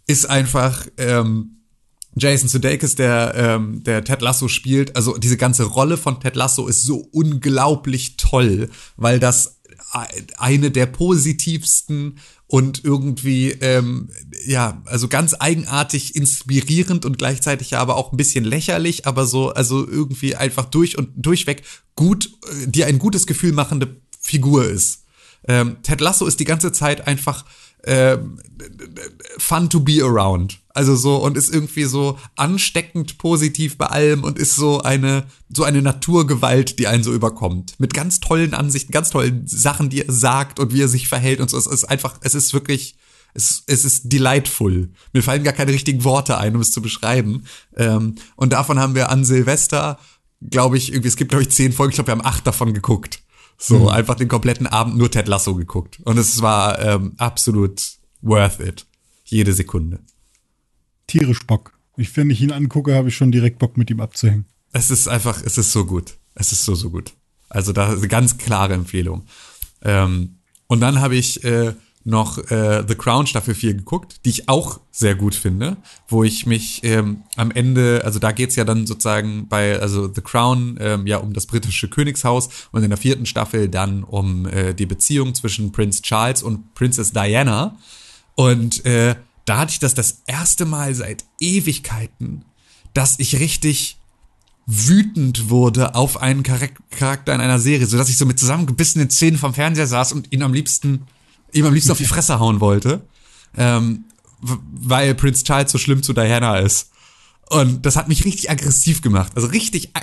ist 0.06 0.30
einfach 0.30 0.86
ähm, 0.98 1.62
Jason 2.18 2.50
Sudeikis, 2.50 2.96
der 2.96 3.36
ähm, 3.36 3.86
der 3.86 4.04
Ted 4.04 4.22
Lasso 4.22 4.50
spielt, 4.50 4.98
also 4.98 5.18
diese 5.18 5.38
ganze 5.38 5.64
Rolle 5.64 5.96
von 5.96 6.20
Ted 6.20 6.36
Lasso 6.36 6.68
ist 6.68 6.84
so 6.84 7.08
unglaublich 7.14 8.18
toll, 8.18 8.70
weil 8.98 9.18
das 9.18 9.62
eine 10.38 10.72
der 10.72 10.88
positivsten 10.88 12.20
und 12.50 12.84
irgendwie 12.84 13.52
ähm, 13.52 14.10
ja 14.46 14.82
also 14.86 15.08
ganz 15.08 15.36
eigenartig 15.40 16.16
inspirierend 16.16 17.06
und 17.06 17.18
gleichzeitig 17.18 17.72
ja 17.72 17.80
aber 17.80 17.96
auch 17.96 18.12
ein 18.12 18.18
bisschen 18.18 18.44
lächerlich 18.44 19.08
aber 19.08 19.26
so 19.26 19.50
also 19.50 19.88
irgendwie 19.88 20.36
einfach 20.36 20.66
durch 20.66 20.98
und 20.98 21.10
durchweg 21.16 21.64
gut 21.96 22.28
äh, 22.48 22.68
die 22.68 22.84
ein 22.84 23.00
gutes 23.00 23.28
Gefühl 23.28 23.54
machende 23.54 24.02
Figur 24.20 24.66
ist 24.66 25.06
ähm, 25.48 25.78
Ted 25.84 26.02
Lasso 26.02 26.26
ist 26.26 26.40
die 26.40 26.46
ganze 26.46 26.72
Zeit 26.72 27.08
einfach 27.08 27.46
ähm, 27.84 28.40
fun 29.38 29.70
to 29.70 29.80
be 29.80 30.04
around. 30.04 30.59
Also 30.72 30.96
so 30.96 31.18
und 31.18 31.36
ist 31.36 31.54
irgendwie 31.54 31.86
so 31.86 32.18
ansteckend 32.36 33.18
positiv 33.18 33.78
bei 33.78 33.88
allem 33.88 34.24
und 34.24 34.38
ist 34.38 34.56
so 34.56 34.82
eine 34.82 35.26
so 35.52 35.64
eine 35.64 35.82
Naturgewalt, 35.82 36.78
die 36.78 36.88
einen 36.88 37.04
so 37.04 37.12
überkommt. 37.12 37.80
Mit 37.80 37.94
ganz 37.94 38.20
tollen 38.20 38.54
Ansichten, 38.54 38.92
ganz 38.92 39.10
tollen 39.10 39.48
Sachen, 39.48 39.90
die 39.90 40.06
er 40.06 40.14
sagt 40.14 40.60
und 40.60 40.72
wie 40.74 40.82
er 40.82 40.88
sich 40.88 41.08
verhält 41.08 41.40
und 41.42 41.50
so. 41.50 41.58
Es 41.58 41.66
ist 41.66 41.86
einfach, 41.86 42.20
es 42.22 42.36
ist 42.36 42.54
wirklich, 42.54 42.96
es, 43.34 43.64
es 43.66 43.84
ist 43.84 44.14
delightful. 44.14 44.92
Mir 45.12 45.24
fallen 45.24 45.44
gar 45.44 45.54
keine 45.54 45.74
richtigen 45.74 46.04
Worte 46.04 46.38
ein, 46.38 46.56
um 46.56 46.62
es 46.62 46.72
zu 46.72 46.82
beschreiben. 46.82 47.46
Ähm, 47.76 48.16
und 48.36 48.54
davon 48.54 48.78
haben 48.80 48.94
wir 48.94 49.10
an 49.10 49.26
Silvester, 49.26 50.00
glaube 50.42 50.78
ich, 50.78 50.92
irgendwie, 50.92 51.10
es 51.10 51.16
gibt, 51.16 51.32
glaube 51.32 51.44
ich, 51.44 51.50
zehn 51.50 51.74
Folgen, 51.74 51.92
ich 51.92 51.96
glaube, 51.96 52.10
wir 52.10 52.12
haben 52.12 52.26
acht 52.26 52.46
davon 52.46 52.74
geguckt. 52.74 53.22
So, 53.62 53.90
einfach 53.90 54.16
den 54.16 54.30
kompletten 54.30 54.68
Abend 54.68 54.98
nur 54.98 55.12
Ted 55.12 55.28
Lasso 55.28 55.54
geguckt. 55.54 56.00
Und 56.06 56.18
es 56.18 56.42
war 56.42 56.80
ähm, 56.80 57.14
absolut 57.18 57.82
worth 58.22 58.62
it. 58.62 58.86
Jede 59.26 59.52
Sekunde. 59.52 60.00
Tierisch 61.10 61.46
Bock. 61.46 61.74
Ich, 61.98 62.16
wenn 62.16 62.30
ich 62.30 62.42
ihn 62.42 62.52
angucke, 62.52 62.96
habe 62.96 63.10
ich 63.10 63.16
schon 63.16 63.32
direkt 63.32 63.60
Bock, 63.60 63.78
mit 63.78 63.90
ihm 63.90 64.00
abzuhängen. 64.00 64.46
Es 64.72 64.92
ist 64.92 65.08
einfach, 65.08 65.42
es 65.44 65.58
ist 65.58 65.72
so 65.72 65.86
gut. 65.86 66.16
Es 66.36 66.52
ist 66.52 66.64
so, 66.64 66.76
so 66.76 66.90
gut. 66.90 67.14
Also 67.50 67.74
da 67.74 67.92
ist 67.92 68.00
eine 68.00 68.08
ganz 68.08 68.38
klare 68.38 68.74
Empfehlung. 68.74 69.26
Ähm, 69.82 70.38
und 70.68 70.82
dann 70.82 71.02
habe 71.02 71.16
ich 71.16 71.44
äh, 71.44 71.74
noch 72.06 72.38
äh, 72.50 72.84
The 72.88 72.96
Crown 72.96 73.28
Staffel 73.28 73.54
4 73.54 73.74
geguckt, 73.74 74.22
die 74.24 74.30
ich 74.30 74.50
auch 74.50 74.80
sehr 74.92 75.16
gut 75.16 75.36
finde, 75.36 75.78
wo 76.08 76.24
ich 76.24 76.46
mich 76.46 76.82
ähm, 76.84 77.24
am 77.36 77.52
Ende, 77.52 78.02
also 78.06 78.20
da 78.20 78.32
geht's 78.32 78.56
ja 78.56 78.64
dann 78.64 78.88
sozusagen 78.88 79.48
bei, 79.48 79.80
also 79.80 80.12
The 80.14 80.22
Crown, 80.22 80.78
ähm, 80.80 81.08
ja 81.08 81.18
um 81.18 81.34
das 81.34 81.46
britische 81.46 81.90
Königshaus 81.90 82.50
und 82.72 82.84
in 82.84 82.90
der 82.90 82.98
vierten 82.98 83.26
Staffel 83.26 83.68
dann 83.68 84.04
um 84.04 84.46
äh, 84.48 84.74
die 84.74 84.86
Beziehung 84.86 85.36
zwischen 85.36 85.72
Prince 85.72 86.02
Charles 86.02 86.44
und 86.44 86.74
Princess 86.76 87.12
Diana. 87.12 87.78
Und 88.36 88.86
äh, 88.86 89.16
da 89.50 89.58
hatte 89.58 89.72
ich 89.72 89.80
das 89.80 89.96
das 89.96 90.22
erste 90.28 90.66
Mal 90.66 90.94
seit 90.94 91.26
Ewigkeiten, 91.40 92.46
dass 92.94 93.18
ich 93.18 93.40
richtig 93.40 93.98
wütend 94.68 95.50
wurde 95.50 95.96
auf 95.96 96.22
einen 96.22 96.44
Charak- 96.44 96.80
Charakter 96.92 97.34
in 97.34 97.42
einer 97.42 97.60
Serie, 97.60 97.88
so 97.88 97.98
dass 97.98 98.10
ich 98.10 98.18
so 98.18 98.28
mit 98.28 98.38
zusammengebissenen 98.38 99.10
Zähnen 99.10 99.40
vom 99.40 99.56
Fernseher 99.56 99.88
saß 99.88 100.14
und 100.14 100.32
ihn 100.32 100.44
am 100.44 100.54
liebsten, 100.54 101.08
ihm 101.52 101.66
am 101.66 101.74
liebsten 101.74 101.92
auf 101.92 101.98
die 101.98 102.06
Fresse 102.06 102.40
hauen 102.40 102.60
wollte, 102.60 103.02
ähm, 103.58 104.06
weil 104.42 105.16
Prince 105.16 105.44
Charles 105.44 105.72
so 105.72 105.80
schlimm 105.80 106.04
zu 106.04 106.14
Diana 106.14 106.60
ist. 106.60 106.92
Und 107.50 107.88
das 107.88 107.96
hat 107.96 108.08
mich 108.08 108.26
richtig 108.26 108.52
aggressiv 108.52 109.02
gemacht, 109.02 109.32
also 109.36 109.48
richtig 109.48 109.96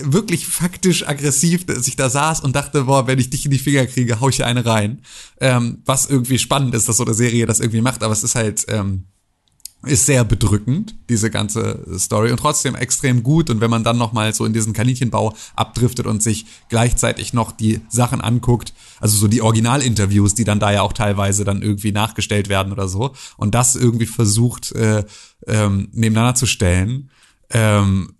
wirklich 0.00 0.46
faktisch 0.46 1.06
aggressiv, 1.06 1.66
dass 1.66 1.86
ich 1.86 1.96
da 1.96 2.10
saß 2.10 2.40
und 2.40 2.56
dachte, 2.56 2.84
boah, 2.84 3.06
wenn 3.06 3.18
ich 3.18 3.30
dich 3.30 3.44
in 3.44 3.50
die 3.50 3.58
Finger 3.58 3.86
kriege, 3.86 4.20
hau 4.20 4.28
ich 4.28 4.36
dir 4.36 4.46
eine 4.46 4.66
rein. 4.66 5.02
Ähm, 5.40 5.82
was 5.84 6.06
irgendwie 6.06 6.38
spannend 6.38 6.74
ist, 6.74 6.88
dass 6.88 6.96
so 6.96 7.04
eine 7.04 7.14
Serie 7.14 7.46
das 7.46 7.60
irgendwie 7.60 7.80
macht, 7.80 8.02
aber 8.02 8.12
es 8.12 8.24
ist 8.24 8.34
halt 8.34 8.64
ähm, 8.68 9.04
ist 9.86 10.06
sehr 10.06 10.24
bedrückend, 10.24 10.94
diese 11.08 11.30
ganze 11.30 11.84
Story 11.98 12.30
und 12.30 12.38
trotzdem 12.38 12.74
extrem 12.74 13.22
gut. 13.22 13.50
Und 13.50 13.60
wenn 13.60 13.70
man 13.70 13.84
dann 13.84 13.98
noch 13.98 14.12
mal 14.12 14.32
so 14.34 14.44
in 14.44 14.52
diesen 14.52 14.72
Kaninchenbau 14.72 15.34
abdriftet 15.56 16.06
und 16.06 16.22
sich 16.22 16.46
gleichzeitig 16.68 17.32
noch 17.32 17.52
die 17.52 17.80
Sachen 17.88 18.20
anguckt, 18.20 18.72
also 19.00 19.16
so 19.16 19.28
die 19.28 19.42
Originalinterviews, 19.42 20.34
die 20.34 20.44
dann 20.44 20.60
da 20.60 20.72
ja 20.72 20.82
auch 20.82 20.92
teilweise 20.92 21.44
dann 21.44 21.62
irgendwie 21.62 21.92
nachgestellt 21.92 22.48
werden 22.48 22.72
oder 22.72 22.88
so, 22.88 23.14
und 23.36 23.54
das 23.54 23.76
irgendwie 23.76 24.06
versucht 24.06 24.72
äh, 24.72 25.04
ähm, 25.46 25.88
nebeneinander 25.92 26.34
zu 26.34 26.46
stellen, 26.46 27.10
ähm, 27.54 28.14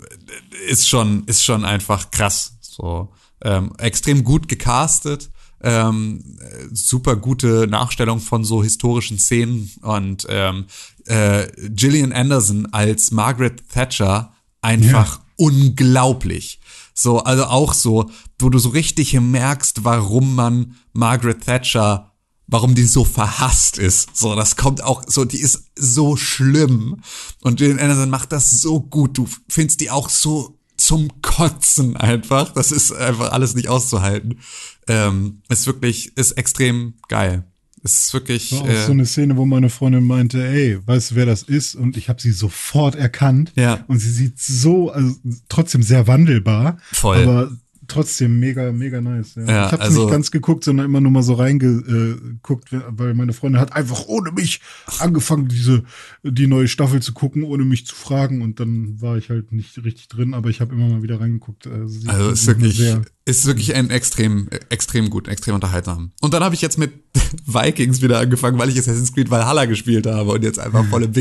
ist 0.67 0.89
schon 0.89 1.25
ist 1.27 1.45
schon 1.45 1.65
einfach 1.67 2.11
krass. 2.11 2.57
So 2.61 3.13
ähm, 3.43 3.73
extrem 3.77 4.25
gut 4.25 4.49
gecastet 4.49 5.31
ähm, 5.65 6.23
äh, 6.41 6.67
super 6.73 7.17
gute 7.17 7.67
Nachstellung 7.67 8.21
von 8.21 8.45
so 8.45 8.63
historischen 8.63 9.19
Szenen 9.19 9.73
und 9.81 10.27
ähm, 10.29 10.67
äh, 11.07 11.47
Gillian 11.71 12.13
Anderson 12.13 12.69
als 12.73 13.11
Margaret 13.11 13.69
Thatcher 13.71 14.35
einfach 14.61 15.21
unglaublich. 15.37 16.61
So, 16.93 17.21
also 17.21 17.45
auch 17.45 17.73
so, 17.73 18.11
wo 18.39 18.51
du 18.51 18.59
so 18.59 18.69
richtig 18.69 19.19
merkst, 19.19 19.85
warum 19.85 20.35
man 20.35 20.77
Margaret 20.93 21.43
Thatcher, 21.45 22.13
warum 22.47 22.75
die 22.75 22.85
so 22.85 23.05
verhasst 23.05 23.79
ist. 23.79 24.17
So, 24.17 24.35
das 24.35 24.57
kommt 24.57 24.83
auch 24.83 25.03
so, 25.07 25.25
die 25.25 25.41
ist 25.41 25.71
so 25.77 26.17
schlimm. 26.17 27.01
Und 27.43 27.57
Gillian 27.59 27.79
Anderson 27.79 28.11
macht 28.11 28.33
das 28.33 28.51
so 28.51 28.81
gut. 28.81 29.17
Du 29.19 29.29
findest 29.49 29.81
die 29.81 29.91
auch 29.91 30.09
so 30.11 30.59
zum 30.77 31.09
Kotzen 31.23 31.97
einfach. 31.97 32.53
Das 32.53 32.73
ist 32.73 32.93
einfach 32.93 33.33
alles 33.33 33.55
nicht 33.55 33.69
auszuhalten. 33.69 34.41
Ähm, 34.89 35.43
ist 35.49 35.67
wirklich, 35.67 36.17
ist 36.17 36.33
extrem 36.33 36.95
geil. 37.09 37.45
Ist 37.83 38.13
wirklich. 38.15 38.53
War 38.53 38.63
auch 38.63 38.67
Äh, 38.67 38.87
so 38.87 38.93
eine 38.93 39.07
Szene, 39.07 39.37
wo 39.37 39.45
meine 39.45 39.69
Freundin 39.69 40.05
meinte, 40.05 40.43
ey, 40.47 40.79
weißt 40.87 41.13
du, 41.13 41.15
wer 41.17 41.27
das 41.27 41.43
ist? 41.43 41.75
Und 41.75 41.97
ich 41.97 42.09
habe 42.09 42.21
sie 42.21 42.33
sofort 42.33 42.95
erkannt. 42.95 43.53
Ja. 43.57 43.85
Und 43.89 43.99
sie 43.99 44.11
sieht 44.11 44.41
so, 44.41 44.91
also 44.91 45.15
trotzdem 45.49 45.83
sehr 45.83 46.07
wandelbar. 46.07 46.79
Voll. 46.93 47.23
Aber 47.23 47.53
trotzdem 47.89 48.39
mega, 48.39 48.73
mega 48.73 49.01
nice. 49.01 49.35
Ja. 49.37 49.43
Ja, 49.47 49.67
ich 49.67 49.73
habe 49.73 49.83
also- 49.83 50.03
nicht 50.03 50.11
ganz 50.13 50.31
geguckt, 50.31 50.65
sondern 50.65 50.87
immer 50.87 51.01
nur 51.01 51.11
mal 51.13 51.23
so 51.23 51.35
reingeguckt, 51.35 52.69
weil 52.89 53.15
meine 53.15 53.33
Freundin 53.33 53.61
hat 53.61 53.75
einfach 53.75 54.07
ohne 54.07 54.33
mich 54.33 54.61
angefangen, 54.99 55.49
diese 55.49 55.85
die 56.23 56.47
neue 56.47 56.69
Staffel 56.69 57.01
zu 57.03 57.13
gucken, 57.13 57.43
ohne 57.45 57.65
mich 57.65 57.87
zu 57.87 57.95
fragen. 57.95 58.43
Und 58.43 58.61
dann 58.61 59.01
war 59.01 59.17
ich 59.17 59.31
halt 59.31 59.53
nicht 59.53 59.77
richtig 59.85 60.09
drin, 60.09 60.35
aber 60.35 60.51
ich 60.51 60.61
habe 60.61 60.75
immer 60.75 60.89
mal 60.89 61.03
wieder 61.03 61.21
reingeguckt. 61.21 61.67
Also, 61.67 61.87
sie 62.01 62.09
Also 62.09 62.31
ist 62.31 62.47
wirklich, 62.47 62.77
sehr- 62.77 63.03
ist 63.27 63.47
wirklich 63.47 63.75
ein 63.75 63.91
extrem, 63.91 64.49
extrem 64.69 65.09
gut, 65.11 65.29
extrem 65.29 65.55
unterhaltsam. 65.55 66.13
Und 66.21 66.35
dann 66.35 66.43
habe 66.43 66.55
ich 66.55 66.61
jetzt 66.63 66.79
mit 66.79 66.93
Vikings 67.47 68.03
wieder 68.03 68.19
angefangen, 68.19 68.59
weil 68.59 68.69
ich 68.69 68.79
Assassin's 68.79 69.13
Creed 69.13 69.31
Valhalla 69.31 69.65
gespielt 69.67 70.07
habe 70.07 70.31
und 70.33 70.43
jetzt 70.45 70.59
einfach 70.59 70.85
voll 70.87 71.05
im 71.05 71.13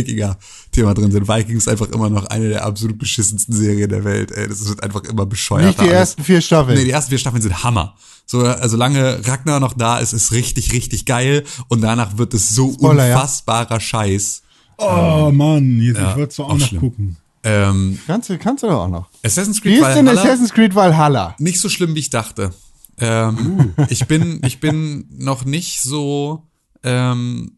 Wikinger-Thema 0.73 0.93
drin 0.93 1.11
sind. 1.11 1.27
Vikings 1.27 1.63
ist 1.63 1.67
einfach 1.67 1.87
immer 1.89 2.09
noch 2.09 2.25
eine 2.25 2.49
der 2.49 2.65
absolut 2.65 2.97
beschissensten 2.97 3.55
Serien 3.55 3.89
der 3.89 4.03
Welt. 4.03 4.31
Ey, 4.31 4.47
das 4.47 4.67
wird 4.67 4.83
einfach 4.83 5.03
immer 5.03 5.25
bescheuert. 5.25 5.65
Nicht 5.67 5.81
die 5.81 5.87
ersten 5.93 6.23
vier 6.23 6.41
Staffeln. 6.41 6.77
Nee, 6.77 6.85
die 6.85 6.91
ersten 6.91 7.09
vier 7.09 7.19
Staffeln 7.19 7.41
sind 7.41 7.63
Hammer. 7.63 7.95
So, 8.25 8.39
also 8.41 8.69
solange 8.69 9.25
Ragnar 9.27 9.59
noch 9.59 9.73
da 9.73 9.99
ist, 9.99 10.13
ist 10.13 10.31
richtig, 10.31 10.71
richtig 10.73 11.05
geil. 11.05 11.43
Und 11.67 11.81
danach 11.81 12.17
wird 12.17 12.33
es 12.33 12.49
so 12.55 12.73
Spoiler, 12.73 13.07
ja. 13.07 13.15
unfassbarer 13.15 13.79
Scheiß. 13.79 14.41
Oh 14.77 15.29
Mann, 15.33 15.79
jetzt, 15.79 15.97
Ja, 15.99 16.15
ich 16.17 16.23
es 16.23 16.35
doch 16.37 16.45
auch 16.45 16.49
auch 16.51 16.57
noch 16.57 16.67
schlimm. 16.67 16.81
gucken. 16.81 17.17
Ähm, 17.45 17.99
Kannst 18.07 18.29
du, 18.29 18.37
kannst 18.37 18.63
du 18.63 18.67
doch 18.67 18.85
auch 18.85 18.89
noch. 18.89 19.09
Assassin's 19.23 19.57
Wie 19.57 19.75
Creed 19.75 19.81
ist 19.81 19.95
denn 19.95 20.05
Valhalla 20.05 20.21
Assassin's 20.21 20.53
Creed 20.53 20.75
Valhalla? 20.75 21.35
nicht 21.39 21.59
so 21.59 21.67
schlimm, 21.69 21.93
wie 21.93 21.99
ich 21.99 22.09
dachte. 22.09 22.53
Ähm, 22.99 23.73
ich 23.89 24.05
bin, 24.07 24.39
ich 24.45 24.59
bin 24.61 25.05
noch 25.11 25.43
nicht 25.43 25.81
so, 25.81 26.43
ähm, 26.83 27.57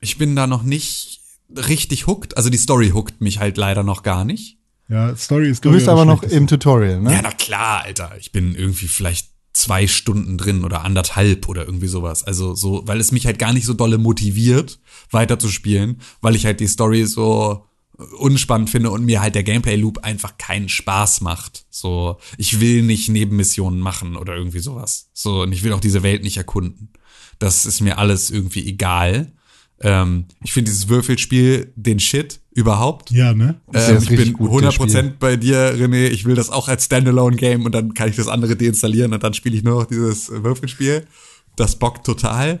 ich 0.00 0.16
bin 0.16 0.34
da 0.36 0.46
noch 0.46 0.62
nicht 0.62 1.19
richtig 1.56 2.06
hooked. 2.06 2.36
Also 2.36 2.50
die 2.50 2.58
Story 2.58 2.90
hookt 2.90 3.20
mich 3.20 3.38
halt 3.38 3.56
leider 3.56 3.82
noch 3.82 4.02
gar 4.02 4.24
nicht. 4.24 4.58
Ja, 4.88 5.14
Story 5.16 5.50
ist 5.50 5.64
Du 5.64 5.70
bist 5.70 5.88
aber 5.88 6.04
noch 6.04 6.22
im 6.22 6.46
Tutorial, 6.46 7.00
ne? 7.00 7.12
Ja, 7.12 7.22
na 7.22 7.30
klar, 7.30 7.84
Alter. 7.84 8.12
Ich 8.18 8.32
bin 8.32 8.54
irgendwie 8.54 8.88
vielleicht 8.88 9.28
zwei 9.52 9.86
Stunden 9.86 10.38
drin 10.38 10.64
oder 10.64 10.84
anderthalb 10.84 11.48
oder 11.48 11.64
irgendwie 11.64 11.86
sowas. 11.86 12.24
Also 12.24 12.54
so, 12.54 12.82
weil 12.86 13.00
es 13.00 13.12
mich 13.12 13.26
halt 13.26 13.38
gar 13.38 13.52
nicht 13.52 13.66
so 13.66 13.74
dolle 13.74 13.98
motiviert, 13.98 14.80
weiter 15.10 15.38
zu 15.38 15.48
spielen, 15.48 16.00
weil 16.20 16.36
ich 16.36 16.46
halt 16.46 16.60
die 16.60 16.66
Story 16.66 17.04
so 17.06 17.66
unspannend 18.18 18.70
finde 18.70 18.90
und 18.90 19.04
mir 19.04 19.20
halt 19.20 19.34
der 19.34 19.42
Gameplay-Loop 19.42 19.98
einfach 19.98 20.38
keinen 20.38 20.68
Spaß 20.68 21.20
macht. 21.20 21.66
So, 21.70 22.18
ich 22.38 22.60
will 22.60 22.82
nicht 22.82 23.08
Nebenmissionen 23.08 23.80
machen 23.80 24.16
oder 24.16 24.34
irgendwie 24.34 24.60
sowas. 24.60 25.10
So, 25.12 25.42
und 25.42 25.52
ich 25.52 25.62
will 25.62 25.72
auch 25.72 25.80
diese 25.80 26.02
Welt 26.02 26.22
nicht 26.22 26.38
erkunden. 26.38 26.92
Das 27.38 27.66
ist 27.66 27.80
mir 27.80 27.98
alles 27.98 28.30
irgendwie 28.30 28.66
egal. 28.66 29.32
Ähm, 29.82 30.26
ich 30.44 30.52
finde 30.52 30.70
dieses 30.70 30.88
Würfelspiel 30.88 31.72
den 31.74 32.00
Shit 32.00 32.40
überhaupt. 32.52 33.10
Ja, 33.10 33.32
ne? 33.32 33.60
Ähm, 33.72 33.96
ist 33.96 34.10
ich 34.10 34.16
bin 34.16 34.32
gut, 34.34 34.62
das 34.62 34.74
100% 34.74 35.12
bei 35.18 35.36
dir, 35.36 35.74
René. 35.74 36.08
Ich 36.08 36.24
will 36.26 36.34
das 36.34 36.50
auch 36.50 36.68
als 36.68 36.84
Standalone-Game 36.84 37.64
und 37.64 37.72
dann 37.74 37.94
kann 37.94 38.08
ich 38.10 38.16
das 38.16 38.28
andere 38.28 38.56
deinstallieren 38.56 39.12
und 39.14 39.22
dann 39.22 39.32
spiele 39.34 39.56
ich 39.56 39.62
nur 39.62 39.80
noch 39.80 39.86
dieses 39.88 40.30
Würfelspiel. 40.30 41.06
Das 41.56 41.76
bockt 41.76 42.04
total. 42.04 42.60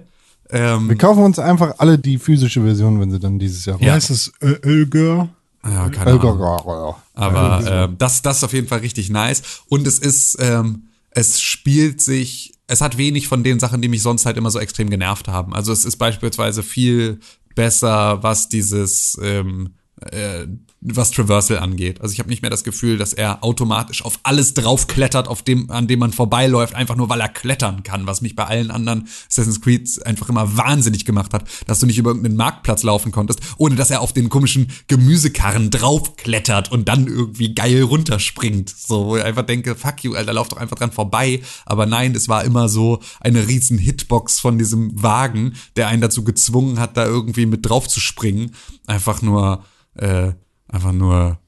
Ähm, 0.50 0.88
Wir 0.88 0.96
kaufen 0.96 1.22
uns 1.22 1.38
einfach 1.38 1.74
alle 1.78 1.98
die 1.98 2.18
physische 2.18 2.62
Version, 2.62 2.98
wenn 3.00 3.10
sie 3.10 3.20
dann 3.20 3.38
dieses 3.38 3.64
Jahr 3.66 3.78
Wie 3.80 3.84
Ja. 3.84 3.92
heißt 3.94 4.10
es? 4.10 4.32
Ölgör? 4.42 5.28
ja, 5.64 5.88
keine 5.90 6.18
Ahnung. 6.20 6.94
Aber 7.14 7.62
ähm, 7.90 7.96
das, 7.98 8.22
das 8.22 8.38
ist 8.38 8.44
auf 8.44 8.52
jeden 8.54 8.66
Fall 8.66 8.78
richtig 8.80 9.10
nice. 9.10 9.42
Und 9.68 9.86
es 9.86 9.98
ist, 9.98 10.38
ähm, 10.40 10.84
es 11.10 11.40
spielt 11.40 12.00
sich, 12.00 12.54
es 12.70 12.80
hat 12.80 12.96
wenig 12.96 13.26
von 13.26 13.42
den 13.42 13.58
Sachen, 13.58 13.82
die 13.82 13.88
mich 13.88 14.00
sonst 14.00 14.26
halt 14.26 14.36
immer 14.36 14.50
so 14.50 14.60
extrem 14.60 14.90
genervt 14.90 15.26
haben. 15.26 15.52
Also 15.54 15.72
es 15.72 15.84
ist 15.84 15.96
beispielsweise 15.96 16.62
viel 16.62 17.18
besser, 17.56 18.22
was 18.22 18.48
dieses, 18.48 19.18
ähm, 19.20 19.74
äh, 20.00 20.46
was 20.82 21.10
Traversal 21.10 21.58
angeht. 21.58 22.00
Also 22.00 22.14
ich 22.14 22.20
habe 22.20 22.30
nicht 22.30 22.40
mehr 22.40 22.50
das 22.50 22.64
Gefühl, 22.64 22.96
dass 22.96 23.12
er 23.12 23.44
automatisch 23.44 24.02
auf 24.02 24.18
alles 24.22 24.54
draufklettert, 24.54 25.28
auf 25.28 25.42
dem, 25.42 25.70
an 25.70 25.86
dem 25.86 25.98
man 25.98 26.12
vorbeiläuft, 26.12 26.74
einfach 26.74 26.96
nur 26.96 27.10
weil 27.10 27.20
er 27.20 27.28
klettern 27.28 27.82
kann, 27.82 28.06
was 28.06 28.22
mich 28.22 28.34
bei 28.34 28.46
allen 28.46 28.70
anderen 28.70 29.06
Assassin's 29.28 29.60
Creed 29.60 29.88
einfach 30.06 30.30
immer 30.30 30.56
wahnsinnig 30.56 31.04
gemacht 31.04 31.34
hat, 31.34 31.44
dass 31.66 31.80
du 31.80 31.86
nicht 31.86 31.98
über 31.98 32.10
irgendeinen 32.10 32.36
Marktplatz 32.36 32.82
laufen 32.82 33.12
konntest, 33.12 33.40
ohne 33.58 33.76
dass 33.76 33.90
er 33.90 34.00
auf 34.00 34.14
den 34.14 34.30
komischen 34.30 34.68
Gemüsekarren 34.88 35.70
draufklettert 35.70 36.72
und 36.72 36.88
dann 36.88 37.06
irgendwie 37.06 37.54
geil 37.54 37.82
runterspringt. 37.82 38.70
So, 38.70 39.06
wo 39.06 39.16
ich 39.18 39.24
einfach 39.24 39.44
denke, 39.44 39.74
fuck 39.74 40.02
you, 40.02 40.14
Alter, 40.14 40.32
lauf 40.32 40.48
doch 40.48 40.56
einfach 40.56 40.76
dran 40.76 40.92
vorbei. 40.92 41.42
Aber 41.66 41.84
nein, 41.84 42.14
es 42.14 42.28
war 42.28 42.44
immer 42.44 42.70
so 42.70 43.00
eine 43.20 43.46
riesen 43.48 43.76
Hitbox 43.76 44.40
von 44.40 44.56
diesem 44.56 45.02
Wagen, 45.02 45.54
der 45.76 45.88
einen 45.88 46.00
dazu 46.00 46.24
gezwungen 46.24 46.78
hat, 46.80 46.96
da 46.96 47.04
irgendwie 47.04 47.44
mit 47.44 47.68
drauf 47.68 47.86
zu 47.86 48.00
springen. 48.00 48.52
Einfach 48.86 49.20
nur, 49.20 49.62
äh, 49.94 50.32
einfach 50.70 50.92
nur 50.92 51.38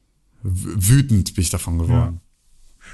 wütend 0.42 1.34
bin 1.34 1.42
ich 1.42 1.50
davon 1.50 1.78
geworden. 1.78 2.20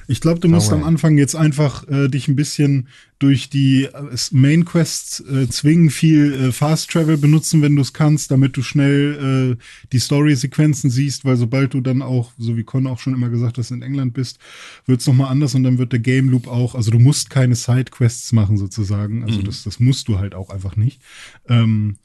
Ich 0.06 0.20
glaube, 0.20 0.38
du 0.38 0.48
musst 0.48 0.68
Sauer. 0.68 0.78
am 0.78 0.84
Anfang 0.84 1.18
jetzt 1.18 1.34
einfach 1.34 1.86
äh, 1.88 2.08
dich 2.08 2.28
ein 2.28 2.36
bisschen 2.36 2.88
durch 3.18 3.50
die 3.50 3.84
äh, 3.84 4.16
Main 4.30 4.64
Quests 4.64 5.20
äh, 5.20 5.48
zwingen, 5.48 5.90
viel 5.90 6.32
äh, 6.34 6.52
Fast 6.52 6.90
Travel 6.90 7.16
benutzen, 7.16 7.62
wenn 7.62 7.74
du 7.74 7.82
es 7.82 7.92
kannst, 7.92 8.30
damit 8.30 8.56
du 8.56 8.62
schnell 8.62 9.56
äh, 9.58 9.86
die 9.92 9.98
Story-Sequenzen 9.98 10.90
siehst, 10.90 11.24
weil 11.24 11.36
sobald 11.36 11.74
du 11.74 11.80
dann 11.80 12.02
auch, 12.02 12.32
so 12.38 12.56
wie 12.56 12.64
Con 12.64 12.86
auch 12.86 12.98
schon 12.98 13.14
immer 13.14 13.28
gesagt 13.28 13.58
hast, 13.58 13.70
in 13.70 13.82
England 13.82 14.14
bist, 14.14 14.38
wird's 14.86 15.06
noch 15.06 15.14
mal 15.14 15.28
anders 15.28 15.54
und 15.54 15.62
dann 15.64 15.78
wird 15.78 15.92
der 15.92 16.00
Game 16.00 16.28
Loop 16.28 16.46
auch, 16.46 16.74
also 16.74 16.90
du 16.90 16.98
musst 16.98 17.30
keine 17.30 17.54
Side-Quests 17.54 18.32
machen 18.32 18.56
sozusagen, 18.56 19.24
also 19.24 19.42
das, 19.42 19.64
das 19.64 19.80
musst 19.80 20.08
du 20.08 20.18
halt 20.18 20.34
auch 20.34 20.50
einfach 20.50 20.76
nicht. 20.76 21.00
Ähm, 21.48 21.96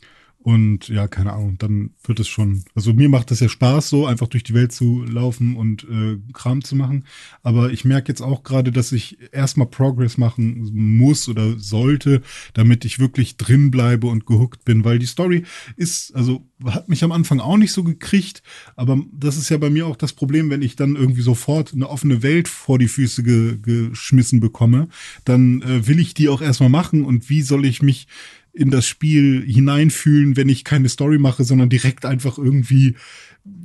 Und 0.44 0.90
ja, 0.90 1.07
keine 1.07 1.32
Ahnung, 1.32 1.57
dann 1.57 1.91
wird 2.03 2.20
es 2.20 2.28
schon. 2.28 2.65
Also 2.76 2.94
mir 2.94 3.07
macht 3.07 3.32
das 3.32 3.40
ja 3.40 3.48
Spaß, 3.48 3.88
so 3.88 4.06
einfach 4.06 4.28
durch 4.28 4.44
die 4.44 4.53
Welt 4.53 4.74
zu 4.74 5.06
laufen 5.06 5.56
und 5.56 5.86
äh, 5.86 6.18
Kram 6.34 6.61
zu 6.65 6.76
machen. 6.76 7.06
Aber 7.44 7.72
ich 7.72 7.86
merke 7.86 8.10
jetzt 8.10 8.20
auch 8.20 8.44
gerade, 8.44 8.74
dass 8.74 8.91
ich 8.91 9.18
erstmal 9.32 9.68
Progress 9.68 10.18
machen 10.18 10.70
muss 10.74 11.30
oder 11.30 11.57
sollte, 11.57 12.22
damit 12.53 12.84
ich 12.84 12.99
wirklich 12.99 13.38
drin 13.38 13.72
bleibe 13.72 14.07
und 14.07 14.26
gehuckt 14.26 14.65
bin, 14.65 14.84
weil 14.84 14.99
die 14.99 15.06
Story 15.06 15.44
ist, 15.78 16.14
also 16.14 16.45
hat 16.65 16.90
mich 16.90 17.06
am 17.06 17.14
Anfang 17.14 17.40
auch 17.40 17.57
nicht 17.57 17.72
so 17.72 17.86
gekriegt, 17.86 18.44
aber 18.76 19.02
das 19.14 19.38
ist 19.38 19.48
ja 19.48 19.57
bei 19.57 19.70
mir 19.70 19.88
auch 19.88 19.95
das 19.95 20.11
Problem, 20.11 20.49
wenn 20.49 20.61
ich 20.61 20.76
dann 20.76 20.98
irgendwie 20.98 21.22
sofort 21.22 21.74
eine 21.74 21.90
offene 21.90 22.22
Welt 22.22 22.49
vor 22.49 22.80
die 22.80 22.90
Füße 22.90 23.24
ge 23.24 23.60
geschmissen 23.61 24.41
bekomme, 24.41 24.90
dann 25.24 25.61
äh, 25.61 25.88
will 25.88 25.99
ich 25.99 26.14
die 26.14 26.28
auch 26.28 26.41
erstmal 26.41 26.70
machen 26.70 27.06
und 27.06 27.30
wie 27.30 27.41
soll 27.41 27.65
ich 27.65 27.82
mich 27.82 28.07
in 28.53 28.69
das 28.69 28.85
Spiel 28.88 29.43
hineinfühlen, 29.45 30.38
wenn 30.38 30.47
ich 30.47 30.63
keine 30.63 30.88
Story 30.89 31.17
mache, 31.17 31.43
sondern 31.43 31.69
direkt 31.69 32.05
einfach 32.05 32.38
irgendwie 32.38 32.95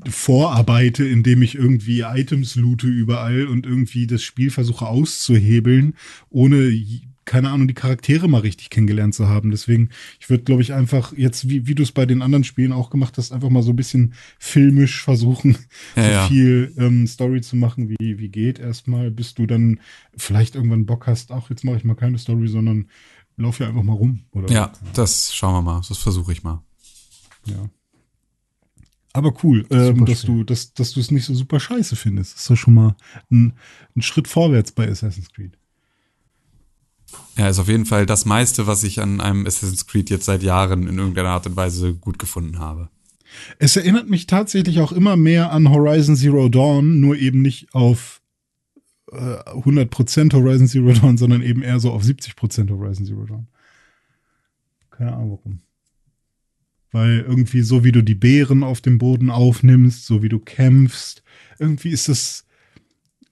vorarbeite, 0.08 1.04
indem 1.04 1.42
ich 1.42 1.54
irgendwie 1.54 2.00
Items 2.00 2.56
loote 2.56 2.86
überall 2.86 3.46
und 3.46 3.66
irgendwie 3.66 4.06
das 4.06 4.22
Spiel 4.22 4.50
versuche 4.50 4.86
auszuhebeln, 4.86 5.94
ohne 6.30 6.72
keine 7.28 7.50
Ahnung, 7.50 7.68
die 7.68 7.74
Charaktere 7.74 8.26
mal 8.26 8.40
richtig 8.40 8.70
kennengelernt 8.70 9.14
zu 9.14 9.28
haben. 9.28 9.50
Deswegen, 9.50 9.90
ich 10.18 10.30
würde, 10.30 10.44
glaube 10.44 10.62
ich, 10.62 10.72
einfach 10.72 11.12
jetzt, 11.14 11.50
wie, 11.50 11.66
wie 11.66 11.74
du 11.74 11.82
es 11.82 11.92
bei 11.92 12.06
den 12.06 12.22
anderen 12.22 12.42
Spielen 12.42 12.72
auch 12.72 12.88
gemacht 12.88 13.18
hast, 13.18 13.32
einfach 13.32 13.50
mal 13.50 13.62
so 13.62 13.70
ein 13.70 13.76
bisschen 13.76 14.14
filmisch 14.38 15.02
versuchen, 15.02 15.58
Ja, 15.94 16.02
so 16.02 16.10
ja. 16.10 16.28
viel 16.28 16.72
ähm, 16.78 17.06
Story 17.06 17.42
zu 17.42 17.56
machen, 17.56 17.90
wie, 17.90 18.18
wie 18.18 18.28
geht 18.30 18.58
erstmal, 18.58 19.10
bis 19.10 19.34
du 19.34 19.44
dann 19.44 19.78
vielleicht 20.16 20.54
irgendwann 20.54 20.86
Bock 20.86 21.06
hast, 21.06 21.30
ach, 21.30 21.50
jetzt 21.50 21.64
mache 21.64 21.76
ich 21.76 21.84
mal 21.84 21.96
keine 21.96 22.16
Story, 22.16 22.48
sondern 22.48 22.86
lauf 23.38 23.58
ja 23.58 23.68
einfach 23.68 23.82
mal 23.82 23.94
rum. 23.94 24.20
Oder 24.32 24.52
Ja, 24.52 24.72
das 24.94 25.34
schauen 25.34 25.54
wir 25.54 25.62
mal. 25.62 25.80
Das 25.88 25.98
versuche 25.98 26.32
ich 26.32 26.42
mal. 26.42 26.62
Ja. 27.46 27.68
Aber 29.12 29.32
cool, 29.42 29.66
ähm, 29.70 30.04
dass 30.04 30.22
du, 30.22 30.44
dass, 30.44 30.74
dass 30.74 30.92
du 30.92 31.00
es 31.00 31.10
nicht 31.10 31.24
so 31.24 31.34
super 31.34 31.58
scheiße 31.58 31.96
findest. 31.96 32.34
Das 32.34 32.40
ist 32.42 32.50
doch 32.50 32.56
schon 32.56 32.74
mal 32.74 32.96
ein, 33.30 33.54
ein 33.96 34.02
Schritt 34.02 34.28
vorwärts 34.28 34.72
bei 34.72 34.88
Assassin's 34.88 35.32
Creed. 35.32 35.56
Ja, 37.36 37.48
ist 37.48 37.58
auf 37.58 37.68
jeden 37.68 37.86
Fall 37.86 38.04
das 38.04 38.26
meiste, 38.26 38.66
was 38.66 38.84
ich 38.84 39.00
an 39.00 39.20
einem 39.20 39.46
Assassin's 39.46 39.86
Creed 39.86 40.10
jetzt 40.10 40.26
seit 40.26 40.42
Jahren 40.42 40.86
in 40.86 40.98
irgendeiner 40.98 41.30
Art 41.30 41.46
und 41.46 41.56
Weise 41.56 41.94
gut 41.94 42.18
gefunden 42.18 42.58
habe. 42.58 42.90
Es 43.58 43.76
erinnert 43.76 44.08
mich 44.08 44.26
tatsächlich 44.26 44.80
auch 44.80 44.92
immer 44.92 45.16
mehr 45.16 45.52
an 45.52 45.70
Horizon 45.70 46.16
Zero 46.16 46.48
Dawn, 46.48 47.00
nur 47.00 47.16
eben 47.16 47.42
nicht 47.42 47.74
auf 47.74 48.20
äh, 49.12 49.50
100% 49.50 50.32
Horizon 50.32 50.66
Zero 50.66 50.92
Dawn, 50.92 51.16
sondern 51.16 51.42
eben 51.42 51.62
eher 51.62 51.80
so 51.80 51.92
auf 51.92 52.02
70% 52.02 52.70
Horizon 52.70 53.06
Zero 53.06 53.24
Dawn. 53.24 53.46
Keine 54.90 55.12
Ahnung 55.12 55.30
warum. 55.30 55.60
Weil 56.90 57.20
irgendwie 57.20 57.60
so 57.60 57.84
wie 57.84 57.92
du 57.92 58.02
die 58.02 58.14
Beeren 58.14 58.62
auf 58.62 58.80
dem 58.80 58.98
Boden 58.98 59.30
aufnimmst, 59.30 60.06
so 60.06 60.22
wie 60.22 60.28
du 60.28 60.38
kämpfst, 60.38 61.22
irgendwie 61.58 61.90
ist 61.90 62.08
das, 62.08 62.46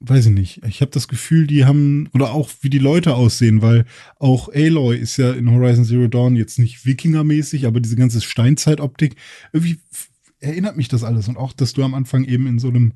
weiß 0.01 0.27
ich 0.27 0.33
nicht. 0.33 0.65
Ich 0.65 0.83
habe 0.83 0.91
das 0.91 1.09
Gefühl, 1.09 1.47
die 1.47 1.65
haben, 1.65 2.09
oder 2.13 2.33
auch 2.33 2.51
wie 2.61 2.71
die 2.71 2.79
Leute 2.79 3.15
aussehen, 3.15 3.63
weil 3.63 3.87
auch 4.19 4.49
Aloy 4.53 4.99
ist 4.99 5.17
ja 5.17 5.33
in 5.33 5.51
Horizon 5.51 5.85
Zero 5.85 6.07
Dawn 6.07 6.37
jetzt 6.37 6.59
nicht 6.59 6.85
Wikinger-mäßig, 6.85 7.67
aber 7.67 7.81
diese 7.81 7.97
ganze 7.97 8.21
Steinzeitoptik, 8.21 9.17
irgendwie 9.53 9.79
erinnert 10.41 10.77
mich 10.77 10.89
das 10.89 11.03
alles. 11.03 11.29
Und 11.29 11.39
auch, 11.39 11.53
dass 11.53 11.73
du 11.73 11.83
am 11.83 11.95
Anfang 11.95 12.25
eben 12.25 12.47
in 12.47 12.59
so 12.59 12.69
einem 12.69 12.93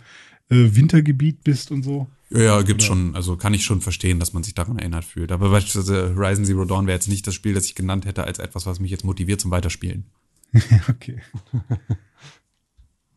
äh, 0.51 0.75
Wintergebiet 0.75 1.43
bist 1.43 1.71
und 1.71 1.83
so. 1.83 2.07
Ja, 2.33 2.41
ja, 2.41 2.63
gibt's 2.63 2.85
Oder- 2.85 2.95
schon, 2.97 3.17
also 3.17 3.37
kann 3.37 3.55
ich 3.55 3.65
schon 3.65 3.81
verstehen, 3.81 4.21
dass 4.21 4.33
man 4.33 4.43
sich 4.45 4.55
daran 4.55 4.79
erinnert 4.79 5.05
fühlt. 5.05 5.33
Aber 5.33 5.51
beispielsweise 5.51 6.15
Horizon 6.15 6.45
Zero 6.45 6.65
Dawn 6.65 6.87
wäre 6.87 6.97
jetzt 6.97 7.09
nicht 7.09 7.27
das 7.27 7.35
Spiel, 7.35 7.55
das 7.55 7.67
ich 7.67 7.75
genannt 7.75 8.07
hätte 8.07 8.25
als 8.25 8.39
etwas, 8.39 8.67
was 8.67 8.79
mich 8.81 8.91
jetzt 8.91 9.05
motiviert 9.05 9.41
zum 9.41 9.51
Weiterspielen. 9.51 10.05
Ja, 10.53 10.61
okay. 10.89 11.21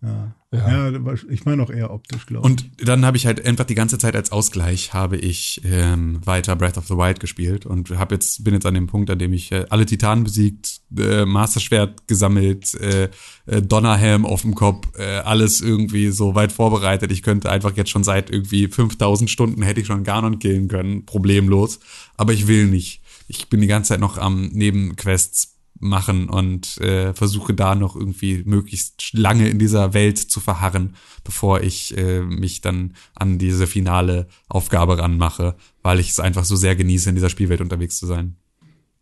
Ja. 0.04 0.34
Ja, 0.54 0.88
aber 0.88 1.16
ich 1.30 1.46
meine 1.46 1.64
auch 1.64 1.72
eher 1.72 1.92
optisch, 1.92 2.28
glaube 2.28 2.48
ich. 2.48 2.52
Und 2.52 2.88
dann 2.88 3.06
habe 3.06 3.18
ich 3.18 3.26
halt 3.26 3.44
einfach 3.44 3.66
die 3.66 3.74
ganze 3.74 3.98
Zeit 3.98 4.16
als 4.16 4.32
Ausgleich 4.32 4.94
habe 4.94 5.18
ich 5.18 5.62
ähm, 5.66 6.20
weiter 6.26 6.56
Breath 6.56 6.78
of 6.78 6.88
the 6.88 6.96
Wild 6.96 7.20
gespielt 7.20 7.66
und 7.66 7.90
hab 7.90 8.12
jetzt 8.12 8.44
bin 8.44 8.54
jetzt 8.54 8.68
an 8.68 8.76
dem 8.76 8.86
Punkt, 8.86 9.10
an 9.10 9.18
dem 9.18 9.34
ich 9.34 9.52
äh, 9.52 9.66
alle 9.70 9.88
Titanen 9.88 10.24
besiegt, 10.24 10.82
äh, 10.96 11.26
Master 11.26 11.60
Schwert 11.60 12.08
gesammelt, 12.08 12.76
äh, 12.76 13.10
äh, 13.48 13.62
Donnerhelm 13.64 14.28
auf 14.28 14.44
dem 14.44 14.54
Kopf, 14.54 14.88
äh, 14.96 15.04
alles 15.04 15.60
irgendwie 15.62 16.10
so 16.12 16.36
weit 16.36 16.52
vorbereitet. 16.52 17.12
Ich 17.12 17.24
könnte 17.24 17.50
einfach 17.50 17.76
jetzt 17.76 17.90
schon 17.90 18.04
seit 18.04 18.30
irgendwie 18.30 18.68
5000 18.68 19.32
Stunden 19.32 19.64
hätte 19.64 19.82
ich 19.82 19.88
schon 19.88 20.04
Ganon 20.04 20.38
killen 20.38 20.68
können, 20.68 21.06
problemlos. 21.06 21.80
Aber 22.16 22.32
ich 22.32 22.48
will 22.48 22.68
nicht. 22.68 23.02
Ich 23.28 23.50
bin 23.50 23.62
die 23.62 23.68
ganze 23.68 23.90
Zeit 23.90 24.00
noch 24.00 24.20
am 24.20 24.50
Nebenquests 24.50 25.53
machen 25.80 26.30
und 26.30 26.78
äh, 26.78 27.14
versuche 27.14 27.54
da 27.54 27.76
noch 27.76 27.96
irgendwie 27.96 28.44
möglichst 28.46 29.14
lange 29.14 29.50
in 29.50 29.60
dieser 29.60 29.94
Welt 29.94 30.18
zu 30.18 30.40
verharren, 30.40 30.96
bevor 31.24 31.62
ich 31.62 31.98
äh, 31.98 32.22
mich 32.22 32.62
dann 32.62 32.96
an 33.16 33.38
diese 33.38 33.68
finale 33.68 34.28
Aufgabe 34.48 34.98
ranmache, 34.98 35.56
weil 35.82 36.00
ich 36.00 36.10
es 36.10 36.20
einfach 36.20 36.46
so 36.46 36.56
sehr 36.56 36.76
genieße, 36.76 37.10
in 37.10 37.16
dieser 37.16 37.30
Spielwelt 37.30 37.62
unterwegs 37.62 37.98
zu 37.98 38.06
sein. 38.06 38.36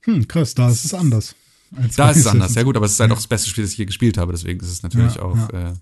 Hm, 0.02 0.27
krass, 0.27 0.56
da 0.56 0.69
ist 0.69 0.85
es 0.85 0.93
anders. 0.93 1.35
Da 1.95 2.10
ist 2.11 2.18
es 2.18 2.27
anders, 2.27 2.56
ja 2.56 2.64
gut, 2.64 2.76
aber 2.76 2.85
es 2.85 2.93
ist 2.93 2.99
halt 2.99 3.11
auch 3.11 3.15
das 3.15 3.27
beste 3.27 3.49
Spiel, 3.49 3.64
das 3.64 3.72
ich 3.72 3.77
je 3.77 3.85
gespielt 3.85 4.18
habe, 4.18 4.34
deswegen 4.34 4.60
ist 4.60 4.72
es 4.72 4.84
natürlich 4.84 5.15
Ja, 5.15 5.22
auch 5.22 5.49
äh, 5.52 5.73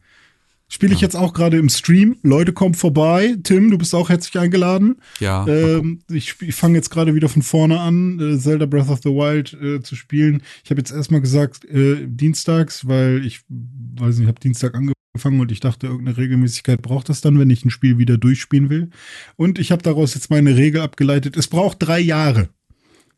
Spiele 0.72 0.94
ich 0.94 1.02
jetzt 1.02 1.16
auch 1.16 1.34
gerade 1.34 1.58
im 1.58 1.68
Stream. 1.68 2.18
Leute, 2.22 2.54
kommt 2.54 2.78
vorbei. 2.78 3.36
Tim, 3.44 3.72
du 3.72 3.78
bist 3.80 3.96
auch 3.96 4.10
herzlich 4.10 4.38
eingeladen. 4.40 4.98
ja. 5.20 5.48
Ähm, 5.48 6.02
ich 6.10 6.36
ich 6.42 6.56
fange 6.56 6.78
jetzt 6.78 6.92
gerade 6.92 7.16
wieder 7.16 7.28
von 7.28 7.42
vorne 7.42 7.80
an, 7.80 8.20
äh, 8.20 8.38
Zelda 8.38 8.68
Breath 8.68 8.90
of 8.90 9.00
the 9.04 9.10
Wild 9.10 9.54
äh, 9.54 9.82
zu 9.82 9.96
spielen. 9.96 10.44
Ich 10.64 10.70
habe 10.70 10.80
jetzt 10.80 10.92
erstmal 10.92 11.22
gesagt, 11.22 11.66
äh, 11.66 12.06
dienstags, 12.08 12.88
weil 12.88 13.26
ich 13.26 13.42
weiß 13.50 14.18
nicht, 14.18 14.26
ich 14.26 14.28
habe 14.28 14.40
Dienstag 14.40 14.76
angefangen 14.76 15.40
und 15.40 15.52
ich 15.52 15.60
dachte, 15.60 15.88
irgendeine 15.88 16.18
Regelmäßigkeit 16.18 16.84
braucht 16.84 17.10
das 17.10 17.22
dann, 17.22 17.40
wenn 17.40 17.50
ich 17.50 17.66
ein 17.66 17.72
Spiel 17.72 17.98
wieder 17.98 18.20
durchspielen 18.20 18.70
will. 18.70 18.92
Und 19.38 19.58
ich 19.58 19.72
habe 19.72 19.82
daraus 19.82 20.14
jetzt 20.14 20.30
meine 20.30 20.56
Regel 20.56 20.82
abgeleitet. 20.82 21.36
Es 21.36 21.48
braucht 21.48 21.78
drei 21.80 22.00
Jahre, 22.00 22.50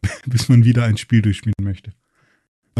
bis 0.25 0.47
man 0.47 0.63
wieder 0.63 0.85
ein 0.85 0.95
Spiel 0.95 1.21
durchspielen 1.21 1.55
möchte. 1.61 1.91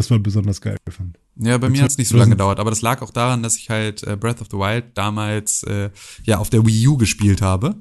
Was 0.02 0.10
man 0.10 0.24
besonders 0.24 0.62
geil 0.62 0.78
fand. 0.90 1.20
Ja, 1.36 1.60
bei 1.60 1.70
mir 1.70 1.84
hat 1.84 1.92
es 1.92 1.98
nicht 2.00 2.08
so 2.08 2.18
lange 2.18 2.32
gedauert, 2.32 2.60
aber 2.60 2.72
das 2.72 2.82
lag 2.82 3.04
auch 3.04 3.12
daran, 3.12 3.44
dass 3.44 3.56
ich 3.56 3.70
halt 3.70 4.02
äh, 4.02 4.18
Breath 4.18 4.42
of 4.42 4.48
the 4.50 4.58
Wild 4.58 4.86
damals 4.96 5.62
äh, 5.62 5.92
ja 6.24 6.40
auf 6.40 6.50
der 6.50 6.66
Wii 6.66 6.88
U 6.88 6.98
gespielt 6.98 7.44
habe. 7.44 7.76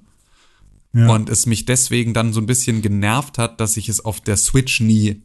Ja. 0.93 1.09
Und 1.09 1.31
es 1.31 1.47
mich 1.47 1.65
deswegen 1.65 2.13
dann 2.13 2.35
so 2.35 2.41
ein 2.43 2.47
bisschen 2.47 2.83
genervt 2.83 3.39
hat, 3.39 3.59
dass 3.59 3.79
ich 3.79 3.89
es 3.89 4.05
auf 4.05 4.21
der 4.21 4.37
Switch 4.37 4.81
nie, 4.81 5.23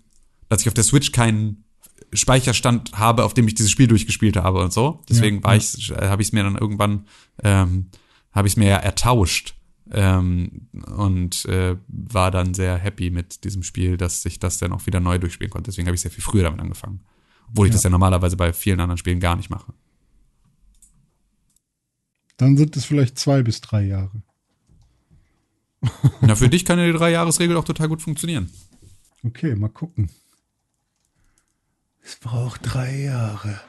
dass 0.48 0.62
ich 0.62 0.70
auf 0.70 0.74
der 0.74 0.86
Switch 0.86 1.12
keinen 1.12 1.66
Speicherstand 2.14 2.94
habe, 2.94 3.26
auf 3.26 3.34
dem 3.34 3.46
ich 3.46 3.56
dieses 3.56 3.72
Spiel 3.72 3.88
durchgespielt 3.88 4.38
habe 4.38 4.60
und 4.60 4.72
so. 4.72 5.04
Deswegen 5.10 5.40
Ja, 5.40 5.44
war 5.44 5.56
ja. 5.56 5.58
ich, 5.58 5.92
äh, 5.92 6.08
habe 6.08 6.22
ich 6.22 6.30
es 6.30 6.32
mir 6.32 6.44
dann 6.44 6.56
irgendwann, 6.56 7.08
ähm, 7.44 7.88
habe 8.32 8.48
ich 8.48 8.54
es 8.54 8.58
mir 8.58 8.70
ja 8.70 8.78
ertauscht 8.78 9.55
ähm, 9.91 10.68
und 10.95 11.45
äh, 11.45 11.76
war 11.88 12.32
dann 12.32 12.53
sehr 12.53 12.78
happy 12.78 13.10
mit 13.12 13.44
diesem 13.44 13.64
Spiel, 13.64 13.98
dass 13.98 14.26
ich 14.26 14.40
das 14.40 14.57
dann 14.57 14.74
auch 14.74 14.86
wieder 14.86 14.99
neu 14.99 15.18
durchspielen 15.20 15.52
konnte. 15.52 15.70
Deswegen 15.72 15.88
habe 15.88 15.95
ich 15.95 16.02
sehr 16.02 16.12
viel 16.12 16.24
früher 16.24 16.44
damit 16.44 16.60
angefangen, 16.60 17.02
obwohl 17.49 17.68
ich 17.68 17.72
Ja. 17.72 17.76
das 17.76 17.84
ja 17.84 17.90
normalerweise 17.90 18.36
bei 18.38 18.52
vielen 18.53 18.80
anderen 18.80 18.98
Spielen 18.98 19.20
gar 19.20 19.36
nicht 19.36 19.49
mache. 19.49 19.74
Dann 22.38 22.57
sind 22.57 22.76
es 22.76 22.86
vielleicht 22.86 23.18
zwei 23.18 23.44
bis 23.44 23.62
drei 23.62 23.84
Jahre. 23.84 24.22
Na, 26.22 26.36
für 26.36 26.49
dich 26.49 26.66
kann 26.66 26.80
ja 26.80 26.86
die 26.88 26.94
Drei-Jahres-Regel 26.98 27.56
auch 27.57 27.64
total 27.64 27.88
gut 27.88 28.02
funktionieren. 28.02 28.49
Okay, 29.24 29.56
mal 29.56 29.70
gucken. 29.70 30.10
Es 32.03 32.16
braucht 32.18 32.62
drei 32.64 33.02
Jahre. 33.03 33.60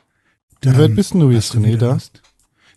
Wie 0.63 0.77
weit 0.77 0.95
bist 0.97 1.15
du 1.15 1.31
jetzt, 1.31 1.51
hast 1.51 1.55
du 1.55 1.59
René, 1.61 1.77
da? 1.77 1.93
Lust. 1.95 2.23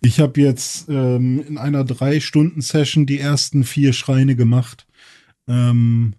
Ich 0.02 0.18
habe 0.20 0.40
jetzt 0.40 0.88
ähm, 0.88 1.44
in 1.46 1.58
einer 1.58 1.84
Drei-Stunden-Session 1.84 3.06
die 3.06 3.18
ersten 3.18 3.64
vier 3.64 3.92
Schreine 3.92 4.34
gemacht 4.34 4.86
ähm, 5.46 6.14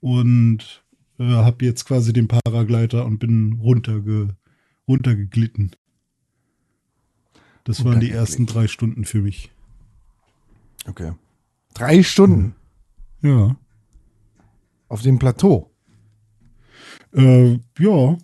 und 0.00 0.84
äh, 1.18 1.24
habe 1.24 1.64
jetzt 1.64 1.86
quasi 1.86 2.12
den 2.12 2.28
Paragleiter 2.28 3.06
und 3.06 3.18
bin 3.18 3.54
runterge 3.62 4.36
runtergeglitten. 4.86 5.70
Das 7.64 7.82
waren 7.82 8.00
die 8.00 8.10
ersten 8.10 8.44
drei 8.44 8.68
Stunden 8.68 9.06
für 9.06 9.22
mich. 9.22 9.50
Okay. 10.86 11.12
Drei 11.72 12.02
Stunden 12.02 12.54
Ja. 13.22 13.56
auf 14.88 15.00
dem 15.00 15.18
Plateau. 15.18 15.72
Äh, 17.14 17.58
ja. 17.78 18.18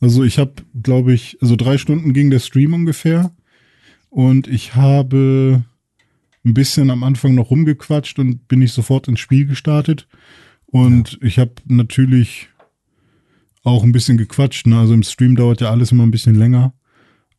Also 0.00 0.24
ich 0.24 0.38
habe, 0.40 0.54
glaube 0.82 1.12
ich, 1.12 1.38
also 1.40 1.54
drei 1.54 1.78
Stunden 1.78 2.12
ging 2.12 2.30
der 2.30 2.40
Stream 2.40 2.74
ungefähr. 2.74 3.32
Und 4.12 4.46
ich 4.46 4.74
habe 4.74 5.64
ein 6.44 6.52
bisschen 6.52 6.90
am 6.90 7.02
Anfang 7.02 7.34
noch 7.34 7.50
rumgequatscht 7.50 8.18
und 8.18 8.46
bin 8.46 8.60
ich 8.60 8.74
sofort 8.74 9.08
ins 9.08 9.20
Spiel 9.20 9.46
gestartet. 9.46 10.06
Und 10.66 11.18
ich 11.22 11.38
habe 11.38 11.52
natürlich 11.64 12.50
auch 13.64 13.82
ein 13.82 13.92
bisschen 13.92 14.18
gequatscht. 14.18 14.66
Ne? 14.66 14.78
Also 14.78 14.92
im 14.92 15.02
Stream 15.02 15.34
dauert 15.34 15.62
ja 15.62 15.70
alles 15.70 15.92
immer 15.92 16.02
ein 16.02 16.10
bisschen 16.10 16.34
länger. 16.34 16.74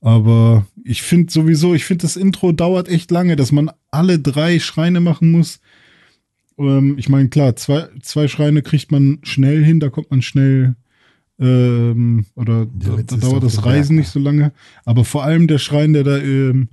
Aber 0.02 0.66
ich 0.84 1.04
finde 1.04 1.32
sowieso, 1.32 1.76
ich 1.76 1.86
finde 1.86 2.02
das 2.02 2.16
Intro 2.16 2.52
dauert 2.52 2.90
echt 2.90 3.12
lange, 3.12 3.36
dass 3.36 3.52
man 3.52 3.70
alle 3.92 4.18
drei 4.18 4.58
Schreine 4.58 5.00
machen 5.00 5.32
muss. 5.32 5.60
Ähm, 6.58 6.96
ich 6.98 7.08
meine, 7.08 7.30
klar, 7.30 7.56
zwei, 7.56 7.88
zwei 8.02 8.28
Schreine 8.28 8.64
kriegt 8.64 8.92
man 8.92 9.20
schnell 9.22 9.64
hin, 9.64 9.80
da 9.80 9.90
kommt 9.90 10.10
man 10.10 10.24
schnell 10.24 10.76
Ähm, 11.40 12.26
oder 12.36 12.68
Witz 12.74 13.08
da 13.08 13.18
dauert 13.18 13.44
das 13.44 13.66
Reisen 13.66 13.96
nicht 13.96 14.10
so 14.10 14.20
lange. 14.20 14.52
Aber 14.86 15.04
vor 15.04 15.24
allem 15.24 15.48
der 15.48 15.58
Schrein, 15.58 15.94
der 15.94 16.04
da 16.04 16.18
ähm, 16.18 16.70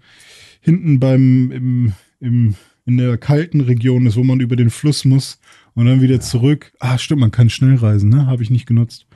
hinten 0.60 1.00
beim 1.00 1.50
im, 1.50 1.92
im, 2.20 2.54
in 2.84 2.96
der 2.98 3.16
kalten 3.18 3.60
Region 3.62 4.06
ist, 4.06 4.16
wo 4.16 4.24
man 4.24 4.40
über 4.40 4.56
den 4.56 4.70
Fluss 4.70 5.04
muss 5.04 5.38
und 5.74 5.86
dann 5.86 6.02
wieder 6.02 6.20
zurück. 6.20 6.72
Ah, 6.78 6.98
stimmt, 6.98 7.20
man 7.20 7.30
kann 7.30 7.50
schnell 7.50 7.76
reisen, 7.76 8.10
ne? 8.10 8.26
Habe 8.26 8.42
ich 8.42 8.50
nicht 8.50 8.66
genutzt. 8.66 9.06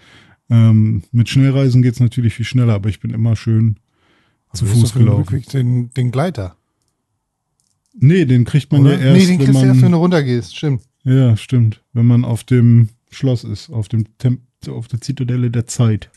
Ähm, 0.51 1.03
mit 1.13 1.29
Schnellreisen 1.29 1.83
geht's 1.83 2.01
natürlich 2.01 2.35
viel 2.35 2.45
schneller, 2.45 2.75
aber 2.75 2.89
ich 2.89 3.01
bin 3.01 3.11
immer 3.11 3.37
schön 3.37 3.77
zu 4.53 4.65
Du 4.65 4.71
hast 4.71 4.81
Fuß 4.81 4.95
gelaufen. 4.95 5.43
Den, 5.53 5.91
den 5.95 6.11
Gleiter. 6.11 6.57
Nee, 7.95 8.25
den 8.25 8.45
kriegt 8.45 8.73
man 8.73 8.83
Oder? 8.83 8.99
ja 8.99 9.07
erst, 9.07 9.19
nee, 9.19 9.27
den 9.27 9.39
kriegst 9.39 9.55
du 9.55 9.59
man, 9.59 9.69
erst, 9.69 9.83
wenn 9.83 9.93
du 9.93 9.99
runtergehst. 9.99 10.57
Stimmt. 10.57 10.83
ja, 11.05 11.37
stimmt, 11.37 11.83
wenn 11.93 12.07
man 12.07 12.25
auf 12.25 12.45
dem 12.45 12.89
Schloss 13.11 13.45
ist, 13.45 13.71
auf 13.71 13.89
dem 13.89 14.05
Temp 14.65 14.77
auf 14.77 14.89
der 14.89 15.01
Zitadelle 15.01 15.51
der 15.51 15.67
Zeit. 15.67 16.11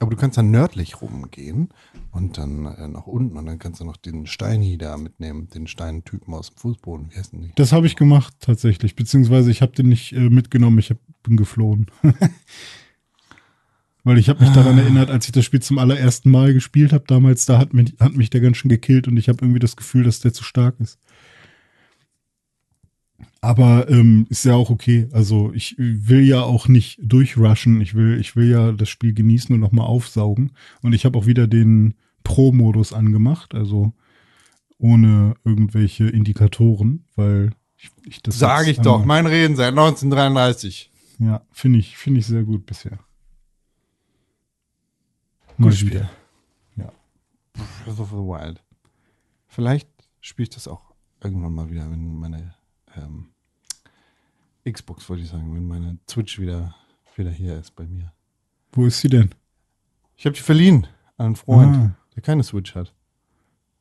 Aber 0.00 0.10
du 0.10 0.16
kannst 0.16 0.36
dann 0.36 0.50
nördlich 0.50 1.00
rumgehen 1.00 1.68
und 2.10 2.36
dann 2.36 2.66
äh, 2.66 2.88
nach 2.88 3.06
unten 3.06 3.36
und 3.36 3.46
dann 3.46 3.60
kannst 3.60 3.80
du 3.80 3.84
noch 3.84 3.96
den 3.96 4.26
Steini 4.26 4.76
da 4.76 4.96
mitnehmen, 4.96 5.48
den 5.50 5.68
Steintypen 5.68 6.34
aus 6.34 6.50
dem 6.50 6.56
Fußboden. 6.58 7.10
Wie 7.10 7.16
heißen 7.16 7.40
die? 7.40 7.52
Das 7.54 7.72
habe 7.72 7.86
ich 7.86 7.94
gemacht 7.94 8.34
tatsächlich, 8.40 8.96
beziehungsweise 8.96 9.52
ich 9.52 9.62
habe 9.62 9.72
den 9.72 9.88
nicht 9.88 10.12
äh, 10.12 10.30
mitgenommen, 10.30 10.78
ich 10.78 10.90
hab, 10.90 10.98
bin 11.22 11.36
geflohen. 11.36 11.86
Weil 14.06 14.18
ich 14.18 14.28
habe 14.28 14.44
mich 14.44 14.52
daran 14.52 14.76
erinnert, 14.76 15.10
als 15.10 15.26
ich 15.26 15.32
das 15.32 15.46
Spiel 15.46 15.62
zum 15.62 15.78
allerersten 15.78 16.30
Mal 16.30 16.52
gespielt 16.52 16.92
habe, 16.92 17.04
damals, 17.06 17.46
da 17.46 17.56
hat 17.58 17.72
mich, 17.72 17.94
hat 18.00 18.14
mich 18.14 18.28
der 18.28 18.42
ganz 18.42 18.58
schön 18.58 18.68
gekillt 18.68 19.08
und 19.08 19.16
ich 19.16 19.30
habe 19.30 19.38
irgendwie 19.42 19.60
das 19.60 19.76
Gefühl, 19.76 20.04
dass 20.04 20.20
der 20.20 20.34
zu 20.34 20.44
stark 20.44 20.78
ist. 20.78 20.98
Aber 23.44 23.90
ähm, 23.90 24.26
ist 24.30 24.46
ja 24.46 24.54
auch 24.54 24.70
okay. 24.70 25.06
Also 25.12 25.52
ich 25.52 25.76
will 25.78 26.22
ja 26.22 26.42
auch 26.42 26.66
nicht 26.66 26.98
durchrushen. 27.02 27.82
Ich 27.82 27.94
will, 27.94 28.18
ich 28.18 28.36
will 28.36 28.48
ja 28.48 28.72
das 28.72 28.88
Spiel 28.88 29.12
genießen 29.12 29.54
und 29.54 29.60
nochmal 29.60 29.86
aufsaugen. 29.86 30.52
Und 30.80 30.94
ich 30.94 31.04
habe 31.04 31.18
auch 31.18 31.26
wieder 31.26 31.46
den 31.46 31.92
Pro-Modus 32.22 32.94
angemacht, 32.94 33.54
also 33.54 33.92
ohne 34.78 35.34
irgendwelche 35.44 36.08
Indikatoren, 36.08 37.04
weil 37.16 37.50
ich, 37.76 37.90
ich 38.06 38.22
das 38.22 38.38
Sag 38.38 38.66
jetzt 38.66 38.78
ich 38.78 38.82
doch, 38.82 39.04
mein 39.04 39.26
Reden 39.26 39.56
seit 39.56 39.72
1933. 39.72 40.90
Ja, 41.18 41.42
finde 41.52 41.80
ich, 41.80 41.98
finde 41.98 42.20
ich 42.20 42.26
sehr 42.26 42.44
gut 42.44 42.64
bisher. 42.64 42.98
Mal 45.58 45.66
Gutes 45.66 45.80
Spiel. 45.80 45.90
wieder. 45.90 46.10
Breath 47.84 48.00
of 48.00 48.08
the 48.08 48.16
Wild. 48.16 48.62
Vielleicht 49.46 49.88
spiele 50.22 50.44
ich 50.44 50.54
das 50.54 50.66
auch 50.66 50.94
irgendwann 51.22 51.52
mal 51.52 51.70
wieder, 51.70 51.90
wenn 51.90 52.18
meine 52.18 52.54
ähm, 52.96 53.33
Xbox, 54.70 55.08
wollte 55.08 55.22
ich 55.22 55.28
sagen, 55.28 55.54
wenn 55.54 55.66
meine 55.66 55.98
Switch 56.10 56.38
wieder, 56.38 56.74
wieder 57.16 57.30
hier 57.30 57.58
ist 57.58 57.74
bei 57.76 57.86
mir. 57.86 58.12
Wo 58.72 58.86
ist 58.86 59.00
sie 59.00 59.08
denn? 59.08 59.30
Ich 60.16 60.26
habe 60.26 60.34
die 60.34 60.42
verliehen 60.42 60.86
an 61.16 61.26
einen 61.26 61.36
Freund, 61.36 61.76
Ah. 61.76 61.90
der 62.14 62.22
keine 62.22 62.42
Switch 62.42 62.74
hat. 62.74 62.92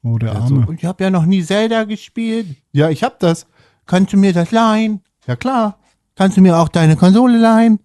Oh, 0.03 0.17
der 0.17 0.31
Der 0.33 0.41
hat 0.41 0.49
so, 0.49 0.55
Arme. 0.55 0.75
ich 0.75 0.83
habe 0.85 1.03
ja 1.03 1.09
noch 1.09 1.25
nie 1.25 1.41
Zelda 1.43 1.85
gespielt. 1.85 2.57
Ja, 2.73 2.89
ich 2.89 3.03
hab 3.03 3.19
das. 3.19 3.47
Kannst 3.85 4.11
du 4.13 4.17
mir 4.17 4.33
das 4.33 4.51
leihen? 4.51 5.01
Ja, 5.27 5.35
klar. 5.37 5.79
Kannst 6.15 6.35
du 6.37 6.41
mir 6.41 6.57
auch 6.57 6.67
deine 6.69 6.95
Konsole 6.97 7.37
leihen? 7.37 7.79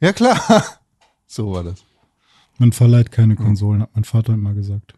Ja, 0.00 0.12
klar. 0.12 0.40
So 1.26 1.52
war 1.52 1.62
das. 1.62 1.84
Man 2.58 2.72
verleiht 2.72 3.12
keine 3.12 3.36
Konsolen, 3.36 3.82
hat 3.82 3.90
mein 3.94 4.02
Vater 4.02 4.34
immer 4.34 4.52
gesagt. 4.52 4.94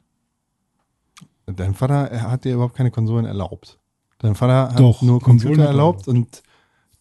Dein 1.45 1.75
Vater 1.75 2.11
er 2.11 2.31
hat 2.31 2.45
dir 2.47 2.55
überhaupt 2.55 2.75
keine 2.75 2.91
Konsolen 2.91 3.27
erlaubt. 3.27 3.79
Dein 4.19 4.35
Vater 4.35 4.73
hat 4.73 4.81
Doch, 4.81 5.03
nur 5.03 5.21
Konsolen 5.21 5.57
Computer 5.57 5.63
er 5.65 5.69
erlaubt 5.73 6.09
und 6.09 6.43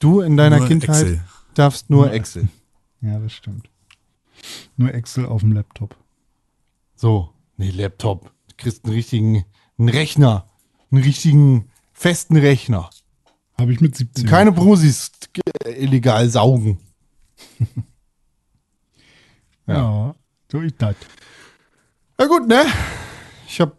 du 0.02 0.22
in 0.22 0.38
deiner 0.38 0.60
Nur 0.60 0.68
Kindheit 0.68 1.02
Excel. 1.02 1.24
darfst 1.54 1.90
nur 1.90 2.06
Nur 2.08 2.14
Excel. 2.14 2.48
Ja, 3.02 3.20
das 3.20 3.34
stimmt. 3.34 3.70
Nur 4.78 4.94
Excel 4.94 5.26
auf 5.26 5.42
dem 5.42 5.54
Laptop. 5.54 5.96
So, 6.96 7.34
nee, 7.58 7.70
Laptop. 7.70 8.32
Du 8.50 8.56
kriegst 8.58 8.86
einen 8.86 8.94
richtigen 8.94 9.46
einen 9.78 9.90
Rechner. 9.90 10.46
Einen 10.92 11.04
richtigen 11.04 11.70
festen 11.94 12.36
Rechner. 12.38 12.90
Habe 13.58 13.74
ich 13.74 13.82
mit 13.82 13.96
17. 13.96 14.26
Keine 14.28 14.52
Brusis 14.52 15.12
äh, 15.66 15.72
illegal 15.84 16.30
saugen. 16.30 16.80
Ja, 19.68 20.16
so 20.52 20.60
ist 20.60 20.76
das. 20.80 20.96
Na 22.18 22.26
gut, 22.28 22.48
ne? 22.48 22.66
Ich 23.48 23.62
habe 23.62 23.78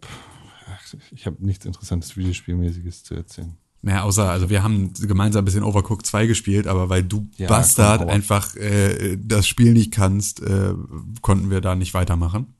ich 1.10 1.26
hab 1.26 1.38
nichts 1.40 1.66
Interessantes 1.66 2.16
Videospielmäßiges 2.16 3.04
zu 3.04 3.14
erzählen. 3.14 3.58
Naja, 3.84 4.02
außer, 4.02 4.30
also 4.30 4.48
wir 4.48 4.62
haben 4.62 4.92
gemeinsam 4.94 5.42
ein 5.42 5.44
bisschen 5.44 5.64
Overcooked 5.64 6.06
2 6.06 6.26
gespielt, 6.26 6.68
aber 6.68 6.88
weil 6.88 7.02
du 7.02 7.28
Ja, 7.36 7.48
Bastard 7.48 8.02
komm, 8.02 8.10
einfach 8.10 8.54
äh, 8.54 9.18
das 9.20 9.48
Spiel 9.48 9.72
nicht 9.72 9.92
kannst, 9.92 10.40
äh, 10.40 10.74
konnten 11.20 11.50
wir 11.50 11.60
da 11.60 11.74
nicht 11.74 11.92
weitermachen. 11.92 12.54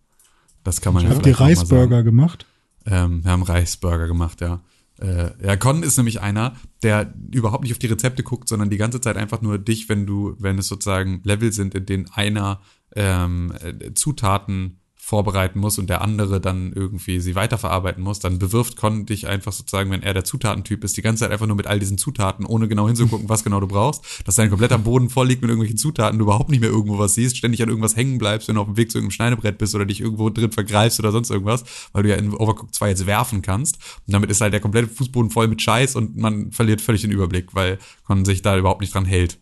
Das 0.64 0.80
kann 0.80 0.94
man 0.94 1.04
ja 1.04 1.10
Habt 1.10 1.24
ihr 1.26 1.36
vielleicht 1.36 1.62
noch 1.62 1.62
mal 1.62 1.66
sagen. 1.66 1.80
Reisburger 1.80 2.02
gemacht? 2.02 2.46
Ähm, 2.86 3.24
wir 3.24 3.30
haben 3.30 3.42
Reisburger 3.44 4.08
gemacht, 4.08 4.40
ja. 4.40 4.60
Äh, 5.00 5.30
ja, 5.44 5.56
Con 5.56 5.82
ist 5.82 5.96
nämlich 5.96 6.20
einer, 6.20 6.54
der 6.82 7.12
überhaupt 7.30 7.62
nicht 7.62 7.72
auf 7.72 7.78
die 7.78 7.86
Rezepte 7.86 8.24
guckt, 8.24 8.48
sondern 8.48 8.70
die 8.70 8.76
ganze 8.76 9.00
Zeit 9.00 9.16
einfach 9.16 9.42
nur 9.42 9.58
dich, 9.58 9.88
wenn 9.88 10.06
du, 10.06 10.34
wenn 10.38 10.58
es 10.58 10.66
sozusagen 10.66 11.20
Level 11.24 11.52
sind, 11.52 11.74
in 11.74 11.86
denen 11.86 12.10
einer 12.12 12.60
ähm, 12.94 13.52
äh, 13.62 13.94
Zutaten 13.94 14.80
vorbereiten 15.04 15.58
muss 15.58 15.80
und 15.80 15.90
der 15.90 16.00
andere 16.00 16.40
dann 16.40 16.72
irgendwie 16.72 17.18
sie 17.18 17.34
weiterverarbeiten 17.34 18.04
muss, 18.04 18.20
dann 18.20 18.38
bewirft 18.38 18.76
Con 18.76 19.04
dich 19.04 19.26
einfach 19.26 19.52
sozusagen, 19.52 19.90
wenn 19.90 20.04
er 20.04 20.14
der 20.14 20.22
Zutatentyp 20.22 20.84
ist, 20.84 20.96
die 20.96 21.02
ganze 21.02 21.24
Zeit 21.24 21.32
einfach 21.32 21.48
nur 21.48 21.56
mit 21.56 21.66
all 21.66 21.80
diesen 21.80 21.98
Zutaten, 21.98 22.46
ohne 22.46 22.68
genau 22.68 22.86
hinzugucken, 22.86 23.28
was 23.28 23.42
genau 23.42 23.58
du 23.58 23.66
brauchst, 23.66 24.04
dass 24.24 24.36
dein 24.36 24.48
kompletter 24.48 24.78
Boden 24.78 25.10
voll 25.10 25.26
liegt 25.26 25.42
mit 25.42 25.50
irgendwelchen 25.50 25.76
Zutaten, 25.76 26.20
du 26.20 26.24
überhaupt 26.24 26.50
nicht 26.50 26.60
mehr 26.60 26.70
irgendwo 26.70 26.98
was 26.98 27.14
siehst, 27.14 27.36
ständig 27.36 27.60
an 27.64 27.68
irgendwas 27.68 27.96
hängen 27.96 28.18
bleibst, 28.18 28.46
wenn 28.46 28.54
du 28.54 28.60
auf 28.60 28.68
dem 28.68 28.76
Weg 28.76 28.92
zu 28.92 28.98
irgendeinem 28.98 29.16
Schneidebrett 29.16 29.58
bist 29.58 29.74
oder 29.74 29.86
dich 29.86 30.00
irgendwo 30.00 30.30
drin 30.30 30.52
vergreifst 30.52 31.00
oder 31.00 31.10
sonst 31.10 31.30
irgendwas, 31.30 31.64
weil 31.92 32.04
du 32.04 32.10
ja 32.10 32.16
in 32.16 32.32
Overcooked 32.32 32.74
2 32.74 32.90
jetzt 32.90 33.06
werfen 33.06 33.42
kannst. 33.42 33.78
Und 34.06 34.14
damit 34.14 34.30
ist 34.30 34.40
halt 34.40 34.52
der 34.52 34.60
komplette 34.60 34.86
Fußboden 34.86 35.32
voll 35.32 35.48
mit 35.48 35.60
Scheiß 35.60 35.96
und 35.96 36.16
man 36.16 36.52
verliert 36.52 36.80
völlig 36.80 37.02
den 37.02 37.10
Überblick, 37.10 37.56
weil 37.56 37.78
Con 38.04 38.24
sich 38.24 38.40
da 38.40 38.56
überhaupt 38.56 38.80
nicht 38.80 38.94
dran 38.94 39.04
hält. 39.04 39.40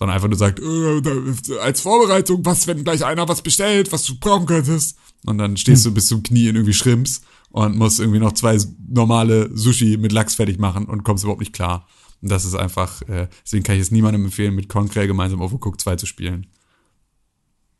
Sondern 0.00 0.14
einfach 0.16 0.28
nur 0.28 0.38
sagt, 0.38 0.60
äh, 0.60 1.58
als 1.58 1.82
Vorbereitung, 1.82 2.42
was, 2.46 2.66
wenn 2.66 2.84
gleich 2.84 3.04
einer 3.04 3.28
was 3.28 3.42
bestellt, 3.42 3.92
was 3.92 4.04
du 4.04 4.18
brauchen 4.18 4.46
könntest. 4.46 4.96
Und 5.26 5.36
dann 5.36 5.58
stehst 5.58 5.84
du 5.84 5.92
bis 5.92 6.06
zum 6.06 6.22
Knie 6.22 6.48
in 6.48 6.56
irgendwie 6.56 6.72
Shrimps 6.72 7.20
und 7.50 7.76
musst 7.76 8.00
irgendwie 8.00 8.18
noch 8.18 8.32
zwei 8.32 8.56
normale 8.88 9.54
Sushi 9.54 9.98
mit 9.98 10.10
Lachs 10.12 10.36
fertig 10.36 10.58
machen 10.58 10.86
und 10.86 11.04
kommst 11.04 11.24
überhaupt 11.24 11.40
nicht 11.40 11.52
klar. 11.52 11.86
Und 12.22 12.30
das 12.30 12.46
ist 12.46 12.54
einfach, 12.54 13.02
äh, 13.02 13.28
deswegen 13.44 13.62
kann 13.62 13.74
ich 13.74 13.82
es 13.82 13.90
niemandem 13.90 14.24
empfehlen, 14.24 14.54
mit 14.54 14.70
Concrell 14.70 15.06
gemeinsam 15.06 15.42
Overcooked 15.42 15.80
2 15.82 15.96
zu 15.96 16.06
spielen. 16.06 16.46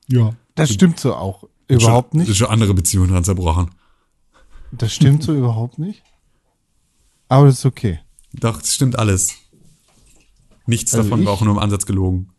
Ja. 0.07 0.35
Das 0.57 0.71
stimmt 0.71 1.01
so 1.01 1.15
auch 1.15 1.45
überhaupt 1.69 2.13
schon, 2.13 2.21
Ist 2.21 2.29
nicht. 2.29 2.37
schon 2.37 2.49
andere 2.49 2.75
Beziehungen 2.75 3.11
dran 3.11 3.25
zerbrochen. 3.25 3.71
Das 4.73 4.93
stimmt 4.93 5.23
so 5.23 5.35
überhaupt 5.37 5.79
nicht. 5.79 6.03
Aber 7.29 7.47
das 7.47 7.61
ist 7.61 7.67
okay. 7.67 8.01
Doch, 8.35 8.59
das 8.61 8.75
stimmt 8.75 8.99
alles. 8.99 9.35
Nichts 10.67 10.95
Also 10.95 11.09
davon 11.09 11.25
war 11.25 11.33
ich- 11.35 11.39
auch 11.41 11.45
nur 11.45 11.55
im 11.55 11.59
Ansatz 11.59 11.87
gelogen. 11.87 12.31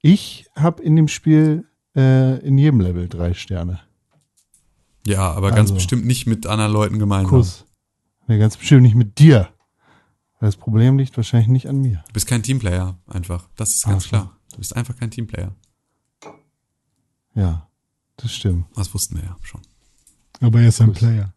Ich 0.00 0.46
habe 0.56 0.82
in 0.82 0.96
dem 0.96 1.08
Spiel 1.08 1.66
äh, 1.96 2.38
in 2.46 2.56
jedem 2.58 2.80
Level 2.80 3.08
drei 3.08 3.34
Sterne. 3.34 3.80
Ja, 5.06 5.30
aber 5.32 5.50
ganz 5.50 5.60
Also. 5.70 5.74
bestimmt 5.74 6.06
nicht 6.06 6.26
mit 6.26 6.46
anderen 6.46 6.72
Leuten 6.72 6.98
gemeinsam. 6.98 7.30
Kuss. 7.30 7.64
Nee, 8.28 8.38
ganz 8.38 8.56
bestimmt 8.56 8.82
nicht 8.82 8.94
mit 8.94 9.18
dir. 9.18 9.48
Das 10.40 10.56
Problem 10.56 10.98
liegt 10.98 11.16
wahrscheinlich 11.16 11.48
nicht 11.48 11.68
an 11.68 11.80
mir. 11.80 12.02
Du 12.08 12.12
bist 12.14 12.26
kein 12.26 12.42
Teamplayer, 12.42 12.98
einfach. 13.06 13.48
Das 13.56 13.74
ist 13.74 13.84
ganz 13.84 13.96
Ach 13.96 14.02
so. 14.02 14.08
klar. 14.08 14.36
Du 14.52 14.58
bist 14.58 14.74
einfach 14.74 14.96
kein 14.96 15.10
Teamplayer. 15.10 15.54
Ja, 17.34 17.68
das 18.16 18.32
stimmt. 18.34 18.66
Das 18.74 18.92
wussten 18.94 19.16
wir 19.16 19.24
ja 19.24 19.36
schon. 19.42 19.60
Aber 20.40 20.60
er 20.60 20.68
ist 20.68 20.80
ein 20.80 20.88
Kuss. 20.88 20.98
Player. 20.98 21.32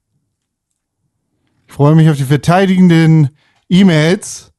Ich 1.67 1.73
freue 1.73 1.95
mich 1.95 2.09
auf 2.09 2.17
die 2.17 2.23
verteidigenden 2.25 3.29
E-Mails 3.69 4.53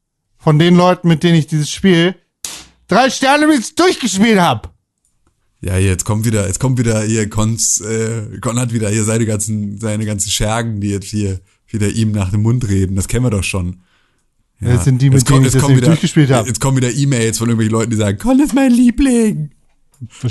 von 0.47 0.61
den 0.61 0.77
Leuten, 0.77 1.09
mit 1.09 1.25
denen 1.25 1.35
ich 1.35 1.49
dieses 1.49 1.73
Spiel 1.73 2.15
drei 2.87 3.11
Sterne 3.11 3.49
mit 3.49 3.77
durchgespielt 3.77 4.39
habe. 4.39 4.69
Ja, 5.61 5.77
jetzt 5.77 6.05
kommt 6.05 6.25
wieder, 6.25 6.47
jetzt 6.47 6.61
kommt 6.61 6.79
wieder 6.79 7.03
hier 7.03 7.29
Cons, 7.29 7.81
äh, 7.81 8.39
Con 8.41 8.57
hat 8.57 8.73
wieder 8.73 8.89
hier 8.89 9.03
seine 9.03 9.27
ganzen, 9.27 9.81
seine 9.81 10.07
ganzen 10.07 10.31
Schergen, 10.31 10.81
die 10.81 10.91
jetzt 10.91 11.09
hier 11.09 11.41
wieder 11.67 11.89
ihm 11.89 12.13
nach 12.13 12.31
dem 12.31 12.43
Mund 12.43 12.69
reden. 12.69 12.95
Das 12.95 13.09
kennen 13.09 13.25
wir 13.25 13.31
doch 13.31 13.43
schon. 13.43 13.81
Ja. 14.61 14.75
Das 14.75 14.85
sind 14.85 15.03
die, 15.03 15.11
mit 15.11 15.19
Jetzt 15.19 15.27
kommt- 15.27 15.39
denen 15.41 15.47
ich 15.47 15.81
das 15.81 15.85
durchgespielt 15.85 16.31
habe. 16.31 16.47
Jetzt 16.47 16.61
kommen 16.61 16.77
wieder 16.77 16.93
E-Mails 16.95 17.39
von 17.39 17.49
irgendwelchen 17.49 17.73
Leuten, 17.73 17.91
die 17.91 17.97
sagen, 17.97 18.17
Con 18.19 18.39
ist 18.39 18.55
mein 18.55 18.71
Liebling. 18.71 19.51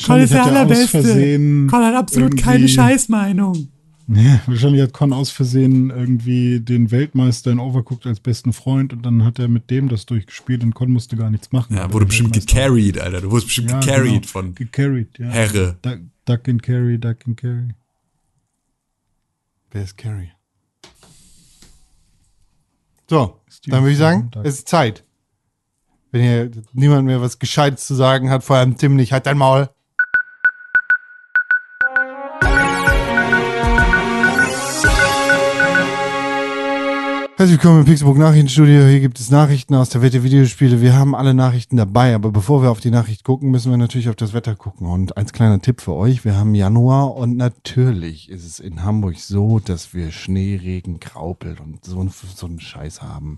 Con 0.06 0.22
ist 0.22 0.32
der 0.32 0.40
er 0.40 0.46
allerbeste. 0.46 1.38
Con 1.70 1.84
hat 1.84 1.94
absolut 1.94 2.38
keine 2.42 2.70
Scheißmeinung. 2.70 3.68
Ja, 4.08 4.40
wahrscheinlich 4.46 4.84
hat 4.84 4.94
Con 4.94 5.14
aus 5.14 5.32
Versehen 5.32 5.90
irgendwie 5.90 6.60
den 6.60 6.92
Weltmeister 6.92 7.52
in 7.52 7.60
Overcooked 7.60 8.06
als 8.06 8.20
besten 8.20 8.54
Freund 8.54 8.94
und 8.94 9.04
dann 9.04 9.24
hat 9.24 9.40
er 9.40 9.48
mit 9.48 9.72
dem 9.72 9.90
das 9.90 10.06
durchgespielt 10.06 10.64
und 10.64 10.76
Con 10.76 10.92
musste 10.92 11.16
gar 11.16 11.32
nichts 11.32 11.52
machen. 11.52 11.76
Ja, 11.76 11.92
wurde 11.92 12.06
bestimmt 12.06 12.34
gecarried, 12.34 13.00
Alter. 13.00 13.22
Du 13.22 13.32
wurdest 13.32 13.48
bestimmt 13.48 13.72
Ja, 13.72 13.80
gecarried 13.80 14.22
genau. 14.22 14.28
von 14.28 14.54
Gecarried, 14.54 15.18
ja. 15.18 15.30
Herre. 15.30 15.78
Duck, 15.82 16.00
duck 16.26 16.48
and 16.48 16.62
carry, 16.62 17.00
duck 17.00 17.18
and 17.26 17.36
carry. 17.36 17.70
Wer 19.72 19.84
ist 19.84 19.98
Carrie? 19.98 20.32
So, 23.10 23.42
Ist 23.48 23.66
die 23.66 23.72
dann 23.72 23.84
würde 23.84 23.92
ich 23.94 23.98
sagen, 23.98 24.32
es 24.44 24.60
ist 24.60 24.68
Zeit. 24.70 25.04
Wenn 26.12 26.22
hier 26.22 26.52
niemand 26.74 27.06
mehr 27.06 27.22
was 27.22 27.40
Gescheites 27.40 27.86
zu 27.86 27.96
sagen 27.96 28.30
hat, 28.30 28.44
vor 28.44 28.56
allem 28.56 28.78
Tim 28.78 28.96
nicht, 28.96 29.12
halt 29.12 29.26
dein 29.26 29.38
Maul. 29.38 29.70
Herzlich 37.46 37.62
willkommen 37.62 37.82
im 37.82 37.86
Pixelburg 37.86 38.18
Nachrichtenstudio. 38.18 38.88
Hier 38.88 39.02
gibt 39.02 39.20
es 39.20 39.30
Nachrichten 39.30 39.76
aus 39.76 39.90
der 39.90 40.02
Welt 40.02 40.16
der 40.16 40.24
Videospiele. 40.24 40.82
Wir 40.82 40.96
haben 40.96 41.14
alle 41.14 41.36
Nachrichten 41.36 41.78
dabei, 41.78 42.16
aber 42.16 42.32
bevor 42.32 42.64
wir 42.64 42.72
auf 42.72 42.80
die 42.80 42.90
Nachricht 42.90 43.24
gucken, 43.24 43.52
müssen 43.52 43.70
wir 43.70 43.78
natürlich 43.78 44.10
auf 44.10 44.16
das 44.16 44.34
Wetter 44.34 44.56
gucken. 44.56 44.88
Und 44.88 45.16
als 45.16 45.32
kleiner 45.32 45.62
Tipp 45.62 45.80
für 45.80 45.94
euch, 45.94 46.26
wir 46.26 46.36
haben 46.38 46.56
Januar 46.56 47.16
und 47.16 47.38
natürlich 47.38 48.32
ist 48.32 48.46
es 48.46 48.60
in 48.60 48.82
Hamburg 48.82 49.20
so, 49.20 49.60
dass 49.60 49.94
wir 49.94 50.12
Schnee, 50.12 50.60
Regen, 50.60 51.00
Graupel 51.00 51.58
und 51.64 51.86
so, 51.86 52.04
so 52.10 52.48
einen 52.48 52.60
Scheiß 52.60 53.04
haben. 53.04 53.38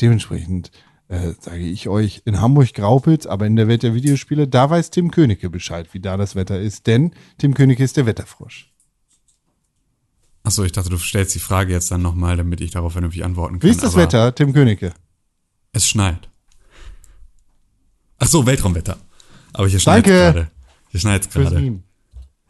Dementsprechend 0.00 0.70
äh, 1.08 1.32
sage 1.40 1.64
ich 1.64 1.88
euch, 1.88 2.22
in 2.26 2.40
Hamburg 2.40 2.72
graupelt 2.74 3.26
aber 3.26 3.48
in 3.48 3.56
der 3.56 3.66
Welt 3.66 3.82
der 3.82 3.92
Videospiele, 3.92 4.46
da 4.46 4.70
weiß 4.70 4.90
Tim 4.90 5.10
Königke 5.10 5.50
Bescheid, 5.50 5.88
wie 5.90 6.00
da 6.00 6.16
das 6.16 6.36
Wetter 6.36 6.60
ist, 6.60 6.86
denn 6.86 7.10
Tim 7.38 7.54
Königke 7.54 7.82
ist 7.82 7.96
der 7.96 8.06
Wetterfrosch. 8.06 8.70
Achso, 10.48 10.64
ich 10.64 10.72
dachte, 10.72 10.88
du 10.88 10.96
stellst 10.96 11.34
die 11.34 11.40
Frage 11.40 11.74
jetzt 11.74 11.90
dann 11.90 12.00
nochmal, 12.00 12.38
damit 12.38 12.62
ich 12.62 12.70
darauf 12.70 12.92
vernünftig 12.92 13.22
antworten 13.22 13.58
kann. 13.58 13.68
Wie 13.68 13.70
ist 13.70 13.82
das 13.82 13.92
aber 13.92 14.04
Wetter, 14.04 14.34
Tim 14.34 14.54
Königke? 14.54 14.94
Es 15.72 15.86
schneit. 15.86 16.30
Ach 18.18 18.26
so, 18.28 18.46
Weltraumwetter. 18.46 18.96
Aber 19.52 19.68
hier 19.68 19.78
schneit 19.78 20.06
Danke. 20.06 20.10
gerade. 20.18 20.50
Hier 20.88 21.00
schneit 21.00 21.26
es 21.26 21.30
gerade. 21.30 21.60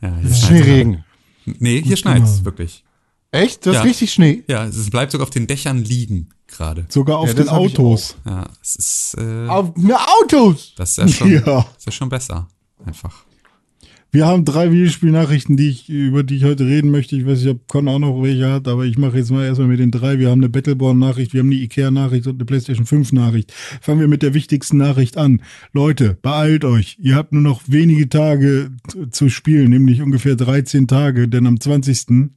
Ja, 0.01 0.15
hier 0.17 0.31
Es 0.31 0.31
ist 0.31 0.47
Schneeregen. 0.47 1.05
Nee, 1.45 1.83
hier 1.83 1.97
schneit's 1.97 2.45
wirklich. 2.45 2.85
Echt? 3.33 3.67
Du 3.67 3.71
hast 3.71 3.79
Ja. 3.79 3.83
richtig 3.83 4.13
Schnee? 4.13 4.45
Ja, 4.47 4.65
es 4.65 4.91
bleibt 4.91 5.11
sogar 5.11 5.27
auf 5.27 5.31
den 5.35 5.49
Dächern 5.49 5.79
liegen 5.83 6.29
gerade. 6.47 6.87
Sogar 6.91 7.19
auf 7.19 7.27
Ja, 7.31 7.35
den 7.35 7.49
Autos. 7.49 8.15
Ja, 8.25 8.49
es 8.63 8.77
ist, 8.77 9.17
äh, 9.19 9.49
Auf 9.49 9.75
ne 9.77 9.97
Autos! 10.23 10.73
das 10.77 10.91
ist 10.93 10.97
ja 10.99 11.09
schon, 11.09 11.33
Ja. 11.33 11.41
Das 11.41 11.67
ist 11.79 11.87
ja 11.87 11.93
schon 11.93 12.09
besser. 12.09 12.47
Einfach. 12.87 13.25
Wir 14.11 14.27
haben 14.27 14.47
drei 14.47 14.73
Videospielnachrichten, 14.73 15.59
die 15.59 15.69
ich, 15.69 15.91
über 15.91 16.23
die 16.23 16.37
ich 16.37 16.45
heute 16.45 16.65
reden 16.65 16.91
möchte. 16.91 17.15
Ich 17.15 17.27
weiß 17.27 17.41
nicht, 17.41 17.51
ob 17.51 17.69
Con 17.69 17.89
auch 17.89 17.99
noch 17.99 18.23
welche 18.23 18.51
hat, 18.51 18.67
aber 18.67 18.87
ich 18.87 18.97
mache 18.97 19.19
jetzt 19.19 19.31
mal 19.31 19.45
erstmal 19.45 19.69
mit 19.69 19.81
den 19.81 19.91
drei. 19.91 20.19
Wir 20.19 20.31
haben 20.31 20.41
eine 20.41 20.49
Battleborn-Nachricht, 20.49 21.35
wir 21.35 21.41
haben 21.41 21.49
eine 21.51 21.57
Ikea-Nachricht 21.61 22.27
und 22.27 22.37
eine 22.37 22.47
PlayStation 22.47 22.87
5-Nachricht. 22.87 23.53
Fangen 23.83 24.01
wir 24.01 24.09
mit 24.09 24.23
der 24.23 24.33
wichtigsten 24.33 24.79
Nachricht 24.79 25.19
an. 25.19 25.43
Leute, 25.75 26.17
beeilt 26.23 26.65
euch. 26.65 26.97
Ihr 26.99 27.17
habt 27.17 27.33
nur 27.35 27.43
noch 27.43 27.61
wenige 27.67 28.09
Tage 28.09 28.71
zu- 29.11 29.29
spielen, 29.29 29.69
nämlich 29.71 30.01
ungefähr 30.01 30.37
13 30.37 30.89
Tage, 30.89 31.29
denn 31.29 31.47
am 31.47 31.61
20. 31.61 32.31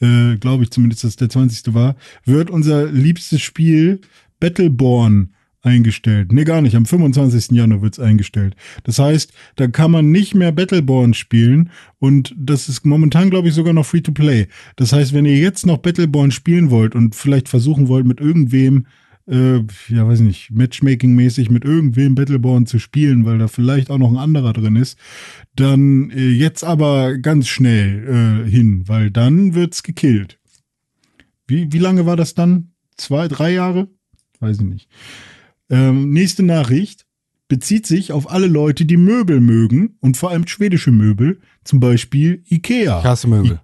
Äh, 0.00 0.36
glaube 0.36 0.64
ich 0.64 0.70
zumindest, 0.70 1.04
dass 1.04 1.16
der 1.16 1.30
20. 1.30 1.72
war, 1.72 1.96
wird 2.26 2.50
unser 2.50 2.84
liebstes 2.92 3.40
Spiel 3.40 4.00
Battleborn 4.40 5.30
eingestellt. 5.64 6.32
Nee, 6.32 6.44
gar 6.44 6.60
nicht. 6.60 6.76
Am 6.76 6.86
25. 6.86 7.52
Januar 7.52 7.82
wird's 7.82 7.98
eingestellt. 7.98 8.54
Das 8.84 8.98
heißt, 8.98 9.32
da 9.56 9.66
kann 9.66 9.90
man 9.90 10.10
nicht 10.10 10.34
mehr 10.34 10.52
Battleborn 10.52 11.14
spielen 11.14 11.70
und 11.98 12.34
das 12.38 12.68
ist 12.68 12.84
momentan, 12.84 13.30
glaube 13.30 13.48
ich, 13.48 13.54
sogar 13.54 13.72
noch 13.72 13.86
Free-to-Play. 13.86 14.48
Das 14.76 14.92
heißt, 14.92 15.12
wenn 15.14 15.24
ihr 15.24 15.38
jetzt 15.38 15.66
noch 15.66 15.78
Battleborn 15.78 16.30
spielen 16.30 16.70
wollt 16.70 16.94
und 16.94 17.14
vielleicht 17.14 17.48
versuchen 17.48 17.88
wollt, 17.88 18.06
mit 18.06 18.20
irgendwem, 18.20 18.86
äh, 19.26 19.58
ja, 19.88 20.06
weiß 20.06 20.20
nicht, 20.20 20.50
Matchmaking-mäßig 20.50 21.50
mit 21.50 21.64
irgendwem 21.64 22.14
Battleborn 22.14 22.66
zu 22.66 22.78
spielen, 22.78 23.24
weil 23.24 23.38
da 23.38 23.48
vielleicht 23.48 23.90
auch 23.90 23.98
noch 23.98 24.10
ein 24.10 24.18
anderer 24.18 24.52
drin 24.52 24.76
ist, 24.76 24.98
dann 25.56 26.10
äh, 26.10 26.28
jetzt 26.28 26.62
aber 26.62 27.16
ganz 27.18 27.48
schnell 27.48 28.44
äh, 28.46 28.50
hin, 28.50 28.84
weil 28.86 29.10
dann 29.10 29.54
wird's 29.54 29.82
gekillt. 29.82 30.38
Wie, 31.46 31.72
wie 31.72 31.78
lange 31.78 32.06
war 32.06 32.16
das 32.16 32.34
dann? 32.34 32.72
Zwei, 32.96 33.28
drei 33.28 33.52
Jahre? 33.52 33.88
Weiß 34.40 34.58
ich 34.58 34.64
nicht. 34.64 34.88
Ähm, 35.70 36.10
nächste 36.10 36.42
Nachricht 36.42 37.06
bezieht 37.48 37.86
sich 37.86 38.12
auf 38.12 38.30
alle 38.30 38.46
Leute, 38.46 38.84
die 38.84 38.96
Möbel 38.96 39.40
mögen 39.40 39.96
und 40.00 40.16
vor 40.16 40.30
allem 40.30 40.46
schwedische 40.46 40.90
Möbel, 40.90 41.40
zum 41.62 41.80
Beispiel 41.80 42.42
Ikea. 42.48 43.00
Ich 43.00 43.04
hasse 43.04 43.28
Möbel. 43.28 43.60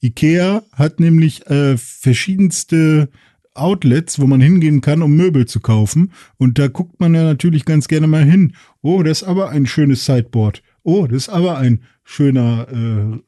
Ikea 0.00 0.62
hat 0.72 0.98
nämlich 0.98 1.46
äh, 1.46 1.76
verschiedenste 1.76 3.08
Outlets, 3.54 4.18
wo 4.18 4.26
man 4.26 4.40
hingehen 4.40 4.80
kann, 4.80 5.02
um 5.02 5.14
Möbel 5.14 5.46
zu 5.46 5.60
kaufen. 5.60 6.12
Und 6.38 6.58
da 6.58 6.68
guckt 6.68 7.00
man 7.00 7.14
ja 7.14 7.22
natürlich 7.22 7.64
ganz 7.64 7.86
gerne 7.86 8.06
mal 8.06 8.24
hin. 8.24 8.54
Oh, 8.80 9.02
das 9.02 9.22
ist 9.22 9.28
aber 9.28 9.50
ein 9.50 9.66
schönes 9.66 10.04
Sideboard. 10.04 10.62
Oh, 10.84 11.06
das 11.06 11.24
ist 11.24 11.28
aber 11.28 11.58
ein 11.58 11.82
schöner, 12.04 12.66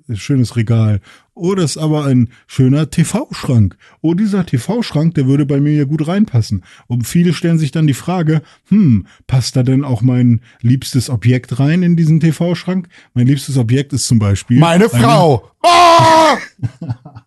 äh, 0.08 0.16
schönes 0.16 0.56
Regal. 0.56 1.00
Oh, 1.34 1.54
das 1.54 1.72
ist 1.72 1.76
aber 1.76 2.04
ein 2.04 2.30
schöner 2.48 2.90
TV-Schrank. 2.90 3.76
Oh, 4.00 4.14
dieser 4.14 4.44
TV-Schrank, 4.44 5.14
der 5.14 5.26
würde 5.26 5.46
bei 5.46 5.60
mir 5.60 5.72
ja 5.74 5.84
gut 5.84 6.06
reinpassen. 6.08 6.64
Und 6.88 7.06
viele 7.06 7.32
stellen 7.32 7.58
sich 7.58 7.70
dann 7.70 7.86
die 7.86 7.94
Frage, 7.94 8.42
hm, 8.68 9.06
passt 9.28 9.54
da 9.54 9.62
denn 9.62 9.84
auch 9.84 10.02
mein 10.02 10.40
liebstes 10.62 11.08
Objekt 11.10 11.60
rein 11.60 11.82
in 11.84 11.96
diesen 11.96 12.18
TV-Schrank? 12.18 12.88
Mein 13.14 13.28
liebstes 13.28 13.56
Objekt 13.56 13.92
ist 13.92 14.06
zum 14.08 14.18
Beispiel 14.18 14.58
Meine 14.58 14.90
eine- 14.92 15.02
Frau! 15.02 15.50
Ah! 15.62 16.36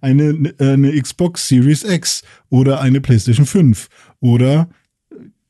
eine, 0.00 0.54
äh, 0.58 0.72
eine 0.72 1.00
Xbox 1.00 1.48
Series 1.48 1.82
X 1.84 2.22
oder 2.48 2.80
eine 2.80 3.00
PlayStation 3.00 3.46
5 3.46 3.88
oder 4.20 4.68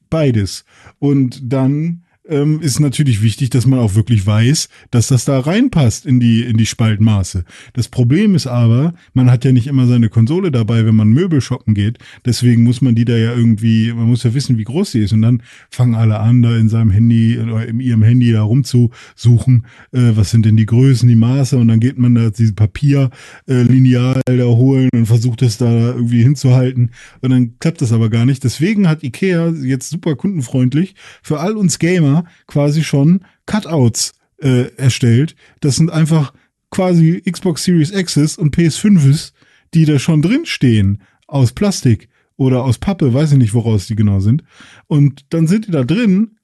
beides. 0.09 0.65
Und 0.99 1.41
dann 1.53 2.04
ähm, 2.27 2.61
ist 2.61 2.81
natürlich 2.81 3.23
wichtig, 3.23 3.51
dass 3.51 3.67
man 3.67 3.79
auch 3.79 3.95
wirklich 3.95 4.27
weiß, 4.27 4.69
dass 4.91 5.09
das 5.09 5.25
da 5.25 5.41
reinpasst 5.41 6.07
in 6.07 6.21
die, 6.21 6.43
in 6.43 6.57
die 6.57 6.67
Spaltmaße. 6.67 7.45
Das 7.75 7.89
Problem 7.89 8.35
ist 8.35 8.47
aber, 8.47 8.95
man 9.13 9.31
hat 9.31 9.45
ja 9.45 9.53
nicht 9.53 9.67
immer 9.67 9.87
seine 9.87 10.09
Konsole 10.09 10.51
dabei, 10.51 10.87
wenn 10.87 10.95
man 10.95 11.09
Möbel 11.09 11.41
shoppen 11.41 11.75
geht. 11.75 11.99
Deswegen 12.25 12.65
muss 12.65 12.81
man 12.81 12.95
die 12.95 13.05
da 13.05 13.17
ja 13.17 13.35
irgendwie, 13.35 13.93
man 13.93 14.07
muss 14.07 14.23
ja 14.23 14.33
wissen, 14.33 14.59
wie 14.59 14.65
groß 14.65 14.93
sie 14.93 15.01
ist. 15.01 15.13
Und 15.13 15.23
dann 15.23 15.43
fangen 15.71 15.95
alle 15.95 16.19
an, 16.21 16.43
da 16.43 16.57
in 16.57 16.69
seinem 16.69 16.91
Handy 16.91 17.39
oder 17.39 17.67
in 17.67 17.81
ihrem 17.81 18.03
Handy 18.03 18.33
da 18.33 18.43
rumzusuchen, 18.43 19.67
äh, 19.93 20.13
was 20.15 20.31
sind 20.31 20.47
denn 20.47 20.57
die 20.57 20.67
Größen, 20.67 21.09
die 21.09 21.17
Maße. 21.17 21.59
Und 21.59 21.69
dann 21.69 21.81
geht 21.81 21.99
man 21.99 22.15
da 22.15 22.31
diese 22.31 22.55
Papierlineal 22.55 24.21
äh, 24.27 24.37
da 24.37 24.45
holen 24.45 24.89
und 24.95 25.07
versucht 25.07 25.43
es 25.43 25.59
da 25.59 25.95
irgendwie 25.95 26.23
hinzuhalten. 26.23 26.91
Und 27.21 27.31
dann 27.31 27.59
klappt 27.59 27.83
das 27.83 27.93
aber 27.93 28.09
gar 28.09 28.25
nicht. 28.25 28.45
Deswegen 28.45 28.89
hat 28.89 29.03
Ikea 29.03 29.51
jetzt 29.51 29.91
super 29.91 30.17
kundenfreundlich 30.17 30.95
für 31.23 31.41
all 31.41 31.57
uns 31.57 31.79
Gamer 31.79 32.14
quasi 32.47 32.85
schon 32.85 33.25
Cutouts 33.47 34.15
äh, 34.39 34.75
erstellt. 34.77 35.35
Das 35.61 35.77
sind 35.77 35.91
einfach 35.91 36.33
quasi 36.71 37.23
Xbox 37.23 37.65
Series 37.65 37.91
X's 37.91 38.37
und 38.37 38.57
PS5s, 38.57 39.33
die 39.75 39.85
da 39.85 39.99
schon 39.99 40.23
drin 40.23 40.47
stehen 40.47 41.03
aus 41.27 41.53
Plastik 41.53 42.09
oder 42.37 42.65
aus 42.65 42.79
Pappe, 42.79 43.15
weiß 43.15 43.33
ich 43.33 43.39
nicht, 43.39 43.55
woraus 43.55 43.87
die 43.87 43.97
genau 43.97 44.21
sind. 44.21 44.45
Und 44.87 45.27
dann 45.31 45.47
sind 45.47 45.67
die 45.67 45.71
da 45.71 45.85
drin 45.85 46.37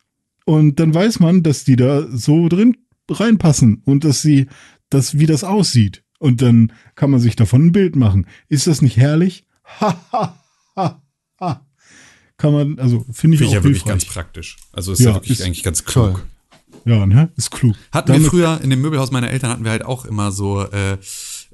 und 0.44 0.80
dann 0.80 0.94
weiß 0.94 1.20
man, 1.20 1.42
dass 1.42 1.64
die 1.64 1.76
da 1.76 2.06
so 2.10 2.48
drin 2.48 2.76
reinpassen 3.08 3.82
und 3.84 4.04
dass 4.04 4.22
sie, 4.22 4.46
dass 4.88 5.18
wie 5.18 5.26
das 5.26 5.44
aussieht. 5.44 6.04
Und 6.18 6.42
dann 6.42 6.72
kann 6.94 7.10
man 7.10 7.20
sich 7.20 7.34
davon 7.34 7.66
ein 7.66 7.72
Bild 7.72 7.96
machen. 7.96 8.26
Ist 8.48 8.66
das 8.66 8.82
nicht 8.82 8.96
herrlich? 8.96 9.46
Ha, 9.80 9.96
ha, 10.12 10.42
ha, 10.76 11.02
ha. 11.40 11.69
Kann 12.40 12.52
man, 12.52 12.78
also 12.78 13.04
finde 13.12 13.34
ich 13.34 13.40
Finde 13.40 13.44
ich 13.44 13.48
auch 13.48 13.52
ja 13.52 13.54
wirklich 13.64 13.82
hilfreich. 13.82 13.88
ganz 13.90 14.04
praktisch. 14.06 14.56
Also 14.72 14.92
ist 14.92 15.00
Ja, 15.00 15.10
ja, 15.10 15.14
wirklich 15.16 15.38
ist 15.38 15.44
eigentlich 15.44 15.62
ganz 15.62 15.84
toll. 15.84 16.12
klug. 16.14 16.26
Ja, 16.86 17.04
ne? 17.06 17.28
Ist 17.36 17.50
klug. 17.50 17.76
Hatten 17.92 18.08
wir 18.08 18.14
Damit- 18.14 18.30
früher 18.30 18.60
in 18.62 18.70
dem 18.70 18.80
Möbelhaus 18.80 19.10
meiner 19.10 19.30
Eltern 19.30 19.50
hatten 19.50 19.64
wir 19.64 19.70
halt 19.70 19.84
auch 19.84 20.06
immer 20.06 20.32
so, 20.32 20.62
äh, 20.62 20.96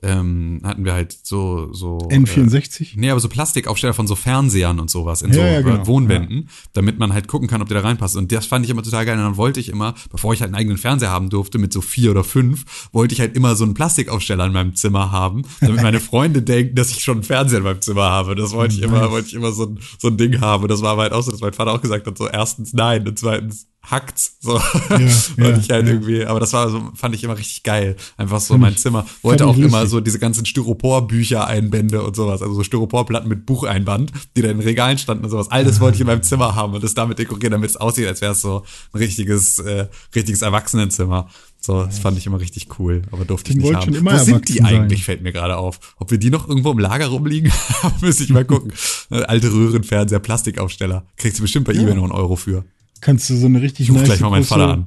ähm, 0.02 0.60
hatten 0.62 0.84
wir 0.84 0.92
halt 0.92 1.16
so, 1.22 1.72
so. 1.72 1.98
N64? 1.98 2.94
Äh, 2.94 3.00
nee, 3.00 3.10
aber 3.10 3.20
so 3.20 3.28
Plastikaufsteller 3.28 3.94
von 3.94 4.06
so 4.06 4.14
Fernsehern 4.14 4.78
und 4.78 4.90
sowas 4.90 5.22
in 5.22 5.30
Ja, 5.30 5.34
so 5.34 5.40
ja, 5.40 5.60
genau. 5.62 5.86
Wohnwänden, 5.86 6.48
damit 6.74 6.98
man 6.98 7.12
halt 7.12 7.28
gucken 7.28 7.48
kann, 7.48 7.62
ob 7.62 7.68
der 7.68 7.80
da 7.80 7.88
reinpasst. 7.88 8.16
Und 8.16 8.30
das 8.30 8.46
fand 8.46 8.64
ich 8.64 8.70
immer 8.70 8.82
total 8.82 9.06
geil. 9.06 9.16
Und 9.16 9.24
dann 9.24 9.36
wollte 9.36 9.58
ich 9.58 9.68
immer, 9.68 9.94
bevor 10.10 10.34
ich 10.34 10.40
halt 10.40 10.48
einen 10.48 10.56
eigenen 10.56 10.78
Fernseher 10.78 11.10
haben 11.10 11.30
durfte, 11.30 11.58
mit 11.58 11.72
so 11.72 11.80
vier 11.80 12.10
oder 12.10 12.24
fünf, 12.24 12.88
wollte 12.92 13.14
ich 13.14 13.20
halt 13.20 13.34
immer 13.36 13.56
so 13.56 13.64
einen 13.64 13.74
Plastikaufsteller 13.74 14.46
in 14.46 14.52
meinem 14.52 14.74
Zimmer 14.74 15.10
haben, 15.10 15.42
damit 15.60 15.82
meine 15.82 16.00
Freunde 16.00 16.42
denken, 16.42 16.74
dass 16.74 16.90
ich 16.90 17.02
schon 17.02 17.18
einen 17.18 17.24
Fernseher 17.24 17.58
in 17.58 17.64
meinem 17.64 17.80
Zimmer 17.80 18.10
habe. 18.10 18.34
Das 18.34 18.52
wollte 18.52 18.74
ich 18.74 18.82
immer, 18.82 19.10
wollte 19.10 19.28
ich 19.28 19.34
immer 19.34 19.52
so 19.52 19.64
ein, 19.64 19.78
so 19.98 20.08
ein 20.08 20.16
Ding 20.16 20.40
haben. 20.40 20.62
Und 20.64 20.70
das 20.70 20.82
war 20.82 20.92
aber 20.92 21.02
halt 21.02 21.12
auch 21.12 21.22
so, 21.22 21.30
dass 21.30 21.40
mein 21.40 21.54
Vater 21.54 21.72
auch 21.72 21.80
gesagt 21.80 22.06
hat, 22.06 22.18
so 22.18 22.28
erstens 22.28 22.74
nein 22.74 23.06
und 23.08 23.18
zweitens 23.18 23.66
hackt's. 23.90 24.36
So. 24.40 24.56
ja, 24.90 24.96
und 24.98 25.58
ich 25.58 25.70
halt 25.70 25.86
ja. 25.86 25.92
irgendwie, 25.92 26.24
aber 26.24 26.40
das 26.40 26.52
war 26.52 26.68
so, 26.70 26.90
fand 26.94 27.14
ich 27.14 27.24
immer 27.24 27.36
richtig 27.38 27.62
geil. 27.62 27.96
Einfach 28.16 28.40
so 28.40 28.54
Fand 28.54 28.62
mein 28.62 28.72
ich- 28.72 28.78
Zimmer. 28.78 29.06
Wollte 29.22 29.46
auch 29.46 29.56
immer 29.56 29.86
so 29.86 30.00
diese 30.00 30.18
ganzen 30.18 30.44
Styropor-Bücher-Einbände 30.46 32.02
und 32.02 32.16
sowas. 32.16 32.42
Also 32.42 32.54
so 32.54 32.62
Styroporplatten 32.62 33.28
mit 33.28 33.46
Bucheinband, 33.46 34.12
die 34.36 34.42
da 34.42 34.50
in 34.50 34.60
Regalen 34.60 34.98
standen 34.98 35.24
und 35.24 35.30
sowas. 35.30 35.50
All 35.50 35.64
das 35.64 35.80
wollte 35.80 35.96
ich 35.96 36.00
in 36.00 36.06
meinem 36.06 36.22
Zimmer 36.22 36.54
haben 36.54 36.74
und 36.74 36.84
das 36.84 36.94
damit 36.94 37.18
dekorieren, 37.18 37.52
damit 37.52 37.70
es 37.70 37.76
aussieht, 37.76 38.06
als 38.06 38.20
wäre 38.20 38.32
es 38.32 38.40
so 38.40 38.62
ein 38.92 38.98
richtiges, 38.98 39.58
äh, 39.58 39.88
richtiges 40.14 40.42
Erwachsenenzimmer. 40.42 41.28
So, 41.58 41.84
das 41.84 41.98
fand 41.98 42.16
ich 42.16 42.26
immer 42.26 42.38
richtig 42.38 42.78
cool, 42.78 43.02
aber 43.10 43.24
durfte 43.24 43.50
ich 43.50 43.56
Ich 43.56 43.62
nicht 43.64 43.74
haben. 43.74 44.04
Wo 44.04 44.16
sind 44.18 44.48
die 44.48 44.58
erwachsen 44.58 44.74
sein. 44.74 44.82
eigentlich, 44.82 45.04
fällt 45.04 45.22
mir 45.22 45.32
gerade 45.32 45.56
auf. 45.56 45.80
Ob 45.96 46.10
wir 46.10 46.18
die 46.18 46.30
noch 46.30 46.48
irgendwo 46.48 46.70
im 46.70 46.78
Lager 46.78 47.08
rumliegen? 47.08 47.50
Müsste 48.00 48.22
ich 48.22 48.30
mal 48.30 48.44
gucken. 48.44 48.72
Äh, 49.10 49.22
Alte 49.22 49.52
Röhrenfernseher, 49.52 50.20
Plastikaufsteller. 50.20 51.06
Kriegst 51.16 51.38
du 51.38 51.42
bestimmt 51.42 51.66
bei 51.66 51.72
eBay 51.72 51.94
noch 51.94 52.04
einen 52.04 52.12
Euro 52.12 52.36
für. 52.36 52.64
Kannst 53.06 53.30
du 53.30 53.36
so 53.36 53.46
eine 53.46 53.62
richtig 53.62 53.88
Ich 53.88 53.94
nice 53.94 54.02
gleich 54.04 54.20
mal 54.20 54.30
meinen 54.30 54.40
große, 54.42 54.48
Vater 54.54 54.72
an. 54.72 54.86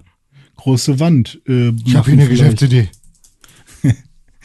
große 0.57 0.99
Wand 0.99 1.41
äh, 1.47 1.69
Ich 1.85 1.95
habe 1.95 2.11
hier 2.11 2.19
eine. 2.19 2.29
Geschäftsidee. 2.29 2.89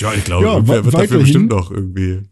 Ja, 0.01 0.13
ich 0.13 0.25
glaube, 0.25 0.45
Ja, 0.45 0.67
wird 0.67 0.93
dafür 0.93 1.21
bestimmt 1.21 1.51
noch 1.51 1.71
irgendwie. 1.71 2.11
äh, 2.11 2.23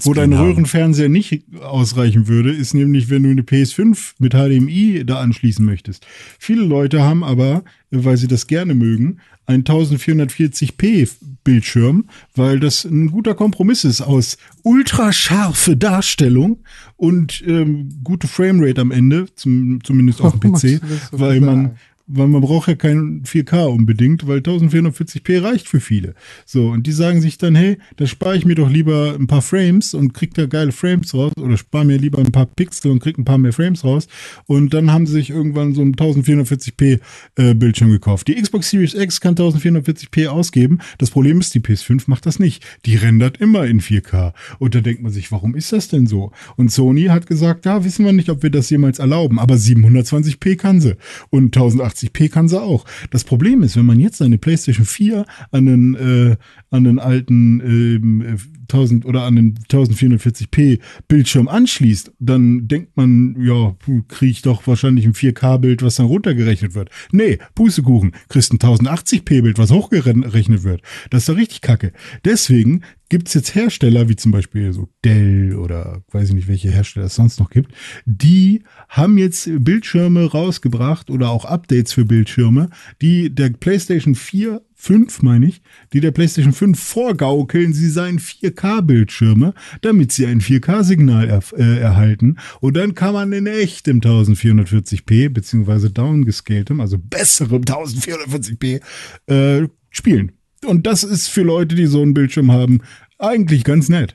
Wo 0.00 0.14
dein 0.14 0.32
haben. 0.34 0.50
Röhrenfernseher 0.50 1.08
nicht 1.08 1.42
ausreichen 1.60 2.28
würde, 2.28 2.52
ist 2.52 2.74
nämlich, 2.74 3.10
wenn 3.10 3.24
du 3.24 3.30
eine 3.30 3.42
PS5 3.42 4.12
mit 4.20 4.34
HDMI 4.34 5.02
da 5.04 5.18
anschließen 5.20 5.64
möchtest. 5.64 6.06
Viele 6.38 6.62
Leute 6.62 7.02
haben 7.02 7.24
aber, 7.24 7.64
weil 7.90 8.16
sie 8.16 8.28
das 8.28 8.46
gerne 8.46 8.74
mögen, 8.74 9.18
1440p 9.48 11.08
Bildschirm, 11.44 12.04
weil 12.34 12.60
das 12.60 12.84
ein 12.84 13.10
guter 13.10 13.34
Kompromiss 13.34 13.84
ist 13.84 14.02
aus 14.02 14.36
ultrascharfe 14.62 15.76
Darstellung 15.76 16.58
und 16.96 17.42
ähm, 17.46 17.88
gute 18.04 18.28
Framerate 18.28 18.80
am 18.80 18.90
Ende, 18.90 19.26
zum, 19.34 19.82
zumindest 19.82 20.20
auf 20.20 20.38
dem 20.38 20.52
PC, 20.52 20.80
so 21.10 21.20
weil 21.20 21.40
man? 21.40 21.76
Weil 22.08 22.26
man 22.26 22.40
braucht 22.40 22.68
ja 22.68 22.74
kein 22.74 23.22
4K 23.22 23.66
unbedingt, 23.66 24.26
weil 24.26 24.38
1440p 24.38 25.42
reicht 25.42 25.68
für 25.68 25.80
viele. 25.80 26.14
So, 26.46 26.68
und 26.68 26.86
die 26.86 26.92
sagen 26.92 27.20
sich 27.20 27.38
dann, 27.38 27.54
hey, 27.54 27.78
da 27.96 28.06
spare 28.06 28.36
ich 28.36 28.46
mir 28.46 28.54
doch 28.54 28.70
lieber 28.70 29.14
ein 29.18 29.26
paar 29.26 29.42
Frames 29.42 29.94
und 29.94 30.14
krieg 30.14 30.34
da 30.34 30.46
geile 30.46 30.72
Frames 30.72 31.14
raus 31.14 31.32
oder 31.36 31.56
spare 31.56 31.84
mir 31.84 31.98
lieber 31.98 32.18
ein 32.18 32.32
paar 32.32 32.46
Pixel 32.46 32.90
und 32.90 33.00
krieg 33.00 33.18
ein 33.18 33.24
paar 33.24 33.38
mehr 33.38 33.52
Frames 33.52 33.84
raus. 33.84 34.08
Und 34.46 34.72
dann 34.72 34.90
haben 34.90 35.06
sie 35.06 35.12
sich 35.12 35.30
irgendwann 35.30 35.74
so 35.74 35.82
einen 35.82 35.94
1440p 35.94 37.00
äh, 37.36 37.54
Bildschirm 37.54 37.90
gekauft. 37.90 38.28
Die 38.28 38.34
Xbox 38.34 38.70
Series 38.70 38.94
X 38.94 39.20
kann 39.20 39.34
1440p 39.34 40.28
ausgeben. 40.28 40.78
Das 40.96 41.10
Problem 41.10 41.40
ist, 41.40 41.54
die 41.54 41.60
PS5 41.60 42.04
macht 42.06 42.24
das 42.26 42.38
nicht. 42.38 42.64
Die 42.86 42.96
rendert 42.96 43.36
immer 43.36 43.66
in 43.66 43.80
4K. 43.80 44.32
Und 44.58 44.74
da 44.74 44.80
denkt 44.80 45.02
man 45.02 45.12
sich, 45.12 45.30
warum 45.30 45.54
ist 45.54 45.72
das 45.72 45.88
denn 45.88 46.06
so? 46.06 46.32
Und 46.56 46.72
Sony 46.72 47.04
hat 47.04 47.26
gesagt, 47.26 47.66
ja, 47.66 47.84
wissen 47.84 48.04
wir 48.04 48.12
nicht, 48.12 48.30
ob 48.30 48.42
wir 48.42 48.50
das 48.50 48.70
jemals 48.70 48.98
erlauben, 48.98 49.38
aber 49.38 49.56
720p 49.56 50.56
kann 50.56 50.80
sie. 50.80 50.96
Und 51.30 51.54
1080p 51.98 52.30
kann 52.30 52.48
sie 52.48 52.60
auch. 52.60 52.84
Das 53.10 53.24
Problem 53.24 53.62
ist, 53.62 53.76
wenn 53.76 53.86
man 53.86 54.00
jetzt 54.00 54.18
seine 54.18 54.38
PlayStation 54.38 54.86
4 54.86 55.24
an 55.50 55.66
den, 55.66 55.94
äh, 55.94 56.36
an 56.70 56.84
den 56.84 56.98
alten 56.98 57.60
ähm, 57.60 58.22
äh, 58.22 58.36
1000 58.70 59.06
oder 59.06 59.22
an 59.22 59.36
den 59.36 59.54
1440p 59.54 60.80
Bildschirm 61.08 61.48
anschließt, 61.48 62.12
dann 62.18 62.68
denkt 62.68 62.96
man, 62.96 63.36
ja, 63.40 63.74
kriege 64.08 64.30
ich 64.30 64.42
doch 64.42 64.66
wahrscheinlich 64.66 65.06
ein 65.06 65.14
4K-Bild, 65.14 65.82
was 65.82 65.96
dann 65.96 66.06
runtergerechnet 66.06 66.74
wird. 66.74 66.90
Nee, 67.10 67.38
Pustekuchen, 67.54 68.12
kriegst 68.28 68.52
ein 68.52 68.58
1080p-Bild, 68.58 69.58
was 69.58 69.70
hochgerechnet 69.70 70.62
wird. 70.64 70.82
Das 71.10 71.22
ist 71.22 71.28
doch 71.30 71.36
richtig 71.36 71.62
kacke. 71.62 71.92
Deswegen 72.24 72.82
gibt's 73.08 73.34
jetzt 73.34 73.54
Hersteller, 73.54 74.08
wie 74.08 74.16
zum 74.16 74.32
Beispiel 74.32 74.72
so 74.72 74.88
Dell 75.04 75.56
oder 75.56 76.02
weiß 76.10 76.28
ich 76.28 76.34
nicht, 76.34 76.48
welche 76.48 76.70
Hersteller 76.70 77.06
es 77.06 77.14
sonst 77.14 77.40
noch 77.40 77.50
gibt, 77.50 77.72
die 78.04 78.62
haben 78.88 79.18
jetzt 79.18 79.48
Bildschirme 79.60 80.26
rausgebracht 80.26 81.10
oder 81.10 81.30
auch 81.30 81.44
Updates 81.44 81.92
für 81.92 82.04
Bildschirme, 82.04 82.70
die 83.00 83.34
der 83.34 83.50
PlayStation 83.50 84.14
4 84.14 84.62
5, 84.80 85.22
meine 85.22 85.46
ich, 85.46 85.60
die 85.92 85.98
der 85.98 86.12
PlayStation 86.12 86.52
5 86.52 86.78
vorgaukeln, 86.80 87.72
sie 87.72 87.90
seien 87.90 88.20
4K-Bildschirme, 88.20 89.52
damit 89.80 90.12
sie 90.12 90.26
ein 90.26 90.40
4K-Signal 90.40 91.28
er, 91.28 91.42
äh, 91.58 91.80
erhalten. 91.80 92.36
Und 92.60 92.76
dann 92.76 92.94
kann 92.94 93.12
man 93.12 93.32
in 93.32 93.48
echtem 93.48 94.00
1440p, 94.00 95.30
beziehungsweise 95.30 95.90
downscaltem, 95.90 96.80
also 96.80 96.96
besserem 96.96 97.62
1440p, 97.62 98.80
äh, 99.26 99.68
spielen. 99.90 100.37
Und 100.64 100.86
das 100.86 101.02
ist 101.04 101.28
für 101.28 101.42
Leute, 101.42 101.74
die 101.74 101.86
so 101.86 102.02
einen 102.02 102.14
Bildschirm 102.14 102.52
haben, 102.52 102.80
eigentlich 103.18 103.64
ganz 103.64 103.88
nett. 103.88 104.14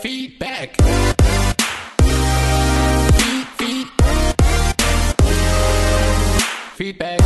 Feedback. 0.00 0.76
Feed, 3.16 3.46
feed. 3.56 3.86
Feedback. 6.76 7.23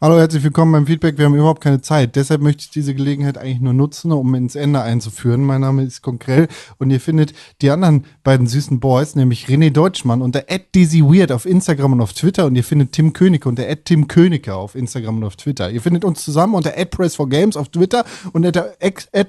Hallo, 0.00 0.18
herzlich 0.18 0.42
willkommen 0.42 0.72
beim 0.72 0.86
Feedback. 0.88 1.18
Wir 1.18 1.24
haben 1.24 1.36
überhaupt 1.36 1.62
keine 1.62 1.80
Zeit. 1.80 2.16
Deshalb 2.16 2.42
möchte 2.42 2.62
ich 2.62 2.70
diese 2.70 2.96
Gelegenheit 2.96 3.38
eigentlich 3.38 3.60
nur 3.60 3.72
nutzen, 3.72 4.10
um 4.10 4.34
ins 4.34 4.56
Ende 4.56 4.82
einzuführen. 4.82 5.44
Mein 5.44 5.60
Name 5.60 5.84
ist 5.84 6.02
Konkrell 6.02 6.48
und 6.78 6.90
ihr 6.90 7.00
findet 7.00 7.32
die 7.62 7.70
anderen 7.70 8.04
beiden 8.24 8.48
süßen 8.48 8.80
Boys, 8.80 9.14
nämlich 9.14 9.46
René 9.46 9.70
Deutschmann 9.70 10.20
unter 10.20 10.42
@dizzyweird 10.74 11.30
auf 11.30 11.46
Instagram 11.46 11.92
und 11.92 12.00
auf 12.00 12.12
Twitter 12.12 12.44
und 12.46 12.56
ihr 12.56 12.64
findet 12.64 12.90
Tim 12.90 13.12
Königke 13.12 13.48
unter 13.48 13.62
@timkönigke 13.84 14.52
auf 14.52 14.74
Instagram 14.74 15.18
und 15.18 15.24
auf 15.24 15.36
Twitter. 15.36 15.70
Ihr 15.70 15.80
findet 15.80 16.04
uns 16.04 16.24
zusammen 16.24 16.54
unter 16.54 16.76
@press4games 16.76 17.56
auf 17.56 17.68
Twitter 17.68 18.04
und 18.32 18.44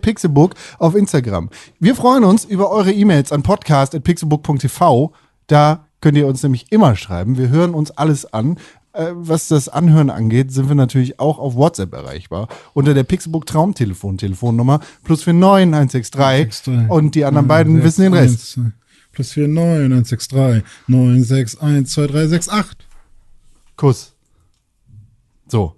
@pixelbook 0.01 0.55
auf 0.79 0.95
Instagram. 0.95 1.51
Wir 1.79 1.93
freuen 1.95 2.23
uns 2.23 2.43
über 2.43 2.71
eure 2.71 2.91
E-Mails 2.91 3.31
an 3.31 3.43
podcast@pixelbook.tv. 3.43 5.13
Da 5.45 5.85
könnt 6.01 6.17
ihr 6.17 6.27
uns 6.27 6.41
nämlich 6.41 6.71
immer 6.71 6.95
schreiben. 6.95 7.37
Wir 7.37 7.49
hören 7.49 7.75
uns 7.75 7.91
alles 7.91 8.33
an. 8.33 8.57
Äh, 8.95 9.11
was 9.13 9.49
das 9.49 9.67
Anhören 9.67 10.09
angeht, 10.09 10.51
sind 10.53 10.69
wir 10.69 10.76
natürlich 10.76 11.19
auch 11.19 11.38
auf 11.38 11.55
WhatsApp 11.55 11.93
erreichbar. 11.93 12.47
Unter 12.73 12.93
der 12.93 13.03
Pixelbook 13.03 13.45
Traumtelefon, 13.45 14.17
Telefonnummer 14.17 14.80
plus 15.03 15.26
49 15.27 16.05
163 16.13 16.89
und 16.89 17.15
die 17.15 17.26
anderen 17.26 17.47
beiden 17.47 17.84
wissen 17.84 18.03
den 18.03 18.13
Rest. 18.13 18.59
Plus 19.11 19.35
49, 19.35 19.53
163, 19.84 20.63
961, 20.88 21.59
2368. 21.59 22.88
Kuss. 23.76 24.13
So. 25.47 25.76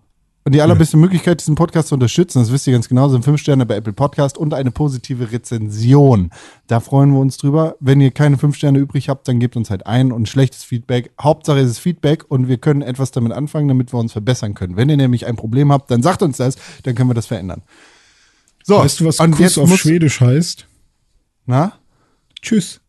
Und 0.47 0.53
die 0.53 0.61
allerbeste 0.61 0.95
Möglichkeit, 0.95 1.41
diesen 1.41 1.55
Podcast 1.55 1.89
zu 1.89 1.95
unterstützen, 1.95 2.39
das 2.39 2.53
wisst 2.53 2.67
ihr 2.67 2.71
ganz 2.71 2.87
genau, 2.87 3.09
sind 3.09 3.25
fünf 3.25 3.41
Sterne 3.41 3.65
bei 3.65 3.75
Apple 3.75 3.91
Podcast 3.91 4.37
und 4.37 4.53
eine 4.53 4.71
positive 4.71 5.33
Rezension. 5.33 6.31
Da 6.67 6.79
freuen 6.79 7.11
wir 7.11 7.19
uns 7.19 7.35
drüber. 7.35 7.75
Wenn 7.81 7.99
ihr 7.99 8.11
keine 8.11 8.37
fünf 8.37 8.55
Sterne 8.55 8.79
übrig 8.79 9.09
habt, 9.09 9.27
dann 9.27 9.41
gebt 9.41 9.57
uns 9.57 9.69
halt 9.69 9.85
ein 9.85 10.13
und 10.13 10.29
schlechtes 10.29 10.63
Feedback. 10.63 11.11
Hauptsache 11.19 11.59
ist 11.59 11.71
es 11.71 11.79
Feedback 11.79 12.31
und 12.31 12.47
wir 12.47 12.59
können 12.59 12.81
etwas 12.81 13.11
damit 13.11 13.33
anfangen, 13.33 13.67
damit 13.67 13.91
wir 13.93 13.99
uns 13.99 14.13
verbessern 14.13 14.53
können. 14.53 14.77
Wenn 14.77 14.87
ihr 14.87 14.95
nämlich 14.95 15.25
ein 15.25 15.35
Problem 15.35 15.69
habt, 15.69 15.91
dann 15.91 16.01
sagt 16.01 16.21
uns 16.21 16.37
das, 16.37 16.55
dann 16.83 16.95
können 16.95 17.09
wir 17.09 17.13
das 17.13 17.25
verändern. 17.25 17.63
So, 18.63 18.77
Weißt 18.77 19.01
du, 19.01 19.05
was 19.05 19.19
und 19.19 19.31
Kuss 19.31 19.57
auf 19.57 19.77
Schwedisch 19.77 20.21
heißt? 20.21 20.65
Na? 21.45 21.73
Tschüss. 22.41 22.79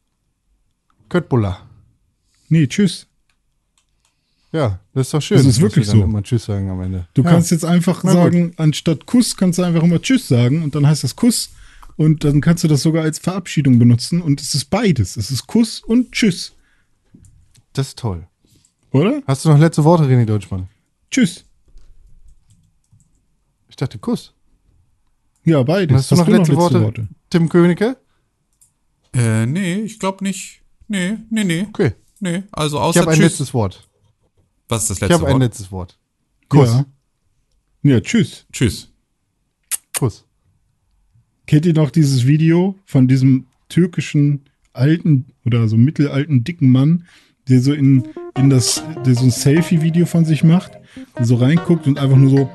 Köttbullar. 1.09 1.69
Nee, 2.51 2.69
tschüss. 2.69 3.09
Ja, 4.53 4.81
das 4.95 5.09
ist 5.09 5.15
doch 5.15 5.21
schön. 5.23 5.37
Das 5.37 5.47
ist 5.47 5.61
wirklich 5.61 5.87
so. 5.87 6.03
immer 6.03 6.23
Tschüss 6.23 6.47
sagen 6.47 6.71
am 6.71 6.81
Ende. 6.81 7.07
Du 7.15 7.23
ja. 7.23 7.31
kannst 7.31 7.51
jetzt 7.51 7.65
einfach 7.65 8.03
Na 8.03 8.13
gut. 8.13 8.21
sagen, 8.23 8.55
anstatt 8.57 9.05
Kuss 9.07 9.37
kannst 9.37 9.59
du 9.59 9.63
einfach 9.63 9.83
immer 9.83 10.01
Tschüss 10.01 10.27
sagen 10.29 10.63
und 10.63 10.75
dann 10.75 10.87
heißt 10.87 11.05
das 11.05 11.15
Kuss 11.17 11.51
und 11.97 12.25
dann 12.25 12.41
kannst 12.41 12.65
du 12.65 12.69
das 12.69 12.83
sogar 12.83 13.03
als 13.05 13.19
Verabschiedung 13.19 13.79
benutzen 13.79 14.23
und 14.23 14.41
es 14.41 14.55
ist 14.55 14.67
beides. 14.67 15.17
Es 15.17 15.31
ist 15.31 15.47
Kuss 15.47 15.81
und 15.81 16.13
Tschüss, 16.13 16.53
Das 17.75 17.89
ist 17.89 17.99
toll. 17.99 18.27
oder? 18.93 19.21
Hast 19.27 19.45
du 19.45 19.51
noch 19.51 19.59
letzte 19.59 19.85
Worte, 19.85 20.05
René 20.05 20.25
Deutschmann? 20.25 20.69
Tschüss. 21.11 21.45
Ich 23.69 23.77
dachte 23.77 23.99
Kuss. 23.99 24.33
Ja, 25.45 25.63
beides. 25.63 25.97
Hast 25.97 26.11
du 26.11 26.17
noch 26.17 26.29
letzte, 26.29 26.57
Worte? 26.57 27.09
Tim 27.31 27.49
Königke? 27.49 27.97
Äh, 29.15 29.47
nee, 29.47 29.75
ich 29.81 29.99
glaube 29.99 30.25
nicht. 30.25 30.63
Nee, 30.89 31.19
nee, 31.31 31.45
nee. 31.45 31.67
Okay. 31.69 31.93
Nee, 32.21 32.43
also 32.51 32.79
Ich 32.79 32.83
außer 32.83 33.01
habe 33.03 33.13
ein 33.13 33.21
letztes 33.21 33.55
Wort. 33.55 33.88
Was 34.69 34.83
ist 34.83 34.91
das 34.91 34.97
Ich 34.97 35.01
letzte 35.03 35.15
habe 35.15 35.27
ein 35.27 35.33
Wort? 35.33 35.43
letztes 35.43 35.73
Wort. 35.73 35.99
Kuss. 36.49 36.69
Ja. 36.71 36.85
ja, 37.83 38.01
tschüss. 38.01 38.47
Tschüss. 38.53 38.91
Kuss. 39.99 40.25
Kennt 41.47 41.67
ihr 41.67 41.75
noch 41.75 41.91
dieses 41.91 42.27
Video 42.27 42.75
von 42.85 43.09
diesem 43.09 43.47
türkischen 43.69 44.43
alten 44.73 45.27
oder 45.45 45.69
so 45.69 45.77
mittelalten 45.77 46.45
dicken 46.45 46.71
Mann, 46.71 47.07
der 47.49 47.61
so 47.63 47.73
in, 47.73 48.09
in 48.37 48.51
das, 48.51 48.83
der 49.05 49.15
so 49.15 49.25
ein 49.25 49.31
Selfie-Video 49.31 50.05
von 50.07 50.25
sich 50.25 50.45
macht, 50.45 50.73
so 51.21 51.37
reinguckt 51.37 51.87
und 51.87 51.99
einfach 51.99 52.17
nur 52.17 52.31
so 52.31 52.51